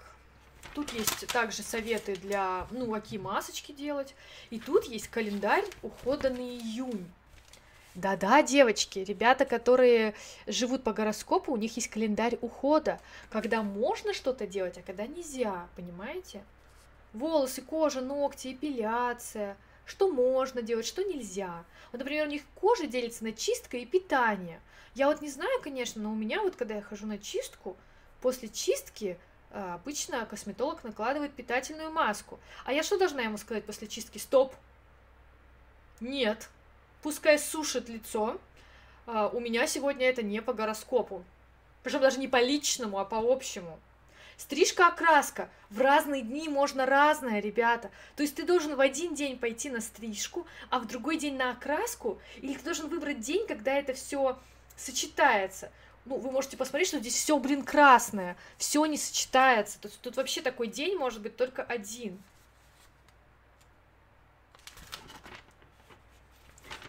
тут 0.76 0.91
есть 0.91 1.26
также 1.28 1.64
советы 1.64 2.18
для, 2.18 2.68
ну, 2.72 2.91
какие 2.91 3.20
масочки 3.20 3.72
делать. 3.72 4.16
И 4.49 4.60
тут 4.60 4.84
есть 4.84 5.07
календарь 5.07 5.64
ухода 5.82 6.30
на 6.30 6.41
июнь. 6.41 7.10
Да-да, 7.95 8.44
девочки, 8.44 8.99
ребята, 8.99 9.45
которые 9.45 10.16
живут 10.45 10.84
по 10.84 10.91
гороскопу, 10.91 11.53
у 11.53 11.57
них 11.57 11.78
есть 11.78 11.90
календарь 11.90 12.38
ухода, 12.41 12.99
когда 13.30 13.64
можно 13.64 14.14
что-то 14.14 14.45
делать, 14.45 14.78
а 14.78 14.82
когда 14.82 15.07
нельзя, 15.07 15.70
понимаете? 15.78 16.44
Волосы, 17.14 17.61
кожа, 17.61 18.02
ногти, 18.02 18.52
эпиляция, 18.52 19.56
что 19.90 20.10
можно 20.10 20.61
делать, 20.61 20.86
что 20.86 21.03
нельзя. 21.03 21.66
Вот, 21.91 21.98
например, 21.98 22.28
у 22.28 22.30
них 22.30 22.44
кожа 22.56 22.86
делится 22.86 23.24
на 23.24 23.34
чистка 23.34 23.78
и 23.78 23.86
питание. 23.86 24.61
Я 24.94 25.07
вот 25.07 25.22
не 25.22 25.30
знаю, 25.30 25.61
конечно, 25.61 26.02
но 26.02 26.11
у 26.11 26.16
меня 26.16 26.41
вот, 26.41 26.56
когда 26.56 26.76
я 26.76 26.82
хожу 26.82 27.07
на 27.07 27.18
чистку, 27.18 27.76
после 28.22 28.49
чистки 28.49 29.18
а, 29.52 29.76
обычно 29.76 30.26
косметолог 30.26 30.84
накладывает 30.84 31.34
питательную 31.34 31.91
маску. 31.91 32.40
А 32.66 32.74
я 32.74 32.84
что 32.84 32.99
должна 32.99 33.22
ему 33.22 33.38
сказать 33.38 33.66
после 33.66 33.88
чистки? 33.88 34.20
Стоп! 34.20 34.53
Нет, 35.99 36.49
пускай 37.02 37.40
сушит 37.40 37.90
лицо. 37.90 38.40
А, 39.07 39.28
у 39.30 39.40
меня 39.40 39.66
сегодня 39.66 40.07
это 40.07 40.22
не 40.22 40.41
по 40.41 40.53
гороскопу. 40.53 41.24
Причем 41.82 42.02
даже 42.02 42.20
не 42.20 42.28
по 42.28 42.41
личному, 42.41 42.99
а 42.99 43.06
по 43.06 43.18
общему. 43.18 43.80
Стрижка, 44.40 44.88
окраска. 44.88 45.49
В 45.70 45.82
разные 45.82 46.22
дни 46.22 46.48
можно 46.48 46.86
разное, 46.86 47.41
ребята. 47.41 47.91
То 48.16 48.24
есть 48.24 48.36
ты 48.36 48.45
должен 48.45 48.78
в 48.78 48.80
один 48.80 49.14
день 49.14 49.38
пойти 49.38 49.70
на 49.70 49.82
стрижку, 49.82 50.48
а 50.70 50.80
в 50.80 50.88
другой 50.88 51.18
день 51.18 51.36
на 51.36 51.52
окраску, 51.52 52.22
или 52.38 52.53
ты 52.53 52.64
должен 52.64 52.88
выбрать 52.88 53.20
день, 53.20 53.45
когда 53.45 53.74
это 53.74 53.94
все 53.94 54.40
сочетается. 54.78 55.74
Ну, 56.06 56.16
вы 56.16 56.32
можете 56.32 56.56
посмотреть, 56.56 56.88
что 56.88 56.99
здесь 56.99 57.16
все, 57.16 57.38
блин, 57.38 57.64
красное, 57.64 58.38
все 58.57 58.86
не 58.86 58.98
сочетается. 58.98 59.78
Есть 59.84 59.99
тут 59.99 60.16
вообще 60.16 60.41
такой 60.41 60.68
день 60.68 60.98
может 60.98 61.22
быть 61.22 61.36
только 61.36 61.61
один. 61.61 62.18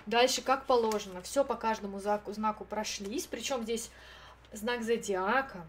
Дальше 0.06 0.40
как 0.40 0.66
положено, 0.66 1.20
все 1.22 1.44
по 1.44 1.56
каждому 1.56 1.98
знаку, 1.98 2.32
знаку 2.32 2.64
прошлись, 2.64 3.26
причем 3.26 3.64
здесь 3.64 3.90
знак 4.52 4.84
зодиака, 4.84 5.66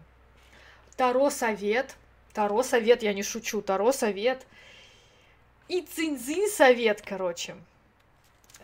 Таро 1.02 1.30
совет, 1.30 1.96
Таро 2.32 2.62
совет, 2.62 3.02
я 3.02 3.12
не 3.12 3.24
шучу, 3.24 3.60
Таро 3.60 3.90
совет 3.90 4.46
и 5.66 5.80
цинь-цинь 5.80 6.48
совет, 6.48 7.02
короче. 7.02 7.56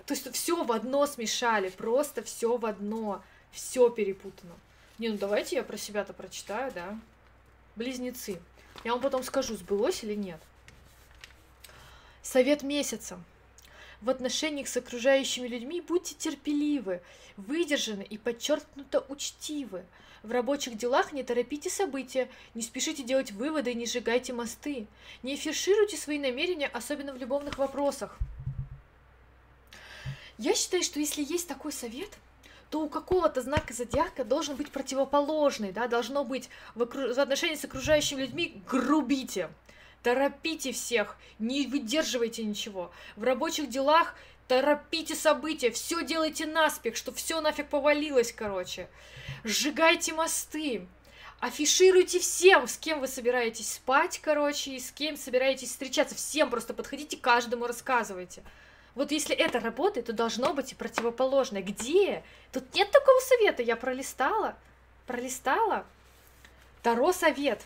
То 0.06 0.14
есть 0.14 0.32
все 0.32 0.62
в 0.62 0.70
одно 0.70 1.04
смешали, 1.08 1.68
просто 1.68 2.22
все 2.22 2.56
в 2.56 2.64
одно, 2.64 3.24
все 3.50 3.90
перепутано. 3.90 4.54
Не, 4.98 5.08
ну 5.08 5.18
давайте 5.18 5.56
я 5.56 5.64
про 5.64 5.76
себя-то 5.76 6.12
прочитаю, 6.12 6.70
да. 6.70 6.96
Близнецы. 7.74 8.40
Я 8.84 8.92
вам 8.92 9.00
потом 9.00 9.24
скажу, 9.24 9.56
сбылось 9.56 10.04
или 10.04 10.14
нет. 10.14 10.40
Совет 12.22 12.62
месяца. 12.62 13.18
В 14.00 14.10
отношениях 14.10 14.68
с 14.68 14.76
окружающими 14.76 15.48
людьми 15.48 15.80
будьте 15.80 16.14
терпеливы, 16.14 17.00
выдержаны 17.36 18.02
и 18.02 18.16
подчеркнуто 18.16 19.04
учтивы. 19.08 19.84
В 20.22 20.30
рабочих 20.30 20.76
делах 20.76 21.12
не 21.12 21.24
торопите 21.24 21.68
события, 21.70 22.28
не 22.54 22.62
спешите 22.62 23.02
делать 23.02 23.32
выводы 23.32 23.72
и 23.72 23.74
не 23.74 23.86
сжигайте 23.86 24.32
мосты. 24.32 24.86
Не 25.22 25.34
афишируйте 25.34 25.96
свои 25.96 26.18
намерения, 26.18 26.68
особенно 26.68 27.12
в 27.12 27.18
любовных 27.18 27.58
вопросах. 27.58 28.18
Я 30.38 30.54
считаю, 30.54 30.84
что 30.84 31.00
если 31.00 31.24
есть 31.24 31.48
такой 31.48 31.72
совет, 31.72 32.10
то 32.70 32.82
у 32.82 32.88
какого-то 32.88 33.42
знака 33.42 33.72
зодиака 33.72 34.24
должен 34.24 34.54
быть 34.54 34.70
противоположный, 34.70 35.72
да, 35.72 35.88
должно 35.88 36.24
быть 36.24 36.48
в, 36.74 36.82
окруж... 36.82 37.16
в 37.16 37.20
отношении 37.20 37.56
с 37.56 37.64
окружающими 37.64 38.20
людьми 38.20 38.62
грубите, 38.68 39.50
торопите 40.02 40.72
всех, 40.72 41.16
не 41.38 41.66
выдерживайте 41.66 42.44
ничего. 42.44 42.90
В 43.16 43.24
рабочих 43.24 43.68
делах 43.68 44.14
торопите 44.46 45.14
события, 45.14 45.70
все 45.70 46.02
делайте 46.02 46.46
наспех, 46.46 46.96
что 46.96 47.12
все 47.12 47.40
нафиг 47.40 47.68
повалилось, 47.68 48.32
короче. 48.32 48.88
Сжигайте 49.44 50.14
мосты, 50.14 50.86
афишируйте 51.40 52.18
всем, 52.18 52.66
с 52.66 52.76
кем 52.78 53.00
вы 53.00 53.06
собираетесь 53.06 53.74
спать, 53.74 54.18
короче, 54.22 54.72
и 54.72 54.80
с 54.80 54.90
кем 54.90 55.16
собираетесь 55.16 55.70
встречаться. 55.70 56.14
Всем 56.14 56.50
просто 56.50 56.74
подходите, 56.74 57.16
каждому 57.16 57.66
рассказывайте. 57.66 58.42
Вот 58.94 59.12
если 59.12 59.36
это 59.36 59.60
работает, 59.60 60.06
то 60.06 60.12
должно 60.12 60.52
быть 60.54 60.72
и 60.72 60.74
противоположное. 60.74 61.62
Где? 61.62 62.24
Тут 62.52 62.74
нет 62.74 62.90
такого 62.90 63.20
совета. 63.20 63.62
Я 63.62 63.76
пролистала, 63.76 64.56
пролистала. 65.06 65.86
Таро 66.82 67.12
совет. 67.12 67.62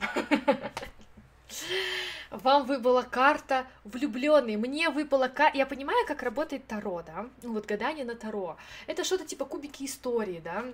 Вам 2.30 2.66
выпала 2.66 3.02
карта 3.02 3.66
влюбленный. 3.84 4.56
Мне 4.56 4.90
выпала 4.90 5.28
карта. 5.28 5.56
Я 5.56 5.66
понимаю, 5.66 6.06
как 6.06 6.22
работает 6.22 6.66
Таро, 6.66 7.02
да? 7.02 7.26
Ну 7.42 7.54
вот 7.54 7.66
гадание 7.66 8.04
на 8.04 8.14
Таро. 8.14 8.56
Это 8.86 9.04
что-то 9.04 9.24
типа 9.24 9.44
кубики 9.44 9.84
истории, 9.84 10.40
да? 10.44 10.64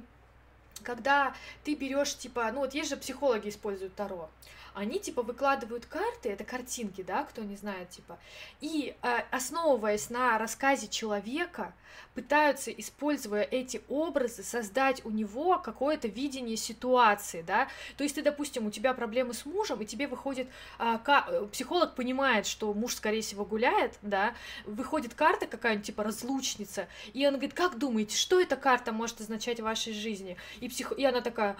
Когда 0.82 1.34
ты 1.62 1.74
берешь, 1.74 2.16
типа, 2.16 2.50
ну 2.52 2.60
вот 2.60 2.74
есть 2.74 2.90
же 2.90 2.96
психологи 2.96 3.48
используют 3.48 3.94
Таро 3.94 4.28
они 4.74 4.98
типа 4.98 5.22
выкладывают 5.22 5.86
карты, 5.86 6.30
это 6.30 6.44
картинки, 6.44 7.02
да, 7.02 7.24
кто 7.24 7.42
не 7.42 7.56
знает, 7.56 7.90
типа, 7.90 8.18
и 8.60 8.94
э, 9.02 9.18
основываясь 9.30 10.10
на 10.10 10.36
рассказе 10.36 10.88
человека, 10.88 11.72
пытаются, 12.14 12.72
используя 12.72 13.42
эти 13.42 13.82
образы, 13.88 14.42
создать 14.42 15.04
у 15.04 15.10
него 15.10 15.58
какое-то 15.58 16.08
видение 16.08 16.56
ситуации, 16.56 17.42
да, 17.42 17.68
то 17.96 18.02
есть 18.02 18.16
ты, 18.16 18.22
допустим, 18.22 18.66
у 18.66 18.70
тебя 18.70 18.94
проблемы 18.94 19.32
с 19.32 19.46
мужем, 19.46 19.80
и 19.80 19.86
тебе 19.86 20.08
выходит, 20.08 20.48
э, 20.78 20.98
ка- 21.04 21.48
психолог 21.52 21.94
понимает, 21.94 22.46
что 22.46 22.74
муж, 22.74 22.96
скорее 22.96 23.22
всего, 23.22 23.44
гуляет, 23.44 23.96
да, 24.02 24.34
выходит 24.66 25.14
карта 25.14 25.46
какая-нибудь, 25.46 25.86
типа, 25.86 26.02
разлучница, 26.02 26.88
и 27.12 27.24
он 27.26 27.34
говорит, 27.34 27.54
как 27.54 27.78
думаете, 27.78 28.16
что 28.16 28.40
эта 28.40 28.56
карта 28.56 28.92
может 28.92 29.20
означать 29.20 29.60
в 29.60 29.64
вашей 29.64 29.92
жизни? 29.92 30.36
И, 30.60 30.68
псих... 30.68 30.92
и 30.92 31.04
она 31.04 31.20
такая, 31.20 31.56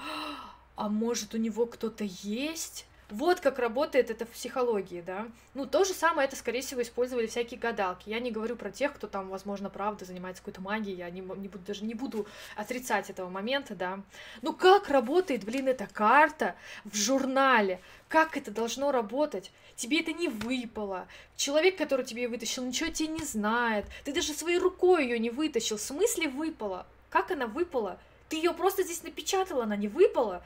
а 0.74 0.89
может 0.89 1.35
у 1.35 1.39
него 1.39 1.66
кто-то 1.66 2.05
есть? 2.05 2.86
Вот 3.15 3.39
как 3.39 3.61
работает 3.61 4.11
это 4.11 4.27
в 4.27 4.31
психологии, 4.31 5.01
да. 5.01 5.28
Ну, 5.55 5.66
то 5.66 5.85
же 5.85 5.93
самое 5.93 6.27
это, 6.27 6.35
скорее 6.35 6.62
всего, 6.62 6.82
использовали 6.82 7.28
всякие 7.28 7.61
гадалки. 7.61 8.11
Я 8.11 8.19
не 8.19 8.32
говорю 8.32 8.57
про 8.57 8.73
тех, 8.73 8.93
кто 8.93 9.07
там, 9.07 9.28
возможно, 9.28 9.70
правда 9.70 10.05
занимается 10.05 10.43
какой-то 10.43 10.61
магией, 10.61 10.97
я 10.97 11.09
не, 11.11 11.20
не 11.20 11.47
буду, 11.47 11.65
даже 11.65 11.85
не 11.85 11.95
буду 11.95 12.27
отрицать 12.57 13.11
этого 13.11 13.28
момента, 13.28 13.77
да. 13.77 14.01
Ну, 14.43 14.53
как 14.53 14.89
работает, 14.89 15.45
блин, 15.45 15.69
эта 15.69 15.86
карта 15.86 16.57
в 16.85 16.97
журнале? 16.97 17.81
Как 18.09 18.36
это 18.36 18.51
должно 18.51 18.91
работать? 18.91 19.53
Тебе 19.77 20.01
это 20.01 20.12
не 20.12 20.27
выпало. 20.27 21.07
Человек, 21.36 21.78
который 21.78 22.05
тебе 22.05 22.27
вытащил, 22.27 22.65
ничего 22.65 22.91
тебе 22.91 23.11
не 23.11 23.24
знает. 23.24 23.86
Ты 24.03 24.12
даже 24.12 24.32
своей 24.32 24.59
рукой 24.59 25.05
ее 25.05 25.20
не 25.20 25.31
вытащил. 25.31 25.77
В 25.77 25.81
смысле 25.81 26.31
выпала? 26.31 26.85
Как 27.11 27.31
она 27.31 27.47
выпала? 27.47 28.01
Ты 28.28 28.39
ее 28.39 28.53
просто 28.53 28.82
здесь 28.82 29.05
напечатала, 29.05 29.62
она 29.62 29.77
не 29.77 29.86
выпала. 29.86 30.43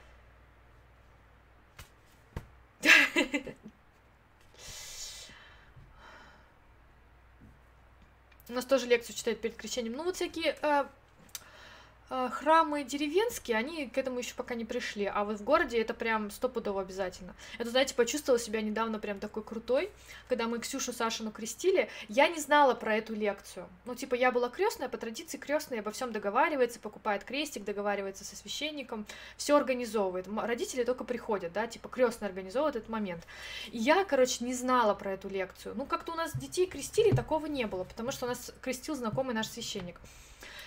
У 8.48 8.52
нас 8.52 8.64
тоже 8.64 8.86
лекцию 8.86 9.14
читают 9.14 9.40
перед 9.40 9.56
крещением. 9.56 9.94
Ну, 9.94 10.04
вот 10.04 10.16
всякие... 10.16 10.56
А, 10.62 10.88
храмы 12.08 12.84
деревенские, 12.84 13.56
они 13.56 13.86
к 13.88 13.98
этому 13.98 14.18
еще 14.18 14.34
пока 14.34 14.54
не 14.54 14.64
пришли, 14.64 15.04
а 15.04 15.24
вот 15.24 15.38
в 15.38 15.44
городе 15.44 15.80
это 15.80 15.94
прям 15.94 16.30
стопудово 16.30 16.82
обязательно. 16.82 17.34
Это, 17.58 17.70
знаете, 17.70 17.94
почувствовала 17.94 18.38
себя 18.38 18.62
недавно 18.62 18.98
прям 18.98 19.18
такой 19.18 19.42
крутой, 19.42 19.90
когда 20.28 20.46
мы 20.46 20.58
Ксюшу 20.58 20.92
Сашину 20.92 21.30
крестили, 21.30 21.88
я 22.08 22.28
не 22.28 22.40
знала 22.40 22.74
про 22.74 22.96
эту 22.96 23.14
лекцию. 23.14 23.68
Ну, 23.84 23.94
типа, 23.94 24.14
я 24.14 24.32
была 24.32 24.48
крестная, 24.48 24.88
по 24.88 24.96
традиции 24.96 25.36
крестная 25.36 25.80
обо 25.80 25.90
всем 25.90 26.12
договаривается, 26.12 26.80
покупает 26.80 27.24
крестик, 27.24 27.64
договаривается 27.64 28.24
со 28.24 28.36
священником, 28.36 29.06
все 29.36 29.56
организовывает. 29.56 30.26
Родители 30.28 30.84
только 30.84 31.04
приходят, 31.04 31.52
да, 31.52 31.66
типа, 31.66 31.88
крестная 31.88 32.28
организовывает 32.28 32.76
этот 32.76 32.88
момент. 32.88 33.26
И 33.70 33.78
я, 33.78 34.04
короче, 34.04 34.44
не 34.44 34.54
знала 34.54 34.94
про 34.94 35.12
эту 35.12 35.28
лекцию. 35.28 35.74
Ну, 35.76 35.84
как-то 35.84 36.12
у 36.12 36.16
нас 36.16 36.32
детей 36.34 36.66
крестили, 36.66 37.14
такого 37.14 37.46
не 37.46 37.66
было, 37.66 37.84
потому 37.84 38.12
что 38.12 38.26
у 38.26 38.28
нас 38.28 38.52
крестил 38.62 38.94
знакомый 38.94 39.34
наш 39.34 39.48
священник. 39.48 40.00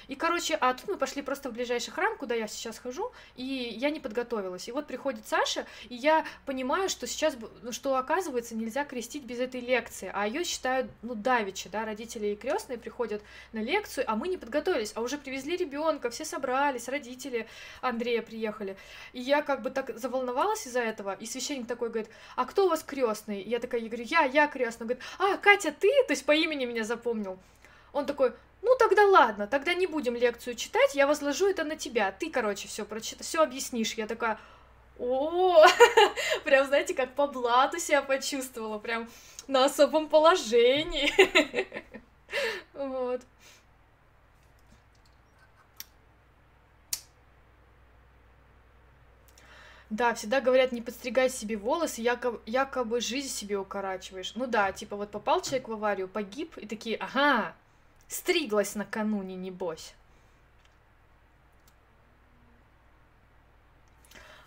И, 0.08 0.16
короче, 0.16 0.56
а 0.56 0.74
тут 0.74 0.88
мы 0.88 0.98
пошли 0.98 1.22
просто 1.22 1.50
в 1.50 1.54
ближайший 1.54 1.92
храм, 1.92 2.18
куда 2.18 2.36
я 2.36 2.48
сейчас 2.48 2.80
хожу, 2.80 3.12
и 3.36 3.44
я 3.44 3.90
не 3.90 4.00
подготовилась. 4.00 4.68
И 4.68 4.72
вот 4.72 4.88
приходит 4.88 5.28
Саша, 5.28 5.66
и 5.90 5.96
я 5.96 6.26
понимаю, 6.46 6.90
что 6.90 7.08
сейчас, 7.08 7.36
ну, 7.62 7.72
что 7.72 7.96
оказывается, 7.96 8.56
нельзя 8.56 8.84
крестить 8.86 9.24
без 9.24 9.40
этой 9.40 9.62
лекции, 9.62 10.12
а 10.14 10.28
ее 10.28 10.44
считают, 10.44 10.92
ну, 11.02 11.16
давичи, 11.16 11.70
да, 11.70 11.86
родители 11.86 12.28
и 12.28 12.36
крестные 12.36 12.78
приходят 12.78 13.22
на 13.54 13.60
лекцию, 13.60 14.06
а 14.08 14.16
мы 14.16 14.28
не 14.28 14.38
подготовились, 14.38 14.92
а 14.96 15.02
уже 15.02 15.18
привезли 15.18 15.58
ребенка, 15.58 16.10
все 16.10 16.26
собрались, 16.26 16.88
родители 16.88 17.48
Андрея 17.82 18.22
приехали. 18.22 18.78
И 19.14 19.22
я 19.22 19.42
как 19.42 19.62
бы 19.62 19.70
так 19.70 19.98
заволновалась 19.98 20.68
из-за 20.68 20.82
этого, 20.82 21.14
и 21.14 21.26
священник 21.26 21.68
такой 21.68 21.90
говорит, 21.90 22.10
а 22.36 22.46
кто 22.46 22.66
у 22.66 22.70
вас 22.70 22.84
крестный? 22.84 23.42
Я 23.42 23.60
такая, 23.60 23.82
я 23.82 23.88
говорю, 23.88 24.06
я, 24.06 24.24
я 24.24 24.48
крестный. 24.48 24.86
Он 24.86 24.88
говорит, 24.88 25.04
а, 25.20 25.38
Катя, 25.38 25.74
ты? 25.78 25.90
То 26.08 26.14
есть 26.14 26.26
по 26.26 26.34
имени 26.34 26.66
меня 26.66 26.84
запомнил. 26.84 27.40
Он 27.94 28.06
такой, 28.06 28.34
ну 28.62 28.76
тогда 28.78 29.06
ладно, 29.06 29.48
тогда 29.48 29.74
не 29.74 29.88
будем 29.88 30.16
лекцию 30.16 30.56
читать, 30.56 30.96
я 30.96 31.08
возложу 31.08 31.48
это 31.48 31.64
на 31.64 31.76
тебя. 31.76 32.12
Ты, 32.12 32.30
короче, 32.30 32.68
все 32.68 32.86
прочитаешь, 32.86 33.26
все 33.26 33.42
объяснишь. 33.42 33.94
Я 33.94 34.08
такая, 34.08 34.40
о, 35.00 35.66
прям, 36.44 36.68
знаете, 36.68 36.94
как 36.94 37.14
по 37.16 37.28
блату 37.28 37.80
себя 37.80 38.02
почувствовала, 38.02 38.78
прям 38.80 39.10
на 39.48 39.66
особом 39.66 40.10
положении. 40.10 41.12
Вот. 42.74 43.22
Да, 49.90 50.14
всегда 50.14 50.40
говорят, 50.40 50.72
не 50.72 50.82
подстригай 50.82 51.30
себе 51.30 51.58
волосы, 51.58 52.00
якобы, 52.00 52.40
якобы 52.46 53.02
жизнь 53.02 53.28
себе 53.28 53.58
укорачиваешь. 53.58 54.34
Ну 54.36 54.48
да, 54.48 54.72
типа 54.72 54.96
вот 54.96 55.12
попал 55.12 55.42
человек 55.42 55.68
в 55.68 55.74
аварию, 55.74 56.08
погиб, 56.08 56.58
и 56.58 56.66
такие, 56.66 56.96
ага, 56.96 57.54
Стриглась 58.12 58.76
накануне, 58.76 59.36
небось. 59.36 59.94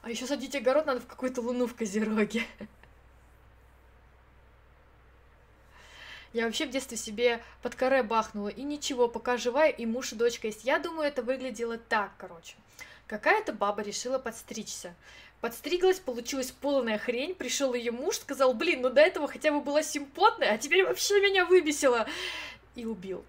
А 0.03 0.11
еще 0.11 0.27
садить 0.27 0.55
огород 0.55 0.85
надо 0.85 1.01
в 1.01 1.07
какую-то 1.07 1.41
луну 1.41 1.67
в 1.67 1.75
Козероге. 1.75 2.47
Я 6.35 6.45
вообще 6.45 6.67
в 6.67 6.71
детстве 6.71 6.99
себе 6.99 7.43
под 7.63 7.75
коре 7.75 8.03
бахнула, 8.03 8.49
и 8.49 8.63
ничего, 8.63 9.09
пока 9.09 9.39
живая, 9.39 9.71
и 9.71 9.87
муж, 9.87 10.13
и 10.13 10.17
дочка 10.17 10.47
есть. 10.47 10.65
Я 10.65 10.79
думаю, 10.79 11.09
это 11.09 11.23
выглядело 11.23 11.79
так, 11.79 12.13
короче. 12.19 12.57
Какая-то 13.07 13.55
баба 13.55 13.81
решила 13.81 14.19
подстричься. 14.19 14.95
Подстриглась, 15.41 16.01
получилась 16.01 16.51
полная 16.51 16.99
хрень, 16.99 17.35
пришел 17.35 17.73
ее 17.73 17.93
муж, 17.93 18.17
сказал, 18.19 18.53
блин, 18.53 18.83
ну 18.83 18.91
до 18.91 19.01
этого 19.01 19.27
хотя 19.27 19.53
бы 19.53 19.63
была 19.63 19.83
симпотная, 19.83 20.53
а 20.53 20.59
теперь 20.59 20.85
вообще 20.85 21.19
меня 21.23 21.47
выбесила. 21.47 22.07
И 22.75 22.85
убил. 22.85 23.25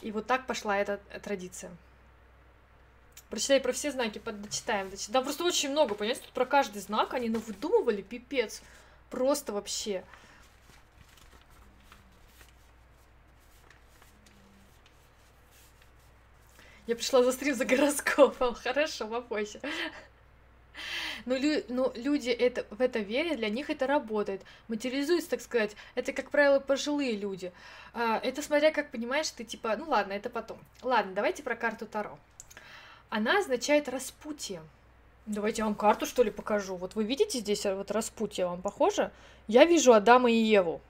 И 0.00 0.12
вот 0.12 0.26
так 0.26 0.46
пошла 0.46 0.78
эта 0.78 0.98
традиция. 1.22 1.70
Прочитай 3.30 3.60
про 3.60 3.72
все 3.72 3.90
знаки, 3.92 4.20
дочитаем. 4.24 4.90
Да 5.08 5.20
просто 5.20 5.44
очень 5.44 5.70
много, 5.70 5.94
понимаете, 5.94 6.22
тут 6.22 6.32
про 6.32 6.46
каждый 6.46 6.80
знак 6.80 7.12
они 7.14 7.28
навыдумывали, 7.28 8.00
пипец. 8.00 8.62
Просто 9.10 9.52
вообще. 9.52 10.04
Я 16.86 16.96
пришла 16.96 17.22
за 17.22 17.32
стрим 17.32 17.54
за 17.54 17.66
гороскопом. 17.66 18.54
Хорошо, 18.62 19.08
попозже. 19.08 19.60
Но, 21.26 21.36
лю, 21.36 21.62
но 21.68 21.92
люди 21.94 22.30
это, 22.30 22.64
в 22.70 22.80
это 22.80 22.98
верят, 22.98 23.36
для 23.36 23.48
них 23.48 23.70
это 23.70 23.86
работает. 23.86 24.42
Материализуется, 24.68 25.30
так 25.30 25.40
сказать. 25.40 25.76
Это, 25.94 26.12
как 26.12 26.30
правило, 26.30 26.60
пожилые 26.60 27.16
люди. 27.16 27.52
А, 27.94 28.18
это 28.22 28.42
смотря 28.42 28.70
как 28.70 28.90
понимаешь, 28.90 29.30
ты 29.30 29.44
типа, 29.44 29.76
ну 29.76 29.88
ладно, 29.88 30.12
это 30.12 30.30
потом. 30.30 30.58
Ладно, 30.82 31.12
давайте 31.14 31.42
про 31.42 31.56
карту 31.56 31.86
Таро. 31.86 32.18
Она 33.10 33.38
означает 33.38 33.88
распутье. 33.88 34.60
Давайте 35.26 35.62
я 35.62 35.66
вам 35.66 35.74
карту, 35.74 36.06
что 36.06 36.22
ли, 36.22 36.30
покажу. 36.30 36.76
Вот 36.76 36.94
вы 36.94 37.04
видите 37.04 37.38
здесь 37.38 37.66
а, 37.66 37.74
вот 37.74 37.90
распутье, 37.90 38.46
вам 38.46 38.62
похоже? 38.62 39.10
Я 39.46 39.64
вижу 39.64 39.92
Адама 39.92 40.30
и 40.30 40.36
Еву. 40.36 40.80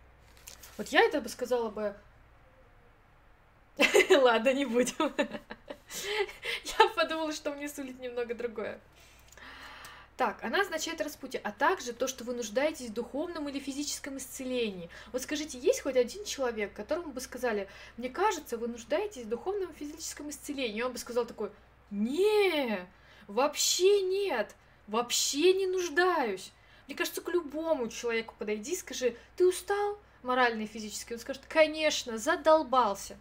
Вот 0.77 0.89
я 0.89 1.01
это 1.03 1.21
бы 1.21 1.29
сказала 1.29 1.71
бы... 1.71 1.95
Ладно, 4.11 4.53
не 4.53 4.65
будем. 4.65 5.13
Я 6.79 6.89
подумала, 6.95 7.33
что 7.33 7.53
мне 7.53 7.69
сулит 7.69 7.99
немного 8.01 8.35
другое. 8.35 8.79
Так, 10.19 10.43
она 10.43 10.63
означает 10.63 11.01
распутье, 11.01 11.41
а 11.45 11.53
также 11.53 11.93
то, 11.93 12.09
что 12.09 12.25
вы 12.25 12.35
нуждаетесь 12.35 12.89
в 12.89 12.93
духовном 12.93 13.49
или 13.49 13.61
физическом 13.61 14.17
исцелении. 14.17 14.91
Вот 15.13 15.23
скажите, 15.23 15.61
есть 15.61 15.83
хоть 15.83 15.95
один 15.95 16.25
человек, 16.25 16.73
которому 16.75 17.13
бы 17.13 17.21
сказали, 17.21 17.69
мне 17.97 18.09
кажется, 18.09 18.57
вы 18.57 18.67
нуждаетесь 18.67 19.23
в 19.23 19.29
духовном 19.29 19.71
и 19.71 19.77
физическом 19.77 20.29
исцелении, 20.31 20.79
и 20.79 20.83
он 20.83 20.91
бы 20.91 20.99
сказал 20.99 21.25
такой, 21.25 21.53
не, 21.93 22.85
вообще 23.29 24.03
нет, 24.03 24.57
вообще 24.89 25.53
не 25.53 25.69
нуждаюсь. 25.69 26.51
Мне 26.89 26.97
кажется, 26.97 27.21
к 27.21 27.29
любому 27.29 27.87
человеку 27.87 28.35
подойди, 28.37 28.75
скажи, 28.75 29.17
ты 29.37 29.47
устал 29.47 30.01
морально 30.25 30.63
и 30.63 30.67
физически? 30.67 31.13
Он 31.13 31.21
скажет, 31.21 31.45
конечно, 31.49 32.19
задолбался. 32.19 33.17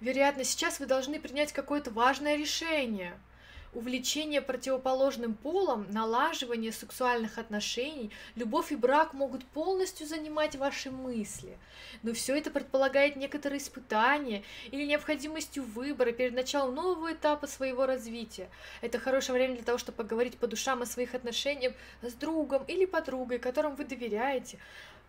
Вероятно, 0.00 0.42
сейчас 0.42 0.80
вы 0.80 0.86
должны 0.86 1.20
принять 1.20 1.52
какое-то 1.52 1.90
важное 1.90 2.34
решение– 2.36 3.12
увлечение 3.72 4.42
противоположным 4.42 5.34
полом, 5.34 5.86
налаживание 5.90 6.72
сексуальных 6.72 7.38
отношений, 7.38 8.10
любовь 8.34 8.70
и 8.70 8.76
брак 8.76 9.14
могут 9.14 9.44
полностью 9.46 10.06
занимать 10.06 10.56
ваши 10.56 10.90
мысли. 10.90 11.56
Но 12.02 12.12
все 12.12 12.36
это 12.36 12.50
предполагает 12.50 13.16
некоторые 13.16 13.58
испытания 13.58 14.42
или 14.70 14.84
необходимостью 14.84 15.64
выбора 15.64 16.12
перед 16.12 16.34
началом 16.34 16.74
нового 16.74 17.12
этапа 17.12 17.46
своего 17.46 17.86
развития. 17.86 18.48
Это 18.82 18.98
хорошее 18.98 19.34
время 19.34 19.54
для 19.54 19.64
того, 19.64 19.78
чтобы 19.78 19.96
поговорить 19.96 20.36
по 20.36 20.46
душам 20.46 20.82
о 20.82 20.86
своих 20.86 21.14
отношениях 21.14 21.72
с 22.02 22.12
другом 22.12 22.64
или 22.64 22.84
подругой, 22.84 23.38
которым 23.38 23.74
вы 23.74 23.84
доверяете, 23.84 24.58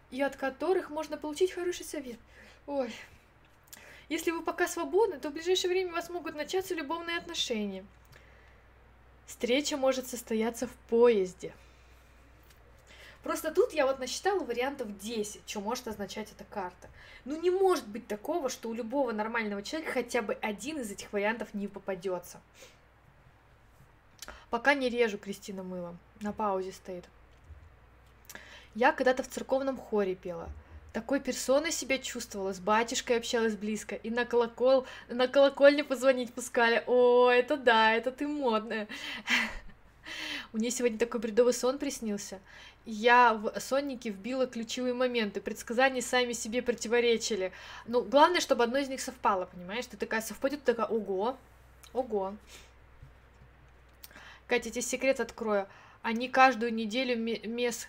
и 0.10 0.22
от 0.22 0.36
которых 0.38 0.90
можно 0.90 1.18
получить 1.18 1.52
хороший 1.52 1.86
совет. 1.86 2.20
Ой. 2.66 2.94
Если 4.10 4.32
вы 4.32 4.42
пока 4.42 4.68
свободны, 4.68 5.18
то 5.20 5.30
в 5.30 5.34
ближайшее 5.34 5.72
время 5.72 5.92
у 5.92 5.96
вас 5.96 6.10
могут 6.10 6.36
начаться 6.36 6.76
любовные 6.76 7.18
отношения. 7.18 7.86
Встреча 9.26 9.78
может 9.78 10.08
состояться 10.08 10.68
в 10.68 10.72
поезде. 10.90 11.54
Просто 13.24 13.54
тут 13.54 13.72
я 13.74 13.86
вот 13.86 14.00
насчитала 14.00 14.44
вариантов 14.44 14.98
10, 14.98 15.44
что 15.48 15.62
может 15.62 15.88
означать 15.88 16.32
эта 16.32 16.44
карта. 16.44 16.90
Ну 17.24 17.40
не 17.40 17.50
может 17.50 17.88
быть 17.88 18.08
такого, 18.08 18.50
что 18.50 18.70
у 18.70 18.74
любого 18.74 19.14
нормального 19.14 19.64
человека 19.64 19.94
хотя 19.94 20.22
бы 20.22 20.34
один 20.42 20.80
из 20.80 20.92
этих 20.92 21.14
вариантов 21.14 21.54
не 21.54 21.68
попадется. 21.68 22.42
Пока 24.50 24.74
не 24.74 24.90
режу 24.90 25.18
Кристина 25.18 25.64
мылом. 25.64 25.98
На 26.20 26.34
паузе 26.34 26.74
стоит. 26.74 27.06
Я 28.76 28.92
когда-то 28.92 29.24
в 29.24 29.30
церковном 29.30 29.78
хоре 29.78 30.16
пела– 30.16 30.50
такой 30.94 31.20
персоной 31.20 31.72
себя 31.72 31.98
чувствовала, 31.98 32.54
с 32.54 32.60
батюшкой 32.60 33.18
общалась 33.18 33.56
близко, 33.56 33.96
и 33.96 34.12
на 34.12 34.26
колокол, 34.26 34.86
на 35.10 35.28
колокольне 35.28 35.84
позвонить 35.84 36.34
пускали. 36.34 36.84
О, 36.86 37.30
это 37.30 37.58
да, 37.58 37.94
это 37.94 38.12
ты 38.12 38.28
модная. 38.28 38.88
У 40.54 40.58
нее 40.58 40.70
сегодня 40.70 41.00
такой 41.00 41.20
бредовый 41.20 41.54
сон 41.54 41.80
приснился. 41.80 42.40
Я 42.86 43.34
в 43.34 43.60
соннике 43.60 44.12
вбила 44.12 44.46
ключевые 44.46 44.94
моменты. 44.94 45.42
Предсказания 45.42 46.02
сами 46.02 46.34
себе 46.34 46.62
противоречили. 46.62 47.52
Ну, 47.88 48.04
главное, 48.04 48.42
чтобы 48.42 48.64
одно 48.64 48.78
из 48.78 48.90
них 48.90 49.02
совпало, 49.02 49.46
понимаешь? 49.46 49.88
Ты 49.88 49.98
такая 49.98 50.22
совпадет, 50.22 50.64
ты 50.64 50.74
такая, 50.74 50.86
ого, 50.88 51.38
ого. 51.94 52.36
Катя, 54.48 54.70
тебе 54.70 54.82
секрет 54.82 55.20
открою. 55.20 55.68
Они 56.04 56.30
каждую 56.30 56.74
неделю 56.74 57.18
мес... 57.18 57.88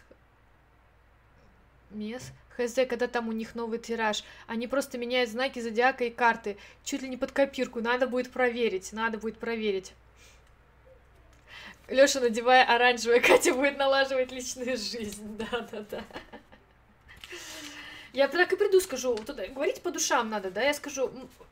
Мес 1.91 2.33
Хз, 2.57 2.75
когда 2.89 3.09
там 3.09 3.29
у 3.29 3.33
них 3.33 3.55
новый 3.55 3.79
тираж. 3.79 4.25
Они 4.47 4.67
просто 4.67 4.99
меняют 4.99 5.31
знаки 5.31 5.59
зодиака 5.59 6.05
и 6.05 6.11
карты. 6.11 6.57
Чуть 6.85 7.03
ли 7.03 7.09
не 7.09 7.17
под 7.17 7.33
копирку. 7.33 7.81
Надо 7.81 8.07
будет 8.07 8.31
проверить. 8.31 8.93
Надо 8.93 9.19
будет 9.19 9.39
проверить. 9.39 9.93
Лёша, 11.89 12.21
надевая 12.21 12.65
оранжевое, 12.65 13.21
Катя 13.27 13.53
будет 13.53 13.77
налаживать 13.77 14.33
личную 14.33 14.77
жизнь. 14.77 15.37
Да-да-да. 15.51 16.03
Я 18.13 18.29
так 18.29 18.53
и 18.53 18.57
приду, 18.57 18.81
скажу, 18.81 19.15
вот, 19.15 19.29
говорить 19.29 19.83
по 19.83 19.91
душам 19.91 20.31
надо, 20.31 20.51
да, 20.53 20.63
я 20.63 20.73
скажу, 20.73 21.11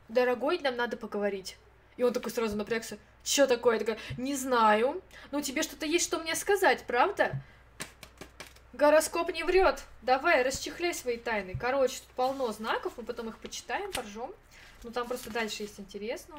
дорогой, 0.08 0.60
нам 0.60 0.76
надо 0.76 0.96
поговорить. 0.96 1.56
И 1.96 2.04
он 2.04 2.12
такой 2.12 2.30
сразу 2.30 2.56
напрягся. 2.56 2.98
Что 3.24 3.46
такое? 3.46 3.74
Я 3.74 3.80
такая, 3.80 3.98
не 4.16 4.34
знаю. 4.36 5.02
Ну, 5.32 5.40
тебе 5.42 5.62
что-то 5.62 5.86
есть, 5.86 6.04
что 6.04 6.18
мне 6.18 6.34
сказать, 6.36 6.84
правда? 6.86 7.32
Гороскоп 8.72 9.30
не 9.32 9.44
врет. 9.44 9.84
Давай, 10.00 10.42
расчехляй 10.42 10.94
свои 10.94 11.18
тайны. 11.18 11.54
Короче, 11.60 11.98
тут 11.98 12.08
полно 12.16 12.50
знаков, 12.52 12.94
мы 12.96 13.02
потом 13.02 13.28
их 13.28 13.38
почитаем, 13.38 13.92
поржем. 13.92 14.32
Ну, 14.82 14.90
там 14.90 15.06
просто 15.06 15.30
дальше 15.30 15.62
есть 15.62 15.78
интересно. 15.78 16.36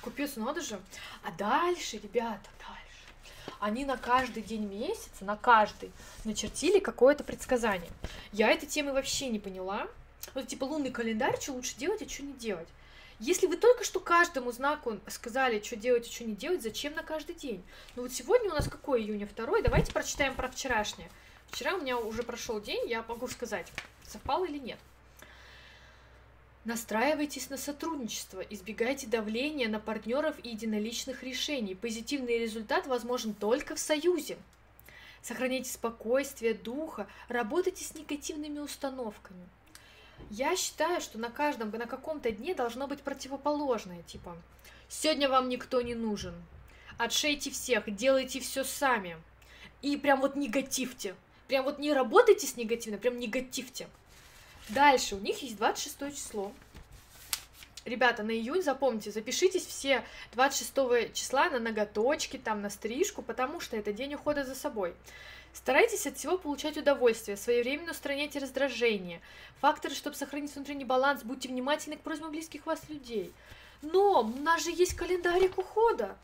Купец, 0.00 0.36
надо 0.36 0.60
же. 0.60 0.80
А 1.24 1.32
дальше, 1.32 1.98
ребята, 1.98 2.48
дальше. 2.58 3.52
Они 3.58 3.84
на 3.84 3.96
каждый 3.96 4.42
день 4.42 4.64
месяца, 4.64 5.24
на 5.24 5.36
каждый, 5.36 5.90
начертили 6.24 6.78
какое-то 6.78 7.24
предсказание. 7.24 7.90
Я 8.32 8.50
этой 8.50 8.66
темы 8.66 8.92
вообще 8.92 9.28
не 9.28 9.40
поняла. 9.40 9.88
Вот 10.34 10.46
типа 10.46 10.64
лунный 10.64 10.90
календарь, 10.90 11.40
что 11.40 11.52
лучше 11.52 11.76
делать, 11.76 12.02
а 12.02 12.08
что 12.08 12.22
не 12.22 12.32
делать. 12.32 12.68
Если 13.22 13.46
вы 13.46 13.56
только 13.56 13.84
что 13.84 14.00
каждому 14.00 14.50
знаку 14.50 14.98
сказали, 15.06 15.62
что 15.62 15.76
делать 15.76 16.08
и 16.08 16.10
что 16.10 16.24
не 16.24 16.34
делать, 16.34 16.60
зачем 16.60 16.92
на 16.94 17.04
каждый 17.04 17.36
день? 17.36 17.62
Ну 17.94 18.02
вот 18.02 18.12
сегодня 18.12 18.50
у 18.50 18.54
нас 18.54 18.68
какой 18.68 19.00
июня? 19.00 19.28
Второй. 19.28 19.62
Давайте 19.62 19.92
прочитаем 19.92 20.34
про 20.34 20.48
вчерашнее. 20.48 21.08
Вчера 21.46 21.74
у 21.74 21.80
меня 21.80 21.98
уже 21.98 22.24
прошел 22.24 22.60
день, 22.60 22.90
я 22.90 23.04
могу 23.04 23.28
сказать, 23.28 23.70
совпало 24.08 24.46
или 24.46 24.58
нет. 24.58 24.78
Настраивайтесь 26.64 27.48
на 27.48 27.58
сотрудничество, 27.58 28.40
избегайте 28.40 29.06
давления 29.06 29.68
на 29.68 29.78
партнеров 29.78 30.34
и 30.42 30.48
единоличных 30.48 31.22
решений. 31.22 31.76
Позитивный 31.76 32.40
результат 32.40 32.88
возможен 32.88 33.34
только 33.34 33.76
в 33.76 33.78
союзе. 33.78 34.36
Сохраняйте 35.22 35.70
спокойствие 35.70 36.54
духа, 36.54 37.06
работайте 37.28 37.84
с 37.84 37.94
негативными 37.94 38.58
установками. 38.58 39.46
Я 40.30 40.56
считаю, 40.56 41.00
что 41.00 41.18
на 41.18 41.30
каждом, 41.30 41.70
на 41.70 41.86
каком-то 41.86 42.30
дне 42.30 42.54
должно 42.54 42.86
быть 42.86 43.02
противоположное, 43.02 44.02
типа 44.02 44.36
«Сегодня 44.88 45.28
вам 45.28 45.48
никто 45.48 45.82
не 45.82 45.94
нужен», 45.94 46.34
«Отшейте 46.98 47.50
всех», 47.50 47.94
«Делайте 47.94 48.40
все 48.40 48.64
сами». 48.64 49.16
И 49.82 49.96
прям 49.96 50.20
вот 50.20 50.36
негативьте. 50.36 51.14
Прям 51.48 51.64
вот 51.64 51.78
не 51.78 51.92
работайте 51.92 52.46
с 52.46 52.56
негативным, 52.56 53.00
прям 53.00 53.18
негативьте. 53.18 53.88
Дальше 54.68 55.16
у 55.16 55.18
них 55.18 55.42
есть 55.42 55.56
26 55.56 56.16
число. 56.16 56.52
Ребята, 57.84 58.22
на 58.22 58.30
июнь 58.30 58.62
запомните, 58.62 59.10
запишитесь 59.10 59.66
все 59.66 60.04
26 60.34 61.12
числа 61.14 61.50
на 61.50 61.58
ноготочки, 61.58 62.36
там, 62.36 62.62
на 62.62 62.70
стрижку, 62.70 63.22
потому 63.22 63.60
что 63.60 63.76
это 63.76 63.92
день 63.92 64.14
ухода 64.14 64.44
за 64.44 64.54
собой. 64.54 64.94
Старайтесь 65.52 66.06
от 66.06 66.16
всего 66.16 66.38
получать 66.38 66.76
удовольствие, 66.76 67.36
своевременно 67.36 67.92
устраняйте 67.92 68.38
раздражение. 68.38 69.20
Факторы, 69.60 69.94
чтобы 69.94 70.16
сохранить 70.16 70.54
внутренний 70.54 70.84
баланс, 70.84 71.22
будьте 71.22 71.48
внимательны 71.48 71.96
к 71.96 72.00
просьбам 72.00 72.30
близких 72.30 72.64
вас 72.66 72.80
людей. 72.88 73.32
Но 73.82 74.20
у 74.20 74.40
нас 74.40 74.64
же 74.64 74.70
есть 74.70 74.94
календарик 74.94 75.58
ухода. 75.58 76.16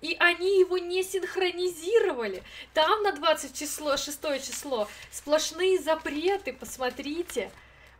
И 0.00 0.16
они 0.18 0.60
его 0.60 0.78
не 0.78 1.02
синхронизировали. 1.02 2.42
Там 2.72 3.02
на 3.02 3.12
20 3.12 3.54
число, 3.54 3.96
6 3.96 4.20
число 4.44 4.88
сплошные 5.10 5.78
запреты, 5.78 6.52
посмотрите. 6.52 7.50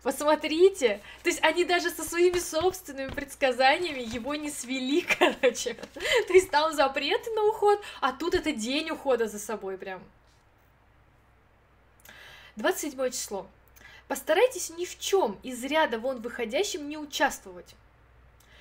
Посмотрите. 0.02 1.00
То 1.22 1.30
есть 1.30 1.42
они 1.42 1.64
даже 1.64 1.88
со 1.88 2.04
своими 2.04 2.38
собственными 2.38 3.10
предсказаниями 3.10 4.00
его 4.00 4.34
не 4.34 4.50
свели, 4.50 5.00
короче. 5.18 5.74
То 5.74 6.32
есть 6.32 6.50
там 6.50 6.74
запреты 6.74 7.30
на 7.30 7.44
уход, 7.44 7.82
а 8.02 8.12
тут 8.12 8.34
это 8.34 8.52
день 8.52 8.90
ухода 8.90 9.28
за 9.28 9.38
собой 9.38 9.78
прям. 9.78 10.02
27 12.56 13.10
число. 13.10 13.46
Постарайтесь 14.08 14.70
ни 14.70 14.84
в 14.84 14.98
чем 14.98 15.38
из 15.42 15.64
ряда 15.64 15.98
вон 15.98 16.20
выходящим 16.20 16.88
не 16.88 16.98
участвовать. 16.98 17.74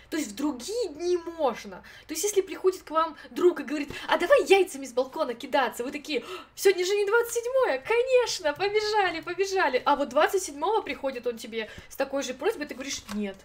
То 0.09 0.17
есть 0.17 0.33
в 0.33 0.35
другие 0.35 0.89
дни 0.89 1.17
можно. 1.17 1.83
То 2.07 2.13
есть 2.13 2.23
если 2.23 2.41
приходит 2.41 2.83
к 2.83 2.91
вам 2.91 3.17
друг 3.31 3.59
и 3.59 3.63
говорит, 3.63 3.89
а 4.07 4.17
давай 4.17 4.45
яйцами 4.45 4.85
с 4.85 4.93
балкона 4.93 5.33
кидаться, 5.33 5.83
вы 5.83 5.91
такие, 5.91 6.23
сегодня 6.53 6.85
же 6.85 6.93
не 6.93 7.05
27-е, 7.05 7.79
конечно, 7.79 8.53
побежали, 8.53 9.21
побежали. 9.21 9.81
А 9.83 9.95
вот 9.95 10.13
27-го 10.13 10.83
приходит 10.83 11.25
он 11.25 11.37
тебе 11.37 11.67
с 11.89 11.95
такой 11.95 12.21
же 12.21 12.35
просьбой, 12.35 12.67
ты 12.67 12.75
говоришь, 12.75 13.01
нет. 13.15 13.37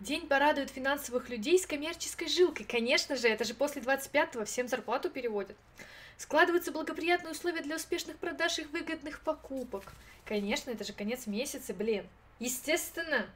День 0.00 0.28
порадует 0.28 0.70
финансовых 0.70 1.28
людей 1.28 1.58
с 1.58 1.66
коммерческой 1.66 2.28
жилкой. 2.28 2.64
Конечно 2.64 3.16
же, 3.16 3.26
это 3.26 3.42
же 3.42 3.52
после 3.52 3.82
25-го 3.82 4.44
всем 4.44 4.68
зарплату 4.68 5.10
переводят. 5.10 5.56
Складываются 6.16 6.70
благоприятные 6.70 7.32
условия 7.32 7.62
для 7.62 7.76
успешных 7.76 8.16
продаж 8.16 8.60
и 8.60 8.64
выгодных 8.64 9.20
покупок. 9.20 9.92
Конечно, 10.24 10.70
это 10.70 10.84
же 10.84 10.92
конец 10.92 11.26
месяца, 11.26 11.74
блин. 11.74 12.06
Естественно. 12.38 13.26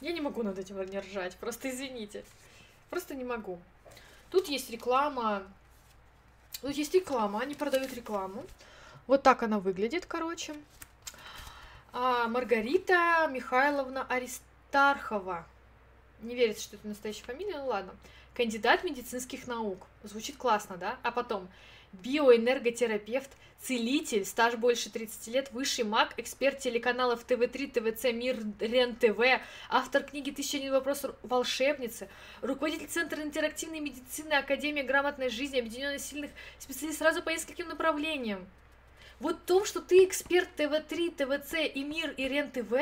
Я 0.00 0.12
не 0.12 0.22
могу 0.22 0.42
над 0.42 0.58
этим 0.58 0.82
не 0.86 1.00
ржать, 1.00 1.36
просто 1.36 1.68
извините. 1.70 2.24
Просто 2.88 3.14
не 3.14 3.24
могу. 3.24 3.58
Тут 4.30 4.48
есть 4.48 4.70
реклама. 4.70 5.42
Тут 6.62 6.72
есть 6.72 6.94
реклама, 6.94 7.40
они 7.40 7.54
продают 7.54 7.92
рекламу. 7.92 8.46
Вот 9.06 9.22
так 9.22 9.42
она 9.42 9.58
выглядит, 9.58 10.06
короче 10.06 10.54
а, 11.98 12.28
Маргарита 12.28 13.26
Михайловна 13.32 14.04
Аристархова. 14.10 15.46
Не 16.20 16.34
верится, 16.34 16.64
что 16.64 16.76
это 16.76 16.88
настоящая 16.88 17.24
фамилия, 17.24 17.56
ну 17.56 17.68
ладно. 17.68 17.94
Кандидат 18.34 18.84
медицинских 18.84 19.46
наук. 19.46 19.86
Звучит 20.02 20.36
классно, 20.36 20.76
да? 20.76 20.98
А 21.02 21.10
потом 21.10 21.48
биоэнерготерапевт, 21.94 23.30
целитель, 23.62 24.26
стаж 24.26 24.56
больше 24.56 24.90
30 24.90 25.26
лет, 25.28 25.52
высший 25.52 25.84
маг, 25.84 26.12
эксперт 26.18 26.58
телеканалов 26.58 27.24
ТВ3, 27.26 27.94
ТВЦ, 27.94 28.12
Мир, 28.12 28.36
Рен 28.60 28.94
ТВ, 28.94 29.40
автор 29.70 30.02
книги 30.02 30.30
«Тысяча 30.30 30.58
один 30.58 30.72
вопрос 30.72 31.06
волшебницы», 31.22 32.10
руководитель 32.42 32.88
Центра 32.88 33.22
интерактивной 33.22 33.80
медицины 33.80 34.34
Академии 34.34 34.82
грамотной 34.82 35.30
жизни, 35.30 35.60
объединенный 35.60 35.98
сильных 35.98 36.30
специалист 36.58 36.98
сразу 36.98 37.22
по 37.22 37.30
нескольким 37.30 37.68
направлениям. 37.68 38.46
Вот 39.18 39.36
в 39.36 39.44
том, 39.44 39.64
что 39.64 39.80
ты 39.80 40.04
эксперт 40.04 40.48
ТВ-3, 40.56 41.16
ТВЦ 41.16 41.54
и 41.74 41.84
Мир 41.84 42.10
и 42.18 42.28
Рен 42.28 42.50
ТВ, 42.50 42.72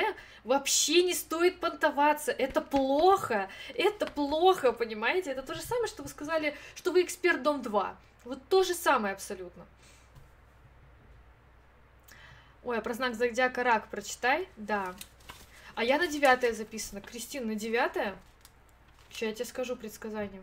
вообще 0.42 1.04
не 1.04 1.14
стоит 1.14 1.60
понтоваться. 1.60 2.32
Это 2.32 2.60
плохо. 2.60 3.48
Это 3.74 4.06
плохо, 4.06 4.72
понимаете? 4.72 5.30
Это 5.30 5.42
то 5.42 5.54
же 5.54 5.62
самое, 5.62 5.86
что 5.86 6.02
вы 6.02 6.08
сказали, 6.08 6.56
что 6.74 6.90
вы 6.90 7.02
эксперт 7.02 7.42
Дом-2. 7.42 7.94
Вот 8.24 8.40
то 8.48 8.64
же 8.64 8.74
самое 8.74 9.14
абсолютно. 9.14 9.64
Ой, 12.64 12.78
а 12.78 12.80
про 12.80 12.94
знак 12.94 13.14
зодиака 13.14 13.62
рак 13.62 13.88
прочитай. 13.88 14.48
Да. 14.56 14.96
А 15.76 15.84
я 15.84 15.98
на 15.98 16.08
девятое 16.08 16.52
записана. 16.52 17.00
Кристина, 17.00 17.46
на 17.46 17.54
девятое? 17.54 18.16
Сейчас 19.10 19.28
я 19.28 19.34
тебе 19.34 19.44
скажу 19.44 19.76
предсказание. 19.76 20.42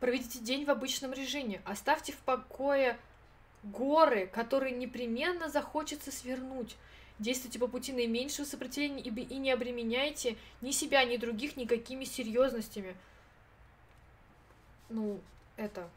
Проведите 0.00 0.38
день 0.38 0.64
в 0.64 0.70
обычном 0.70 1.12
режиме. 1.12 1.60
Оставьте 1.66 2.12
в 2.12 2.16
покое 2.18 2.98
горы, 3.62 4.26
которые 4.26 4.74
непременно 4.74 5.48
захочется 5.48 6.10
свернуть. 6.10 6.76
Действуйте 7.18 7.58
по 7.58 7.68
пути 7.68 7.92
наименьшего 7.92 8.44
сопротивления 8.44 9.02
и 9.02 9.36
не 9.36 9.50
обременяйте 9.52 10.36
ни 10.60 10.70
себя, 10.72 11.04
ни 11.04 11.16
других 11.16 11.56
никакими 11.56 12.04
серьезностями. 12.04 12.96
Ну, 14.88 15.20
это, 15.56 15.88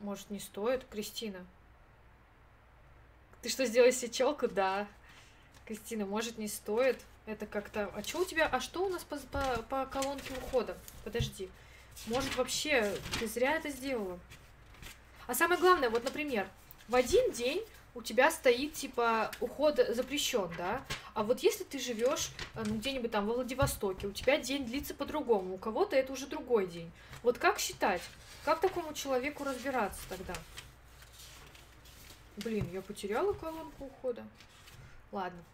может, 0.00 0.30
не 0.30 0.38
стоит, 0.38 0.84
Кристина? 0.86 1.44
Ты 3.42 3.48
что, 3.48 3.66
сделала 3.66 3.92
себе 3.92 4.10
челку? 4.10 4.48
Да. 4.48 4.88
Кристина, 5.66 6.06
может, 6.06 6.38
не 6.38 6.48
стоит? 6.48 6.98
Это 7.26 7.46
как-то... 7.46 7.90
А 7.94 8.02
что 8.02 8.20
у 8.20 8.24
тебя... 8.24 8.46
А 8.46 8.60
что 8.60 8.84
у 8.84 8.88
нас 8.88 9.04
по, 9.04 9.16
по, 9.18 9.62
по 9.62 9.86
колонке 9.86 10.32
ухода? 10.34 10.76
Подожди. 11.04 11.50
Может, 12.06 12.36
вообще 12.36 12.92
ты 13.18 13.26
зря 13.26 13.56
это 13.56 13.70
сделала? 13.70 14.18
А 15.26 15.34
самое 15.34 15.60
главное, 15.60 15.90
вот, 15.90 16.02
например, 16.04 16.48
в 16.90 16.96
один 16.96 17.30
день 17.30 17.64
у 17.94 18.02
тебя 18.02 18.32
стоит 18.32 18.74
типа 18.74 19.30
уход 19.38 19.80
запрещен, 19.90 20.52
да? 20.58 20.84
А 21.14 21.22
вот 21.22 21.40
если 21.40 21.62
ты 21.62 21.78
живешь 21.78 22.32
э, 22.54 22.64
ну, 22.66 22.74
где-нибудь 22.78 23.12
там 23.12 23.26
во 23.26 23.34
Владивостоке, 23.34 24.08
у 24.08 24.12
тебя 24.12 24.38
день 24.38 24.66
длится 24.66 24.92
по-другому, 24.92 25.54
у 25.54 25.58
кого-то 25.58 25.94
это 25.94 26.12
уже 26.12 26.26
другой 26.26 26.66
день. 26.66 26.90
Вот 27.22 27.38
как 27.38 27.60
считать? 27.60 28.02
Как 28.44 28.60
такому 28.60 28.92
человеку 28.92 29.44
разбираться 29.44 30.00
тогда? 30.08 30.34
Блин, 32.38 32.68
я 32.72 32.82
потеряла 32.82 33.34
колонку 33.34 33.84
ухода. 33.84 34.24
Ладно. 35.12 35.44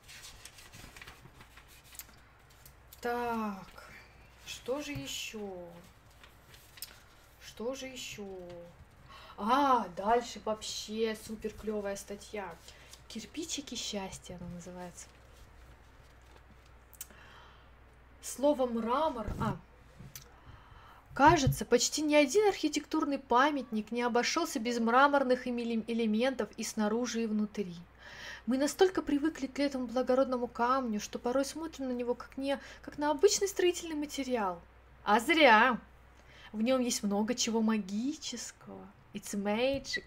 Так, 3.03 3.91
что 4.47 4.81
же 4.81 4.93
еще? 4.93 5.51
Что 7.43 7.75
же 7.75 7.87
еще? 7.87 8.27
А, 9.39 9.87
дальше 9.97 10.41
вообще 10.45 11.17
супер 11.27 11.53
клевая 11.53 11.97
статья. 11.97 12.49
Кирпичики 13.09 13.75
счастья 13.75 14.37
она 14.41 14.49
называется. 14.55 15.07
Слово 18.23 18.67
мрамор. 18.67 19.27
А, 19.41 19.57
Кажется, 21.17 21.65
почти 21.65 22.03
ни 22.03 22.15
один 22.15 22.47
архитектурный 22.47 23.19
памятник 23.19 23.91
не 23.91 24.03
обошелся 24.03 24.59
без 24.59 24.79
мраморных 24.79 25.47
элементов 25.47 26.51
и 26.59 26.63
снаружи, 26.63 27.23
и 27.23 27.27
внутри. 27.27 27.75
Мы 28.45 28.59
настолько 28.59 29.01
привыкли 29.01 29.47
к 29.47 29.59
этому 29.59 29.87
благородному 29.87 30.47
камню, 30.47 31.01
что 31.01 31.19
порой 31.19 31.47
смотрим 31.47 31.89
на 31.89 31.93
него 31.93 32.15
как, 32.15 32.37
не, 32.37 32.61
как 32.83 32.99
на 32.99 33.11
обычный 33.11 33.49
строительный 33.49 33.95
материал. 33.95 34.61
А 35.05 35.19
зря! 35.19 35.81
В 36.53 36.61
нем 36.61 36.83
есть 36.83 37.03
много 37.03 37.35
чего 37.35 37.63
магического. 37.63 38.87
It's 39.17 39.35
magic. 39.35 40.05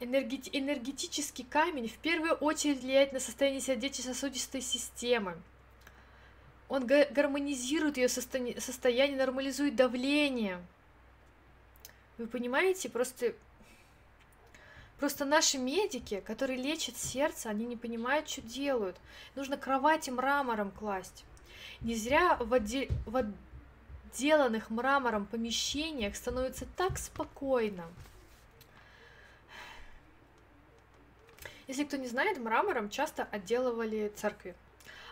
Энергет... 0.00 0.48
Энергетический 0.52 1.44
камень 1.44 1.88
в 1.88 1.96
первую 1.98 2.32
очередь 2.34 2.82
влияет 2.82 3.12
на 3.12 3.20
состояние 3.20 3.60
сердечно-сосудистой 3.60 4.62
системы. 4.62 5.40
Он 6.68 6.88
гармонизирует 6.88 7.98
ее 7.98 8.08
состояние, 8.08 8.60
состояние, 8.60 9.16
нормализует 9.16 9.76
давление. 9.76 10.60
Вы 12.18 12.26
понимаете, 12.26 12.88
просто 12.88 13.32
Просто 14.98 15.24
наши 15.24 15.58
медики, 15.58 16.20
которые 16.26 16.58
лечат 16.58 16.96
сердце, 16.96 17.48
они 17.48 17.64
не 17.66 17.76
понимают, 17.76 18.28
что 18.28 18.40
делают. 18.40 18.96
Нужно 19.36 19.56
кровати 19.56 20.10
мрамором 20.10 20.72
класть. 20.72 21.24
Не 21.80 21.94
зря 21.94 22.36
в, 22.36 22.52
отде... 22.52 22.88
в 23.04 23.24
отделанных 24.16 24.70
мрамором 24.70 25.26
помещениях 25.26 26.16
становится 26.16 26.66
так 26.76 26.98
спокойно. 26.98 27.84
Если 31.66 31.84
кто 31.84 31.96
не 31.96 32.06
знает, 32.06 32.38
мрамором 32.38 32.90
часто 32.90 33.24
отделывали 33.30 34.12
церкви. 34.14 34.54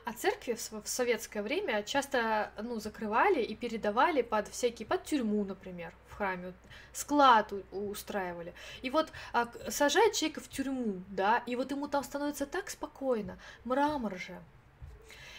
А 0.05 0.13
церкви 0.13 0.53
в 0.55 0.87
советское 0.87 1.43
время 1.43 1.83
часто 1.83 2.53
ну, 2.63 2.79
закрывали 2.79 3.43
и 3.43 3.55
передавали 3.57 4.23
под 4.23 4.49
всякие, 4.49 4.87
под 4.87 5.05
тюрьму, 5.05 5.45
например, 5.45 5.95
в 6.09 6.15
храме, 6.15 6.53
склад 6.93 7.53
устраивали. 7.73 8.53
И 8.83 8.91
вот 8.91 9.11
а, 9.33 9.49
сажают 9.69 10.15
человека 10.15 10.41
в 10.41 10.49
тюрьму, 10.49 11.03
да, 11.09 11.43
и 11.47 11.57
вот 11.57 11.71
ему 11.71 11.89
там 11.89 12.05
становится 12.05 12.45
так 12.47 12.69
спокойно, 12.71 13.39
мрамор 13.65 14.19
же. 14.19 14.39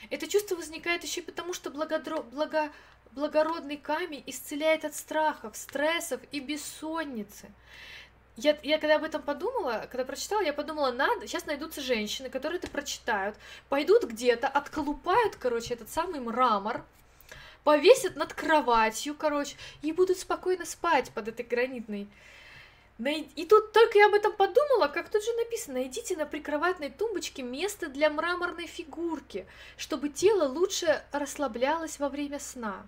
Это 0.10 0.28
чувство 0.28 0.56
возникает 0.56 1.04
еще 1.04 1.22
и 1.22 1.26
потому, 1.26 1.54
что 1.54 1.70
благодро... 1.70 2.22
благо... 2.22 2.72
благородный 3.12 3.78
камень 3.78 4.24
исцеляет 4.26 4.86
от 4.86 4.96
страхов, 4.96 5.56
стрессов 5.56 6.22
и 6.32 6.40
бессонницы 6.40 7.52
я, 8.38 8.58
я 8.64 8.78
когда 8.80 8.98
об 8.98 9.04
этом 9.04 9.22
подумала, 9.22 9.88
когда 9.90 10.04
прочитала, 10.04 10.42
я 10.42 10.54
подумала, 10.54 10.92
надо, 10.92 11.28
сейчас 11.28 11.46
найдутся 11.46 11.82
женщины, 11.82 12.30
которые 12.30 12.60
это 12.60 12.70
прочитают, 12.70 13.38
пойдут 13.70 14.04
где-то, 14.04 14.48
отколупают, 14.48 15.36
короче, 15.38 15.74
этот 15.74 15.90
самый 15.90 16.20
мрамор, 16.20 16.84
повесят 17.64 18.16
над 18.16 18.34
кроватью, 18.34 19.16
короче, 19.16 19.56
и 19.82 19.92
будут 19.92 20.20
спокойно 20.20 20.66
спать 20.66 21.12
под 21.12 21.30
этой 21.30 21.46
гранитной. 21.46 22.08
И 22.98 23.46
тут 23.46 23.74
только 23.74 23.98
я 23.98 24.08
об 24.08 24.14
этом 24.14 24.32
подумала, 24.34 24.88
как 24.88 25.10
тут 25.10 25.24
же 25.24 25.34
написано, 25.34 25.80
найдите 25.80 26.16
на 26.16 26.26
прикроватной 26.26 26.90
тумбочке 26.90 27.44
место 27.44 27.88
для 27.88 28.10
мраморной 28.10 28.68
фигурки, 28.68 29.46
чтобы 29.76 30.08
тело 30.08 30.48
лучше 30.48 31.04
расслаблялось 31.12 32.00
во 32.00 32.08
время 32.08 32.40
сна. 32.40 32.88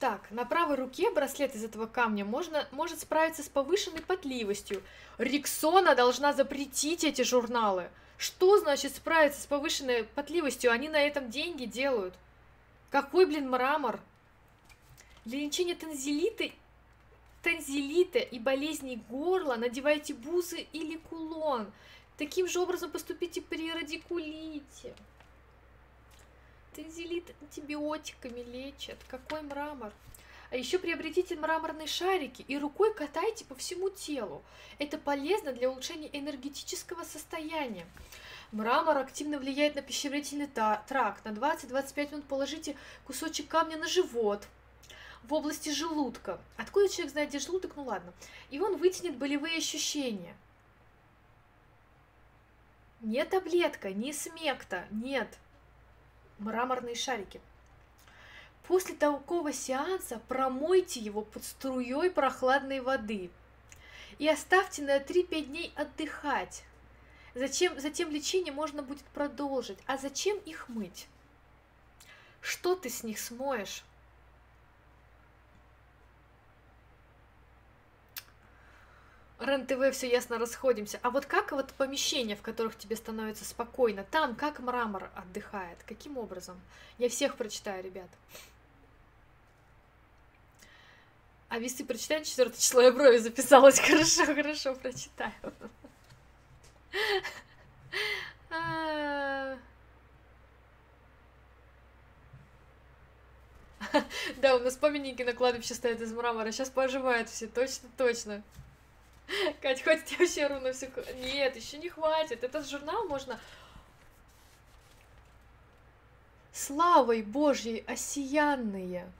Так, 0.00 0.22
на 0.30 0.44
правой 0.44 0.76
руке 0.76 1.12
браслет 1.12 1.54
из 1.54 1.62
этого 1.62 1.86
камня 1.86 2.24
можно, 2.24 2.66
может 2.72 2.98
справиться 2.98 3.44
с 3.44 3.48
повышенной 3.48 4.00
потливостью. 4.00 4.82
Риксона 5.18 5.94
должна 5.94 6.32
запретить 6.32 7.04
эти 7.04 7.22
журналы. 7.22 7.88
Что 8.18 8.58
значит 8.58 8.96
справиться 8.96 9.40
с 9.40 9.46
повышенной 9.46 10.02
потливостью? 10.02 10.72
Они 10.72 10.88
на 10.88 11.00
этом 11.00 11.30
деньги 11.30 11.66
делают. 11.66 12.14
Какой, 12.92 13.24
блин, 13.24 13.48
мрамор? 13.48 14.00
Для 15.24 15.38
лечения 15.38 15.74
танзелиты, 15.74 16.52
танзелита 17.42 18.18
и 18.18 18.38
болезней 18.38 18.96
горла 19.08 19.54
надевайте 19.56 20.12
бузы 20.12 20.66
или 20.74 20.98
кулон. 20.98 21.72
Таким 22.18 22.46
же 22.46 22.60
образом 22.60 22.90
поступите 22.90 23.40
при 23.40 23.72
радикулите. 23.72 24.94
Тензилит 26.74 27.34
антибиотиками 27.40 28.42
лечат. 28.42 28.98
Какой 29.08 29.40
мрамор? 29.40 29.90
А 30.50 30.56
еще 30.56 30.78
приобретите 30.78 31.34
мраморные 31.34 31.86
шарики 31.86 32.44
и 32.46 32.58
рукой 32.58 32.92
катайте 32.92 33.46
по 33.46 33.54
всему 33.54 33.88
телу. 33.88 34.42
Это 34.78 34.98
полезно 34.98 35.54
для 35.54 35.70
улучшения 35.70 36.10
энергетического 36.12 37.04
состояния. 37.04 37.86
Мрамор 38.52 38.98
активно 38.98 39.38
влияет 39.38 39.76
на 39.76 39.82
пищеварительный 39.82 40.46
тракт. 40.46 41.24
На 41.24 41.30
20-25 41.30 42.12
минут 42.12 42.24
положите 42.26 42.76
кусочек 43.06 43.48
камня 43.48 43.78
на 43.78 43.88
живот 43.88 44.46
в 45.22 45.32
области 45.32 45.70
желудка. 45.70 46.38
Откуда 46.58 46.88
человек 46.88 47.12
знает, 47.12 47.28
где 47.30 47.38
желудок? 47.38 47.72
Ну 47.76 47.84
ладно. 47.84 48.12
И 48.50 48.60
он 48.60 48.76
вытянет 48.76 49.16
болевые 49.16 49.56
ощущения. 49.56 50.34
Не 53.00 53.24
таблетка, 53.24 53.90
не 53.92 54.12
смекта, 54.12 54.84
нет 54.90 55.38
мраморные 56.38 56.94
шарики. 56.94 57.40
После 58.66 58.94
такого 58.94 59.52
сеанса 59.52 60.20
промойте 60.28 61.00
его 61.00 61.22
под 61.22 61.44
струей 61.44 62.10
прохладной 62.10 62.80
воды 62.80 63.30
и 64.18 64.28
оставьте 64.28 64.82
на 64.82 64.98
3-5 64.98 65.44
дней 65.46 65.72
отдыхать. 65.74 66.64
Затем, 67.34 67.80
затем 67.80 68.10
лечение 68.10 68.52
можно 68.52 68.82
будет 68.82 69.04
продолжить. 69.06 69.78
А 69.86 69.96
зачем 69.96 70.38
их 70.38 70.68
мыть? 70.68 71.06
Что 72.40 72.74
ты 72.74 72.90
с 72.90 73.02
них 73.02 73.18
смоешь? 73.18 73.84
РЕН-ТВ, 79.38 79.94
все 79.96 80.08
ясно, 80.08 80.38
расходимся. 80.38 81.00
А 81.02 81.10
вот 81.10 81.26
как 81.26 81.52
вот 81.52 81.72
помещения, 81.72 82.36
в 82.36 82.42
которых 82.42 82.76
тебе 82.78 82.96
становится 82.96 83.44
спокойно, 83.44 84.04
там 84.04 84.36
как 84.36 84.60
мрамор 84.60 85.10
отдыхает? 85.14 85.78
Каким 85.86 86.18
образом? 86.18 86.60
Я 86.98 87.08
всех 87.08 87.36
прочитаю, 87.36 87.82
ребят. 87.82 88.08
А 91.48 91.58
весы 91.58 91.84
прочитать 91.84 92.26
4 92.26 92.52
число 92.52 92.82
я 92.82 92.92
брови 92.92 93.18
записалась. 93.18 93.78
Хорошо, 93.86 94.26
хорошо, 94.26 94.74
прочитаю. 94.74 95.32
А. 98.50 99.56
Да, 104.38 104.56
у 104.56 104.58
нас 104.60 104.76
памятники 104.76 105.22
на 105.22 105.32
кладбище 105.32 105.74
стоят 105.74 106.00
из 106.00 106.12
мрамора. 106.12 106.52
Сейчас 106.52 106.70
поживают 106.70 107.28
все, 107.28 107.46
точно, 107.46 107.88
точно. 107.96 108.42
Кать, 109.60 109.82
хватит 109.82 110.04
тебе 110.06 110.18
вообще 110.18 110.46
руну 110.46 110.72
всю... 110.72 110.86
Нет, 111.16 111.56
еще 111.56 111.78
не 111.78 111.88
хватит. 111.88 112.44
Этот 112.44 112.68
журнал 112.68 113.04
можно... 113.06 113.38
Славой 116.52 117.22
Божьей 117.22 117.82
осиянные. 117.86 119.10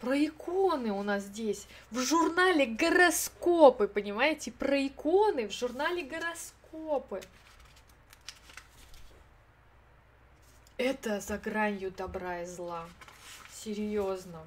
Про 0.00 0.16
иконы 0.24 0.92
у 0.92 1.02
нас 1.02 1.24
здесь. 1.24 1.66
В 1.90 2.00
журнале 2.00 2.66
гороскопы, 2.66 3.88
понимаете? 3.88 4.52
Про 4.52 4.86
иконы 4.86 5.48
в 5.48 5.52
журнале 5.52 6.02
гороскопы. 6.02 7.22
Это 10.76 11.20
за 11.20 11.38
гранью 11.38 11.90
добра 11.90 12.42
и 12.42 12.46
зла. 12.46 12.86
Серьезно. 13.52 14.46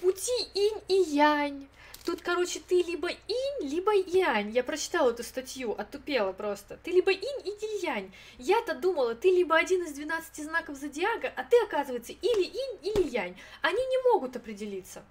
Пути 0.00 0.32
инь 0.54 0.82
и 0.86 0.94
янь. 1.10 1.68
Тут, 2.04 2.20
короче, 2.20 2.60
ты 2.60 2.82
либо 2.82 3.08
инь, 3.08 3.66
либо 3.66 3.94
янь. 3.94 4.50
Я 4.50 4.62
прочитала 4.62 5.10
эту 5.10 5.22
статью, 5.22 5.72
оттупела 5.72 6.34
просто. 6.34 6.76
Ты 6.84 6.90
либо 6.90 7.10
инь 7.10 7.40
или 7.46 7.82
янь. 7.82 8.12
Я-то 8.36 8.74
думала, 8.74 9.14
ты 9.14 9.30
либо 9.30 9.56
один 9.56 9.82
из 9.84 9.94
12 9.94 10.44
знаков 10.44 10.76
зодиака, 10.76 11.32
а 11.34 11.44
ты, 11.44 11.56
оказывается, 11.64 12.12
или 12.12 12.44
инь, 12.44 12.78
или 12.82 13.08
янь. 13.08 13.40
Они 13.62 13.82
не 13.86 14.12
могут 14.12 14.36
определиться. 14.36 15.02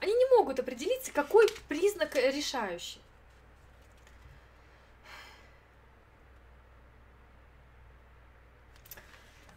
Они 0.00 0.12
не 0.12 0.26
могут 0.36 0.58
определиться, 0.58 1.12
какой 1.12 1.46
признак 1.68 2.16
решающий. 2.16 2.98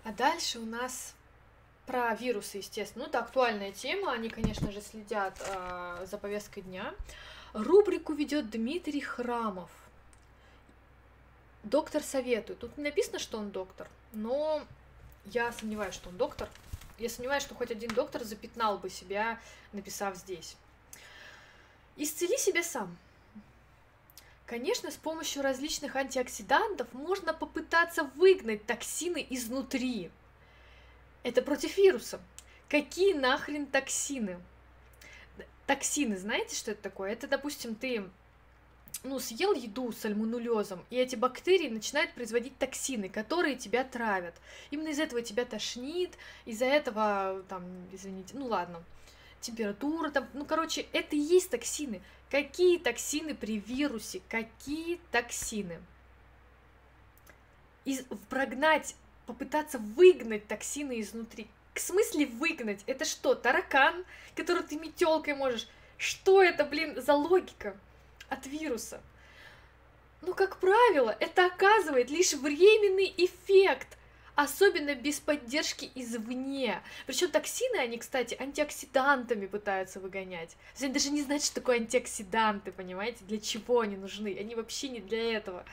А 0.03 0.11
дальше 0.11 0.59
у 0.59 0.65
нас 0.65 1.15
про 1.87 2.13
вирусы, 2.13 2.57
естественно. 2.57 3.05
Ну, 3.05 3.09
это 3.09 3.19
актуальная 3.19 3.71
тема, 3.71 4.11
они, 4.11 4.29
конечно 4.29 4.71
же, 4.71 4.81
следят 4.81 5.41
э, 5.47 6.05
за 6.05 6.17
повесткой 6.17 6.61
дня. 6.61 6.93
Рубрику 7.53 8.13
ведет 8.13 8.51
Дмитрий 8.51 8.99
Храмов. 8.99 9.71
Доктор 11.63 12.03
советует. 12.03 12.59
Тут 12.59 12.77
не 12.77 12.83
написано, 12.83 13.19
что 13.19 13.37
он 13.37 13.51
доктор, 13.51 13.87
но 14.11 14.61
я 15.25 15.51
сомневаюсь, 15.53 15.95
что 15.95 16.09
он 16.09 16.17
доктор. 16.17 16.49
Я 16.99 17.09
сомневаюсь, 17.09 17.43
что 17.43 17.55
хоть 17.55 17.71
один 17.71 17.89
доктор 17.89 18.23
запятнал 18.23 18.77
бы 18.77 18.89
себя, 18.89 19.39
написав 19.71 20.15
здесь. 20.17 20.57
Исцели 21.95 22.37
себя 22.37 22.63
сам. 22.63 22.97
Конечно, 24.45 24.91
с 24.91 24.95
помощью 24.95 25.41
различных 25.41 25.95
антиоксидантов 25.95 26.91
можно 26.93 27.33
попытаться 27.33 28.03
выгнать 28.15 28.65
токсины 28.65 29.25
изнутри. 29.29 30.11
Это 31.27 31.41
против 31.41 31.75
вируса. 31.75 32.21
Какие 32.69 33.13
нахрен 33.13 33.65
токсины? 33.65 34.39
Токсины, 35.65 36.15
знаете, 36.15 36.55
что 36.55 36.71
это 36.71 36.83
такое? 36.83 37.11
Это, 37.11 37.27
допустим, 37.27 37.75
ты 37.75 38.05
ну, 39.03 39.19
съел 39.19 39.53
еду 39.53 39.91
с 39.91 39.97
сальмонулезом, 39.97 40.85
и 40.89 40.95
эти 40.95 41.17
бактерии 41.17 41.67
начинают 41.67 42.13
производить 42.13 42.57
токсины, 42.57 43.09
которые 43.09 43.57
тебя 43.57 43.83
травят. 43.83 44.35
Именно 44.71 44.87
из 44.87 44.99
этого 44.99 45.21
тебя 45.21 45.43
тошнит, 45.43 46.11
из-за 46.45 46.63
этого, 46.63 47.43
там, 47.49 47.65
извините, 47.91 48.37
ну 48.37 48.45
ладно, 48.45 48.81
температура, 49.41 50.11
там, 50.11 50.29
ну, 50.31 50.45
короче, 50.45 50.85
это 50.93 51.17
и 51.17 51.19
есть 51.19 51.49
токсины. 51.49 52.01
Какие 52.31 52.79
токсины 52.79 53.35
при 53.35 53.59
вирусе? 53.59 54.21
Какие 54.29 55.01
токсины? 55.11 55.81
Из, 57.83 58.05
прогнать, 58.29 58.95
попытаться 59.27 59.77
выгнать 59.77 60.47
токсины 60.47 60.99
изнутри. 60.99 61.47
В 61.75 61.79
смысле 61.79 62.25
выгнать? 62.25 62.83
Это 62.87 63.05
что, 63.05 63.35
таракан, 63.35 64.03
который 64.35 64.63
ты 64.63 64.77
метелкой 64.77 65.35
можешь? 65.35 65.67
Что 65.99 66.41
это, 66.41 66.63
блин, 66.63 66.99
за 66.99 67.13
логика? 67.13 67.77
от 68.29 68.45
вируса. 68.45 69.01
Но, 70.21 70.33
как 70.33 70.57
правило, 70.57 71.15
это 71.19 71.45
оказывает 71.45 72.09
лишь 72.09 72.33
временный 72.33 73.13
эффект, 73.17 73.97
особенно 74.35 74.95
без 74.95 75.19
поддержки 75.19 75.89
извне. 75.95 76.81
Причем 77.05 77.29
токсины 77.29 77.77
они, 77.77 77.97
кстати, 77.97 78.35
антиоксидантами 78.39 79.45
пытаются 79.45 79.99
выгонять. 79.99 80.49
То 80.49 80.71
есть 80.73 80.83
они 80.83 80.93
даже 80.93 81.09
не 81.11 81.21
знают, 81.21 81.43
что 81.43 81.55
такое 81.55 81.77
антиоксиданты, 81.77 82.71
понимаете, 82.71 83.23
для 83.25 83.39
чего 83.39 83.81
они 83.81 83.95
нужны. 83.95 84.35
Они 84.39 84.55
вообще 84.55 84.89
не 84.89 84.99
для 84.99 85.33
этого. 85.33 85.65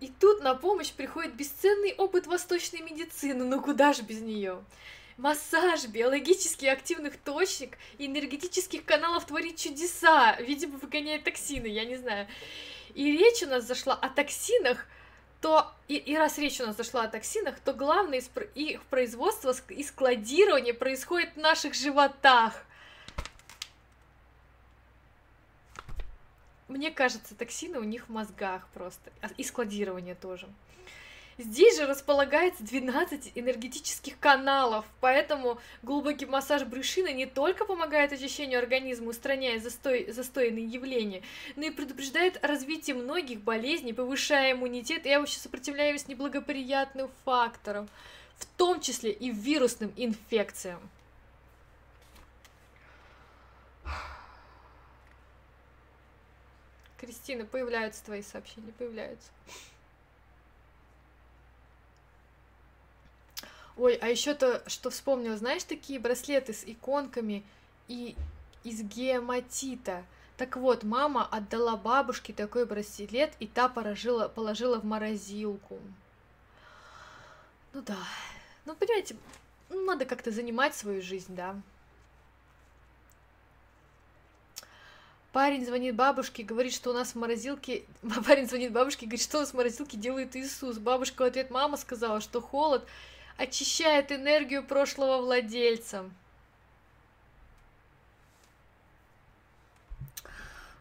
И 0.00 0.08
тут 0.20 0.42
на 0.42 0.54
помощь 0.54 0.92
приходит 0.92 1.34
бесценный 1.34 1.94
опыт 1.94 2.26
восточной 2.26 2.80
медицины, 2.80 3.44
ну 3.44 3.60
куда 3.60 3.92
же 3.92 4.02
без 4.02 4.20
нее? 4.20 4.62
Массаж 5.16 5.86
биологически 5.86 6.66
активных 6.66 7.16
точек 7.16 7.76
и 7.98 8.06
энергетических 8.06 8.84
каналов 8.84 9.26
творит 9.26 9.56
чудеса, 9.56 10.36
видимо, 10.40 10.78
выгоняет 10.78 11.24
токсины, 11.24 11.66
я 11.66 11.84
не 11.84 11.96
знаю. 11.96 12.28
И 12.94 13.10
речь 13.10 13.42
у 13.42 13.46
нас 13.46 13.64
зашла 13.64 13.94
о 13.94 14.08
токсинах, 14.08 14.86
то 15.40 15.72
и, 15.88 15.96
и 15.96 16.16
раз 16.16 16.38
речь 16.38 16.60
у 16.60 16.66
нас 16.66 16.76
зашла 16.76 17.02
о 17.02 17.08
токсинах, 17.08 17.58
то 17.58 17.72
главное 17.72 18.22
их 18.54 18.82
производство 18.84 19.52
и 19.70 19.82
складирование 19.82 20.74
происходит 20.74 21.34
в 21.34 21.38
наших 21.38 21.74
животах. 21.74 22.64
Мне 26.68 26.90
кажется, 26.90 27.34
токсины 27.34 27.78
у 27.78 27.84
них 27.84 28.08
в 28.08 28.12
мозгах 28.12 28.68
просто, 28.74 29.10
а, 29.22 29.28
и 29.36 29.42
складирование 29.42 30.14
тоже. 30.14 30.46
Здесь 31.38 31.76
же 31.76 31.86
располагается 31.86 32.64
12 32.64 33.32
энергетических 33.36 34.18
каналов, 34.18 34.84
поэтому 35.00 35.60
глубокий 35.84 36.26
массаж 36.26 36.64
брюшины 36.64 37.12
не 37.12 37.26
только 37.26 37.64
помогает 37.64 38.12
очищению 38.12 38.58
организма, 38.58 39.10
устраняя 39.10 39.60
застой, 39.60 40.10
застойные 40.10 40.64
явления, 40.64 41.22
но 41.54 41.66
и 41.66 41.70
предупреждает 41.70 42.44
развитие 42.44 42.96
многих 42.96 43.40
болезней, 43.40 43.92
повышая 43.92 44.52
иммунитет 44.52 45.06
и 45.06 45.16
вообще 45.16 45.38
сопротивляемость 45.38 46.08
неблагоприятным 46.08 47.08
факторам, 47.24 47.88
в 48.36 48.44
том 48.44 48.80
числе 48.80 49.12
и 49.12 49.30
вирусным 49.30 49.92
инфекциям. 49.96 50.80
Кристина, 56.98 57.44
появляются 57.44 58.04
твои 58.04 58.22
сообщения, 58.22 58.72
появляются. 58.76 59.30
Ой, 63.76 63.94
а 63.94 64.08
еще 64.08 64.34
то, 64.34 64.62
что 64.66 64.90
вспомнила, 64.90 65.36
знаешь, 65.36 65.62
такие 65.62 66.00
браслеты 66.00 66.52
с 66.52 66.64
иконками 66.64 67.44
и 67.86 68.16
из 68.64 68.82
геоматита. 68.82 70.04
Так 70.36 70.56
вот, 70.56 70.82
мама 70.82 71.26
отдала 71.26 71.76
бабушке 71.76 72.32
такой 72.32 72.66
браслет, 72.66 73.32
и 73.38 73.46
та 73.46 73.68
положила, 73.68 74.28
положила 74.28 74.80
в 74.80 74.84
морозилку. 74.84 75.78
Ну 77.72 77.82
да. 77.82 77.98
Ну, 78.64 78.74
понимаете, 78.74 79.16
ну, 79.68 79.84
надо 79.84 80.04
как-то 80.04 80.32
занимать 80.32 80.74
свою 80.74 81.00
жизнь, 81.00 81.36
да. 81.36 81.54
Парень 85.38 85.64
звонит 85.64 85.94
бабушке, 85.94 86.42
говорит, 86.42 86.74
что 86.74 86.90
у 86.90 86.92
нас 86.92 87.12
в 87.12 87.14
морозилке... 87.14 87.84
Парень 88.26 88.48
звонит 88.48 88.72
бабушке, 88.72 89.06
говорит, 89.06 89.22
что 89.22 89.38
у 89.38 89.40
нас 89.42 89.50
в 89.50 89.54
морозилке 89.54 89.96
делает 89.96 90.34
Иисус. 90.34 90.78
Бабушка 90.78 91.22
в 91.22 91.26
ответ, 91.26 91.52
мама 91.52 91.76
сказала, 91.76 92.20
что 92.20 92.40
холод 92.40 92.84
очищает 93.36 94.10
энергию 94.10 94.64
прошлого 94.64 95.18
владельца. 95.18 96.10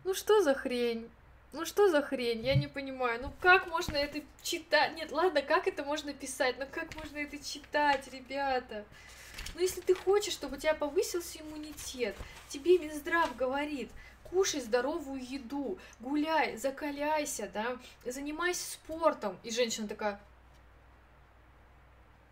Ну 0.04 0.16
что 0.16 0.42
за 0.42 0.56
хрень? 0.56 1.08
Ну 1.54 1.64
что 1.64 1.92
за 1.92 2.02
хрень? 2.02 2.44
Я 2.44 2.56
не 2.56 2.66
понимаю. 2.66 3.20
Ну 3.22 3.32
как 3.40 3.68
можно 3.68 3.96
это 3.96 4.24
читать? 4.42 4.96
Нет, 4.96 5.12
ладно, 5.12 5.44
как 5.44 5.68
это 5.68 5.84
можно 5.84 6.16
писать? 6.16 6.58
Но 6.58 6.66
как 6.66 6.96
можно 6.96 7.20
это 7.20 7.38
читать, 7.38 8.12
ребята? 8.12 8.86
Ну 9.54 9.62
если 9.62 9.82
ты 9.82 9.94
хочешь, 9.94 10.34
чтобы 10.34 10.58
у 10.58 10.60
тебя 10.60 10.74
повысился 10.74 11.42
иммунитет, 11.42 12.16
тебе 12.50 12.80
Минздрав 12.80 13.36
говорит, 13.36 13.92
кушай 14.30 14.62
здоровую 14.62 15.24
еду, 15.24 15.78
гуляй, 16.00 16.58
закаляйся, 16.58 17.50
да, 17.54 17.78
занимайся 18.06 18.72
спортом. 18.72 19.38
И 19.44 19.52
женщина 19.52 19.88
такая, 19.88 20.20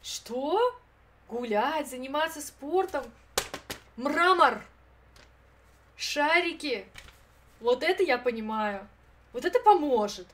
что? 0.01 0.79
Гулять, 1.27 1.89
заниматься 1.89 2.41
спортом? 2.41 3.03
Мрамор! 3.97 4.63
Шарики! 5.97 6.85
Вот 7.59 7.81
это 7.81 8.03
я 8.03 8.17
понимаю. 8.17 8.87
Вот 9.33 9.45
это 9.45 9.59
поможет. 9.59 10.27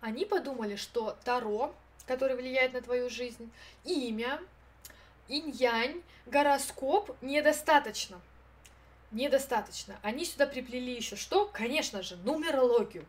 Они 0.00 0.24
подумали, 0.24 0.76
что 0.76 1.16
Таро, 1.24 1.74
который 2.06 2.36
влияет 2.36 2.72
на 2.72 2.80
твою 2.80 3.10
жизнь, 3.10 3.52
имя, 3.84 4.40
инь-янь, 5.30 6.02
гороскоп 6.26 7.16
недостаточно. 7.22 8.20
Недостаточно. 9.12 9.98
Они 10.02 10.24
сюда 10.24 10.46
приплели 10.46 10.94
еще 10.94 11.16
что? 11.16 11.46
Конечно 11.46 12.02
же, 12.02 12.16
нумерологию. 12.16 13.06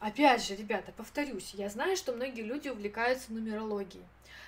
Опять 0.00 0.42
же, 0.46 0.56
ребята, 0.56 0.92
повторюсь, 0.96 1.50
я 1.52 1.68
знаю, 1.68 1.94
что 1.94 2.12
многие 2.12 2.40
люди 2.40 2.68
увлекаются 2.68 3.30
нумерологией. 3.32 4.04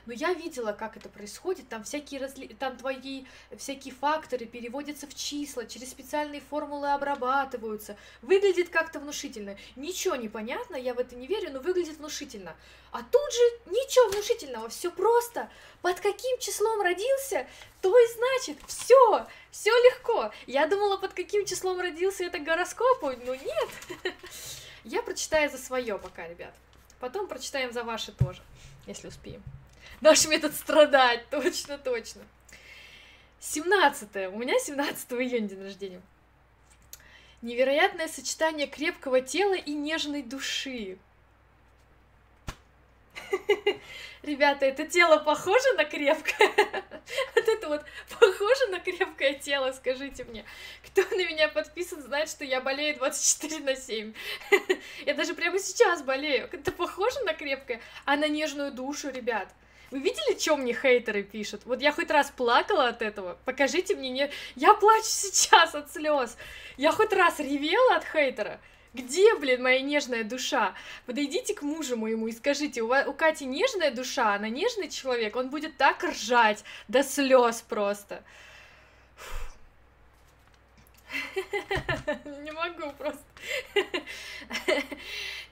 Но 0.07 0.15
я 0.15 0.33
видела, 0.33 0.73
как 0.73 0.97
это 0.97 1.11
происходит, 1.11 1.69
там 1.69 1.85
всякие 1.85 2.21
разли... 2.21 2.49
там 2.59 2.77
твои 2.79 3.25
всякие 3.57 3.93
факторы 3.95 4.47
переводятся 4.47 5.07
в 5.07 5.15
числа, 5.15 5.67
через 5.67 5.91
специальные 5.91 6.41
формулы 6.41 6.91
обрабатываются. 6.91 7.99
Выглядит 8.23 8.71
как-то 8.71 8.99
внушительно. 8.99 9.57
Ничего 9.77 10.17
не 10.17 10.31
понятно, 10.31 10.75
я 10.75 10.95
в 10.95 10.99
это 10.99 11.15
не 11.15 11.27
верю, 11.27 11.53
но 11.53 11.61
выглядит 11.61 11.99
внушительно. 11.99 12.57
А 12.91 13.03
тут 13.03 13.33
же 13.33 13.71
ничего 13.71 14.09
внушительного, 14.09 14.71
все 14.71 14.91
просто. 14.91 15.51
Под 15.83 16.01
каким 16.01 16.39
числом 16.39 16.81
родился, 16.81 17.47
то 17.83 17.97
и 17.97 18.07
значит. 18.15 18.59
Все, 18.67 19.27
все 19.51 19.71
легко. 19.71 20.33
Я 20.47 20.67
думала, 20.67 20.97
под 20.97 21.13
каким 21.13 21.45
числом 21.45 21.79
родился 21.79 22.25
это 22.25 22.39
гороскопу, 22.39 23.13
но 23.25 23.35
нет. 23.35 23.69
Я 24.85 25.03
прочитаю 25.03 25.51
за 25.51 25.59
свое 25.59 25.99
пока, 25.99 26.27
ребят. 26.27 26.55
Потом 27.01 27.29
прочитаем 27.29 27.73
за 27.73 27.85
ваши 27.85 28.13
тоже, 28.13 28.43
если 28.87 29.09
успеем. 29.09 29.43
Наш 30.01 30.27
метод 30.27 30.55
страдать, 30.55 31.27
точно, 31.31 31.79
точно. 31.79 32.23
17 33.41 34.33
у 34.33 34.39
меня 34.39 34.59
17 34.59 35.13
июня 35.13 35.49
день 35.49 35.63
рождения. 35.63 36.03
Невероятное 37.43 38.07
сочетание 38.07 38.69
крепкого 38.69 39.21
тела 39.21 39.55
и 39.55 39.73
нежной 39.73 40.23
души. 40.23 40.99
Ребята, 44.23 44.67
это 44.67 44.87
тело 44.87 45.19
похоже 45.19 45.73
на 45.77 45.85
крепкое? 45.85 46.51
Вот 47.35 47.49
это 47.49 47.69
вот 47.69 47.85
похоже 48.09 48.67
на 48.71 48.79
крепкое 48.79 49.35
тело, 49.35 49.73
скажите 49.73 50.25
мне. 50.25 50.45
Кто 50.87 51.03
на 51.03 51.27
меня 51.27 51.49
подписан, 51.49 52.01
знает, 52.01 52.29
что 52.29 52.45
я 52.45 52.61
болею 52.61 52.97
24 52.97 53.59
на 53.65 53.75
7. 53.75 54.15
Я 55.07 55.15
даже 55.15 55.35
прямо 55.35 55.59
сейчас 55.59 56.03
болею. 56.03 56.49
Это 56.53 56.71
похоже 56.71 57.21
на 57.25 57.35
крепкое, 57.35 57.81
а 58.05 58.17
на 58.17 58.29
нежную 58.29 58.71
душу, 58.71 59.11
ребят. 59.11 59.49
Вы 59.91 59.99
видели, 59.99 60.39
что 60.39 60.57
мне 60.57 60.73
хейтеры 60.73 61.23
пишут? 61.23 61.63
Вот 61.67 61.83
я 61.83 61.93
хоть 61.93 62.11
раз 62.11 62.31
плакала 62.31 62.89
от 62.89 63.03
этого. 63.03 63.37
Покажите 63.45 63.95
мне, 63.95 64.09
не... 64.09 64.31
я 64.57 64.73
плачу 64.73 65.05
сейчас 65.05 65.75
от 65.75 65.93
слез. 65.93 66.39
Я 66.79 66.93
хоть 66.93 67.13
раз 67.13 67.39
ревела 67.41 67.97
от 67.97 68.05
хейтера. 68.05 68.59
Где, 68.95 69.35
блин, 69.37 69.63
моя 69.63 69.81
нежная 69.81 70.23
душа? 70.23 70.75
Подойдите 71.07 71.55
к 71.55 71.63
мужу 71.63 71.97
моему 71.97 72.27
и 72.29 72.33
скажите, 72.33 72.83
у, 72.83 72.89
у 72.89 73.15
Кати 73.15 73.47
нежная 73.47 73.91
душа, 73.91 74.35
она 74.35 74.51
нежный 74.51 74.91
человек, 74.91 75.35
он 75.37 75.49
будет 75.49 75.79
так 75.79 76.05
ржать 76.05 76.63
до 76.89 77.03
слез 77.03 77.63
просто. 77.63 78.23
Не 82.43 82.53
могу 82.53 82.93
просто. 82.93 83.25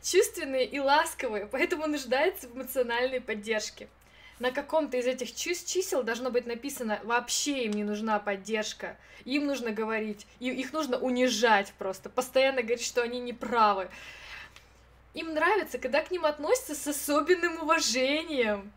Чувственные 0.03 0.67
и 0.67 0.79
ласковые, 0.79 1.47
поэтому 1.47 1.87
нуждается 1.87 2.47
в 2.49 2.57
эмоциональной 2.57 3.21
поддержке. 3.23 3.89
На 4.41 4.51
каком-то 4.53 4.97
из 4.97 5.07
этих 5.07 5.29
чис- 5.29 5.67
чисел 5.67 6.03
должно 6.03 6.31
быть 6.31 6.47
написано 6.47 6.99
вообще 7.05 7.65
им 7.65 7.73
не 7.73 7.85
нужна 7.85 8.19
поддержка. 8.19 8.97
Им 9.27 9.47
нужно 9.47 9.71
говорить, 9.71 10.27
и 10.39 10.49
их 10.49 10.73
нужно 10.73 10.97
унижать 10.97 11.75
просто, 11.79 12.09
постоянно 12.09 12.63
говорить, 12.63 12.85
что 12.85 13.03
они 13.03 13.21
не 13.21 13.35
правы. 13.35 13.91
Им 15.13 15.35
нравится, 15.35 15.77
когда 15.77 16.01
к 16.01 16.11
ним 16.11 16.25
относятся 16.25 16.75
с 16.75 16.87
особенным 16.87 17.63
уважением. 17.63 18.73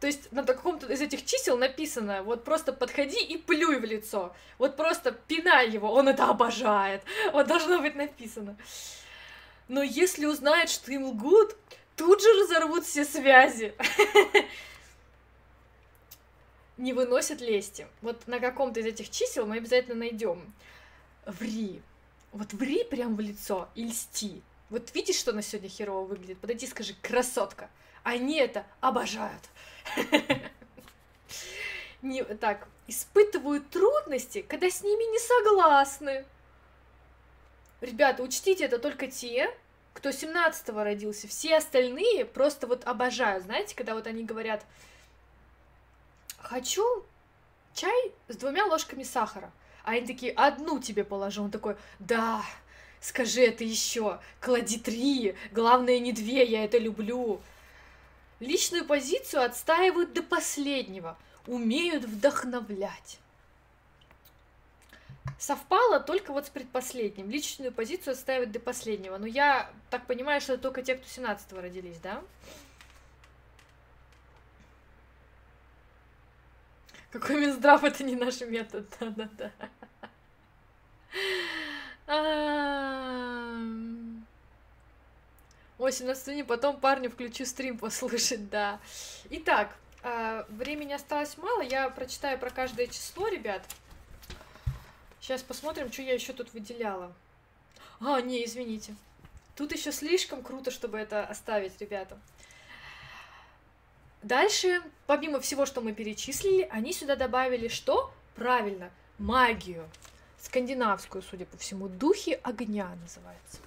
То 0.00 0.08
есть 0.08 0.32
на 0.32 0.42
каком-то 0.42 0.92
из 0.92 1.00
этих 1.00 1.24
чисел 1.24 1.56
написано, 1.56 2.24
вот 2.24 2.42
просто 2.42 2.72
подходи 2.72 3.22
и 3.24 3.38
плюй 3.38 3.78
в 3.78 3.84
лицо. 3.84 4.34
Вот 4.58 4.76
просто 4.76 5.12
пинай 5.12 5.70
его, 5.70 5.92
он 5.92 6.08
это 6.08 6.24
обожает. 6.24 7.02
Вот 7.32 7.46
должно 7.46 7.80
быть 7.80 7.94
написано. 7.94 8.56
Но 9.68 9.80
если 9.80 10.26
узнает, 10.26 10.70
что 10.70 10.90
им 10.90 11.04
лгут, 11.04 11.54
тут 11.94 12.20
же 12.20 12.28
разорвут 12.40 12.84
все 12.84 13.04
связи. 13.04 13.74
Не 16.76 16.92
выносят 16.92 17.40
лести. 17.40 17.86
Вот 18.02 18.26
на 18.26 18.40
каком-то 18.40 18.80
из 18.80 18.86
этих 18.86 19.10
чисел 19.10 19.46
мы 19.46 19.56
обязательно 19.58 19.96
найдем. 19.96 20.52
Ври. 21.26 21.80
Вот 22.32 22.52
ври 22.52 22.84
прям 22.84 23.14
в 23.16 23.20
лицо 23.20 23.68
и 23.74 23.84
льсти. 23.84 24.42
Вот 24.70 24.94
видишь, 24.94 25.16
что 25.16 25.30
она 25.30 25.42
сегодня 25.42 25.68
херово 25.68 26.04
выглядит? 26.04 26.38
Подойди, 26.38 26.66
скажи, 26.66 26.94
красотка. 27.00 27.70
Они 28.02 28.38
это 28.38 28.66
обожают. 28.80 29.42
Не, 32.02 32.24
так, 32.24 32.68
испытывают 32.86 33.70
трудности, 33.70 34.42
когда 34.42 34.68
с 34.68 34.82
ними 34.82 35.10
не 35.10 35.18
согласны. 35.18 36.24
Ребята, 37.80 38.22
учтите, 38.22 38.64
это 38.64 38.78
только 38.78 39.06
те, 39.06 39.48
кто 39.94 40.10
17-го 40.10 40.82
родился. 40.82 41.28
Все 41.28 41.56
остальные 41.56 42.24
просто 42.26 42.66
вот 42.66 42.84
обожают. 42.84 43.44
Знаете, 43.44 43.74
когда 43.74 43.94
вот 43.94 44.06
они 44.06 44.24
говорят, 44.24 44.66
хочу 46.44 47.04
чай 47.74 48.12
с 48.28 48.36
двумя 48.36 48.66
ложками 48.66 49.02
сахара. 49.02 49.50
А 49.84 49.92
они 49.92 50.06
такие, 50.06 50.32
одну 50.32 50.78
тебе 50.80 51.04
положу. 51.04 51.44
Он 51.44 51.50
такой, 51.50 51.76
да, 51.98 52.42
скажи 53.00 53.42
это 53.42 53.64
еще, 53.64 54.20
клади 54.40 54.78
три, 54.78 55.34
главное 55.52 55.98
не 55.98 56.12
две, 56.12 56.44
я 56.44 56.64
это 56.64 56.78
люблю. 56.78 57.40
Личную 58.40 58.84
позицию 58.84 59.42
отстаивают 59.42 60.12
до 60.12 60.22
последнего, 60.22 61.16
умеют 61.46 62.04
вдохновлять. 62.04 63.18
Совпало 65.38 66.00
только 66.00 66.32
вот 66.32 66.46
с 66.46 66.50
предпоследним. 66.50 67.30
Личную 67.30 67.72
позицию 67.72 68.12
отстаивают 68.12 68.52
до 68.52 68.60
последнего. 68.60 69.18
Но 69.18 69.26
я 69.26 69.70
так 69.90 70.06
понимаю, 70.06 70.40
что 70.40 70.54
это 70.54 70.62
только 70.62 70.82
те, 70.82 70.94
кто 70.94 71.06
17-го 71.06 71.60
родились, 71.60 71.98
да? 71.98 72.22
Какой 77.14 77.36
Минздрав, 77.36 77.84
это 77.84 78.02
не 78.02 78.16
наш 78.16 78.40
метод, 78.40 78.88
да-да-да. 78.98 79.52
Ой, 85.78 85.92
17 85.92 86.44
потом 86.44 86.80
парню 86.80 87.08
включу 87.08 87.46
стрим 87.46 87.78
послушать, 87.78 88.50
да. 88.50 88.80
Итак, 89.30 89.76
а, 90.02 90.44
времени 90.48 90.92
осталось 90.92 91.38
мало, 91.38 91.62
я 91.62 91.88
прочитаю 91.88 92.36
про 92.36 92.50
каждое 92.50 92.88
число, 92.88 93.28
ребят. 93.28 93.62
Сейчас 95.20 95.44
посмотрим, 95.44 95.92
что 95.92 96.02
я 96.02 96.14
еще 96.14 96.32
тут 96.32 96.52
выделяла. 96.52 97.12
А, 98.00 98.20
не, 98.22 98.44
извините. 98.44 98.96
Тут 99.54 99.70
еще 99.70 99.92
слишком 99.92 100.42
круто, 100.42 100.72
чтобы 100.72 100.98
это 100.98 101.24
оставить, 101.24 101.80
ребята. 101.80 102.18
Дальше, 104.24 104.80
помимо 105.06 105.38
всего, 105.38 105.66
что 105.66 105.82
мы 105.82 105.92
перечислили, 105.92 106.66
они 106.70 106.94
сюда 106.94 107.14
добавили 107.14 107.68
что? 107.68 108.10
Правильно, 108.34 108.90
магию. 109.18 109.86
Скандинавскую, 110.40 111.20
судя 111.20 111.44
по 111.44 111.58
всему. 111.58 111.88
Духи 111.88 112.40
огня 112.42 112.88
называется. 113.02 113.58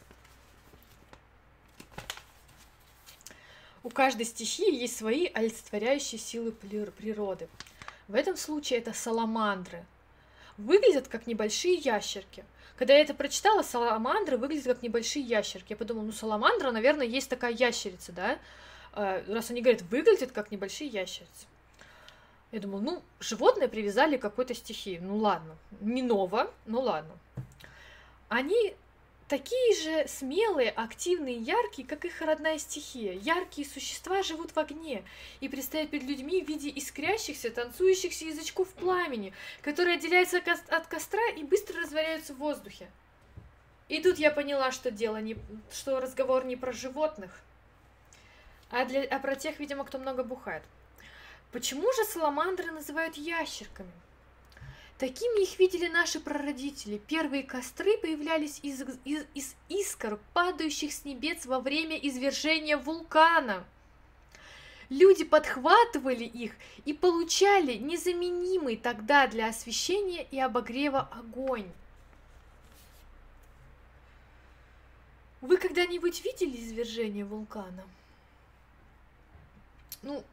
У 3.83 3.91
каждой 3.91 4.25
стихии 4.25 4.73
есть 4.75 4.97
свои 4.97 5.27
олицетворяющие 5.27 6.17
силы 6.17 6.51
природы. 6.51 7.49
В 8.07 8.15
этом 8.15 8.35
случае 8.35 8.79
это 8.79 8.93
саламандры. 8.93 9.85
Выглядят 10.57 11.07
как 11.07 11.27
небольшие 11.27 11.75
ящерки. 11.75 12.43
Когда 12.77 12.95
я 12.95 13.01
это 13.01 13.13
прочитала, 13.13 13.61
саламандры 13.61 14.37
выглядят 14.37 14.65
как 14.65 14.81
небольшие 14.81 15.23
ящерки. 15.23 15.73
Я 15.73 15.77
подумала, 15.77 16.05
ну 16.05 16.11
саламандра, 16.11 16.71
наверное, 16.71 17.05
есть 17.05 17.29
такая 17.29 17.53
ящерица, 17.53 18.11
да? 18.11 18.39
А, 18.99 19.23
раз 19.27 19.51
они 19.51 19.61
говорят, 19.61 19.83
выглядят 19.83 20.31
как 20.31 20.49
небольшие 20.49 20.89
ящерицы. 20.89 21.45
Я 22.51 22.59
думала, 22.59 22.81
ну, 22.81 23.03
животное 23.19 23.67
привязали 23.67 24.17
к 24.17 24.21
какой-то 24.23 24.55
стихии. 24.55 24.97
Ну 24.99 25.17
ладно, 25.17 25.55
не 25.81 26.01
ново, 26.01 26.51
ну 26.65 26.81
ладно. 26.81 27.13
Они 28.27 28.73
такие 29.27 29.75
же 29.75 30.07
смелые, 30.07 30.71
активные, 30.71 31.37
яркие, 31.37 31.87
как 31.87 32.05
их 32.05 32.19
родная 32.21 32.57
стихия. 32.57 33.13
Яркие 33.13 33.67
существа 33.67 34.23
живут 34.23 34.55
в 34.55 34.57
огне 34.57 35.03
и 35.41 35.47
предстают 35.47 35.91
перед 35.91 36.05
людьми 36.05 36.43
в 36.43 36.47
виде 36.47 36.71
искрящихся, 36.75 37.51
танцующихся 37.51 38.25
язычков 38.25 38.67
пламени, 38.69 39.31
которые 39.61 39.97
отделяются 39.97 40.41
от 40.69 40.87
костра 40.87 41.21
и 41.37 41.43
быстро 41.43 41.81
разваряются 41.81 42.33
в 42.33 42.37
воздухе. 42.37 42.89
И 43.89 44.01
тут 44.01 44.17
я 44.17 44.31
поняла, 44.31 44.71
что 44.71 44.89
дело 44.89 45.17
не, 45.21 45.37
что 45.71 45.99
разговор 45.99 46.45
не 46.45 46.55
про 46.55 46.71
животных, 46.71 47.43
а, 48.69 48.85
для, 48.85 49.03
а 49.03 49.19
про 49.19 49.35
тех, 49.35 49.59
видимо, 49.59 49.85
кто 49.85 49.97
много 49.97 50.23
бухает. 50.23 50.63
Почему 51.51 51.91
же 51.93 52.03
саламандры 52.05 52.71
называют 52.71 53.15
ящерками? 53.15 53.91
Такими 54.97 55.43
их 55.43 55.59
видели 55.59 55.87
наши 55.87 56.19
прародители. 56.19 56.97
Первые 56.97 57.43
костры 57.43 57.97
появлялись 57.99 58.59
из, 58.63 58.81
из, 59.05 59.25
из 59.35 59.55
искр, 59.69 60.19
падающих 60.33 60.91
с 60.91 61.05
небес 61.05 61.45
во 61.45 61.59
время 61.59 61.97
извержения 61.97 62.77
вулкана. 62.77 63.63
Люди 64.89 65.23
подхватывали 65.23 66.23
их 66.23 66.53
и 66.85 66.93
получали 66.93 67.73
незаменимый 67.73 68.75
тогда 68.77 69.27
для 69.27 69.49
освещения 69.49 70.23
и 70.23 70.39
обогрева 70.39 71.09
огонь. 71.11 71.69
Вы 75.41 75.57
когда-нибудь 75.57 76.23
видели 76.23 76.57
извержение 76.57 77.25
вулкана? 77.25 77.83
Ну, 80.07 80.23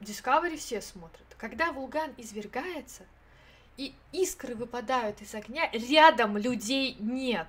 Discovery 0.00 0.58
все 0.58 0.82
смотрят. 0.82 1.24
Когда 1.38 1.72
вулкан 1.72 2.12
извергается, 2.18 3.06
и 3.78 3.94
искры 4.12 4.54
выпадают 4.54 5.22
из 5.22 5.34
огня, 5.34 5.70
рядом 5.72 6.36
людей 6.36 6.96
нет. 7.00 7.46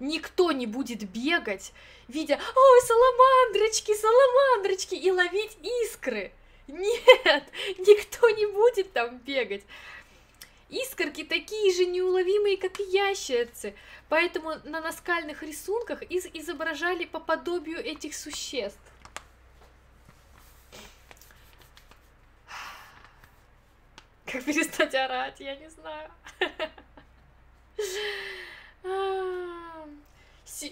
Никто 0.00 0.50
не 0.50 0.66
будет 0.66 1.08
бегать, 1.08 1.72
видя, 2.08 2.34
ой, 2.34 2.80
саламандрочки, 2.84 3.94
саламандрочки, 3.94 4.96
и 4.96 5.08
ловить 5.12 5.56
искры. 5.84 6.32
Нет, 6.66 7.44
никто 7.78 8.28
не 8.30 8.46
будет 8.46 8.92
там 8.92 9.18
бегать. 9.18 9.62
Искорки 10.68 11.22
такие 11.22 11.72
же 11.72 11.86
неуловимые, 11.86 12.56
как 12.56 12.80
и 12.80 12.90
ящерицы, 12.90 13.76
поэтому 14.08 14.54
на 14.64 14.80
наскальных 14.80 15.44
рисунках 15.44 16.02
из 16.02 16.26
изображали 16.26 17.04
по 17.04 17.20
подобию 17.20 17.78
этих 17.78 18.16
существ. 18.16 18.91
Как 24.32 24.44
перестать 24.46 24.94
орать, 24.94 25.40
я 25.40 25.56
не 25.56 25.68
знаю. 25.68 26.10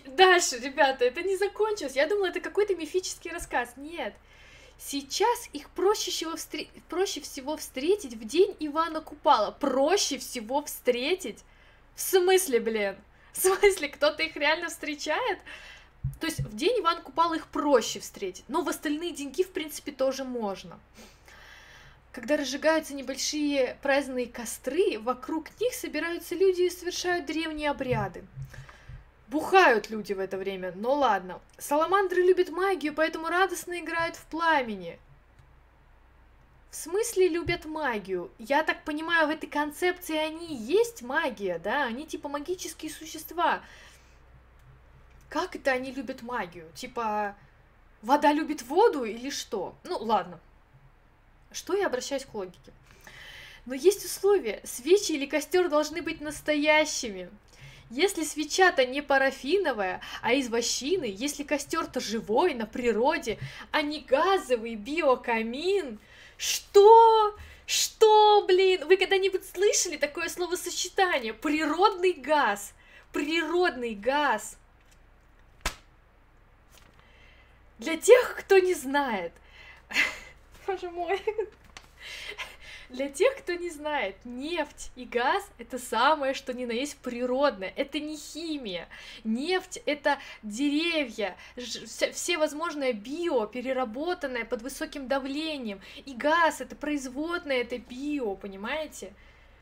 Дальше, 0.07 0.59
ребята, 0.59 1.05
это 1.05 1.23
не 1.23 1.37
закончилось. 1.37 1.97
Я 1.97 2.07
думала, 2.07 2.27
это 2.27 2.41
какой-то 2.41 2.75
мифический 2.75 3.31
рассказ. 3.31 3.75
Нет. 3.77 4.15
Сейчас 4.79 5.49
их 5.53 5.69
проще 5.71 6.11
всего, 6.11 6.37
встр... 6.37 6.61
проще 6.89 7.21
всего 7.21 7.57
встретить 7.57 8.15
в 8.15 8.25
день 8.25 8.57
Ивана 8.61 9.03
Купала. 9.03 9.51
Проще 9.51 10.19
всего 10.19 10.63
встретить? 10.63 11.45
В 11.95 12.01
смысле, 12.01 12.61
блин? 12.61 12.97
В 13.33 13.39
смысле, 13.39 13.89
кто-то 13.89 14.23
их 14.23 14.37
реально 14.37 14.69
встречает? 14.69 15.39
То 16.19 16.27
есть 16.27 16.41
в 16.41 16.57
день 16.57 16.81
Ивана 16.81 17.03
Купала 17.03 17.35
их 17.35 17.49
проще 17.49 18.01
встретить, 18.01 18.45
но 18.49 18.63
в 18.63 18.69
остальные 18.69 19.13
деньги, 19.13 19.43
в 19.43 19.53
принципе, 19.53 19.93
тоже 19.93 20.25
можно. 20.25 20.81
Когда 22.13 22.37
разжигаются 22.37 22.93
небольшие 22.95 23.79
праздные 23.83 24.27
костры, 24.27 24.99
вокруг 24.99 25.49
них 25.61 25.73
собираются 25.75 26.35
люди 26.35 26.63
и 26.63 26.71
совершают 26.71 27.27
древние 27.27 27.71
обряды. 27.71 28.25
Бухают 29.29 29.91
люди 29.91 30.13
в 30.13 30.19
это 30.19 30.37
время, 30.37 30.73
но 30.75 30.93
ладно. 30.95 31.41
Саламандры 31.57 32.23
любят 32.23 32.51
магию, 32.51 32.95
поэтому 32.95 33.29
радостно 33.29 33.79
играют 33.79 34.17
в 34.17 34.25
пламени. 34.27 34.99
В 36.71 36.75
смысле 36.75 37.29
любят 37.29 37.65
магию? 37.65 38.33
Я 38.39 38.65
так 38.65 38.83
понимаю, 38.83 39.29
в 39.29 39.31
этой 39.31 39.49
концепции 39.49 40.17
они 40.17 40.53
есть 40.53 41.03
магия, 41.03 41.61
да? 41.61 41.85
Они 41.85 42.07
типа 42.07 42.29
магические 42.29 42.91
существа. 42.91 43.61
Как 45.29 45.55
это 45.55 45.71
они 45.71 45.93
любят 45.93 46.23
магию? 46.23 46.69
Типа, 46.75 47.37
вода 48.03 48.33
любит 48.33 48.63
воду 48.63 49.05
или 49.05 49.31
что? 49.31 49.77
Ну, 49.85 49.97
ладно. 49.99 50.41
Что 51.53 51.75
я 51.75 51.87
обращаюсь 51.87 52.25
к 52.25 52.35
логике? 52.35 52.73
Но 53.67 53.75
есть 53.75 54.05
условия. 54.05 54.61
Свечи 54.65 55.13
или 55.13 55.27
костер 55.27 55.69
должны 55.69 56.03
быть 56.03 56.21
настоящими. 56.21 57.31
Если 57.91 58.23
свеча-то 58.23 58.87
не 58.87 59.03
парафиновая, 59.03 60.01
а 60.23 60.33
из 60.33 60.49
вощины, 60.49 61.13
если 61.13 61.43
костер-то 61.43 61.99
живой, 61.99 62.55
на 62.55 62.65
природе, 62.65 63.39
а 63.73 63.83
не 63.83 64.01
газовый 64.01 64.77
биокамин, 64.77 65.99
что? 66.37 67.37
Что, 67.67 68.45
блин? 68.47 68.87
Вы 68.87 68.97
когда-нибудь 68.97 69.45
слышали 69.45 69.97
такое 69.97 70.29
словосочетание? 70.29 71.35
Природный 71.35 72.13
газ. 72.13 72.73
Природный 73.13 73.95
газ. 73.95 74.57
Для 77.79 77.97
тех, 77.97 78.37
кто 78.39 78.59
не 78.59 78.75
знает. 78.75 79.33
Боже 80.71 80.91
мой. 80.91 81.21
Для 82.91 83.09
тех, 83.09 83.37
кто 83.39 83.55
не 83.55 83.71
знает, 83.71 84.17
нефть 84.25 84.93
и 84.95 85.05
газ— 85.05 85.49
это 85.59 85.79
самое, 85.79 86.33
что 86.33 86.53
ни 86.53 86.65
на 86.65 86.73
есть 86.73 86.97
природное, 86.99 87.73
это 87.75 87.99
не 87.99 88.17
химия. 88.17 88.89
Нефть— 89.25 89.83
это 89.87 90.19
деревья, 90.45 91.37
все 91.57 92.39
возможное 92.39 92.93
био, 92.93 93.47
переработанное 93.47 94.45
под 94.45 94.63
высоким 94.63 95.09
давлением. 95.09 95.81
И 96.05 96.15
газ— 96.15 96.61
это 96.63 96.77
производное, 96.77 97.63
это 97.63 97.79
био, 97.79 98.37
понимаете? 98.37 99.13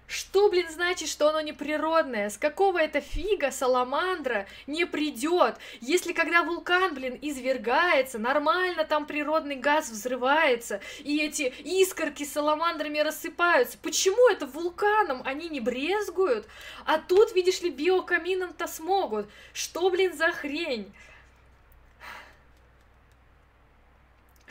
Что, 0.09 0.49
блин, 0.49 0.67
значит, 0.71 1.11
что 1.11 1.29
оно 1.29 1.43
неприродное? 1.43 2.31
С 2.31 2.39
какого 2.39 2.79
это 2.79 3.03
фига 3.03 3.51
саламандра 3.51 4.47
не 4.67 4.87
придет? 4.87 5.57
Если 5.83 6.15
когда 6.15 6.43
вулкан, 6.43 6.95
блин, 6.95 7.19
извергается, 7.21 8.19
нормально 8.19 8.85
там 8.85 9.05
природный 9.07 9.57
газ 9.57 9.91
взрывается, 9.91 10.81
и 11.01 11.21
эти 11.21 11.43
искорки 11.43 12.25
саламандрами 12.25 13.01
рассыпаются. 13.01 13.77
Почему 13.83 14.31
это 14.31 14.47
вулканом 14.47 15.23
они 15.27 15.51
не 15.51 15.61
брезгуют? 15.61 16.49
А 16.87 16.97
тут, 16.97 17.35
видишь 17.35 17.61
ли, 17.61 17.69
биокамином-то 17.69 18.67
смогут. 18.67 19.29
Что, 19.53 19.91
блин, 19.91 20.17
за 20.17 20.33
хрень? 20.33 20.91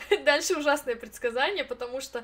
Дальше 0.24 0.54
ужасное 0.54 0.94
предсказание, 0.94 1.64
потому 1.64 2.00
что 2.00 2.22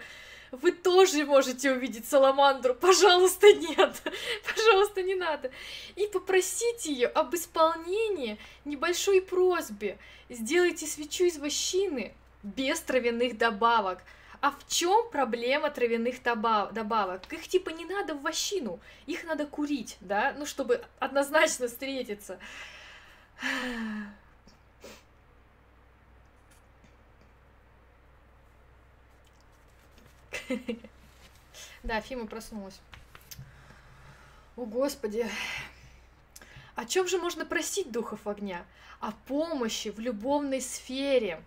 вы 0.63 0.73
тоже 0.73 1.25
можете 1.25 1.73
увидеть 1.73 2.09
саламандру. 2.09 2.75
Пожалуйста, 2.75 3.53
нет. 3.53 4.03
Пожалуйста, 4.55 5.03
не 5.03 5.15
надо. 5.15 5.51
И 5.97 6.07
попросите 6.07 6.93
ее 6.93 7.09
об 7.09 7.35
исполнении 7.35 8.39
небольшой 8.65 9.21
просьбе. 9.21 9.99
Сделайте 10.29 10.87
свечу 10.87 11.25
из 11.25 11.39
вощины 11.39 12.15
без 12.43 12.81
травяных 12.81 13.39
добавок. 13.39 14.03
А 14.41 14.51
в 14.51 14.69
чем 14.69 15.09
проблема 15.11 15.71
травяных 15.71 16.23
добавок? 16.23 17.33
Их 17.33 17.49
типа 17.49 17.71
не 17.71 17.87
надо 17.87 18.15
в 18.15 18.21
вощину, 18.21 18.79
их 19.07 19.25
надо 19.25 19.47
курить, 19.47 19.97
да, 20.01 20.35
ну 20.37 20.45
чтобы 20.45 20.85
однозначно 20.99 21.67
встретиться. 21.67 22.39
Да, 31.83 32.01
Фима 32.01 32.27
проснулась. 32.27 32.81
О, 34.57 34.65
Господи. 34.65 35.29
О 36.75 36.85
чем 36.85 37.07
же 37.07 37.19
можно 37.19 37.45
просить 37.45 37.93
духов 37.93 38.27
огня? 38.27 38.65
О 39.01 39.13
помощи 39.27 39.89
в 39.89 39.99
любовной 39.99 40.61
сфере, 40.61 41.43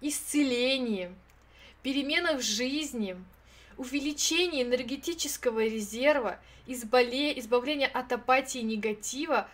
исцелении, 0.00 1.14
переменах 1.82 2.40
в 2.40 2.42
жизни, 2.42 3.16
увеличении 3.76 4.62
энергетического 4.62 5.64
резерва, 5.64 6.38
изболе... 6.66 7.38
избавлении 7.38 7.90
от 7.90 8.12
апатии 8.12 8.60
и 8.60 8.64
негатива, 8.64 9.48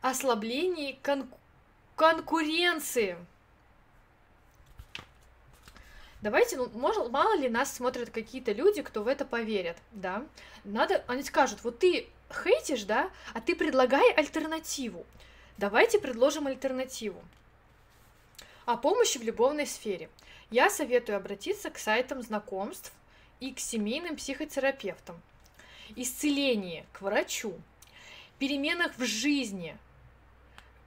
ослаблении 0.00 0.98
кон... 1.02 1.28
конкуренции– 1.96 3.16
давайте, 6.22 6.56
ну, 6.56 6.70
может, 6.74 7.10
мало 7.10 7.36
ли 7.36 7.48
нас 7.48 7.74
смотрят 7.74 8.10
какие-то 8.10 8.52
люди, 8.52 8.80
кто 8.82 9.02
в 9.02 9.08
это 9.08 9.24
поверят, 9.24 9.76
да, 9.90 10.24
надо, 10.64 11.04
они 11.08 11.22
скажут, 11.22 11.62
вот 11.64 11.78
ты 11.78 12.08
хейтишь, 12.32 12.84
да, 12.84 13.10
а 13.34 13.40
ты 13.40 13.54
предлагай 13.54 14.12
альтернативу, 14.12 15.04
давайте 15.58 15.98
предложим 15.98 16.46
альтернативу. 16.46 17.22
О 18.64 18.76
помощи 18.76 19.18
в 19.18 19.22
любовной 19.22 19.66
сфере. 19.66 20.08
Я 20.50 20.70
советую 20.70 21.16
обратиться 21.16 21.68
к 21.68 21.78
сайтам 21.78 22.22
знакомств 22.22 22.92
и 23.40 23.52
к 23.52 23.58
семейным 23.58 24.16
психотерапевтам. 24.16 25.20
Исцеление 25.96 26.86
к 26.92 27.02
врачу. 27.02 27.54
Переменах 28.38 28.92
в 28.96 29.04
жизни. 29.04 29.76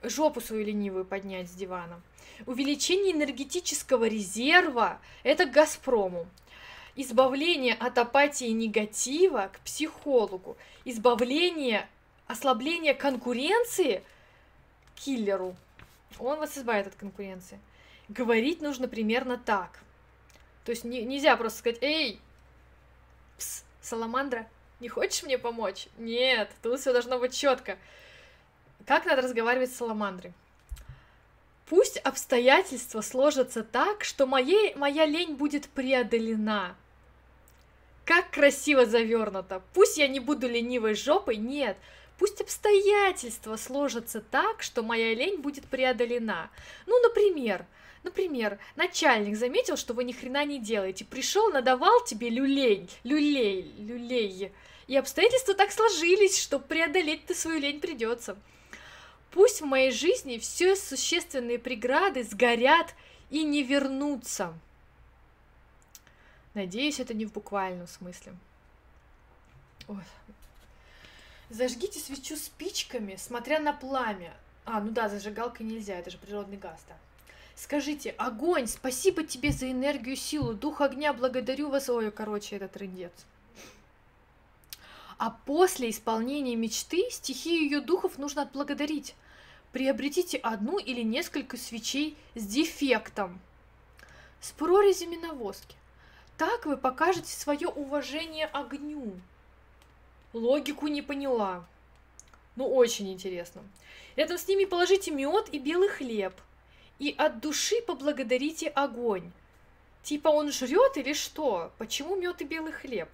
Жопу 0.04 0.42
свою 0.42 0.66
ленивую 0.66 1.06
поднять 1.06 1.50
с 1.50 1.54
дивана 1.54 2.02
Увеличение 2.46 3.14
энергетического 3.14 4.06
резерва– 4.06 5.00
это 5.24 5.46
к 5.46 5.52
Газпрому. 5.52 6.28
Избавление 6.96 7.74
от 7.74 7.98
апатии 7.98 8.48
и 8.48 8.54
негатива 8.54 9.50
к 9.54 9.60
психологу. 9.62 10.58
Избавление, 10.84 11.88
ослабление 12.28 12.94
конкуренции 12.94 14.04
к 14.96 15.00
киллеру. 15.00 15.56
Он 16.20 16.40
вас 16.40 16.58
избавит 16.58 16.88
от 16.88 16.96
конкуренции. 16.96 17.60
Говорить 18.10 18.62
нужно 18.62 18.88
примерно 18.88 19.38
так. 19.38 19.80
То 20.64 20.72
есть 20.72 20.84
не, 20.84 21.04
нельзя 21.04 21.36
просто 21.38 21.60
сказать, 21.60 21.80
эй, 21.82 22.20
пс, 23.38 23.64
саламандра, 23.82 24.48
не 24.80 24.90
хочешь 24.90 25.24
мне 25.24 25.38
помочь? 25.38 25.88
Нет, 25.98 26.52
тут 26.62 26.80
все 26.80 26.92
должно 26.92 27.20
быть 27.20 27.36
четко. 27.36 27.78
Как 28.86 29.06
надо 29.06 29.22
разговаривать 29.22 29.72
с 29.72 29.78
саламандрой? 29.78 30.34
Пусть 31.68 31.98
обстоятельства 31.98 33.02
сложатся 33.02 33.64
так, 33.64 34.04
что 34.04 34.28
моей, 34.28 34.76
моя 34.76 35.06
лень 35.06 35.34
будет 35.34 35.68
преодолена. 35.70 36.76
Как 38.06 38.30
красиво 38.30 38.86
завернуто. 38.86 39.64
Пусть 39.74 39.98
я 39.98 40.08
не 40.08 40.20
буду 40.20 40.48
ленивой 40.48 40.94
жопой, 40.94 41.38
нет. 41.38 41.76
Пусть 42.20 42.40
обстоятельства 42.40 43.56
сложатся 43.56 44.22
так, 44.22 44.62
что 44.62 44.84
моя 44.84 45.16
лень 45.16 45.42
будет 45.42 45.66
преодолена. 45.66 46.50
Ну, 46.86 47.02
например, 47.02 47.66
Например, 48.04 48.60
начальник 48.76 49.36
заметил, 49.36 49.78
что 49.78 49.96
вы 49.96 50.04
ни 50.04 50.12
хрена 50.12 50.46
не 50.46 50.60
делаете, 50.60 51.04
пришел, 51.04 51.50
надавал 51.50 52.04
тебе 52.06 52.30
люлей, 52.30 52.88
люлей, 53.04 53.74
люлей, 53.80 54.52
и 54.86 54.96
обстоятельства 54.96 55.56
так 55.56 55.72
сложились, 55.72 56.40
что 56.40 56.60
преодолеть 56.60 57.26
ты 57.26 57.34
свою 57.34 57.60
лень 57.60 57.82
придется. 57.82 58.38
Пусть 59.36 59.60
в 59.60 59.66
моей 59.66 59.92
жизни 59.92 60.38
все 60.38 60.78
существенные 60.78 61.60
преграды 61.60 62.24
сгорят 62.24 62.96
и 63.30 63.44
не 63.44 63.64
вернутся. 63.64 64.54
Надеюсь, 66.54 67.02
это 67.02 67.14
не 67.14 67.26
в 67.26 67.34
буквальном 67.34 67.86
смысле. 67.86 68.34
Ой. 69.90 69.98
Зажгите 71.50 72.00
свечу 72.00 72.38
спичками, 72.38 73.18
смотря 73.18 73.60
на 73.60 73.74
пламя. 73.74 74.34
А, 74.64 74.80
ну 74.80 74.92
да, 74.92 75.10
зажигалкой 75.10 75.66
нельзя, 75.66 76.00
это 76.00 76.12
же 76.12 76.18
природный 76.18 76.58
газ, 76.58 76.80
да. 76.88 76.96
Скажите, 77.56 78.12
огонь, 78.12 78.68
спасибо 78.68 79.24
тебе 79.24 79.52
за 79.52 79.70
энергию, 79.70 80.16
силу, 80.16 80.54
дух 80.54 80.80
огня, 80.80 81.12
благодарю 81.12 81.70
вас. 81.70 81.90
Ой, 81.90 82.10
короче, 82.10 82.56
это 82.56 82.70
трындец. 82.70 83.12
А 85.18 85.30
после 85.30 85.90
исполнения 85.90 86.56
мечты 86.56 87.10
стихию 87.12 87.64
ее 87.64 87.82
духов 87.82 88.18
нужно 88.18 88.44
отблагодарить. 88.44 89.14
Приобретите 89.76 90.38
одну 90.38 90.78
или 90.78 91.02
несколько 91.02 91.58
свечей 91.58 92.16
с 92.34 92.48
дефектом, 92.48 93.42
с 94.40 94.54
прорезями 94.54 95.18
на 95.18 95.34
воске. 95.34 95.76
Так 96.38 96.66
вы 96.66 96.78
покажете 96.78 97.34
свое 97.34 97.68
уважение 97.68 98.46
огню. 98.46 99.20
Логику 100.32 100.88
не 100.88 101.02
поняла. 101.02 101.66
Ну, 102.56 102.74
очень 102.74 103.12
интересно. 103.12 103.64
Рядом 104.16 104.38
с 104.38 104.48
ними 104.48 104.64
положите 104.64 105.12
мед 105.12 105.50
и 105.52 105.60
белый 105.60 105.90
хлеб. 105.90 106.34
И 106.98 107.14
от 107.18 107.42
души 107.42 107.82
поблагодарите 107.82 108.70
огонь. 108.70 109.30
Типа 110.04 110.30
он 110.30 110.54
жрет 110.54 110.96
или 110.96 111.12
что? 111.12 111.74
Почему 111.78 112.16
мед 112.16 112.40
и 112.40 112.46
белый 112.46 112.72
хлеб? 112.72 113.10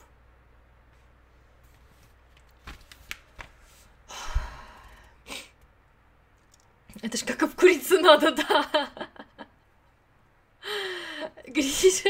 Это 7.02 7.18
ж 7.18 7.24
как 7.24 7.44
обкуриться 7.44 8.00
надо, 8.00 8.32
да. 8.32 8.90
Гриш. 11.48 12.04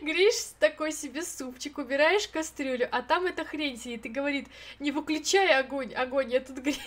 Гриш 0.00 0.34
такой 0.58 0.92
себе 0.92 1.22
супчик, 1.22 1.78
убираешь 1.78 2.26
кастрюлю, 2.28 2.88
а 2.90 3.02
там 3.02 3.26
эта 3.26 3.44
хрень 3.44 3.78
сидит 3.78 4.04
и 4.06 4.08
говорит, 4.08 4.48
не 4.80 4.90
выключай 4.90 5.56
огонь, 5.58 5.94
огонь, 5.94 6.32
я 6.32 6.40
тут 6.40 6.58
грею. 6.58 6.80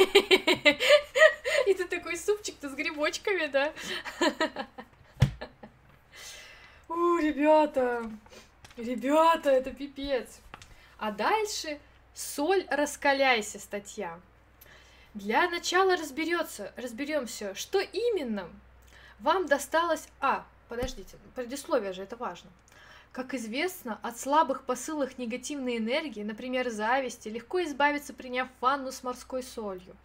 И 1.66 1.74
ты 1.74 1.88
такой 1.88 2.18
супчик-то 2.18 2.70
с 2.70 2.74
грибочками, 2.74 3.48
да? 3.48 3.74
У, 6.90 7.18
ребята, 7.18 8.12
ребята, 8.76 9.50
это 9.52 9.72
пипец. 9.72 10.40
А 10.98 11.12
дальше 11.12 11.80
соль 12.14 12.66
раскаляйся, 12.70 13.60
статья. 13.60 14.20
Для 15.18 15.50
начала 15.50 15.98
разберется, 15.98 16.72
разберемся, 16.76 17.56
что 17.56 17.80
именно 17.80 18.48
вам 19.20 19.48
досталось... 19.48 20.10
А, 20.20 20.46
подождите, 20.70 21.18
предисловие 21.34 21.92
же, 21.92 22.04
это 22.04 22.16
важно. 22.16 22.52
Как 23.12 23.34
известно, 23.34 24.00
от 24.04 24.20
слабых 24.20 24.64
посылок 24.64 25.18
негативной 25.18 25.78
энергии, 25.78 26.22
например, 26.22 26.70
зависти, 26.70 27.30
легко 27.30 27.64
избавиться, 27.64 28.14
приняв 28.14 28.48
ванну 28.62 28.92
с 28.92 29.02
морской 29.02 29.42
солью. 29.42 29.98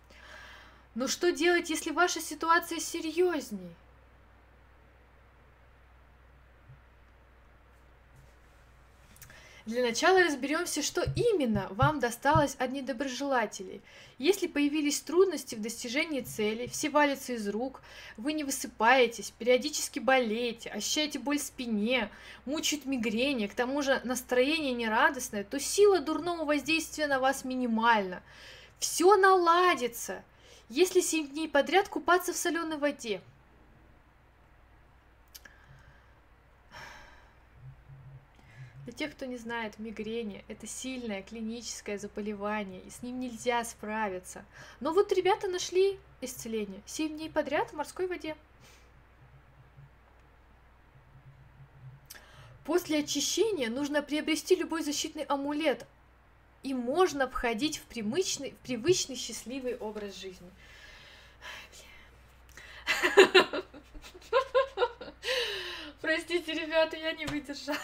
Но 0.94 1.08
что 1.08 1.30
делать, 1.30 1.68
если 1.68 1.90
ваша 1.90 2.22
ситуация 2.22 2.80
серьезней? 2.80 3.76
Для 9.64 9.82
начала 9.82 10.24
разберемся, 10.24 10.82
что 10.82 11.02
именно 11.14 11.68
вам 11.70 12.00
досталось 12.00 12.56
от 12.58 12.72
недоброжелателей. 12.72 13.80
Если 14.18 14.48
появились 14.48 15.00
трудности 15.00 15.54
в 15.54 15.60
достижении 15.60 16.20
цели, 16.20 16.66
все 16.66 16.90
валятся 16.90 17.34
из 17.34 17.48
рук, 17.48 17.80
вы 18.16 18.32
не 18.32 18.42
высыпаетесь, 18.42 19.32
периодически 19.38 20.00
болеете, 20.00 20.68
ощущаете 20.70 21.20
боль 21.20 21.38
в 21.38 21.42
спине, 21.42 22.10
мучают 22.44 22.86
мигрени, 22.86 23.46
к 23.46 23.54
тому 23.54 23.82
же 23.82 24.00
настроение 24.02 24.72
нерадостное, 24.72 25.44
то 25.44 25.60
сила 25.60 26.00
дурного 26.00 26.44
воздействия 26.44 27.06
на 27.06 27.20
вас 27.20 27.44
минимальна. 27.44 28.20
Все 28.80 29.14
наладится, 29.14 30.24
если 30.68 31.00
7 31.00 31.28
дней 31.28 31.48
подряд 31.48 31.88
купаться 31.88 32.32
в 32.32 32.36
соленой 32.36 32.78
воде– 32.78 33.20
Для 38.84 38.92
тех, 38.92 39.12
кто 39.12 39.26
не 39.26 39.36
знает, 39.36 39.78
мигрени– 39.78 40.44
это 40.48 40.66
сильное 40.66 41.22
клиническое 41.22 41.98
заболевание, 41.98 42.80
и 42.80 42.90
с 42.90 43.02
ним 43.02 43.20
нельзя 43.20 43.64
справиться. 43.64 44.44
Но 44.80 44.92
вот 44.92 45.12
ребята 45.12 45.46
нашли 45.46 46.00
исцеление. 46.20 46.82
Семь 46.84 47.16
дней 47.16 47.30
подряд 47.30 47.70
в 47.70 47.74
морской 47.74 48.08
воде. 48.08 48.36
После 52.64 52.98
очищения 53.00 53.70
нужно 53.70 54.02
приобрести 54.02 54.56
любой 54.56 54.82
защитный 54.82 55.24
амулет, 55.24 55.86
и 56.64 56.74
можно 56.74 57.28
входить 57.28 57.78
в 57.78 57.82
привычный, 57.82 58.50
в 58.50 58.56
привычный 58.66 59.16
счастливый 59.16 59.76
образ 59.76 60.16
жизни. 60.16 60.50
Простите, 66.02 66.52
ребята, 66.52 66.96
я 66.96 67.12
не 67.12 67.26
выдержала. 67.26 67.78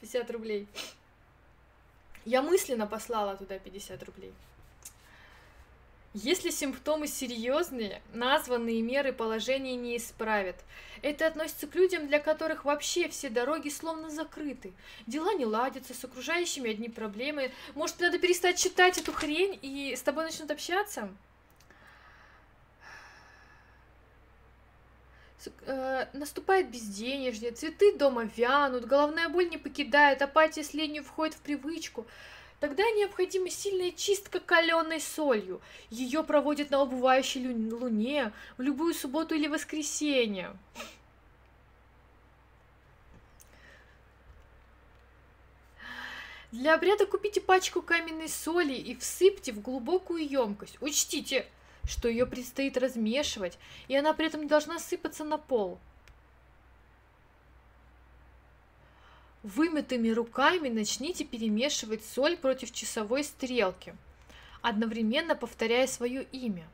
50 0.00 0.30
рублей. 0.30 0.68
Я 2.24 2.40
мысленно 2.40 2.86
послала 2.86 3.36
туда 3.36 3.58
50 3.58 4.00
рублей. 4.04 4.32
Если 6.14 6.50
симптомы 6.50 7.08
серьезные, 7.08 8.00
названные 8.12 8.80
меры 8.80 9.12
положения 9.12 9.74
не 9.74 9.96
исправят. 9.96 10.56
Это 11.00 11.26
относится 11.26 11.66
к 11.66 11.74
людям, 11.74 12.06
для 12.06 12.20
которых 12.20 12.64
вообще 12.64 13.08
все 13.08 13.28
дороги 13.28 13.70
словно 13.70 14.08
закрыты. 14.08 14.72
Дела 15.08 15.34
не 15.34 15.46
ладятся, 15.46 15.94
с 15.94 16.04
окружающими 16.04 16.70
одни 16.70 16.88
проблемы. 16.88 17.50
Может, 17.74 17.98
надо 17.98 18.20
перестать 18.20 18.56
читать 18.56 18.98
эту 18.98 19.12
хрень 19.12 19.58
и 19.62 19.96
с 19.96 20.02
тобой 20.02 20.26
начнут 20.26 20.52
общаться? 20.52 21.08
Наступает 26.12 26.70
безденежье, 26.70 27.52
цветы 27.52 27.96
дома 27.96 28.24
вянут, 28.36 28.86
головная 28.86 29.28
боль 29.28 29.48
не 29.48 29.58
покидает, 29.58 30.22
апатия 30.22 30.62
с 30.62 30.74
ленью 30.74 31.04
входит 31.04 31.34
в 31.34 31.40
привычку. 31.40 32.06
Тогда 32.60 32.84
необходима 32.90 33.50
сильная 33.50 33.90
чистка 33.90 34.38
каленой 34.38 35.00
солью. 35.00 35.60
Ее 35.90 36.22
проводят 36.22 36.70
на 36.70 36.80
убывающей 36.80 37.44
луне 37.48 38.32
в 38.56 38.62
любую 38.62 38.94
субботу 38.94 39.34
или 39.34 39.48
воскресенье. 39.48 40.56
Для 46.52 46.74
обряда 46.74 47.06
купите 47.06 47.40
пачку 47.40 47.80
каменной 47.80 48.28
соли 48.28 48.74
и 48.74 48.94
всыпьте 48.94 49.52
в 49.52 49.60
глубокую 49.60 50.24
емкость. 50.28 50.76
Учтите, 50.82 51.46
что 51.84 52.08
ее 52.08 52.26
предстоит 52.26 52.76
размешивать, 52.76 53.58
и 53.88 53.96
она 53.96 54.12
при 54.12 54.26
этом 54.26 54.42
не 54.42 54.48
должна 54.48 54.78
сыпаться 54.78 55.24
на 55.24 55.38
пол. 55.38 55.78
Вымытыми 59.42 60.10
руками 60.10 60.68
начните 60.68 61.24
перемешивать 61.24 62.04
соль 62.04 62.36
против 62.36 62.72
часовой 62.72 63.24
стрелки, 63.24 63.94
одновременно 64.60 65.34
повторяя 65.34 65.88
свое 65.88 66.22
имя. 66.30 66.68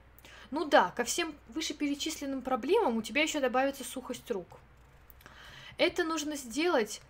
Ну 0.51 0.64
да, 0.64 0.90
ко 0.90 1.05
всем 1.05 1.35
вышеперечисленным 1.48 2.43
проблемам 2.43 2.97
у 2.97 3.02
тебя 3.02 3.22
еще 3.22 3.40
добавится 3.40 3.85
сухость 3.85 4.30
рук. 4.30 4.59
Это 5.78 6.05
нужно 6.05 6.36
сделать 6.36 7.01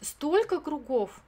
столько 0.00 0.60
кругов 0.60 1.20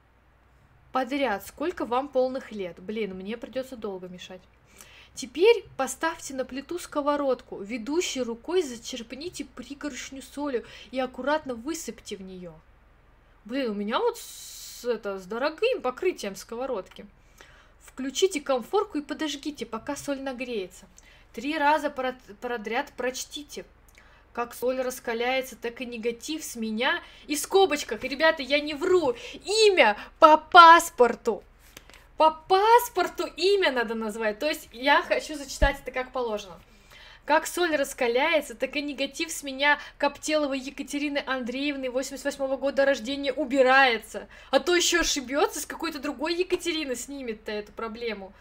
подряд, 0.93 1.47
сколько 1.47 1.87
вам 1.87 2.09
полных 2.09 2.53
лет. 2.53 2.81
Блин, 2.81 3.15
мне 3.15 3.37
придется 3.37 3.77
долго 3.77 4.09
мешать. 4.09 4.43
Теперь 5.15 5.65
поставьте 5.77 6.33
на 6.35 6.45
плиту 6.45 6.79
сковородку, 6.79 7.61
ведущей 7.61 8.23
рукой 8.23 8.63
зачерпните 8.63 9.45
пригоршню 9.45 10.23
соли 10.23 10.65
и 10.91 10.99
аккуратно 10.99 11.55
высыпьте 11.55 12.17
в 12.17 12.23
нее. 12.23 12.55
Блин, 13.45 13.73
у 13.73 13.75
меня 13.75 13.99
вот 13.99 14.17
с, 14.19 14.85
это, 14.85 15.19
с 15.19 15.27
дорогим 15.27 15.83
покрытием 15.83 16.35
сковородки. 16.35 17.07
Включите 17.81 18.41
комфорку 18.41 18.99
и 18.99 19.03
подожгите, 19.03 19.67
пока 19.67 19.97
соль 19.97 20.23
нагреется. 20.23 20.87
Три 21.35 21.59
раза 21.59 21.91
подряд 21.91 22.93
прочтите, 22.97 23.67
как 24.33 24.55
соль 24.55 24.81
раскаляется, 24.81 25.57
так 25.57 25.83
и 25.83 25.87
негатив 25.87 26.43
с 26.43 26.57
меня. 26.57 27.03
И 27.27 27.35
в 27.35 27.39
скобочках, 27.39 28.03
ребята, 28.05 28.43
я 28.43 28.61
не 28.61 28.75
вру, 28.75 29.15
имя 29.45 29.99
по 30.19 30.39
паспорту 30.39 31.45
по 32.23 32.31
паспорту 32.31 33.27
имя 33.37 33.73
надо 33.73 33.97
назвать. 33.97 34.39
То 34.39 34.47
есть 34.47 34.69
я 34.71 35.03
хочу 35.03 35.35
зачитать 35.35 35.81
это 35.83 35.91
как 35.91 36.13
положено. 36.13 36.61
Как 37.25 37.49
соль 37.49 37.75
раскаляется, 37.75 38.55
так 38.55 38.77
и 38.77 38.83
негатив 38.83 39.33
с 39.33 39.43
меня 39.43 39.81
Коптеловой 39.99 40.61
Екатерины 40.61 41.21
Андреевны 41.27 41.91
88 41.91 42.45
-го 42.45 42.57
года 42.57 42.85
рождения 42.85 43.33
убирается. 43.33 44.29
А 44.53 44.61
то 44.61 44.77
еще 44.77 45.01
ошибется, 45.01 45.59
с 45.59 45.67
какой-то 45.67 45.99
другой 45.99 46.35
Екатерины 46.37 46.95
снимет-то 46.95 47.51
эту 47.51 47.73
проблему. 47.73 48.33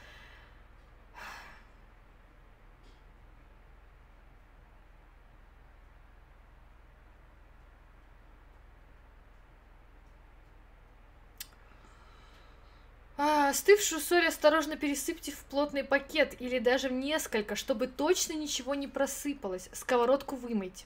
А, 13.23 13.49
остывшую 13.49 14.01
соль 14.01 14.25
осторожно 14.25 14.77
пересыпьте 14.77 15.31
в 15.31 15.43
плотный 15.43 15.83
пакет 15.83 16.35
или 16.41 16.57
даже 16.57 16.89
в 16.89 16.93
несколько, 16.93 17.55
чтобы 17.55 17.85
точно 17.85 18.33
ничего 18.33 18.73
не 18.73 18.87
просыпалось. 18.87 19.69
Сковородку 19.73 20.35
вымойте. 20.35 20.85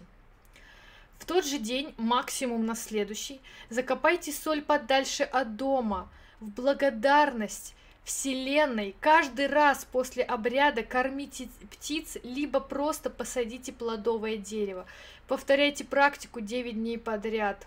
В 1.17 1.23
тот 1.23 1.45
же 1.45 1.59
день, 1.59 1.93
максимум 1.95 2.65
на 2.65 2.75
следующий, 2.75 3.39
закопайте 3.69 4.33
соль 4.33 4.61
подальше 4.61 5.23
от 5.23 5.55
дома. 5.55 6.09
В 6.41 6.49
благодарность 6.49 7.73
Вселенной 8.03 8.97
каждый 8.99 9.47
раз 9.47 9.87
после 9.89 10.21
обряда 10.21 10.83
кормите 10.83 11.47
птиц, 11.71 12.17
либо 12.21 12.59
просто 12.59 13.09
посадите 13.09 13.71
плодовое 13.71 14.35
дерево. 14.35 14.85
Повторяйте 15.29 15.85
практику 15.85 16.41
9 16.41 16.73
дней 16.73 16.97
подряд. 16.97 17.65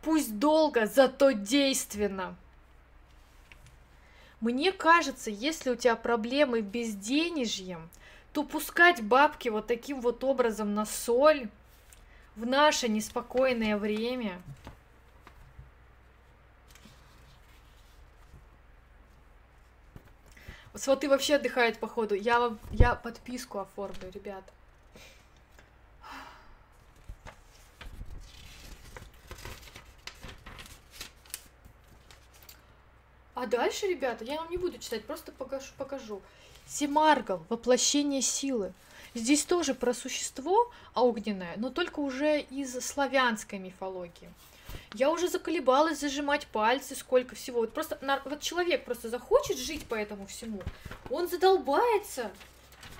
Пусть 0.00 0.38
долго, 0.38 0.86
зато 0.86 1.32
действенно. 1.32 2.34
Мне 4.40 4.72
кажется, 4.72 5.30
если 5.30 5.70
у 5.70 5.76
тебя 5.76 5.96
проблемы 5.96 6.60
безденежьем, 6.60 7.88
то 8.32 8.44
пускать 8.44 9.02
бабки 9.02 9.48
вот 9.48 9.66
таким 9.66 10.00
вот 10.00 10.22
образом 10.22 10.74
на 10.74 10.86
соль 10.86 11.48
в 12.36 12.46
наше 12.46 12.88
неспокойное 12.88 13.76
время 13.76 14.40
Сваты 20.78 21.08
вообще 21.08 21.36
отдыхают, 21.36 21.78
походу. 21.78 22.14
Я. 22.14 22.56
Я 22.70 22.94
подписку 22.94 23.58
оформлю, 23.58 24.10
ребята. 24.14 24.52
А 33.40 33.46
дальше, 33.46 33.86
ребята, 33.86 34.24
я 34.24 34.34
вам 34.34 34.50
не 34.50 34.56
буду 34.56 34.78
читать, 34.78 35.04
просто 35.04 35.30
покажу. 35.30 35.68
покажу. 35.76 36.20
Семаргл, 36.66 37.40
воплощение 37.48 38.20
силы. 38.20 38.72
Здесь 39.14 39.44
тоже 39.44 39.74
про 39.74 39.94
существо 39.94 40.72
огненное, 40.92 41.54
но 41.56 41.70
только 41.70 42.00
уже 42.00 42.40
из 42.40 42.74
славянской 42.84 43.60
мифологии. 43.60 44.28
Я 44.94 45.12
уже 45.12 45.28
заколебалась 45.28 46.00
зажимать 46.00 46.48
пальцы, 46.48 46.96
сколько 46.96 47.36
всего. 47.36 47.60
Вот 47.60 47.72
просто 47.72 47.96
вот 48.24 48.40
человек 48.40 48.84
просто 48.84 49.08
захочет 49.08 49.56
жить 49.56 49.86
по 49.86 49.94
этому 49.94 50.26
всему, 50.26 50.60
он 51.08 51.28
задолбается. 51.28 52.32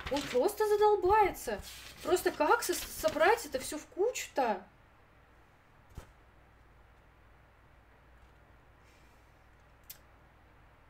Он 0.09 0.21
просто 0.21 0.65
задолбается. 0.69 1.59
Просто 2.01 2.31
как 2.31 2.63
со 2.63 2.73
собрать 2.73 3.45
это 3.45 3.59
все 3.59 3.77
в 3.77 3.85
кучу-то? 3.87 4.63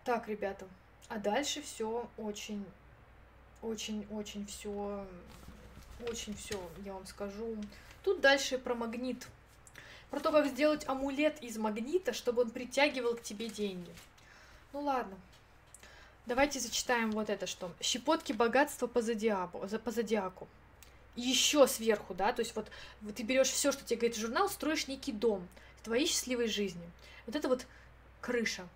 Так, 0.10 0.27
ребята, 0.27 0.68
а 1.07 1.19
дальше 1.19 1.61
все 1.61 2.10
очень, 2.18 2.65
очень, 3.61 4.07
очень 4.10 4.44
все, 4.48 5.06
очень 6.10 6.36
все, 6.36 6.60
я 6.84 6.94
вам 6.94 7.06
скажу. 7.06 7.56
Тут 8.03 8.19
дальше 8.19 8.57
про 8.57 8.73
магнит. 8.73 9.27
Про 10.10 10.19
то, 10.19 10.31
как 10.31 10.48
сделать 10.48 10.84
амулет 10.88 11.44
из 11.44 11.60
магнита, 11.60 12.11
чтобы 12.11 12.41
он 12.41 12.49
притягивал 12.49 13.18
к 13.18 13.22
тебе 13.22 13.49
деньги. 13.49 13.91
Ну 14.73 14.80
ладно. 14.80 15.15
Давайте 16.26 16.60
зачитаем 16.60 17.11
вот 17.11 17.30
это 17.30 17.45
что. 17.45 17.72
Щепотки 17.80 18.34
богатства 18.34 18.88
по 18.88 19.03
зодиаку. 19.03 19.60
По 19.60 19.91
зодиаку. 19.91 20.48
Еще 21.15 21.68
сверху, 21.68 22.15
да, 22.15 22.34
то 22.34 22.40
есть 22.40 22.56
вот, 22.56 22.72
вот 23.02 23.14
ты 23.14 23.22
берешь 23.22 23.49
все, 23.49 23.72
что 23.72 23.86
тебе 23.86 23.98
говорит 23.98 24.18
журнал, 24.18 24.49
строишь 24.49 24.88
некий 24.88 25.11
дом 25.11 25.48
твоей 25.84 26.07
счастливой 26.07 26.48
жизни. 26.48 26.90
Вот 27.27 27.36
это 27.36 27.48
вот 27.48 27.68
крыша. 28.22 28.68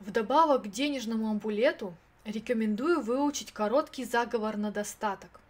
Вдобавок 0.00 0.64
к 0.64 0.68
денежному 0.68 1.28
ампулету 1.28 1.94
рекомендую 2.24 3.00
выучить 3.00 3.52
короткий 3.52 4.04
заговор 4.04 4.56
на 4.56 4.70
достаток. 4.70 5.40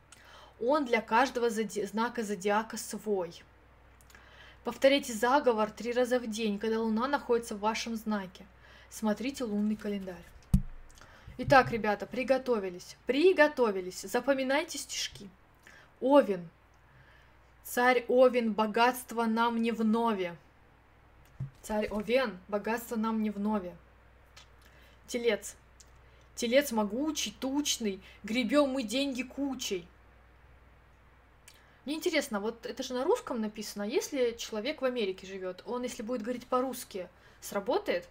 Он 0.60 0.84
для 0.84 1.00
каждого 1.00 1.50
зоди... 1.50 1.84
знака 1.84 2.22
зодиака 2.22 2.76
свой. 2.76 3.42
Повторяйте 4.64 5.12
заговор 5.12 5.70
три 5.70 5.92
раза 5.92 6.18
в 6.18 6.26
день, 6.28 6.58
когда 6.58 6.80
Луна 6.80 7.08
находится 7.08 7.54
в 7.54 7.60
вашем 7.60 7.96
знаке. 7.96 8.44
Смотрите 8.90 9.44
лунный 9.44 9.76
календарь. 9.76 10.24
Итак, 11.36 11.70
ребята, 11.70 12.06
приготовились. 12.06 12.96
Приготовились. 13.06 14.00
Запоминайте 14.00 14.78
стишки. 14.78 15.28
Овен. 16.00 16.48
Царь 17.64 18.04
Овен, 18.08 18.54
богатство 18.54 19.24
нам 19.24 19.60
не 19.60 19.72
в 19.72 19.84
нове. 19.84 20.36
Царь 21.62 21.88
Овен, 21.88 22.38
богатство 22.48 22.96
нам 22.96 23.22
не 23.22 23.30
в 23.30 23.38
нове. 23.38 23.76
Телец. 25.08 25.56
Телец 26.36 26.70
могучий, 26.70 27.34
тучный, 27.40 28.00
гребем 28.22 28.68
мы 28.68 28.84
деньги 28.84 29.22
кучей. 29.22 29.88
Мне 31.84 31.96
интересно, 31.96 32.38
вот 32.38 32.66
это 32.66 32.82
же 32.82 32.94
на 32.94 33.02
русском 33.02 33.40
написано, 33.40 33.82
если 33.82 34.36
человек 34.38 34.82
в 34.82 34.84
Америке 34.84 35.26
живет, 35.26 35.62
он, 35.66 35.82
если 35.82 36.02
будет 36.02 36.22
говорить 36.22 36.46
по-русски, 36.46 37.08
сработает? 37.40 38.06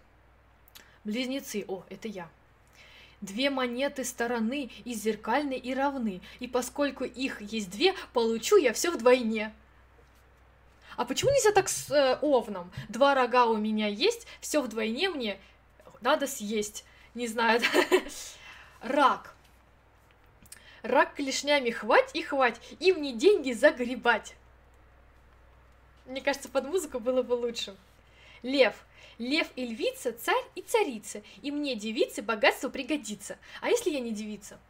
Близнецы, 1.04 1.64
о, 1.68 1.84
это 1.88 2.08
я. 2.08 2.28
Две 3.20 3.50
монеты 3.50 4.04
стороны 4.04 4.70
и 4.84 4.94
зеркальны 4.94 5.54
и 5.54 5.74
равны, 5.74 6.20
и 6.40 6.48
поскольку 6.48 7.04
их 7.04 7.40
есть 7.40 7.70
две, 7.70 7.94
получу 8.12 8.56
я 8.56 8.72
все 8.72 8.90
вдвойне. 8.90 9.54
А 10.96 11.04
почему 11.04 11.30
нельзя 11.30 11.52
так 11.52 11.68
с 11.68 11.90
э, 11.90 12.18
овном? 12.20 12.72
Два 12.88 13.14
рога 13.14 13.46
у 13.46 13.56
меня 13.56 13.86
есть, 13.86 14.26
все 14.40 14.60
вдвойне 14.60 15.08
мне 15.08 15.40
надо 16.00 16.26
съесть. 16.26 16.84
Не 17.18 17.26
знаю. 17.26 17.60
Рак. 18.80 19.34
Рак 20.82 21.14
клешнями 21.16 21.70
хвать 21.70 22.14
и 22.14 22.22
хвать, 22.22 22.60
и 22.78 22.92
мне 22.92 23.12
деньги 23.12 23.50
загребать. 23.50 24.36
Мне 26.06 26.20
кажется, 26.20 26.48
под 26.48 26.66
музыку 26.66 27.00
было 27.00 27.24
бы 27.24 27.32
лучше. 27.32 27.76
Лев. 28.44 28.76
Лев 29.18 29.48
и 29.56 29.66
львица, 29.66 30.12
царь 30.12 30.44
и 30.54 30.62
царица, 30.62 31.24
и 31.42 31.50
мне, 31.50 31.74
девице, 31.74 32.22
богатство 32.22 32.68
пригодится. 32.68 33.36
А 33.60 33.68
если 33.68 33.90
я 33.90 33.98
не 33.98 34.12
девица? 34.12 34.60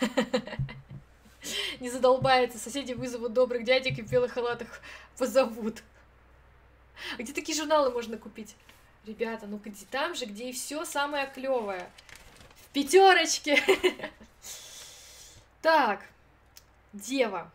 Не 1.80 1.90
задолбается, 1.90 2.58
соседи 2.58 2.94
вызовут 2.94 3.34
добрых 3.34 3.64
дядек 3.64 3.98
и 3.98 4.02
в 4.02 4.10
белых 4.10 4.32
халатах 4.32 4.80
позовут. 5.18 5.82
Где 7.18 7.32
такие 7.32 7.56
журналы 7.56 7.90
можно 7.90 8.16
купить? 8.16 8.56
Ребята, 9.06 9.46
ну 9.46 9.58
где 9.58 9.84
там 9.90 10.14
же, 10.14 10.24
где 10.24 10.48
и 10.48 10.52
все 10.52 10.84
самое 10.84 11.26
клевое. 11.26 11.90
В 12.56 12.68
пятерочке. 12.72 13.62
Так, 15.60 16.06
дева. 16.92 17.50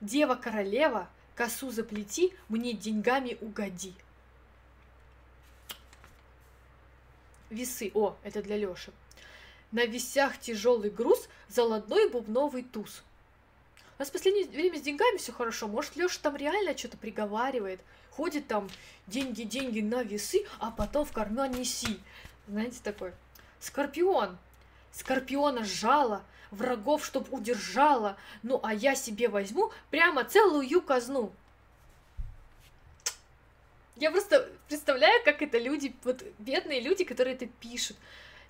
Дева 0.00 0.34
королева, 0.34 1.08
косу 1.36 1.70
заплети, 1.70 2.34
мне 2.48 2.72
деньгами 2.72 3.38
угоди. 3.40 3.94
Весы. 7.50 7.92
О, 7.94 8.16
это 8.24 8.42
для 8.42 8.56
Лёши. 8.56 8.92
На 9.70 9.86
весях 9.86 10.40
тяжелый 10.40 10.90
груз, 10.90 11.28
золотой 11.48 12.10
бубновый 12.10 12.64
туз. 12.64 13.04
У 13.96 14.02
нас 14.02 14.08
в 14.08 14.12
последнее 14.12 14.46
время 14.46 14.78
с 14.78 14.82
деньгами 14.82 15.18
все 15.18 15.30
хорошо. 15.30 15.68
Может, 15.68 15.94
Леша 15.94 16.18
там 16.20 16.34
реально 16.34 16.76
что-то 16.76 16.96
приговаривает. 16.96 17.80
Ходит 18.16 18.46
там 18.46 18.68
деньги, 19.06 19.42
деньги 19.42 19.80
на 19.80 20.02
весы, 20.02 20.44
а 20.58 20.70
потом 20.70 21.04
в 21.04 21.12
карман 21.12 21.52
неси. 21.52 22.00
Знаете, 22.46 22.78
такой. 22.82 23.12
Скорпион. 23.58 24.36
Скорпиона 24.92 25.64
сжала, 25.64 26.22
врагов 26.50 27.04
чтоб 27.06 27.32
удержала. 27.32 28.16
Ну, 28.42 28.60
а 28.62 28.74
я 28.74 28.94
себе 28.94 29.28
возьму 29.28 29.72
прямо 29.90 30.24
целую 30.24 30.82
казну. 30.82 31.32
Я 33.96 34.10
просто 34.10 34.50
представляю, 34.68 35.22
как 35.24 35.42
это 35.42 35.58
люди, 35.58 35.94
вот 36.04 36.22
бедные 36.38 36.80
люди, 36.80 37.04
которые 37.04 37.34
это 37.34 37.46
пишут. 37.46 37.96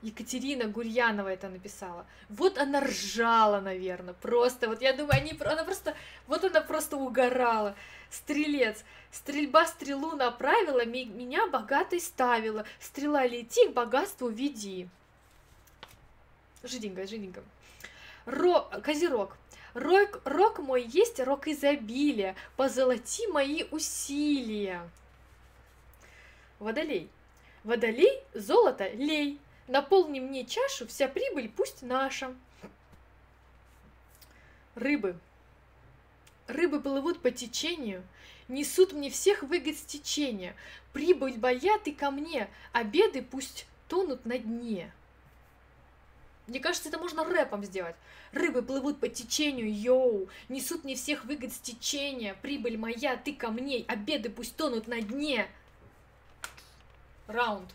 Екатерина 0.02 0.66
Гурьянова 0.66 1.28
это 1.28 1.48
написала. 1.48 2.04
Вот 2.28 2.58
она 2.58 2.80
ржала, 2.80 3.60
наверное, 3.60 4.14
просто. 4.14 4.68
Вот 4.68 4.82
я 4.82 4.92
думаю, 4.92 5.14
они, 5.14 5.32
она 5.44 5.64
просто, 5.64 5.94
вот 6.26 6.44
она 6.44 6.60
просто 6.60 6.96
угорала. 6.96 7.76
Стрелец. 8.10 8.84
Стрельба 9.12 9.66
стрелу 9.66 10.16
направила, 10.16 10.84
меня 10.84 11.46
богатой 11.46 12.00
ставила. 12.00 12.66
Стрела 12.80 13.24
лети, 13.26 13.68
к 13.68 13.72
богатству 13.72 14.28
веди. 14.28 14.88
Жиденько, 16.64 17.06
жиденько. 17.06 17.42
Ро... 18.26 18.68
Козерог. 18.82 19.36
Рок, 19.74 20.20
рок 20.24 20.58
мой 20.58 20.82
есть, 20.82 21.18
рок 21.20 21.48
изобилия, 21.48 22.36
позолоти 22.56 23.26
мои 23.28 23.64
усилия. 23.70 24.82
Водолей. 26.58 27.08
Водолей, 27.64 28.22
золото 28.34 28.88
лей, 28.88 29.40
Наполни 29.68 30.20
мне 30.20 30.44
чашу, 30.44 30.86
вся 30.86 31.08
прибыль 31.08 31.48
пусть 31.48 31.82
наша. 31.82 32.34
Рыбы. 34.74 35.18
Рыбы 36.48 36.80
плывут 36.80 37.22
по 37.22 37.30
течению, 37.30 38.02
несут 38.48 38.92
мне 38.92 39.10
всех 39.10 39.42
выгод 39.42 39.76
с 39.76 39.82
течения. 39.82 40.56
Прибыль 40.92 41.38
боят 41.38 41.86
и 41.86 41.92
ко 41.92 42.10
мне, 42.10 42.50
обеды 42.72 43.22
пусть 43.22 43.66
тонут 43.88 44.26
на 44.26 44.38
дне. 44.38 44.92
Мне 46.48 46.58
кажется, 46.58 46.88
это 46.88 46.98
можно 46.98 47.24
рэпом 47.24 47.64
сделать. 47.64 47.94
Рыбы 48.32 48.62
плывут 48.62 48.98
по 48.98 49.08
течению, 49.08 49.72
йоу, 49.72 50.28
несут 50.48 50.84
мне 50.84 50.96
всех 50.96 51.24
выгод 51.24 51.52
с 51.52 51.58
течения. 51.58 52.34
Прибыль 52.42 52.76
моя, 52.76 53.16
ты 53.16 53.32
ко 53.32 53.50
мне, 53.50 53.84
обеды 53.86 54.28
пусть 54.28 54.56
тонут 54.56 54.88
на 54.88 55.00
дне. 55.00 55.48
Раунд. 57.28 57.72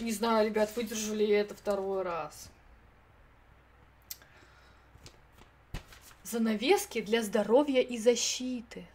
Не 0.00 0.12
знаю, 0.12 0.46
ребят, 0.46 0.74
выдержу 0.76 1.14
ли 1.14 1.26
я 1.26 1.40
это 1.40 1.54
второй 1.54 2.02
раз. 2.02 2.48
Занавески 6.22 7.00
для 7.00 7.22
здоровья 7.22 7.80
и 7.80 7.98
защиты. 7.98 8.86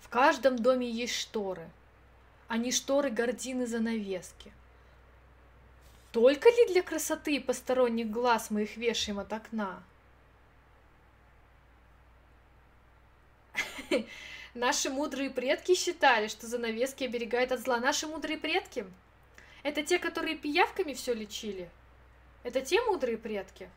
В 0.00 0.08
каждом 0.08 0.56
доме 0.58 0.88
есть 0.88 1.14
шторы. 1.14 1.68
Они 2.46 2.70
шторы, 2.70 3.10
гардины, 3.10 3.66
занавески. 3.66 4.52
Только 6.12 6.48
ли 6.48 6.68
для 6.68 6.82
красоты 6.82 7.34
и 7.36 7.40
посторонних 7.40 8.10
глаз 8.10 8.50
мы 8.50 8.62
их 8.62 8.76
вешаем 8.76 9.18
от 9.18 9.32
окна? 9.32 9.82
Наши 14.54 14.90
мудрые 14.90 15.30
предки 15.30 15.74
считали, 15.74 16.28
что 16.28 16.46
занавески 16.46 17.02
оберегают 17.02 17.50
от 17.50 17.58
зла. 17.60 17.78
Наши 17.80 18.06
мудрые 18.06 18.38
предки? 18.38 18.86
Это 19.64 19.82
те, 19.82 19.98
которые 19.98 20.36
пиявками 20.36 20.92
все 20.92 21.14
лечили? 21.14 21.70
Это 22.42 22.60
те 22.60 22.82
мудрые 22.82 23.16
предки? 23.16 23.70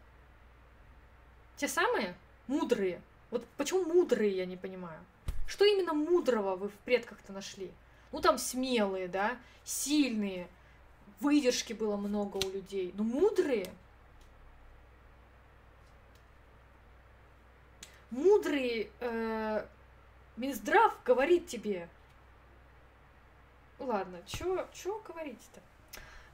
Те 1.55 1.69
самые? 1.69 2.15
Мудрые. 2.47 3.01
Вот 3.31 3.47
почему 3.55 3.85
мудрые, 3.85 4.35
я 4.35 4.45
не 4.45 4.57
понимаю. 4.57 4.99
Что 5.47 5.63
именно 5.63 5.93
мудрого 5.93 6.57
вы 6.57 6.67
в 6.67 6.75
предках-то 6.79 7.31
нашли? 7.31 7.71
Ну, 8.11 8.19
там 8.19 8.37
смелые, 8.37 9.07
да, 9.07 9.37
сильные, 9.63 10.49
выдержки 11.21 11.71
было 11.71 11.95
много 11.95 12.37
у 12.37 12.49
людей. 12.49 12.93
Но 12.95 13.03
мудрые? 13.03 13.71
Мудрый 18.11 18.91
э, 18.99 19.65
Минздрав 20.35 21.01
говорит 21.05 21.47
тебе. 21.47 21.87
Ладно, 23.79 24.21
чё, 24.25 24.67
чё 24.73 25.01
говорить-то? 25.07 25.61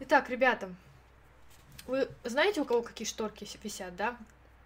Итак, 0.06 0.30
ребята, 0.30 0.70
вы 1.88 2.10
знаете, 2.26 2.60
у 2.60 2.66
кого 2.66 2.82
какие 2.82 3.08
шторки 3.08 3.48
висят, 3.64 3.96
да? 3.96 4.18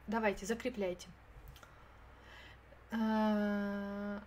Давайте, 0.08 0.48
закрепляйте. 0.48 1.08
Э, 2.90 4.20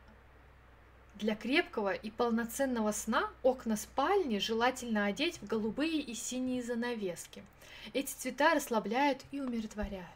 для 1.16 1.34
крепкого 1.34 1.92
и 1.94 2.12
полноценного 2.12 2.92
сна 2.92 3.28
окна 3.42 3.76
спальни 3.76 4.38
желательно 4.38 5.06
одеть 5.06 5.42
в 5.42 5.48
голубые 5.48 6.00
и 6.00 6.14
синие 6.14 6.62
занавески. 6.62 7.42
Эти 7.92 8.12
цвета 8.12 8.54
расслабляют 8.54 9.24
и 9.32 9.40
умиротворяют. 9.40 10.06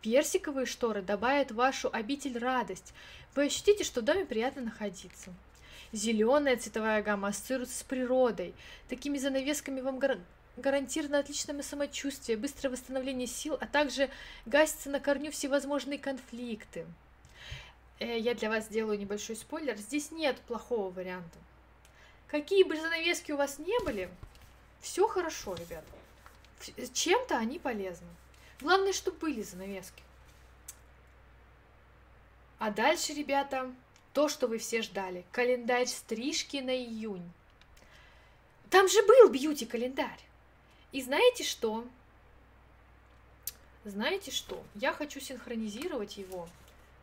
Персиковые 0.00 0.64
шторы 0.64 1.02
добавят 1.02 1.50
в 1.50 1.56
вашу 1.56 1.90
обитель 1.92 2.38
радость. 2.38 2.94
Вы 3.34 3.44
ощутите, 3.44 3.84
что 3.84 4.00
в 4.00 4.04
доме 4.04 4.24
приятно 4.24 4.62
находиться. 4.62 5.34
Зеленая 5.92 6.56
цветовая 6.56 7.02
гамма 7.02 7.28
ассоциируется 7.28 7.78
с 7.78 7.82
природой. 7.82 8.54
Такими 8.88 9.18
занавесками 9.18 9.80
вам 9.80 9.98
гар 9.98 10.18
гарантировано 10.56 11.20
отличное 11.20 11.62
самочувствие, 11.62 12.36
быстрое 12.36 12.72
восстановление 12.72 13.28
сил, 13.28 13.56
а 13.60 13.66
также 13.66 14.10
гасятся 14.44 14.90
на 14.90 14.98
корню 15.00 15.30
всевозможные 15.30 15.98
конфликты. 15.98 16.84
Э, 18.00 18.18
я 18.18 18.34
для 18.34 18.48
вас 18.48 18.64
сделаю 18.66 18.98
небольшой 18.98 19.36
спойлер. 19.36 19.76
Здесь 19.76 20.10
нет 20.10 20.36
плохого 20.42 20.90
варианта. 20.90 21.38
Какие 22.26 22.64
бы 22.64 22.76
занавески 22.76 23.32
у 23.32 23.36
вас 23.36 23.58
не 23.58 23.78
были, 23.84 24.10
все 24.80 25.08
хорошо, 25.08 25.54
ребята. 25.54 25.86
Чем-то 26.92 27.36
они 27.36 27.58
полезны. 27.58 28.08
Главное, 28.60 28.92
чтобы 28.92 29.18
были 29.18 29.42
занавески. 29.42 30.02
А 32.58 32.70
дальше, 32.70 33.14
ребята, 33.14 33.72
то, 34.12 34.28
что 34.28 34.46
вы 34.46 34.58
все 34.58 34.82
ждали. 34.82 35.24
Календарь 35.32 35.86
стрижки 35.86 36.58
на 36.58 36.76
июнь. 36.76 37.30
Там 38.70 38.88
же 38.88 39.02
был 39.02 39.30
бьюти-календарь. 39.30 40.20
И 40.92 41.02
знаете 41.02 41.44
что? 41.44 41.84
Знаете 43.84 44.30
что? 44.30 44.62
Я 44.74 44.92
хочу 44.92 45.20
синхронизировать 45.20 46.16
его 46.16 46.48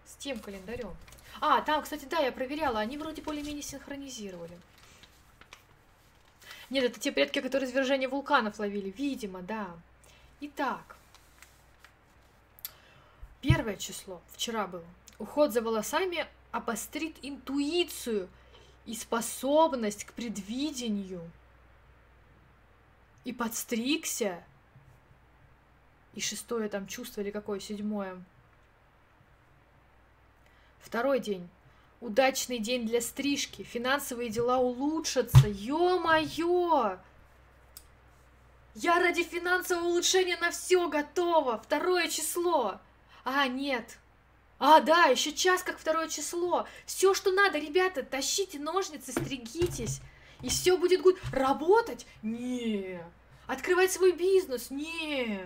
с 0.05 0.15
тем 0.15 0.39
календарем. 0.39 0.95
А, 1.41 1.61
там, 1.61 1.83
кстати, 1.83 2.05
да, 2.05 2.19
я 2.19 2.31
проверяла, 2.31 2.79
они 2.79 2.97
вроде 2.97 3.21
более-менее 3.21 3.63
синхронизировали. 3.63 4.57
Нет, 6.69 6.83
это 6.83 6.99
те 6.99 7.11
предки, 7.11 7.41
которые 7.41 7.69
извержение 7.69 8.07
вулканов 8.07 8.59
ловили, 8.59 8.89
видимо, 8.89 9.41
да. 9.41 9.67
Итак, 10.41 10.95
первое 13.41 13.77
число, 13.77 14.21
вчера 14.33 14.67
было. 14.67 14.85
Уход 15.19 15.53
за 15.53 15.61
волосами 15.61 16.27
обострит 16.55 17.17
интуицию 17.21 18.29
и 18.85 18.95
способность 18.95 20.05
к 20.05 20.13
предвидению. 20.13 21.29
И 23.23 23.33
подстригся. 23.33 24.43
И 26.13 26.21
шестое 26.21 26.69
там 26.69 26.87
чувство 26.87 27.21
или 27.21 27.31
какое, 27.31 27.59
седьмое– 27.59 28.23
Второй 30.85 31.19
день. 31.19 31.49
Удачный 31.99 32.59
день 32.59 32.85
для 32.85 33.01
стрижки. 33.01 33.63
Финансовые 33.63 34.29
дела 34.29 34.59
улучшатся. 34.59 35.47
Ё-моё! 35.47 36.99
Я 38.75 38.99
ради 38.99 39.23
финансового 39.23 39.87
улучшения 39.87 40.37
на 40.37 40.51
все 40.51 40.87
готова. 40.87 41.57
Второе 41.57 42.07
число. 42.07 42.79
А, 43.23 43.47
нет. 43.47 43.97
А, 44.57 44.79
да, 44.79 45.05
еще 45.05 45.33
час 45.33 45.63
как 45.63 45.77
второе 45.77 46.07
число. 46.07 46.67
Все, 46.85 47.13
что 47.13 47.31
надо, 47.31 47.59
ребята, 47.59 48.03
тащите 48.03 48.57
ножницы, 48.59 49.11
стригитесь. 49.11 50.01
И 50.41 50.49
все 50.49 50.77
будет 50.77 51.01
гуд. 51.01 51.17
Работать? 51.31 52.05
Не. 52.21 53.01
Открывать 53.47 53.91
свой 53.91 54.11
бизнес? 54.13 54.69
Не. 54.69 55.41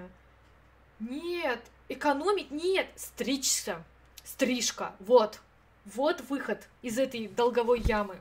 Нет. 0.99 1.61
Экономить? 1.87 2.51
Нет. 2.51 2.87
Стричься. 2.95 3.83
Стрижка. 4.23 4.95
Вот. 4.99 5.39
Вот 5.85 6.21
выход 6.21 6.67
из 6.81 6.99
этой 6.99 7.27
долговой 7.27 7.79
ямы. 7.79 8.19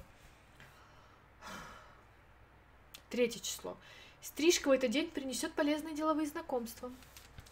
Третье 3.10 3.40
число. 3.40 3.76
Стрижка 4.22 4.68
в 4.68 4.72
этот 4.72 4.90
день 4.90 5.10
принесет 5.10 5.52
полезные 5.54 5.94
деловые 5.94 6.28
знакомства. 6.28 6.90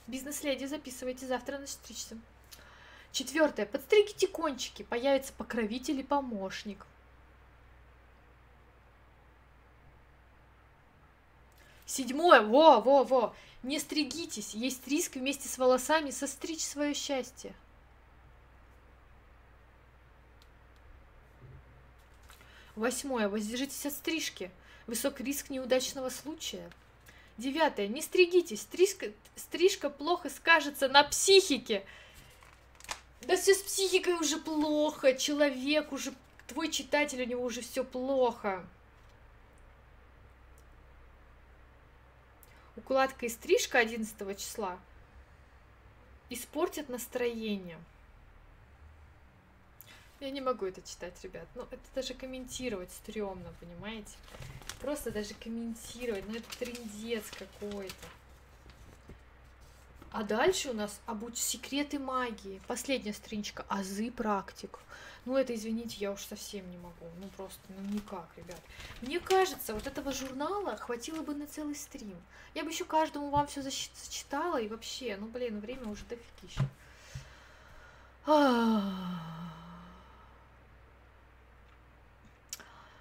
Бизнес-леди, 0.06 0.66
записывайте 0.66 1.26
завтра 1.26 1.58
на 1.58 1.66
стричься. 1.66 2.16
Четвертое. 3.16 3.64
Подстригите 3.64 4.28
кончики. 4.28 4.82
Появится 4.82 5.32
покровитель 5.32 6.00
и 6.00 6.02
помощник. 6.02 6.84
Седьмое. 11.86 12.42
Во, 12.42 12.82
во, 12.82 13.04
во. 13.04 13.34
Не 13.62 13.78
стригитесь. 13.78 14.52
Есть 14.52 14.86
риск 14.86 15.14
вместе 15.14 15.48
с 15.48 15.56
волосами 15.56 16.10
состричь 16.10 16.62
свое 16.62 16.92
счастье. 16.92 17.54
Восьмое. 22.74 23.30
Воздержитесь 23.30 23.86
от 23.86 23.94
стрижки. 23.94 24.50
Высок 24.86 25.22
риск 25.22 25.48
неудачного 25.48 26.10
случая. 26.10 26.70
Девятое. 27.38 27.88
Не 27.88 28.02
стригитесь. 28.02 28.60
Стрижка, 28.60 29.06
стрижка 29.36 29.88
плохо 29.88 30.28
скажется 30.28 30.88
на 30.88 31.02
психике. 31.02 31.86
Да 33.26 33.36
все 33.36 33.54
с 33.54 33.62
психикой 33.62 34.14
уже 34.14 34.38
плохо. 34.38 35.14
Человек 35.14 35.92
уже, 35.92 36.14
твой 36.46 36.70
читатель, 36.70 37.20
у 37.22 37.26
него 37.26 37.42
уже 37.42 37.60
все 37.60 37.82
плохо. 37.82 38.64
Укладка 42.76 43.26
и 43.26 43.28
стрижка 43.28 43.78
11 43.78 44.38
числа 44.38 44.78
испортят 46.30 46.88
настроение. 46.88 47.78
Я 50.20 50.30
не 50.30 50.40
могу 50.40 50.66
это 50.66 50.80
читать, 50.82 51.14
ребят. 51.22 51.46
Ну, 51.54 51.62
это 51.62 51.82
даже 51.94 52.14
комментировать 52.14 52.92
стрёмно, 52.92 53.52
понимаете? 53.60 54.12
Просто 54.80 55.10
даже 55.10 55.34
комментировать, 55.34 56.28
ну 56.28 56.36
это 56.36 56.58
трендец 56.58 57.24
какой-то. 57.30 58.06
А 60.16 60.22
дальше 60.22 60.70
у 60.70 60.72
нас 60.72 60.98
обуч 61.04 61.36
секреты 61.36 61.98
магии. 61.98 62.62
Последняя 62.66 63.12
стринчка. 63.12 63.66
Азы 63.68 64.10
практик. 64.10 64.78
Ну, 65.26 65.36
это, 65.36 65.54
извините, 65.54 65.96
я 65.98 66.10
уж 66.10 66.22
совсем 66.22 66.70
не 66.70 66.78
могу. 66.78 67.04
Ну, 67.20 67.28
просто, 67.36 67.60
ну, 67.68 67.94
никак, 67.94 68.26
ребят. 68.38 68.58
Мне 69.02 69.20
кажется, 69.20 69.74
вот 69.74 69.86
этого 69.86 70.12
журнала 70.12 70.74
хватило 70.78 71.20
бы 71.20 71.34
на 71.34 71.46
целый 71.46 71.74
стрим. 71.74 72.16
Я 72.54 72.64
бы 72.64 72.70
еще 72.70 72.86
каждому 72.86 73.28
вам 73.28 73.46
все 73.46 73.60
зачитала 73.60 74.58
и 74.58 74.68
вообще, 74.68 75.18
ну, 75.20 75.26
блин, 75.26 75.60
время 75.60 75.86
уже 75.86 76.06
дофигища. 76.06 76.66
Ах. 78.24 78.82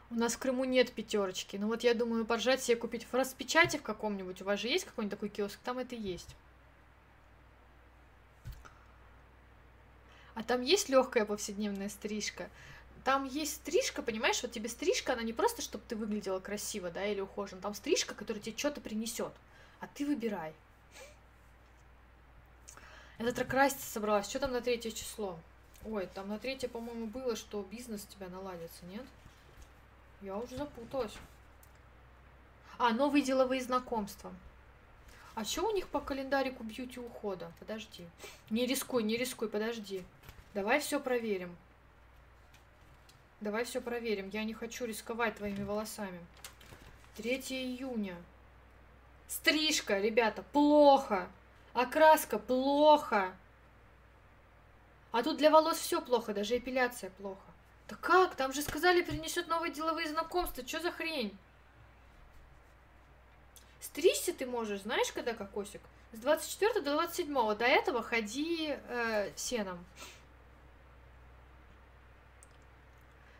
У 0.10 0.16
нас 0.16 0.34
в 0.34 0.40
Крыму 0.40 0.66
нет 0.66 0.92
пятерочки. 0.92 1.56
Ну 1.56 1.68
вот 1.68 1.84
я 1.84 1.94
думаю, 1.94 2.26
поржать 2.26 2.62
себе 2.62 2.76
купить 2.76 3.08
в 3.10 3.14
распечати 3.14 3.78
в 3.78 3.84
каком-нибудь. 3.84 4.42
У 4.42 4.46
вас 4.46 4.60
же 4.60 4.68
есть 4.68 4.84
какой-нибудь 4.84 5.18
такой 5.18 5.30
киоск? 5.30 5.60
Там 5.64 5.80
это 5.80 5.96
есть. 5.96 6.36
А 10.36 10.44
там 10.44 10.62
есть 10.62 10.90
легкая 10.90 11.26
повседневная 11.26 11.90
стрижка. 11.90 12.50
Там 13.04 13.24
есть 13.24 13.56
стрижка, 13.56 14.02
понимаешь, 14.02 14.42
вот 14.42 14.52
тебе 14.52 14.68
стрижка, 14.70 15.14
она 15.14 15.24
не 15.24 15.34
просто, 15.34 15.62
чтобы 15.62 15.84
ты 15.88 15.96
выглядела 15.96 16.40
красиво, 16.40 16.92
да, 16.92 17.06
или 17.06 17.22
ухожен. 17.22 17.62
Там 17.62 17.74
стрижка, 17.74 18.14
которая 18.14 18.42
тебе 18.42 18.58
что-то 18.58 18.82
принесет. 18.82 19.34
А 19.80 19.88
ты 19.88 20.06
выбирай. 20.06 20.54
Я 23.18 23.26
завтра 23.26 23.70
собралась. 23.80 24.30
Что 24.30 24.40
там 24.40 24.52
на 24.52 24.62
третье 24.62 24.92
число? 24.92 25.40
Ой, 25.86 26.08
там 26.14 26.28
на 26.28 26.40
третье, 26.40 26.68
по-моему, 26.68 27.06
было, 27.06 27.36
что 27.36 27.62
бизнес 27.62 28.06
у 28.10 28.14
тебя 28.14 28.28
наладится, 28.28 28.86
нет? 28.86 29.06
Я 30.22 30.36
уже 30.36 30.58
запуталась. 30.58 31.14
А, 32.78 32.90
новые 32.90 33.24
деловые 33.24 33.62
знакомства. 33.62 34.34
А 35.36 35.44
что 35.44 35.68
у 35.68 35.72
них 35.72 35.88
по 35.90 36.00
календарику 36.00 36.64
бьюти 36.64 37.00
ухода? 37.00 37.52
Подожди. 37.60 38.08
Не 38.50 38.66
рискуй, 38.66 39.04
не 39.04 39.18
рискуй, 39.18 39.50
подожди. 39.50 40.04
Давай 40.56 40.80
все 40.80 41.02
проверим. 41.02 41.54
Давай 43.42 43.66
все 43.66 43.82
проверим. 43.82 44.30
Я 44.30 44.46
не 44.46 44.54
хочу 44.54 44.86
рисковать 44.86 45.36
твоими 45.36 45.64
волосами. 45.64 46.18
3 47.18 47.40
июня. 47.50 48.16
Стрижка, 49.28 50.00
ребята, 50.00 50.44
плохо. 50.54 51.28
Окраска 51.74 52.40
плохо. 52.40 53.36
А 55.12 55.24
тут 55.24 55.36
для 55.38 55.50
волос 55.50 55.78
все 55.78 56.02
плохо, 56.02 56.34
даже 56.34 56.58
эпиляция 56.58 57.10
плохо. 57.10 57.52
Да 57.90 57.98
как? 57.98 58.36
Там 58.36 58.54
же 58.54 58.62
сказали, 58.62 59.02
принесет 59.02 59.50
новые 59.50 59.74
деловые 59.74 60.08
знакомства. 60.08 60.66
Что 60.66 60.80
за 60.80 60.92
хрень? 60.92 61.38
Стричься 63.82 64.34
ты 64.34 64.46
можешь, 64.46 64.84
знаешь, 64.84 65.12
когда 65.12 65.34
кокосик? 65.34 65.82
С 66.14 66.20
24 66.20 66.80
до 66.80 66.94
27. 66.94 67.34
До 67.58 67.66
этого 67.66 68.02
ходи 68.02 68.78
э, 68.88 69.32
сеном. 69.36 69.86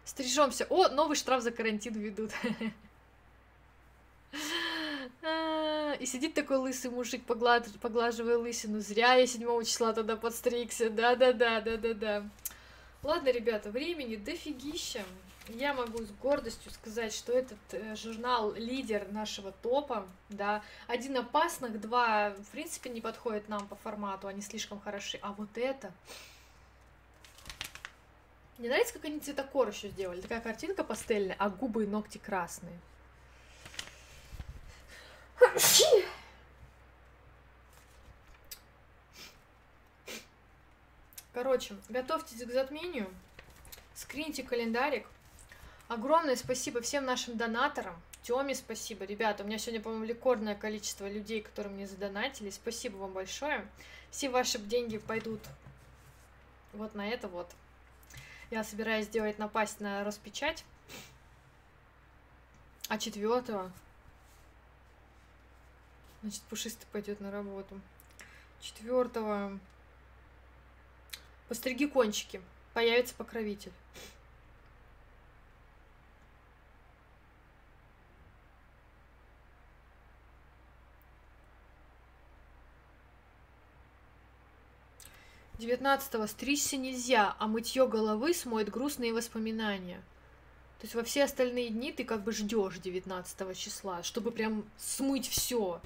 Стрижемся. 0.06 0.66
О, 0.70 0.88
новый 0.90 1.18
штраф 1.18 1.42
за 1.42 1.52
карантин 1.52 1.94
ведут. 1.96 2.32
И 6.00 6.06
сидит 6.06 6.34
такой 6.34 6.58
лысый 6.58 6.92
мужик, 6.92 7.24
поглаживая 7.26 8.38
лысину. 8.38 8.80
Зря 8.80 9.16
я 9.16 9.26
7 9.26 9.64
числа 9.64 9.94
тогда 9.94 10.16
подстригся. 10.16 10.90
Да-да-да, 10.90 11.62
да-да-да. 11.62 12.30
Ладно, 13.02 13.30
ребята, 13.30 13.72
времени 13.72 14.16
дофигища. 14.16 15.04
Я 15.50 15.74
могу 15.74 16.02
с 16.04 16.12
гордостью 16.22 16.72
сказать, 16.72 17.14
что 17.14 17.32
этот 17.32 17.60
э, 17.72 17.96
журнал 17.96 18.54
лидер 18.56 19.12
нашего 19.12 19.52
топа, 19.52 20.08
да, 20.30 20.64
один 20.88 21.18
опасных, 21.18 21.80
два, 21.80 22.32
в 22.32 22.48
принципе, 22.48 22.90
не 22.90 23.00
подходит 23.00 23.48
нам 23.48 23.68
по 23.68 23.76
формату, 23.76 24.28
они 24.28 24.42
слишком 24.42 24.80
хороши, 24.80 25.20
а 25.22 25.34
вот 25.34 25.56
это... 25.56 25.92
Мне 28.58 28.70
нравится, 28.70 28.94
как 28.94 29.06
они 29.06 29.20
цветокор 29.20 29.70
еще 29.70 29.90
сделали, 29.90 30.22
такая 30.22 30.40
картинка 30.40 30.84
пастельная, 30.84 31.36
а 31.40 31.50
губы 31.50 31.84
и 31.84 31.88
ногти 31.88 32.18
красные. 32.18 32.80
Короче, 41.34 41.76
готовьтесь 41.90 42.46
к 42.46 42.52
затмению, 42.52 43.14
скриньте 43.94 44.42
календарик. 44.42 45.06
Огромное 45.90 46.38
спасибо 46.38 46.82
всем 46.82 47.04
нашим 47.04 47.36
донаторам. 47.36 48.02
Тёме 48.24 48.56
спасибо. 48.56 49.04
Ребята, 49.04 49.44
у 49.44 49.46
меня 49.46 49.60
сегодня, 49.60 49.82
по-моему, 49.82 50.06
рекордное 50.06 50.56
количество 50.56 51.08
людей, 51.08 51.42
которые 51.42 51.74
мне 51.74 51.88
задонатили. 51.88 52.50
Спасибо 52.50 52.96
вам 52.96 53.12
большое. 53.12 53.68
Все 54.10 54.30
ваши 54.30 54.58
деньги 54.58 54.98
пойдут 54.98 55.42
вот 56.72 56.96
на 56.96 57.08
это 57.08 57.28
вот. 57.28 57.48
Я 58.52 58.64
собираюсь 58.64 59.06
сделать 59.06 59.40
напасть 59.40 59.80
на 59.80 60.04
Роспечать. 60.04 60.64
А 62.88 62.98
четвертого 62.98 63.72
Значит, 66.26 66.42
пушистый 66.50 66.88
пойдет 66.92 67.20
на 67.20 67.30
работу. 67.30 67.80
Четвертого. 68.60 69.60
Постриги 71.48 71.86
кончики. 71.86 72.42
Появится 72.74 73.14
покровитель. 73.14 73.72
Девятнадцатого 85.58 86.28
стричься 86.28 86.76
нельзя, 86.76 87.36
а 87.40 87.48
мытье 87.48 87.88
головы 87.88 88.34
смоет 88.34 88.70
грустные 88.70 89.14
воспоминания. 89.14 90.02
То 90.80 90.84
есть 90.84 90.96
во 90.96 91.04
все 91.04 91.24
остальные 91.24 91.70
дни 91.70 91.94
ты 91.94 92.04
как 92.04 92.24
бы 92.24 92.34
ждешь 92.34 92.78
19 92.78 93.58
числа, 93.58 94.04
чтобы 94.04 94.32
прям 94.32 94.66
смыть 94.78 95.30
все. 95.30 95.80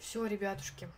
Все, 0.00 0.24
ребятушки. 0.24 0.88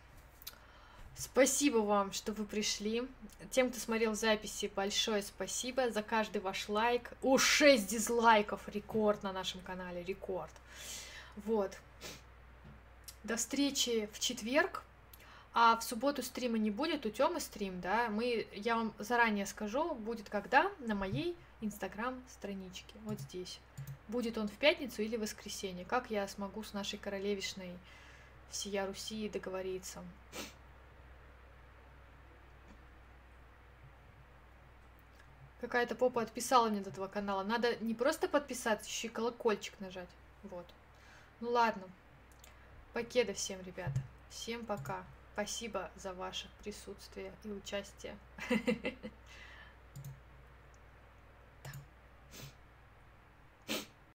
Спасибо 1.17 1.77
вам, 1.79 2.13
что 2.13 2.31
вы 2.31 2.45
пришли. 2.45 3.07
Тем, 3.51 3.69
кто 3.69 3.79
смотрел 3.79 4.15
записи, 4.15 4.71
большое 4.73 5.21
спасибо 5.21 5.91
за 5.91 6.01
каждый 6.01 6.41
ваш 6.41 6.69
лайк. 6.69 7.11
О, 7.21 7.37
6 7.37 7.85
дизлайков, 7.85 8.61
рекорд 8.69 9.21
на 9.23 9.33
нашем 9.33 9.59
канале, 9.61 10.03
рекорд. 10.03 10.51
Вот. 11.45 11.77
До 13.23 13.35
встречи 13.35 14.09
в 14.13 14.19
четверг. 14.19 14.83
А 15.55 15.77
в 15.77 15.83
субботу 15.83 16.23
стрима 16.23 16.57
не 16.57 16.71
будет, 16.71 17.05
у 17.05 17.11
Тёмы 17.11 17.39
стрим, 17.39 17.79
да, 17.79 18.09
мы, 18.09 18.47
я 18.53 18.75
вам 18.75 18.91
заранее 18.97 19.45
скажу, 19.45 19.93
будет 19.93 20.27
когда 20.27 20.71
на 20.79 20.95
моей 20.95 21.37
инстаграм-страничке, 21.61 22.95
вот 23.03 23.19
здесь. 23.19 23.59
Будет 24.07 24.37
он 24.39 24.47
в 24.47 24.53
пятницу 24.53 25.03
или 25.03 25.15
в 25.15 25.21
воскресенье, 25.21 25.85
как 25.85 26.09
я 26.09 26.27
смогу 26.27 26.63
с 26.63 26.73
нашей 26.73 26.97
королевишной 26.97 27.71
всея 28.49 28.87
Руси 28.87 29.29
договориться. 29.29 30.03
Какая-то 35.61 35.95
попа 35.95 36.21
отписала 36.21 36.67
мне 36.69 36.81
до 36.81 36.89
этого 36.89 37.07
канала. 37.07 37.43
Надо 37.43 37.75
не 37.77 37.93
просто 37.93 38.27
подписаться, 38.27 38.89
еще 38.89 39.07
и 39.07 39.11
колокольчик 39.11 39.79
нажать. 39.79 40.09
Вот. 40.43 40.65
Ну 41.39 41.51
ладно. 41.51 41.83
Покеда 42.91 43.33
всем, 43.33 43.61
ребята. 43.61 43.99
Всем 44.29 44.65
пока. 44.65 45.03
Спасибо 45.33 45.91
за 45.95 46.13
ваше 46.13 46.47
присутствие 46.59 47.33
и 47.43 47.51
участие. 47.51 48.19